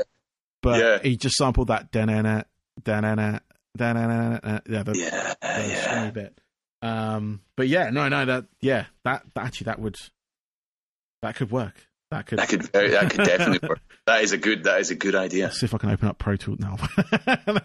But 0.61 0.79
Yeah. 0.79 0.99
he 1.03 1.17
just 1.17 1.35
sampled 1.35 1.67
that 1.69 1.91
da-na-na, 1.91 2.43
da-na-na, 2.83 3.39
da-na-na, 3.75 4.59
yeah, 4.69 4.83
the, 4.83 4.93
Yeah. 4.97 5.33
the 5.41 5.67
yeah. 5.67 6.11
bit. 6.11 6.39
Um, 6.83 7.41
but 7.55 7.67
yeah, 7.67 7.89
no, 7.91 8.09
no, 8.09 8.25
that 8.25 8.45
yeah, 8.59 8.85
that, 9.05 9.23
that 9.35 9.45
actually 9.45 9.65
that 9.65 9.79
would 9.79 9.95
that 11.21 11.35
could 11.35 11.51
work. 11.51 11.75
That 12.09 12.25
could. 12.25 12.39
That 12.39 12.49
could 12.49 12.61
that 12.63 13.09
could 13.11 13.23
definitely 13.25 13.67
work. 13.67 13.79
That 14.07 14.23
is 14.23 14.31
a 14.31 14.37
good 14.37 14.63
that 14.63 14.79
is 14.81 14.89
a 14.89 14.95
good 14.95 15.13
idea. 15.15 15.45
Let's 15.45 15.59
see 15.59 15.65
if 15.67 15.73
I 15.75 15.77
can 15.77 15.91
open 15.91 16.07
up 16.07 16.17
Pro 16.17 16.35
Tools 16.35 16.57
now. 16.59 16.75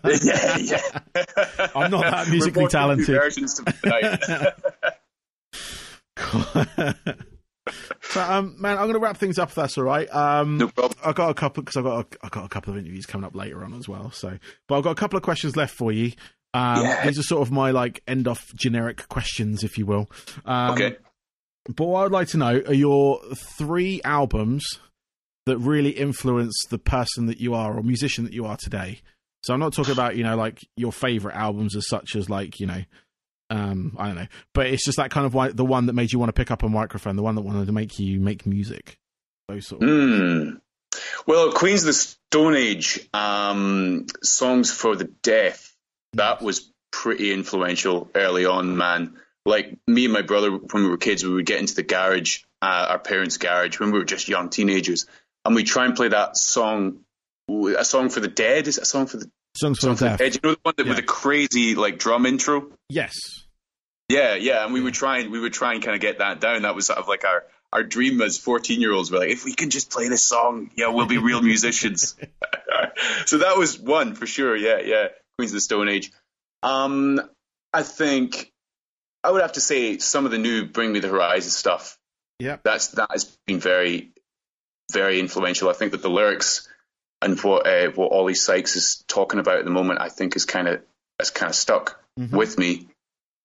yeah, 0.04 0.58
yeah. 0.58 0.80
I'm 1.74 1.90
not 1.90 2.02
that 2.02 2.28
musically 2.28 2.64
We're 2.64 2.68
both 2.68 2.72
doing 2.72 2.98
two 2.98 3.14
talented. 3.16 3.16
versions 3.16 3.54
tonight. 3.54 4.20
So, 8.02 8.20
um, 8.20 8.56
man, 8.60 8.72
I'm 8.78 8.84
going 8.84 8.94
to 8.94 8.98
wrap 9.00 9.16
things 9.16 9.38
up. 9.38 9.48
If 9.50 9.54
that's 9.56 9.76
all 9.78 9.84
right. 9.84 10.08
Um, 10.14 10.58
no 10.58 10.68
problem. 10.68 10.98
I 11.04 11.12
got 11.12 11.30
a 11.30 11.34
couple 11.34 11.62
because 11.62 11.76
I 11.76 11.82
got 11.82 12.00
a, 12.14 12.26
I 12.26 12.28
got 12.28 12.44
a 12.44 12.48
couple 12.48 12.72
of 12.72 12.78
interviews 12.78 13.06
coming 13.06 13.24
up 13.24 13.34
later 13.34 13.64
on 13.64 13.74
as 13.74 13.88
well. 13.88 14.10
So, 14.10 14.38
but 14.68 14.78
I've 14.78 14.84
got 14.84 14.90
a 14.90 14.96
couple 14.96 15.16
of 15.16 15.22
questions 15.22 15.56
left 15.56 15.74
for 15.74 15.92
you. 15.92 16.12
Um, 16.54 16.82
Yeah. 16.84 17.06
These 17.06 17.18
are 17.18 17.22
sort 17.24 17.42
of 17.42 17.50
my 17.52 17.70
like 17.70 18.02
end 18.06 18.28
off 18.28 18.54
generic 18.54 19.08
questions, 19.08 19.64
if 19.64 19.76
you 19.78 19.86
will. 19.86 20.08
Um, 20.44 20.72
Okay. 20.72 20.96
But 21.74 21.86
what 21.86 22.04
I'd 22.06 22.12
like 22.12 22.28
to 22.28 22.36
know 22.38 22.62
are 22.66 22.74
your 22.74 23.20
three 23.58 24.00
albums 24.04 24.64
that 25.46 25.58
really 25.58 25.90
influence 25.90 26.54
the 26.70 26.78
person 26.78 27.26
that 27.26 27.40
you 27.40 27.54
are 27.54 27.76
or 27.76 27.82
musician 27.82 28.24
that 28.24 28.32
you 28.32 28.46
are 28.46 28.56
today. 28.56 29.00
So 29.42 29.52
I'm 29.54 29.60
not 29.60 29.72
talking 29.72 29.92
about 29.92 30.16
you 30.16 30.22
know 30.24 30.36
like 30.36 30.64
your 30.76 30.92
favorite 30.92 31.34
albums 31.36 31.74
as 31.76 31.88
such 31.88 32.14
as 32.16 32.30
like 32.30 32.60
you 32.60 32.66
know 32.66 32.82
um 33.50 33.96
I 33.98 34.06
don't 34.06 34.16
know, 34.16 34.26
but 34.54 34.66
it's 34.66 34.84
just 34.84 34.98
that 34.98 35.10
kind 35.10 35.26
of 35.26 35.34
why 35.34 35.50
the 35.50 35.64
one 35.64 35.86
that 35.86 35.92
made 35.92 36.12
you 36.12 36.18
want 36.18 36.28
to 36.28 36.32
pick 36.32 36.50
up 36.50 36.62
a 36.62 36.68
microphone, 36.68 37.16
the 37.16 37.22
one 37.22 37.34
that 37.34 37.42
wanted 37.42 37.66
to 37.66 37.72
make 37.72 37.98
you 37.98 38.20
make 38.20 38.46
music. 38.46 38.98
Those 39.48 39.66
sort 39.66 39.82
of 39.82 39.88
Hmm. 39.88 40.50
Well, 41.26 41.52
Queens 41.52 41.82
of 41.82 41.86
the 41.88 41.92
Stone 41.92 42.56
Age, 42.56 43.08
um, 43.12 44.06
songs 44.22 44.70
for 44.70 44.96
the 44.96 45.10
deaf. 45.22 45.74
That 46.14 46.40
was 46.40 46.72
pretty 46.90 47.32
influential 47.32 48.10
early 48.14 48.46
on, 48.46 48.76
man. 48.76 49.16
Like 49.44 49.76
me 49.86 50.04
and 50.04 50.14
my 50.14 50.22
brother, 50.22 50.50
when 50.50 50.82
we 50.82 50.88
were 50.88 50.96
kids, 50.96 51.24
we 51.24 51.32
would 51.34 51.46
get 51.46 51.60
into 51.60 51.74
the 51.74 51.82
garage, 51.82 52.38
uh, 52.62 52.86
our 52.90 52.98
parents' 52.98 53.36
garage, 53.36 53.78
when 53.78 53.92
we 53.92 53.98
were 53.98 54.04
just 54.04 54.28
young 54.28 54.48
teenagers, 54.48 55.06
and 55.44 55.54
we 55.54 55.62
try 55.62 55.84
and 55.84 55.94
play 55.94 56.08
that 56.08 56.36
song, 56.36 57.00
a 57.48 57.84
song 57.84 58.08
for 58.08 58.20
the 58.20 58.28
dead. 58.28 58.66
Is 58.66 58.78
it 58.78 58.82
a 58.82 58.86
song 58.86 59.06
for 59.06 59.18
the 59.18 59.30
songs 59.56 59.78
for 59.78 59.86
song 59.86 59.90
the 59.94 59.96
for 59.96 60.16
the 60.24 60.30
deaf. 60.30 60.34
You 60.34 60.40
know 60.42 60.54
the 60.54 60.60
one 60.62 60.74
that 60.76 60.84
with 60.86 60.96
Yeah. 60.96 61.00
the 61.00 61.06
crazy 61.06 61.74
like 61.74 61.98
drum 61.98 62.26
intro. 62.26 62.70
Yes. 62.88 63.12
Yeah, 64.08 64.34
yeah, 64.36 64.64
and 64.64 64.72
we 64.72 64.80
would 64.80 64.94
try 64.94 65.18
and 65.18 65.32
we 65.32 65.40
would 65.40 65.52
try 65.52 65.74
and 65.74 65.82
kind 65.82 65.94
of 65.96 66.00
get 66.00 66.18
that 66.18 66.40
down. 66.40 66.62
That 66.62 66.74
was 66.76 66.86
sort 66.86 66.98
of 66.98 67.08
like 67.08 67.24
our 67.24 67.44
our 67.72 67.82
dream 67.82 68.22
as 68.22 68.38
fourteen 68.38 68.80
year 68.80 68.92
olds. 68.92 69.10
We're 69.10 69.18
like, 69.18 69.30
if 69.30 69.44
we 69.44 69.52
can 69.54 69.70
just 69.70 69.90
play 69.90 70.08
this 70.08 70.24
song, 70.24 70.70
yeah, 70.76 70.88
we'll 70.88 71.06
be 71.06 71.18
real 71.18 71.42
musicians. 71.42 72.14
so 73.26 73.38
that 73.38 73.56
was 73.56 73.78
one 73.78 74.14
for 74.14 74.26
sure. 74.26 74.54
Yeah, 74.56 74.78
yeah, 74.84 75.08
Queens 75.38 75.50
of 75.50 75.56
the 75.56 75.60
Stone 75.60 75.88
Age. 75.88 76.12
Um, 76.62 77.20
I 77.72 77.82
think 77.82 78.52
I 79.24 79.30
would 79.32 79.42
have 79.42 79.52
to 79.54 79.60
say 79.60 79.98
some 79.98 80.24
of 80.24 80.30
the 80.30 80.38
new 80.38 80.66
Bring 80.66 80.92
Me 80.92 81.00
the 81.00 81.08
Horizon 81.08 81.50
stuff. 81.50 81.98
Yeah, 82.38 82.58
That's 82.62 82.88
that 82.88 83.08
has 83.10 83.24
been 83.46 83.58
very, 83.60 84.12
very 84.92 85.18
influential. 85.18 85.68
I 85.68 85.72
think 85.72 85.92
that 85.92 86.02
the 86.02 86.10
lyrics 86.10 86.68
and 87.22 87.38
what 87.40 87.66
uh, 87.66 87.90
what 87.90 88.12
Oli 88.12 88.34
Sykes 88.34 88.76
is 88.76 89.04
talking 89.08 89.40
about 89.40 89.58
at 89.58 89.64
the 89.64 89.70
moment, 89.70 90.00
I 90.00 90.08
think 90.08 90.36
is 90.36 90.44
kind 90.44 90.68
of 90.68 90.82
has 91.18 91.30
kind 91.30 91.50
of 91.50 91.56
stuck 91.56 92.00
Mhm. 92.18 92.32
with 92.32 92.56
me, 92.58 92.88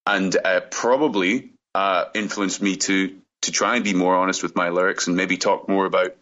and 0.06 0.34
uh, 0.36 0.60
probably 0.70 1.52
uh, 1.74 2.06
influenced 2.14 2.60
me 2.62 2.76
to 2.76 3.18
to 3.42 3.52
try 3.52 3.74
and 3.76 3.84
be 3.84 3.92
more 3.94 4.14
honest 4.16 4.42
with 4.42 4.54
my 4.56 4.68
lyrics 4.70 5.06
and 5.08 5.16
maybe 5.16 5.36
talk 5.36 5.68
more 5.68 5.84
about 5.86 6.14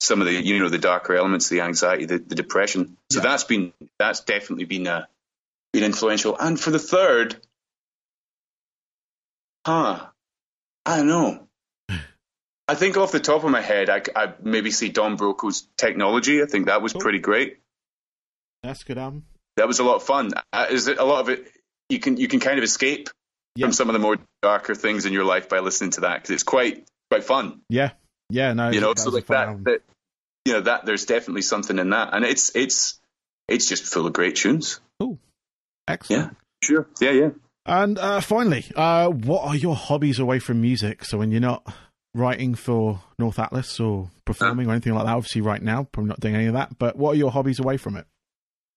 some 0.00 0.20
of 0.20 0.26
the 0.26 0.32
you 0.34 0.58
know 0.58 0.68
the 0.68 0.78
darker 0.78 1.14
elements, 1.14 1.48
the 1.48 1.60
anxiety, 1.60 2.04
the, 2.06 2.18
the 2.18 2.34
depression. 2.34 2.96
So 3.12 3.18
Yeah. 3.20 3.24
that's 3.24 3.44
been 3.44 3.72
that's 3.98 4.20
definitely 4.20 4.64
been 4.64 4.86
uh, 4.86 5.06
been 5.72 5.84
influential. 5.84 6.36
And 6.38 6.58
for 6.58 6.70
the 6.70 6.78
third, 6.78 7.36
huh? 9.66 10.06
I 10.86 10.96
don't 10.98 11.08
know. 11.08 11.48
I 12.66 12.74
think 12.74 12.96
off 12.96 13.12
the 13.12 13.20
top 13.20 13.44
of 13.44 13.50
my 13.50 13.60
head, 13.60 13.90
I, 13.90 14.02
I 14.16 14.32
maybe 14.42 14.70
see 14.70 14.88
Don 14.88 15.16
Broco's 15.16 15.66
technology. 15.76 16.42
I 16.42 16.46
think 16.46 16.66
that 16.66 16.80
was 16.82 16.92
Cool. 16.92 17.02
pretty 17.02 17.18
great. 17.18 17.58
That's 18.62 18.84
good 18.84 18.98
album. 18.98 19.24
That 19.56 19.66
was 19.68 19.78
a 19.78 19.84
lot 19.84 19.96
of 19.96 20.02
fun. 20.04 20.32
Uh, 20.52 20.66
is 20.70 20.88
it 20.88 20.98
a 20.98 21.04
lot 21.04 21.20
of 21.20 21.28
it? 21.28 21.50
You 21.90 21.98
can 22.00 22.16
you 22.16 22.28
can 22.28 22.40
kind 22.40 22.58
of 22.58 22.64
escape 22.64 23.10
Yeah. 23.56 23.66
from 23.66 23.72
some 23.72 23.88
of 23.88 23.92
the 23.92 23.98
more 23.98 24.16
darker 24.42 24.74
things 24.74 25.04
in 25.06 25.12
your 25.12 25.24
life 25.24 25.48
by 25.48 25.58
listening 25.60 25.90
to 25.92 26.00
that 26.02 26.16
because 26.16 26.30
it's 26.30 26.42
quite 26.42 26.86
quite 27.10 27.24
fun. 27.24 27.60
Yeah. 27.68 27.90
Yeah, 28.30 28.54
no. 28.54 28.70
you 28.70 28.80
know, 28.80 28.94
so 28.96 29.10
like 29.10 29.26
that, 29.26 29.48
album. 29.48 29.64
that 29.64 29.82
you 30.46 30.54
know 30.54 30.60
that 30.62 30.86
there's 30.86 31.04
definitely 31.04 31.42
something 31.42 31.78
in 31.78 31.90
that, 31.90 32.14
and 32.14 32.24
it's 32.24 32.50
it's 32.56 32.98
it's 33.46 33.68
just 33.68 33.84
full 33.84 34.06
of 34.06 34.14
great 34.14 34.36
tunes. 34.36 34.80
Oh, 34.98 35.18
excellent. 35.86 36.32
Yeah, 36.32 36.38
Sure. 36.66 36.86
Yeah, 37.00 37.10
yeah. 37.10 37.30
And 37.66 37.98
uh, 37.98 38.20
finally, 38.22 38.64
uh, 38.74 39.08
what 39.08 39.44
are 39.46 39.54
your 39.56 39.76
hobbies 39.76 40.18
away 40.18 40.38
from 40.38 40.62
music? 40.62 41.04
So 41.04 41.18
when 41.18 41.30
you're 41.30 41.40
not 41.42 41.70
writing 42.14 42.54
for 42.54 43.00
North 43.18 43.38
Atlas 43.38 43.80
or 43.80 44.10
performing 44.24 44.68
or 44.68 44.70
anything 44.72 44.94
like 44.94 45.04
that, 45.06 45.14
obviously 45.14 45.40
right 45.40 45.62
now, 45.62 45.84
probably 45.84 46.08
not 46.08 46.20
doing 46.20 46.34
any 46.36 46.46
of 46.46 46.54
that. 46.54 46.78
But 46.78 46.96
what 46.96 47.12
are 47.12 47.18
your 47.18 47.30
hobbies 47.30 47.58
away 47.60 47.76
from 47.76 47.96
it? 47.96 48.06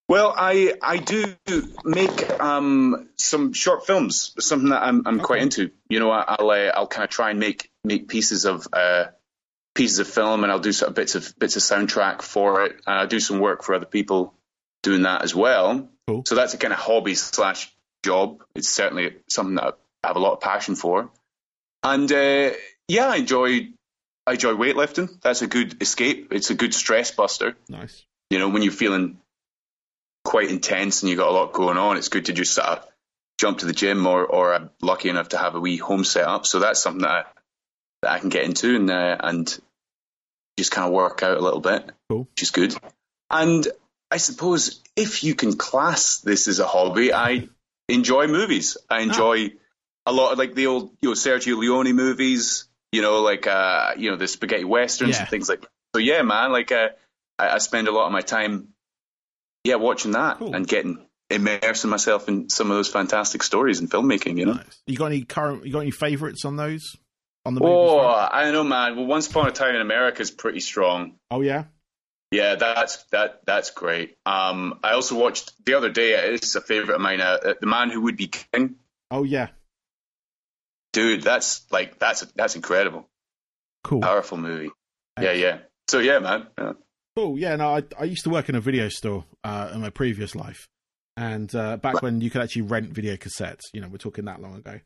Well, 0.10 0.34
I 0.38 0.74
I 0.82 0.98
do 0.98 1.36
make 1.84 2.40
um, 2.40 3.10
some 3.18 3.52
short 3.54 3.86
films, 3.86 4.34
something 4.40 4.70
that 4.70 4.82
I'm 4.82 5.04
I'm 5.06 5.20
quite 5.20 5.42
into. 5.42 5.72
You 5.90 6.00
know, 6.00 6.10
I- 6.12 6.24
I'll 6.40 6.50
uh, 6.50 6.72
I'll 6.76 6.88
kind 6.88 7.04
of 7.04 7.10
try 7.10 7.32
and 7.32 7.40
make 7.40 7.70
make 7.84 8.08
pieces 8.08 8.46
of 8.46 8.68
uh, 8.72 9.06
pieces 9.76 10.00
of 10.00 10.08
film, 10.08 10.44
and 10.44 10.52
I'll 10.52 10.60
do 10.60 10.72
sort 10.72 10.90
of 10.90 10.96
bits 10.96 11.16
of 11.16 11.38
bits 11.38 11.58
of 11.58 11.62
soundtrack 11.62 12.22
for 12.22 12.64
it, 12.66 12.72
and 12.88 13.00
I'll 13.00 13.08
do 13.08 13.20
some 13.20 13.40
work 13.40 13.64
for 13.64 13.76
other 13.76 13.86
people 13.86 14.34
doing 14.82 15.02
that 15.02 15.24
as 15.24 15.36
well. 15.36 15.90
Cool. 16.08 16.24
So 16.26 16.36
that's 16.36 16.54
a 16.54 16.58
kind 16.58 16.72
of 16.72 16.80
hobby 16.80 17.16
slash 17.16 17.70
job. 18.06 18.42
It's 18.56 18.70
certainly 18.70 19.18
something 19.28 19.56
that 19.56 19.78
I 20.04 20.08
have 20.08 20.16
a 20.16 20.20
lot 20.20 20.32
of 20.34 20.40
passion 20.40 20.76
for, 20.76 21.12
and 21.84 22.10
uh, 22.10 22.52
yeah, 22.88 23.08
I 23.08 23.18
enjoy 23.18 23.70
I 24.26 24.34
enjoy 24.34 24.54
weightlifting. 24.54 25.22
That's 25.22 25.42
a 25.42 25.48
good 25.48 25.82
escape. 25.82 26.30
It's 26.32 26.50
a 26.50 26.56
good 26.56 26.74
stress 26.74 27.12
buster 27.12 27.56
Nice. 27.70 28.04
you 28.30 28.40
know, 28.40 28.50
when 28.50 28.62
you're 28.62 28.72
feeling 28.74 29.20
quite 30.26 30.50
intense 30.50 31.02
and 31.02 31.10
you've 31.10 31.20
got 31.20 31.30
a 31.30 31.32
lot 31.32 31.54
going 31.54 31.78
on, 31.78 31.96
it's 31.98 32.10
good 32.10 32.26
to 32.26 32.34
just 32.34 32.54
sort 32.54 32.68
of 32.68 32.86
jump 33.40 33.60
to 33.60 33.66
the 33.66 33.74
gym 33.74 34.06
or, 34.06 34.26
or 34.26 34.54
I'm 34.54 34.70
lucky 34.82 35.08
enough 35.10 35.30
to 35.30 35.38
have 35.38 35.56
a 35.56 35.60
wee 35.60 35.78
home 35.78 36.04
set 36.04 36.26
up. 36.28 36.46
So 36.46 36.60
that's 36.60 36.82
something 36.84 37.04
that 37.04 37.10
I, 37.12 37.24
that 38.02 38.12
I 38.12 38.20
can 38.20 38.30
get 38.30 38.44
into 38.44 38.76
and, 38.76 38.90
uh, 38.90 39.18
and 39.22 39.60
just 40.58 40.72
kind 40.72 40.86
of 40.88 40.94
work 40.94 41.24
out 41.24 41.38
a 41.38 41.42
little 41.42 41.62
bit, 41.62 41.90
Cool. 42.10 42.28
which 42.32 42.42
is 42.42 42.52
good. 42.52 42.76
And 43.30 43.66
I 44.12 44.18
suppose 44.18 44.82
if 44.96 45.24
you 45.24 45.36
can 45.36 45.56
class 45.56 46.18
this 46.18 46.48
as 46.50 46.60
a 46.60 46.68
hobby, 46.68 47.14
I 47.14 47.48
enjoy 47.88 48.28
movies. 48.28 48.76
I 48.90 49.02
enjoy 49.02 49.52
a 50.06 50.12
lot 50.12 50.34
of 50.34 50.38
like 50.40 50.56
the 50.56 50.68
old, 50.68 50.92
you 51.02 51.10
know, 51.10 51.16
Sergio 51.16 51.58
Leone 51.58 51.94
movies, 51.94 52.67
you 52.92 53.02
know, 53.02 53.22
like, 53.22 53.48
uh, 53.48 53.94
you 53.98 54.10
know, 54.12 54.18
the 54.18 54.28
spaghetti 54.28 54.64
westerns 54.64 55.16
Yeah. 55.16 55.22
and 55.22 55.30
things 55.30 55.50
like 55.50 55.62
That. 55.62 55.70
So 55.96 56.00
yeah, 56.00 56.22
man, 56.22 56.52
like, 56.52 56.72
uh, 56.72 56.90
I, 57.40 57.50
I 57.50 57.58
spend 57.60 57.88
a 57.88 57.92
lot 57.92 58.06
of 58.08 58.12
my 58.12 58.22
time, 58.22 58.70
yeah, 59.64 59.76
watching 59.76 60.12
that 60.12 60.38
Cool. 60.38 60.54
and 60.56 60.68
getting 60.68 61.06
immersing 61.30 61.90
myself 61.90 62.28
in 62.30 62.50
some 62.50 62.72
of 62.72 62.78
those 62.78 62.88
fantastic 62.88 63.44
stories 63.44 63.80
and 63.80 63.90
filmmaking. 63.90 64.38
You 64.38 64.46
know. 64.46 64.54
Nice. 64.54 64.82
You 64.88 64.98
got 64.98 65.08
any 65.08 65.24
current? 65.24 65.66
You 65.66 65.74
got 65.74 65.80
any 65.82 65.92
favorites 65.92 66.46
on 66.46 66.56
those? 66.56 66.96
On 67.46 67.54
the 67.56 67.62
Oh? 67.64 68.00
I 68.00 68.52
know, 68.52 68.64
man. 68.64 68.96
Well, 68.96 69.06
Once 69.06 69.28
Upon 69.28 69.48
a 69.48 69.52
Time 69.52 69.76
in 69.76 69.82
America 69.82 70.22
is 70.22 70.32
pretty 70.32 70.60
strong. 70.60 71.16
oh 71.32 71.42
yeah. 71.42 71.66
Yeah, 72.32 72.56
that's 72.56 73.04
that 73.12 73.42
that's 73.46 73.72
great. 73.72 74.18
Um, 74.26 74.80
I 74.84 74.92
also 74.94 75.16
watched 75.16 75.54
the 75.66 75.76
other 75.76 75.90
day. 75.90 76.12
It's 76.34 76.56
a 76.56 76.62
favorite 76.62 76.96
of 76.96 77.02
mine. 77.02 77.22
Uh, 77.22 77.54
The 77.62 77.66
Man 77.68 77.90
Who 77.90 78.02
Would 78.02 78.18
Be 78.18 78.28
King. 78.28 78.76
Oh 79.10 79.24
yeah. 79.24 79.48
Dude, 80.98 81.22
that's 81.22 81.66
like 81.72 82.00
that's 82.00 82.22
that's 82.36 82.56
incredible. 82.56 83.08
Cool. 83.84 84.02
Powerful 84.02 84.38
movie. 84.38 84.72
Yeah, 85.22 85.34
yeah. 85.34 85.60
So 85.88 86.00
yeah, 86.00 86.18
man. 86.20 86.48
Yeah. 86.58 86.74
Cool. 87.16 87.38
Yeah. 87.38 87.56
No, 87.56 87.76
I 87.76 87.84
I 88.00 88.06
used 88.06 88.24
to 88.24 88.32
work 88.32 88.50
in 88.50 88.56
a 88.56 88.60
video 88.62 88.90
store 88.90 89.26
uh, 89.44 89.70
in 89.74 89.82
my 89.82 89.92
previous 89.92 90.34
life, 90.36 90.68
and 91.16 91.54
uh, 91.54 91.78
back 91.78 91.94
Right. 91.96 92.04
when 92.04 92.22
you 92.22 92.30
could 92.32 92.42
actually 92.42 92.64
rent 92.64 92.90
video 92.90 93.16
cassettes. 93.16 93.62
You 93.74 93.82
know, 93.82 93.90
we're 93.90 93.98
talking 93.98 94.26
that 94.26 94.42
long 94.42 94.56
ago. 94.56 94.80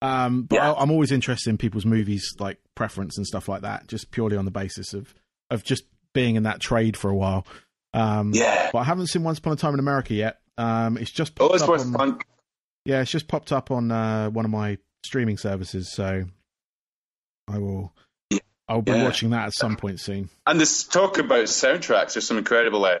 Um, 0.00 0.44
but 0.44 0.56
Yeah. 0.56 0.72
I, 0.72 0.80
I'm 0.82 0.90
always 0.90 1.12
interested 1.12 1.50
in 1.50 1.58
people's 1.58 1.84
movies, 1.84 2.34
like 2.38 2.58
preference 2.74 3.18
and 3.18 3.26
stuff 3.26 3.46
like 3.48 3.60
that, 3.62 3.88
just 3.88 4.10
purely 4.10 4.36
on 4.38 4.46
the 4.46 4.50
basis 4.50 4.94
of 4.94 5.12
of 5.50 5.64
just 5.64 5.84
being 6.14 6.36
in 6.36 6.44
that 6.44 6.60
trade 6.60 6.96
for 6.96 7.10
a 7.10 7.14
while. 7.14 7.46
Um, 7.92 8.32
Yeah. 8.34 8.70
but 8.72 8.78
I 8.78 8.84
haven't 8.84 9.08
seen 9.08 9.22
Once 9.22 9.38
Upon 9.38 9.52
a 9.52 9.56
Time 9.56 9.74
in 9.74 9.80
America 9.80 10.14
yet. 10.14 10.38
Um, 10.56 10.96
it's 10.96 11.10
just 11.10 11.34
Oh, 11.40 11.48
it's 11.52 11.62
up 11.62 11.68
worth 11.68 11.82
on, 11.86 11.92
fun. 11.92 12.18
yeah, 12.86 13.02
it's 13.02 13.10
just 13.10 13.28
popped 13.28 13.52
up 13.52 13.70
on 13.70 13.90
uh, 13.90 14.30
one 14.30 14.44
of 14.46 14.50
my 14.50 14.78
streaming 15.04 15.38
services, 15.38 15.90
so 15.92 16.24
I 17.48 17.58
will. 17.58 17.92
I'll 18.68 18.82
be 18.82 18.92
Yeah. 18.92 19.04
watching 19.04 19.30
that 19.30 19.46
at 19.46 19.54
some 19.54 19.76
point 19.76 19.98
soon. 20.00 20.28
And 20.46 20.60
this 20.60 20.84
talk 20.84 21.18
about 21.18 21.44
soundtracks. 21.44 22.12
There's 22.14 22.26
some 22.26 22.36
incredible 22.36 22.84
uh, 22.84 22.98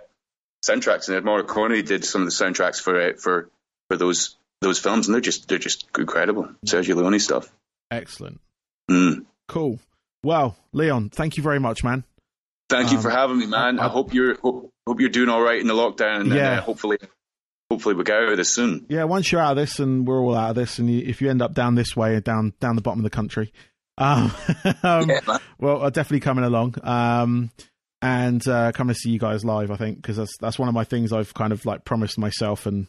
soundtracks, 0.66 1.08
and 1.14 1.26
Morricone 1.26 1.84
did 1.84 2.04
some 2.04 2.22
of 2.22 2.26
the 2.26 2.32
soundtracks 2.32 2.80
for 2.80 2.98
uh, 3.00 3.12
for 3.18 3.50
for 3.90 3.96
those 3.96 4.36
those 4.62 4.78
films, 4.78 5.06
and 5.06 5.14
they're 5.14 5.20
just 5.20 5.46
they're 5.48 5.58
just 5.58 5.86
incredible. 5.98 6.48
Sergio 6.66 6.96
Leone 6.96 7.18
stuff. 7.20 7.52
Excellent, 7.90 8.40
Mm. 8.90 9.26
cool. 9.48 9.78
Well, 10.22 10.56
Leon, 10.72 11.10
thank 11.10 11.36
you 11.36 11.42
very 11.42 11.60
much, 11.60 11.84
man. 11.84 12.04
Thank 12.70 12.90
you 12.90 12.96
Um, 12.98 13.02
for 13.02 13.10
having 13.10 13.38
me, 13.38 13.46
man. 13.46 13.78
I- 13.78 13.86
I, 13.86 13.88
hope 13.88 14.12
you're 14.12 14.36
hope, 14.40 14.70
hope 14.86 15.00
you're 15.00 15.08
doing 15.10 15.28
all 15.28 15.40
right 15.42 15.58
in 15.60 15.66
the 15.66 15.74
lockdown, 15.74 16.20
and 16.22 16.32
Yeah. 16.32 16.58
uh, 16.58 16.60
hopefully 16.62 16.98
hopefully 17.70 17.94
we 17.94 18.04
get 18.04 18.16
out 18.22 18.28
of 18.30 18.36
this 18.36 18.52
soon. 18.54 18.86
Yeah, 18.88 19.04
once 19.04 19.30
you're 19.30 19.40
out 19.40 19.52
of 19.52 19.56
this, 19.56 19.78
and 19.78 20.06
we're 20.06 20.20
all 20.20 20.34
out 20.36 20.50
of 20.50 20.56
this, 20.56 20.78
and 20.78 20.90
you, 20.90 21.02
if 21.06 21.20
you 21.20 21.30
end 21.30 21.42
up 21.42 21.54
down 21.54 21.74
this 21.74 21.96
way, 21.96 22.18
down 22.20 22.52
down 22.60 22.76
the 22.76 22.82
bottom 22.82 23.00
of 23.00 23.04
the 23.04 23.10
country, 23.10 23.52
um, 23.98 24.32
um, 24.82 25.08
Yeah, 25.08 25.38
well, 25.58 25.82
I'm 25.82 25.90
definitely 25.92 26.20
coming 26.20 26.44
along. 26.44 26.74
Um, 26.82 27.50
and 28.00 28.46
uh, 28.46 28.70
coming 28.72 28.94
to 28.94 28.98
see 29.00 29.10
you 29.10 29.18
guys 29.18 29.44
live, 29.44 29.70
I 29.70 29.76
think, 29.76 29.96
because 29.96 30.16
that's 30.16 30.36
that's 30.40 30.58
one 30.58 30.68
of 30.68 30.74
my 30.74 30.84
things 30.84 31.12
I've 31.12 31.34
kind 31.34 31.52
of 31.52 31.66
like 31.66 31.84
promised 31.84 32.18
myself 32.18 32.66
and 32.66 32.86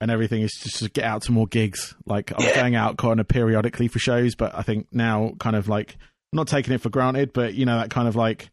and 0.00 0.10
everything 0.10 0.42
is 0.42 0.52
just 0.62 0.78
to 0.80 0.88
get 0.90 1.04
out 1.04 1.22
to 1.22 1.32
more 1.32 1.46
gigs. 1.46 1.94
Like 2.06 2.32
I'm 2.36 2.44
Yeah. 2.46 2.54
going 2.54 2.74
out 2.76 2.96
kind 2.98 3.20
of 3.20 3.26
periodically 3.28 3.88
for 3.88 3.98
shows, 3.98 4.34
but 4.34 4.54
I 4.56 4.62
think 4.62 4.88
now 4.92 5.32
kind 5.40 5.56
of 5.56 5.68
like 5.68 5.96
I'm 6.32 6.36
not 6.36 6.48
taking 6.48 6.72
it 6.74 6.80
for 6.80 6.88
granted, 6.90 7.32
but 7.32 7.54
you 7.54 7.64
know 7.66 7.78
that 7.78 7.90
kind 7.90 8.06
of 8.08 8.14
like 8.16 8.48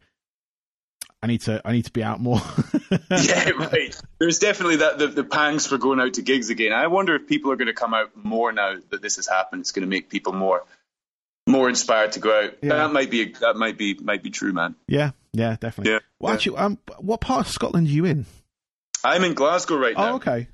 I 1.23 1.27
need 1.27 1.41
to 1.41 1.61
I 1.63 1.71
need 1.73 1.85
to 1.85 1.91
be 1.91 2.03
out 2.03 2.19
more. 2.19 2.41
yeah, 3.11 3.49
right. 3.51 3.95
There's 4.19 4.39
definitely 4.39 4.77
that 4.77 4.97
the, 4.97 5.07
the 5.07 5.23
pangs 5.23 5.67
for 5.67 5.77
going 5.77 5.99
out 5.99 6.15
to 6.15 6.21
gigs 6.23 6.49
again. 6.49 6.73
I 6.73 6.87
wonder 6.87 7.15
if 7.15 7.27
people 7.27 7.51
are 7.51 7.55
going 7.55 7.67
to 7.67 7.73
come 7.73 7.93
out 7.93 8.15
more 8.15 8.51
now 8.51 8.75
that 8.89 9.01
this 9.01 9.17
has 9.17 9.27
happened. 9.27 9.61
It's 9.61 9.71
going 9.71 9.83
to 9.83 9.89
make 9.89 10.09
people 10.09 10.33
more 10.33 10.63
more 11.47 11.69
inspired 11.69 12.13
to 12.13 12.19
go 12.19 12.45
out. 12.45 12.53
Yeah. 12.61 12.75
That 12.75 12.91
might 12.93 13.11
be 13.11 13.33
that 13.41 13.55
might 13.55 13.77
be 13.77 13.93
might 14.01 14.23
be 14.23 14.29
true, 14.31 14.51
man. 14.53 14.75
yeah, 14.87 15.11
yeah, 15.33 15.57
definitely. 15.59 15.93
Yeah, 15.93 15.99
Well, 16.19 16.31
yeah. 16.31 16.35
actually, 16.35 16.57
um, 16.57 16.79
what 16.99 17.21
part 17.21 17.45
of 17.45 17.51
Scotland 17.51 17.87
are 17.87 17.91
you 17.91 18.05
in? 18.05 18.25
I'm 19.03 19.23
in 19.23 19.33
Glasgow 19.33 19.77
right 19.77 19.95
now. 19.97 20.13
Oh, 20.13 20.15
okay. 20.15 20.47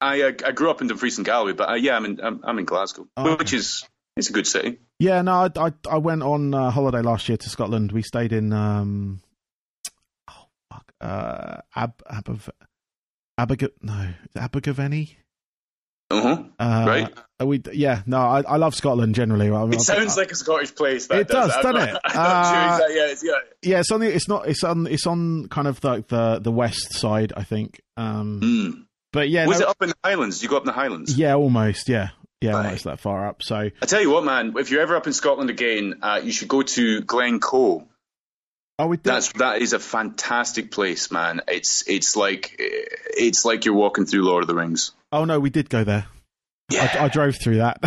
I 0.00 0.22
uh, 0.22 0.32
I 0.46 0.52
grew 0.52 0.70
up 0.70 0.80
in 0.82 0.88
Dumfries 0.88 1.18
and 1.18 1.24
Galloway, 1.26 1.52
but 1.52 1.68
uh, 1.70 1.74
yeah, 1.74 1.96
I'm 1.96 2.04
in 2.04 2.20
I'm, 2.22 2.40
I'm 2.44 2.58
in 2.58 2.64
Glasgow, 2.64 3.06
Oh, 3.16 3.22
okay. 3.32 3.36
which 3.36 3.52
is 3.52 3.84
it's 4.16 4.30
a 4.30 4.32
good 4.32 4.46
city. 4.46 4.78
Yeah, 4.98 5.20
no, 5.22 5.32
I 5.32 5.50
I, 5.68 5.72
I 5.90 5.98
went 5.98 6.22
on 6.22 6.54
uh, 6.54 6.70
holiday 6.70 7.00
last 7.02 7.28
year 7.28 7.36
to 7.38 7.48
Scotland. 7.50 7.92
We 7.92 8.02
stayed 8.02 8.32
in 8.32 8.52
um, 8.52 9.20
oh 9.22 9.25
uh, 11.06 11.60
Ab 11.74 12.02
Aberf- 12.10 12.50
Aberg 13.38 13.68
no 13.82 14.08
is 14.34 14.36
Abergavenny. 14.42 15.16
Uh-huh. 16.10 16.44
Uh, 16.58 16.84
Right. 16.86 17.12
We 17.44 17.60
yeah, 17.72 18.02
no, 18.06 18.18
I, 18.18 18.40
I 18.42 18.56
love 18.56 18.74
Scotland 18.74 19.14
generally. 19.14 19.50
I, 19.50 19.64
It 19.66 19.80
sounds 19.80 20.16
like 20.16 20.30
a 20.30 20.36
Scottish 20.36 20.74
place. 20.74 21.08
That 21.08 21.18
It 21.20 21.28
does, 21.28 21.52
doesn't 21.52 21.74
not- 21.74 21.88
it? 21.88 21.96
I'm 22.04 22.78
sure 22.78 22.86
Uh, 22.86 22.88
yeah, 22.90 23.06
it's, 23.10 23.24
yeah. 23.24 23.32
yeah, 23.62 23.80
it's 23.80 23.90
on 23.90 24.00
the, 24.00 24.14
it's 24.14 24.28
not 24.28 24.48
it's 24.48 24.64
on 24.64 24.86
it's 24.86 25.06
on 25.06 25.48
kind 25.48 25.66
of 25.68 25.82
like 25.84 26.08
the 26.08 26.38
the 26.38 26.52
west 26.52 26.92
side, 26.94 27.32
I 27.36 27.42
think. 27.42 27.80
Um, 27.96 28.40
Mm. 28.40 28.86
but 29.12 29.28
yeah, 29.28 29.46
Was 29.46 29.58
no- 29.60 29.66
it 29.66 29.68
up 29.70 29.82
in 29.82 29.88
the 29.90 29.94
Highlands? 30.04 30.36
Did 30.38 30.44
you 30.44 30.48
go 30.50 30.56
up 30.56 30.62
in 30.62 30.66
the 30.68 30.72
Highlands? 30.72 31.18
yeah, 31.18 31.34
almost, 31.34 31.88
yeah, 31.88 32.10
yeah, 32.40 32.52
Right. 32.52 32.64
almost 32.66 32.84
that 32.84 33.00
far 33.00 33.26
up. 33.28 33.42
So 33.42 33.56
I 33.82 33.86
tell 33.86 34.00
you 34.00 34.10
what, 34.10 34.24
man. 34.24 34.54
If 34.56 34.70
you're 34.70 34.80
ever 34.82 34.96
up 34.96 35.06
in 35.08 35.12
Scotland 35.12 35.50
again, 35.50 35.98
uh, 36.02 36.20
you 36.22 36.30
should 36.32 36.48
go 36.48 36.62
to 36.62 37.00
Glencoe. 37.02 37.86
Oh, 38.78 38.86
we 38.86 38.96
did. 38.96 39.04
That's 39.04 39.32
that 39.32 39.62
is 39.62 39.72
a 39.72 39.78
fantastic 39.78 40.70
place, 40.70 41.10
man. 41.10 41.40
It's 41.48 41.84
it's 41.86 42.16
like 42.16 42.56
it's 42.58 43.44
like 43.44 43.64
you're 43.64 43.74
walking 43.74 44.06
through 44.06 44.22
Lord 44.22 44.42
of 44.42 44.48
the 44.48 44.54
Rings. 44.54 44.92
oh 45.12 45.24
no, 45.24 45.40
we 45.40 45.50
did 45.50 45.68
go 45.68 45.84
there. 45.84 46.06
Yeah, 46.68 46.90
I, 46.98 47.04
I 47.04 47.08
drove 47.08 47.36
through 47.40 47.58
that. 47.58 47.78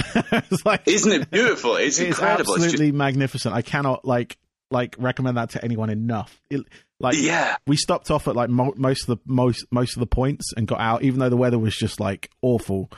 it's 0.52 0.66
like 0.66 0.88
isn't 0.88 1.12
it 1.12 1.30
beautiful? 1.30 1.76
It's, 1.76 2.00
it's 2.00 2.18
incredible. 2.18 2.56
absolutely 2.56 2.90
It's 2.90 2.96
magnificent. 2.96 3.54
I 3.54 3.62
cannot 3.62 4.06
like 4.06 4.38
like 4.72 4.96
recommend 5.00 5.38
that 5.38 5.52
to 5.52 5.64
anyone 5.64 5.90
enough. 5.90 6.40
It, 6.50 6.62
like 7.00 7.16
yeah, 7.18 7.58
we 7.66 7.76
stopped 7.76 8.12
off 8.12 8.28
at 8.28 8.36
like 8.36 8.50
mo- 8.50 8.74
most 8.76 9.08
of 9.08 9.18
the 9.18 9.24
most 9.26 9.66
most 9.72 9.96
of 9.96 10.00
the 10.00 10.08
points 10.08 10.54
and 10.56 10.68
got 10.68 10.80
out, 10.80 11.04
even 11.04 11.20
though 11.20 11.30
the 11.30 11.38
weather 11.38 11.60
was 11.60 11.76
just 11.76 12.00
like 12.00 12.30
awful. 12.42 12.92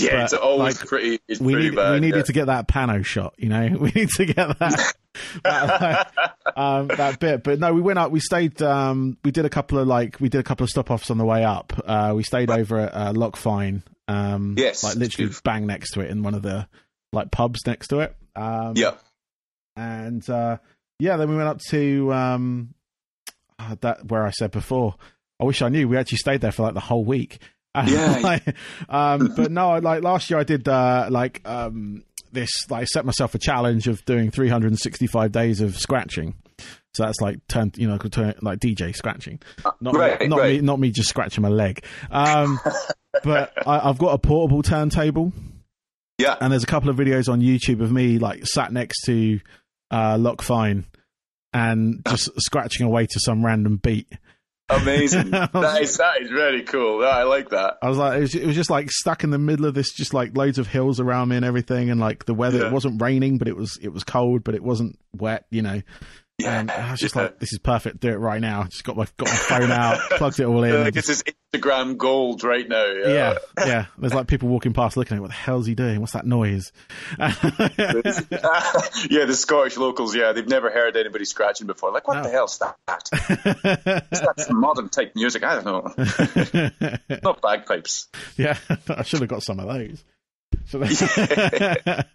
Yeah. 0.00 0.12
But, 0.12 0.22
It's 0.24 0.32
always 0.34 0.78
like, 0.80 0.88
pretty. 0.88 1.20
It's 1.28 1.40
We 1.40 1.52
pretty 1.52 1.70
need, 1.70 1.76
bad. 1.76 1.92
we 1.94 2.00
needed 2.00 2.16
yeah. 2.18 2.22
to 2.22 2.32
get 2.32 2.46
that 2.46 2.68
pano 2.68 3.04
shot. 3.04 3.34
You 3.36 3.48
know, 3.48 3.76
we 3.80 3.90
need 3.90 4.08
to 4.10 4.24
get 4.24 4.58
that 4.58 4.94
that, 5.44 6.34
um, 6.56 6.88
that 6.88 7.18
bit. 7.20 7.42
But 7.42 7.58
no, 7.58 7.72
we 7.72 7.80
went 7.80 7.98
up. 7.98 8.10
We 8.10 8.20
stayed. 8.20 8.60
Um, 8.62 9.16
we 9.24 9.30
did 9.30 9.44
a 9.44 9.50
couple 9.50 9.78
of 9.78 9.86
like 9.86 10.20
we 10.20 10.28
did 10.28 10.38
a 10.38 10.44
couple 10.44 10.64
of 10.64 10.70
stop 10.70 10.90
offs 10.90 11.10
on 11.10 11.18
the 11.18 11.24
way 11.24 11.44
up. 11.44 11.72
Uh, 11.84 12.12
we 12.14 12.22
stayed 12.22 12.50
over 12.50 12.78
at 12.78 12.94
uh, 12.94 13.12
Loch 13.12 13.36
Fyne. 13.36 13.82
Um, 14.08 14.54
Yes, 14.58 14.82
like 14.84 14.96
literally 14.96 15.32
bang 15.44 15.66
next 15.66 15.92
to 15.92 16.00
it 16.00 16.10
in 16.10 16.22
one 16.22 16.34
of 16.34 16.42
the 16.42 16.66
like 17.12 17.30
pubs 17.30 17.60
next 17.66 17.88
to 17.88 18.00
it. 18.00 18.16
Um, 18.34 18.74
yeah, 18.76 18.94
and 19.76 20.28
uh, 20.28 20.58
yeah, 20.98 21.16
then 21.16 21.28
we 21.30 21.36
went 21.36 21.48
up 21.48 21.60
to 21.70 22.12
um, 22.12 22.74
uh, 23.58 23.76
that 23.80 24.06
where 24.06 24.24
I 24.26 24.30
said 24.30 24.50
before. 24.50 24.94
I 25.40 25.44
wish 25.44 25.62
I 25.62 25.68
knew. 25.68 25.88
We 25.88 25.96
actually 25.96 26.18
stayed 26.18 26.40
there 26.40 26.52
for 26.52 26.62
like 26.62 26.74
the 26.74 26.80
whole 26.80 27.04
week. 27.04 27.38
Yeah. 27.74 28.18
Like, 28.22 28.54
um, 28.88 29.34
but 29.34 29.50
no, 29.50 29.78
like 29.78 30.02
last 30.02 30.30
year 30.30 30.38
I 30.38 30.44
did 30.44 30.68
uh, 30.68 31.08
like 31.10 31.40
um, 31.48 32.04
this. 32.32 32.50
Like, 32.70 32.82
I 32.82 32.84
set 32.84 33.04
myself 33.04 33.34
a 33.34 33.38
challenge 33.38 33.88
of 33.88 34.04
doing 34.04 34.30
365 34.30 35.32
days 35.32 35.60
of 35.60 35.76
scratching. 35.76 36.34
So 36.94 37.04
that's 37.04 37.20
like 37.20 37.38
turn, 37.48 37.72
you 37.76 37.88
know, 37.88 37.96
turn, 37.96 38.34
like 38.42 38.58
DJ 38.58 38.94
scratching, 38.94 39.40
not 39.80 39.96
right, 39.96 40.20
me, 40.20 40.28
not 40.28 40.38
right. 40.40 40.56
me, 40.56 40.60
not 40.60 40.78
me 40.78 40.90
just 40.90 41.08
scratching 41.08 41.40
my 41.42 41.48
leg. 41.48 41.82
Um, 42.10 42.60
but 43.24 43.52
I, 43.66 43.88
I've 43.88 43.98
got 43.98 44.12
a 44.12 44.18
portable 44.18 44.62
turntable 44.62 45.32
yeah. 46.22 46.36
and 46.40 46.52
there's 46.52 46.62
a 46.62 46.66
couple 46.66 46.88
of 46.88 46.96
videos 46.96 47.30
on 47.30 47.40
YouTube 47.40 47.82
of 47.82 47.90
me 47.90 48.18
like 48.18 48.46
sat 48.46 48.72
next 48.72 49.02
to 49.06 49.40
uh, 49.90 50.16
Loch 50.18 50.42
Fyne 50.42 50.86
and 51.52 52.02
just 52.08 52.30
scratching 52.40 52.86
away 52.86 53.06
to 53.06 53.20
some 53.20 53.44
random 53.44 53.76
beat. 53.76 54.08
Amazing. 54.80 55.30
That 55.62 55.82
is 55.82 55.96
that 55.98 56.20
is 56.20 56.30
really 56.30 56.62
cool. 56.62 57.02
Yeah, 57.02 57.08
I 57.08 57.22
like 57.24 57.50
that. 57.50 57.78
I 57.82 57.88
was 57.88 57.98
like, 57.98 58.18
it 58.18 58.20
was, 58.20 58.34
it 58.34 58.46
was 58.46 58.56
just 58.56 58.70
like 58.70 58.90
stuck 58.90 59.24
in 59.24 59.30
the 59.30 59.38
middle 59.38 59.66
of 59.66 59.74
this, 59.74 59.92
just 59.92 60.14
like 60.14 60.36
loads 60.36 60.58
of 60.58 60.66
hills 60.66 61.00
around 61.00 61.28
me 61.28 61.36
and 61.36 61.44
everything, 61.44 61.90
and 61.90 62.00
like 62.00 62.24
the 62.24 62.34
weather. 62.34 62.58
Yeah. 62.58 62.66
It 62.66 62.72
wasn't 62.72 63.00
raining, 63.00 63.38
but 63.38 63.48
it 63.48 63.56
was 63.56 63.78
it 63.82 63.88
was 63.88 64.04
cold, 64.04 64.44
but 64.44 64.54
it 64.54 64.62
wasn't 64.62 64.98
wet, 65.16 65.46
you 65.50 65.62
know. 65.62 65.82
Yeah, 66.42 66.60
And 66.60 66.70
I 66.70 66.90
was 66.92 67.00
just 67.00 67.14
yeah. 67.16 67.22
like, 67.22 67.38
this 67.38 67.52
is 67.52 67.58
perfect. 67.58 68.00
Do 68.00 68.08
it 68.10 68.16
right 68.16 68.40
now. 68.40 68.64
Just 68.64 68.84
got 68.84 68.96
my 68.96 69.06
got 69.16 69.28
my 69.28 69.34
phone 69.34 69.70
out, 69.70 69.98
plugged 70.10 70.40
it 70.40 70.44
all 70.44 70.62
in. 70.64 70.84
Think 70.84 70.94
just- 70.94 71.08
it's 71.10 71.22
his 71.22 71.34
Instagram 71.60 71.96
gold 71.96 72.42
right 72.44 72.68
now. 72.68 72.84
yeah, 72.86 73.38
yeah. 73.58 73.86
There's 73.98 74.14
like 74.14 74.26
people 74.26 74.48
walking 74.48 74.72
past 74.72 74.96
looking 74.96 75.16
at 75.16 75.20
what 75.20 75.28
the 75.30 75.34
hell's 75.36 75.66
he 75.66 75.74
doing? 75.74 76.00
What's 76.00 76.12
that 76.14 76.26
noise? 76.26 76.72
yeah, 77.18 77.34
the 79.26 79.34
Scottish 79.36 79.76
locals, 79.76 80.14
yeah, 80.14 80.32
they've 80.32 80.48
never 80.48 80.70
heard 80.70 80.96
anybody 80.96 81.24
scratching 81.24 81.66
before. 81.66 81.92
Like, 81.92 82.08
what 82.08 82.14
No. 82.18 82.22
the 82.24 82.30
hell's 82.30 82.58
that? 82.58 82.76
Is 84.12 84.20
that 84.20 84.34
some 84.38 84.60
modern 84.60 84.88
type 84.88 85.12
music? 85.14 85.42
I 85.44 85.60
don't 85.60 85.66
know. 85.66 87.18
Not 87.22 87.40
bagpipes. 87.42 88.08
Yeah, 88.36 88.56
I 88.88 89.02
should 89.02 89.20
have 89.20 89.28
got 89.28 89.42
some 89.42 89.60
of 89.60 89.66
those. 89.68 90.02
Have- 90.72 92.06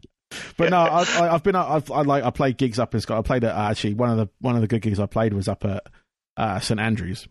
but 0.58 0.70
no, 0.72 0.78
I, 0.78 1.04
I, 1.20 1.34
I've 1.34 1.44
been. 1.44 1.56
I've 1.56 1.90
I 1.92 2.02
like. 2.02 2.24
I 2.24 2.30
played 2.32 2.58
gigs 2.58 2.80
up 2.80 2.94
in 2.94 3.02
Scotland. 3.02 3.26
I 3.26 3.28
played 3.28 3.44
at 3.44 3.56
uh, 3.56 3.70
actually 3.70 3.94
one 3.94 4.10
of 4.10 4.18
the 4.18 4.30
one 4.40 4.56
of 4.56 4.62
the 4.62 4.68
good 4.68 4.82
gigs 4.82 5.00
I 5.00 5.06
played 5.06 5.34
was 5.34 5.48
up 5.48 5.64
at 5.66 5.86
uh, 6.38 6.60
St 6.60 6.80
Andrews. 6.80 7.28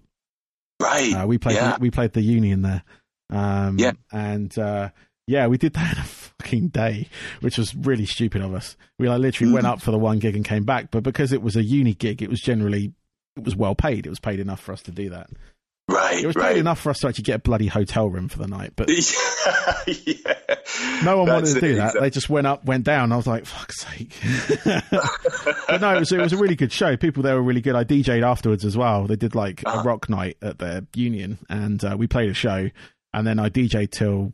Right. 0.80 1.12
Uh, 1.14 1.26
we 1.26 1.38
played. 1.38 1.56
Yeah. 1.56 1.76
We 1.80 1.90
played 1.90 2.12
the 2.12 2.22
Union 2.22 2.62
there. 2.62 2.82
Um, 3.30 3.78
Yeah. 3.78 3.92
and 4.12 4.56
uh, 4.58 4.90
yeah, 5.26 5.46
we 5.48 5.58
did 5.58 5.72
that 5.74 5.94
in 5.96 5.98
a 6.02 6.04
fucking 6.06 6.68
day, 6.68 7.08
which 7.40 7.58
was 7.58 7.74
really 7.74 8.06
stupid 8.06 8.40
of 8.42 8.54
us. 8.54 8.76
We 8.98 9.08
like 9.08 9.20
literally 9.20 9.52
went 9.52 9.66
Mm. 9.66 9.70
up 9.70 9.82
for 9.82 9.90
the 9.90 9.98
one 9.98 10.18
gig 10.18 10.36
and 10.36 10.44
came 10.44 10.64
back, 10.64 10.90
but 10.90 11.02
because 11.02 11.32
it 11.32 11.42
was 11.42 11.56
a 11.56 11.62
uni 11.62 11.94
gig, 11.94 12.22
it 12.22 12.30
was 12.30 12.40
generally 12.40 12.92
it 13.36 13.44
was 13.44 13.56
well 13.56 13.74
paid. 13.74 14.06
It 14.06 14.10
was 14.10 14.20
paid 14.20 14.38
enough 14.40 14.60
for 14.60 14.72
us 14.72 14.82
to 14.82 14.90
do 14.90 15.10
that. 15.10 15.28
Right. 15.88 16.22
It 16.22 16.26
was 16.26 16.36
right. 16.36 16.56
enough 16.56 16.80
for 16.80 16.90
us 16.90 17.00
to 17.00 17.08
actually 17.08 17.24
get 17.24 17.36
a 17.36 17.38
bloody 17.40 17.66
hotel 17.66 18.08
room 18.08 18.28
for 18.28 18.38
the 18.38 18.46
night, 18.48 18.72
but 18.76 18.88
yeah. 19.86 20.34
No 21.04 21.18
one 21.18 21.28
wanted 21.28 21.54
to 21.54 21.60
do 21.60 21.66
it, 21.66 21.76
that. 21.76 21.84
exactly. 21.86 22.00
They 22.00 22.10
just 22.10 22.28
went 22.30 22.46
up, 22.46 22.64
went 22.64 22.84
down. 22.84 23.12
I 23.12 23.16
was 23.16 23.26
like, 23.26 23.46
"Fuck's 23.46 23.80
sake!" 23.80 24.12
but 24.64 25.80
no, 25.80 25.94
it 25.96 26.00
was 26.00 26.12
it 26.12 26.18
was 26.20 26.32
a 26.32 26.36
really 26.36 26.56
good 26.56 26.72
show. 26.72 26.96
People 26.96 27.22
there 27.22 27.34
were 27.34 27.42
really 27.42 27.60
good. 27.60 27.74
I 27.74 27.84
DJ'd 27.84 28.22
afterwards 28.24 28.64
as 28.64 28.76
well. 28.76 29.06
They 29.06 29.16
did 29.16 29.34
like 29.34 29.62
a 29.62 29.68
Uh-huh. 29.68 29.82
rock 29.84 30.08
night 30.08 30.36
at 30.42 30.58
their 30.58 30.82
union, 30.94 31.38
and 31.48 31.82
uh, 31.84 31.96
we 31.98 32.06
played 32.06 32.30
a 32.30 32.34
show. 32.34 32.68
And 33.14 33.26
then 33.26 33.38
I 33.38 33.48
DJ'd 33.48 33.92
till 33.92 34.32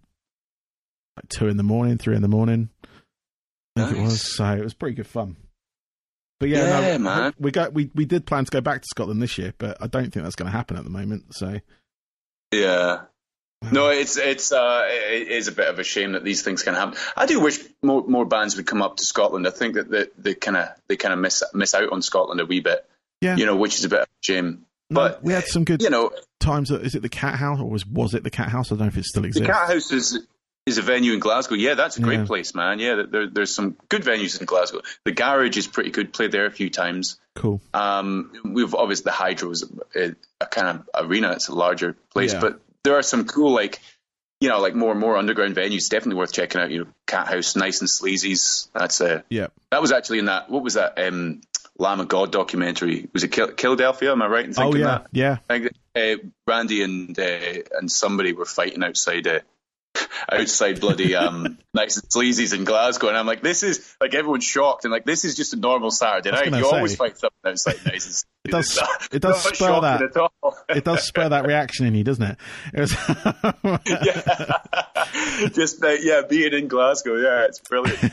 like 1.16 1.28
two 1.28 1.48
in 1.48 1.56
the 1.56 1.62
morning, 1.62 1.98
three 1.98 2.16
in 2.16 2.22
the 2.22 2.28
morning. 2.28 2.70
I 3.76 3.86
think 3.86 3.98
it 3.98 4.02
was. 4.02 4.34
So 4.36 4.44
it 4.46 4.64
was 4.64 4.74
pretty 4.74 4.94
good 4.96 5.06
fun. 5.06 5.36
But 6.42 6.48
yeah, 6.48 6.80
Yeah, 6.80 6.96
no, 6.96 7.04
man. 7.04 7.34
we 7.38 7.52
got 7.52 7.72
we 7.72 7.88
we 7.94 8.04
did 8.04 8.26
plan 8.26 8.44
to 8.44 8.50
go 8.50 8.60
back 8.60 8.82
to 8.82 8.88
Scotland 8.88 9.22
this 9.22 9.38
year, 9.38 9.54
but 9.58 9.76
I 9.80 9.86
don't 9.86 10.12
think 10.12 10.24
that's 10.24 10.34
going 10.34 10.50
to 10.50 10.56
happen 10.56 10.76
at 10.76 10.82
the 10.82 10.90
moment. 10.90 11.36
So 11.36 11.60
Yeah. 12.50 13.02
No, 13.70 13.90
it's 13.90 14.16
it's 14.16 14.50
uh, 14.50 14.82
it 14.88 15.28
is 15.28 15.46
a 15.46 15.52
bit 15.52 15.68
of 15.68 15.78
a 15.78 15.84
shame 15.84 16.12
that 16.12 16.24
these 16.24 16.42
things 16.42 16.64
can 16.64 16.74
happen. 16.74 16.98
I 17.16 17.26
do 17.26 17.38
wish 17.38 17.60
more 17.80 18.02
more 18.08 18.24
bands 18.24 18.56
would 18.56 18.66
come 18.66 18.82
up 18.82 18.96
to 18.96 19.04
Scotland. 19.04 19.46
I 19.46 19.50
think 19.50 19.74
that 19.76 19.88
they, 19.88 20.06
they 20.18 20.34
kind 20.34 20.56
of 20.56 20.70
they 20.88 20.96
kind 20.96 21.14
of 21.14 21.20
miss 21.20 21.44
miss 21.54 21.76
out 21.76 21.92
on 21.92 22.02
Scotland 22.02 22.40
a 22.40 22.44
wee 22.44 22.58
bit. 22.58 22.84
Yeah. 23.20 23.36
You 23.36 23.46
know, 23.46 23.54
which 23.54 23.78
is 23.78 23.84
a 23.84 23.88
bit 23.88 24.00
of 24.00 24.06
a 24.06 24.26
shame. 24.26 24.66
But 24.90 25.22
we 25.22 25.34
had 25.34 25.44
some 25.44 25.62
good 25.62 25.80
you 25.80 25.90
know, 25.90 26.10
times. 26.40 26.72
Is 26.72 26.96
it 26.96 27.02
the 27.02 27.08
Cat 27.08 27.36
House 27.36 27.60
or 27.60 27.70
was 27.70 27.86
was 27.86 28.14
it 28.14 28.24
the 28.24 28.30
Cat 28.30 28.48
House? 28.48 28.72
I 28.72 28.74
don't 28.74 28.80
know 28.80 28.86
if 28.88 28.96
it 28.96 29.04
still 29.04 29.24
exists. 29.24 29.46
the. 29.46 29.52
Cat 29.52 29.68
House 29.68 29.92
is 29.92 30.26
is 30.66 30.78
a 30.78 30.82
venue 30.82 31.12
in 31.12 31.18
Glasgow. 31.18 31.54
Yeah, 31.56 31.74
that's 31.74 31.96
a 31.98 32.00
great 32.02 32.20
Yeah. 32.20 32.26
place, 32.26 32.54
man. 32.54 32.78
Yeah, 32.78 33.02
there, 33.10 33.26
there's 33.26 33.54
some 33.54 33.76
good 33.88 34.02
venues 34.02 34.38
in 34.38 34.46
Glasgow. 34.46 34.82
The 35.04 35.12
Garage 35.12 35.56
is 35.56 35.66
pretty 35.66 35.90
good. 35.90 36.12
Played 36.12 36.32
there 36.32 36.46
a 36.46 36.50
few 36.52 36.70
times. 36.70 37.18
Cool. 37.34 37.60
Um, 37.74 38.32
we've 38.44 38.74
obviously 38.74 39.04
the 39.04 39.12
Hydro 39.12 39.50
is 39.50 39.64
a, 39.96 40.14
a 40.40 40.46
kind 40.46 40.68
of 40.94 41.06
arena. 41.06 41.32
It's 41.32 41.48
a 41.48 41.54
larger 41.54 41.96
place, 42.12 42.32
Yeah. 42.34 42.40
but 42.40 42.60
there 42.84 42.96
are 42.96 43.02
some 43.02 43.24
cool 43.26 43.52
like 43.52 43.80
you 44.40 44.48
know 44.48 44.60
like 44.60 44.74
more 44.74 44.90
and 44.92 45.00
more 45.00 45.16
underground 45.16 45.56
venues. 45.56 45.88
Definitely 45.88 46.18
worth 46.18 46.32
checking 46.32 46.60
out. 46.60 46.70
You 46.70 46.80
know, 46.84 46.90
Cat 47.06 47.26
House, 47.28 47.56
Nice 47.56 47.80
and 47.80 47.88
Sleazy's. 47.90 48.68
That's 48.74 49.00
a 49.00 49.24
Yeah. 49.30 49.48
that 49.70 49.80
was 49.82 49.90
actually 49.92 50.20
in 50.20 50.26
that. 50.26 50.48
What 50.50 50.62
was 50.62 50.74
that? 50.74 50.98
Um, 50.98 51.40
Lamb 51.78 52.00
of 52.00 52.08
God 52.08 52.30
documentary. 52.30 53.08
Was 53.14 53.24
it 53.24 53.28
Kil- 53.32 53.54
Philadelphia? 53.58 54.12
Am 54.12 54.20
I 54.22 54.26
right 54.26 54.44
in 54.44 54.50
Oh 54.52 54.54
thinking 54.64 54.80
yeah. 54.82 54.86
that? 54.86 55.06
Yeah. 55.10 55.36
I 55.48 55.58
think 55.58 55.72
uh, 55.96 56.28
Randy 56.46 56.82
and 56.82 57.18
uh, 57.18 57.62
and 57.78 57.90
somebody 57.90 58.32
were 58.34 58.44
fighting 58.44 58.84
outside 58.84 59.26
uh, 59.26 59.40
outside 60.32 60.80
bloody 60.80 61.14
um, 61.14 61.58
Nice 61.74 61.98
N 61.98 62.04
Sleazy's 62.08 62.52
in 62.52 62.64
Glasgow, 62.64 63.08
and 63.08 63.16
I'm 63.16 63.26
like, 63.26 63.42
this 63.42 63.62
is 63.62 63.94
like 64.00 64.14
everyone's 64.14 64.44
shocked, 64.44 64.84
and 64.84 64.92
like 64.92 65.04
this 65.04 65.24
is 65.24 65.36
just 65.36 65.54
a 65.54 65.56
normal 65.56 65.90
Saturday 65.90 66.30
night. 66.30 66.46
You 66.46 66.64
say. 66.64 66.76
always 66.76 66.96
fight 66.96 67.18
something 67.18 67.38
outside 67.44 67.84
nice. 67.86 68.24
It 68.44 68.50
does- 68.50 68.78
it 69.12 69.22
does 69.22 69.40
spur 69.40 69.80
that. 69.82 70.30
It 70.68 70.82
does 70.84 71.04
spur 71.04 71.28
that 71.28 71.46
reaction 71.46 71.86
in 71.86 71.94
you, 71.94 72.02
doesn't 72.02 72.24
it? 72.24 72.36
It 72.74 72.80
was. 72.80 72.92
yeah. 73.86 75.48
just 75.50 75.82
uh, 75.84 75.90
yeah, 75.90 76.22
being 76.28 76.52
in 76.52 76.66
Glasgow, 76.66 77.14
yeah, 77.16 77.44
it's 77.44 77.60
brilliant. 77.60 78.12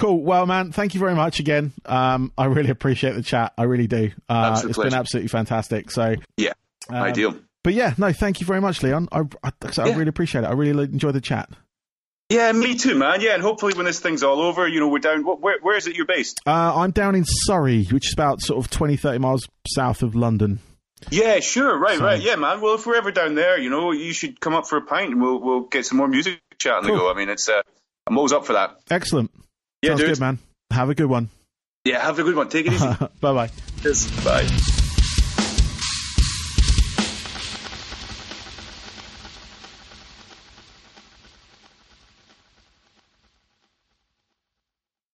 Cool. 0.00 0.22
Well, 0.22 0.46
man, 0.46 0.72
thank 0.72 0.94
you 0.94 1.00
very 1.00 1.14
much 1.14 1.40
again. 1.40 1.74
Um, 1.84 2.32
I 2.38 2.46
really 2.46 2.70
appreciate 2.70 3.12
the 3.12 3.22
chat. 3.22 3.52
I 3.58 3.64
really 3.64 3.86
do. 3.86 4.12
Uh, 4.30 4.58
it's 4.64 4.78
been 4.78 4.94
absolutely 4.94 5.28
fantastic. 5.28 5.90
So, 5.90 6.14
Yeah, 6.38 6.52
um, 6.88 6.96
ideal. 6.96 7.34
But 7.62 7.74
yeah, 7.74 7.94
no, 7.98 8.12
thank 8.12 8.40
you 8.40 8.46
very 8.46 8.60
much, 8.60 8.82
Leon. 8.82 9.08
I, 9.12 9.20
I, 9.42 9.50
I 9.78 9.86
Yeah. 9.88 9.96
really 9.96 10.08
appreciate 10.08 10.44
it. 10.44 10.46
I 10.46 10.52
really 10.52 10.84
enjoyed 10.84 11.14
the 11.14 11.20
chat. 11.20 11.50
Yeah, 12.30 12.52
me 12.52 12.76
too, 12.76 12.94
man. 12.94 13.20
Yeah, 13.20 13.34
and 13.34 13.42
hopefully 13.42 13.74
when 13.74 13.86
this 13.86 13.98
thing's 13.98 14.22
all 14.22 14.40
over, 14.40 14.66
you 14.68 14.78
know, 14.80 14.88
we're 14.88 15.00
down. 15.00 15.24
Where, 15.24 15.58
where 15.60 15.76
is 15.76 15.86
it 15.88 15.96
you're 15.96 16.06
based? 16.06 16.40
Uh, 16.46 16.76
I'm 16.76 16.92
down 16.92 17.16
in 17.16 17.24
Surrey, 17.26 17.84
which 17.86 18.06
is 18.08 18.12
about 18.12 18.40
sort 18.40 18.64
of 18.64 18.70
20, 18.70 18.96
30 18.96 19.18
miles 19.18 19.48
south 19.68 20.02
of 20.02 20.14
London. 20.14 20.60
Yeah, 21.10 21.40
sure, 21.40 21.76
right, 21.78 21.98
So- 21.98 22.04
right. 22.04 22.20
Yeah, 22.20 22.36
man. 22.36 22.60
Well, 22.60 22.74
if 22.76 22.86
we're 22.86 22.94
ever 22.96 23.10
down 23.10 23.34
there, 23.34 23.58
you 23.58 23.68
know, 23.68 23.90
you 23.90 24.12
should 24.12 24.38
come 24.40 24.54
up 24.54 24.66
for 24.68 24.76
a 24.78 24.82
pint 24.82 25.12
and 25.12 25.20
we'll 25.20 25.40
we'll 25.40 25.60
get 25.62 25.86
some 25.86 25.98
more 25.98 26.06
music 26.08 26.40
chatting 26.58 26.86
Cool. 26.88 26.96
to 26.98 27.00
go. 27.00 27.10
I 27.10 27.14
mean, 27.14 27.30
it's 27.30 27.48
uh, 27.48 27.62
I'm 28.06 28.16
always 28.16 28.32
up 28.32 28.46
for 28.46 28.52
that. 28.52 28.76
Excellent. 28.90 29.30
Yeah, 29.82 29.90
Sounds 29.90 30.00
dude. 30.02 30.08
good, 30.10 30.20
man. 30.20 30.38
Have 30.70 30.88
a 30.90 30.94
good 30.94 31.06
one. 31.06 31.30
Yeah, 31.84 32.00
have 32.00 32.18
a 32.18 32.22
good 32.22 32.36
one. 32.36 32.48
Take 32.48 32.66
it 32.66 32.74
easy. 32.74 32.86
bye 33.20 33.32
bye. 33.32 33.50
Cheers. 33.82 34.08
Bye. 34.22 34.46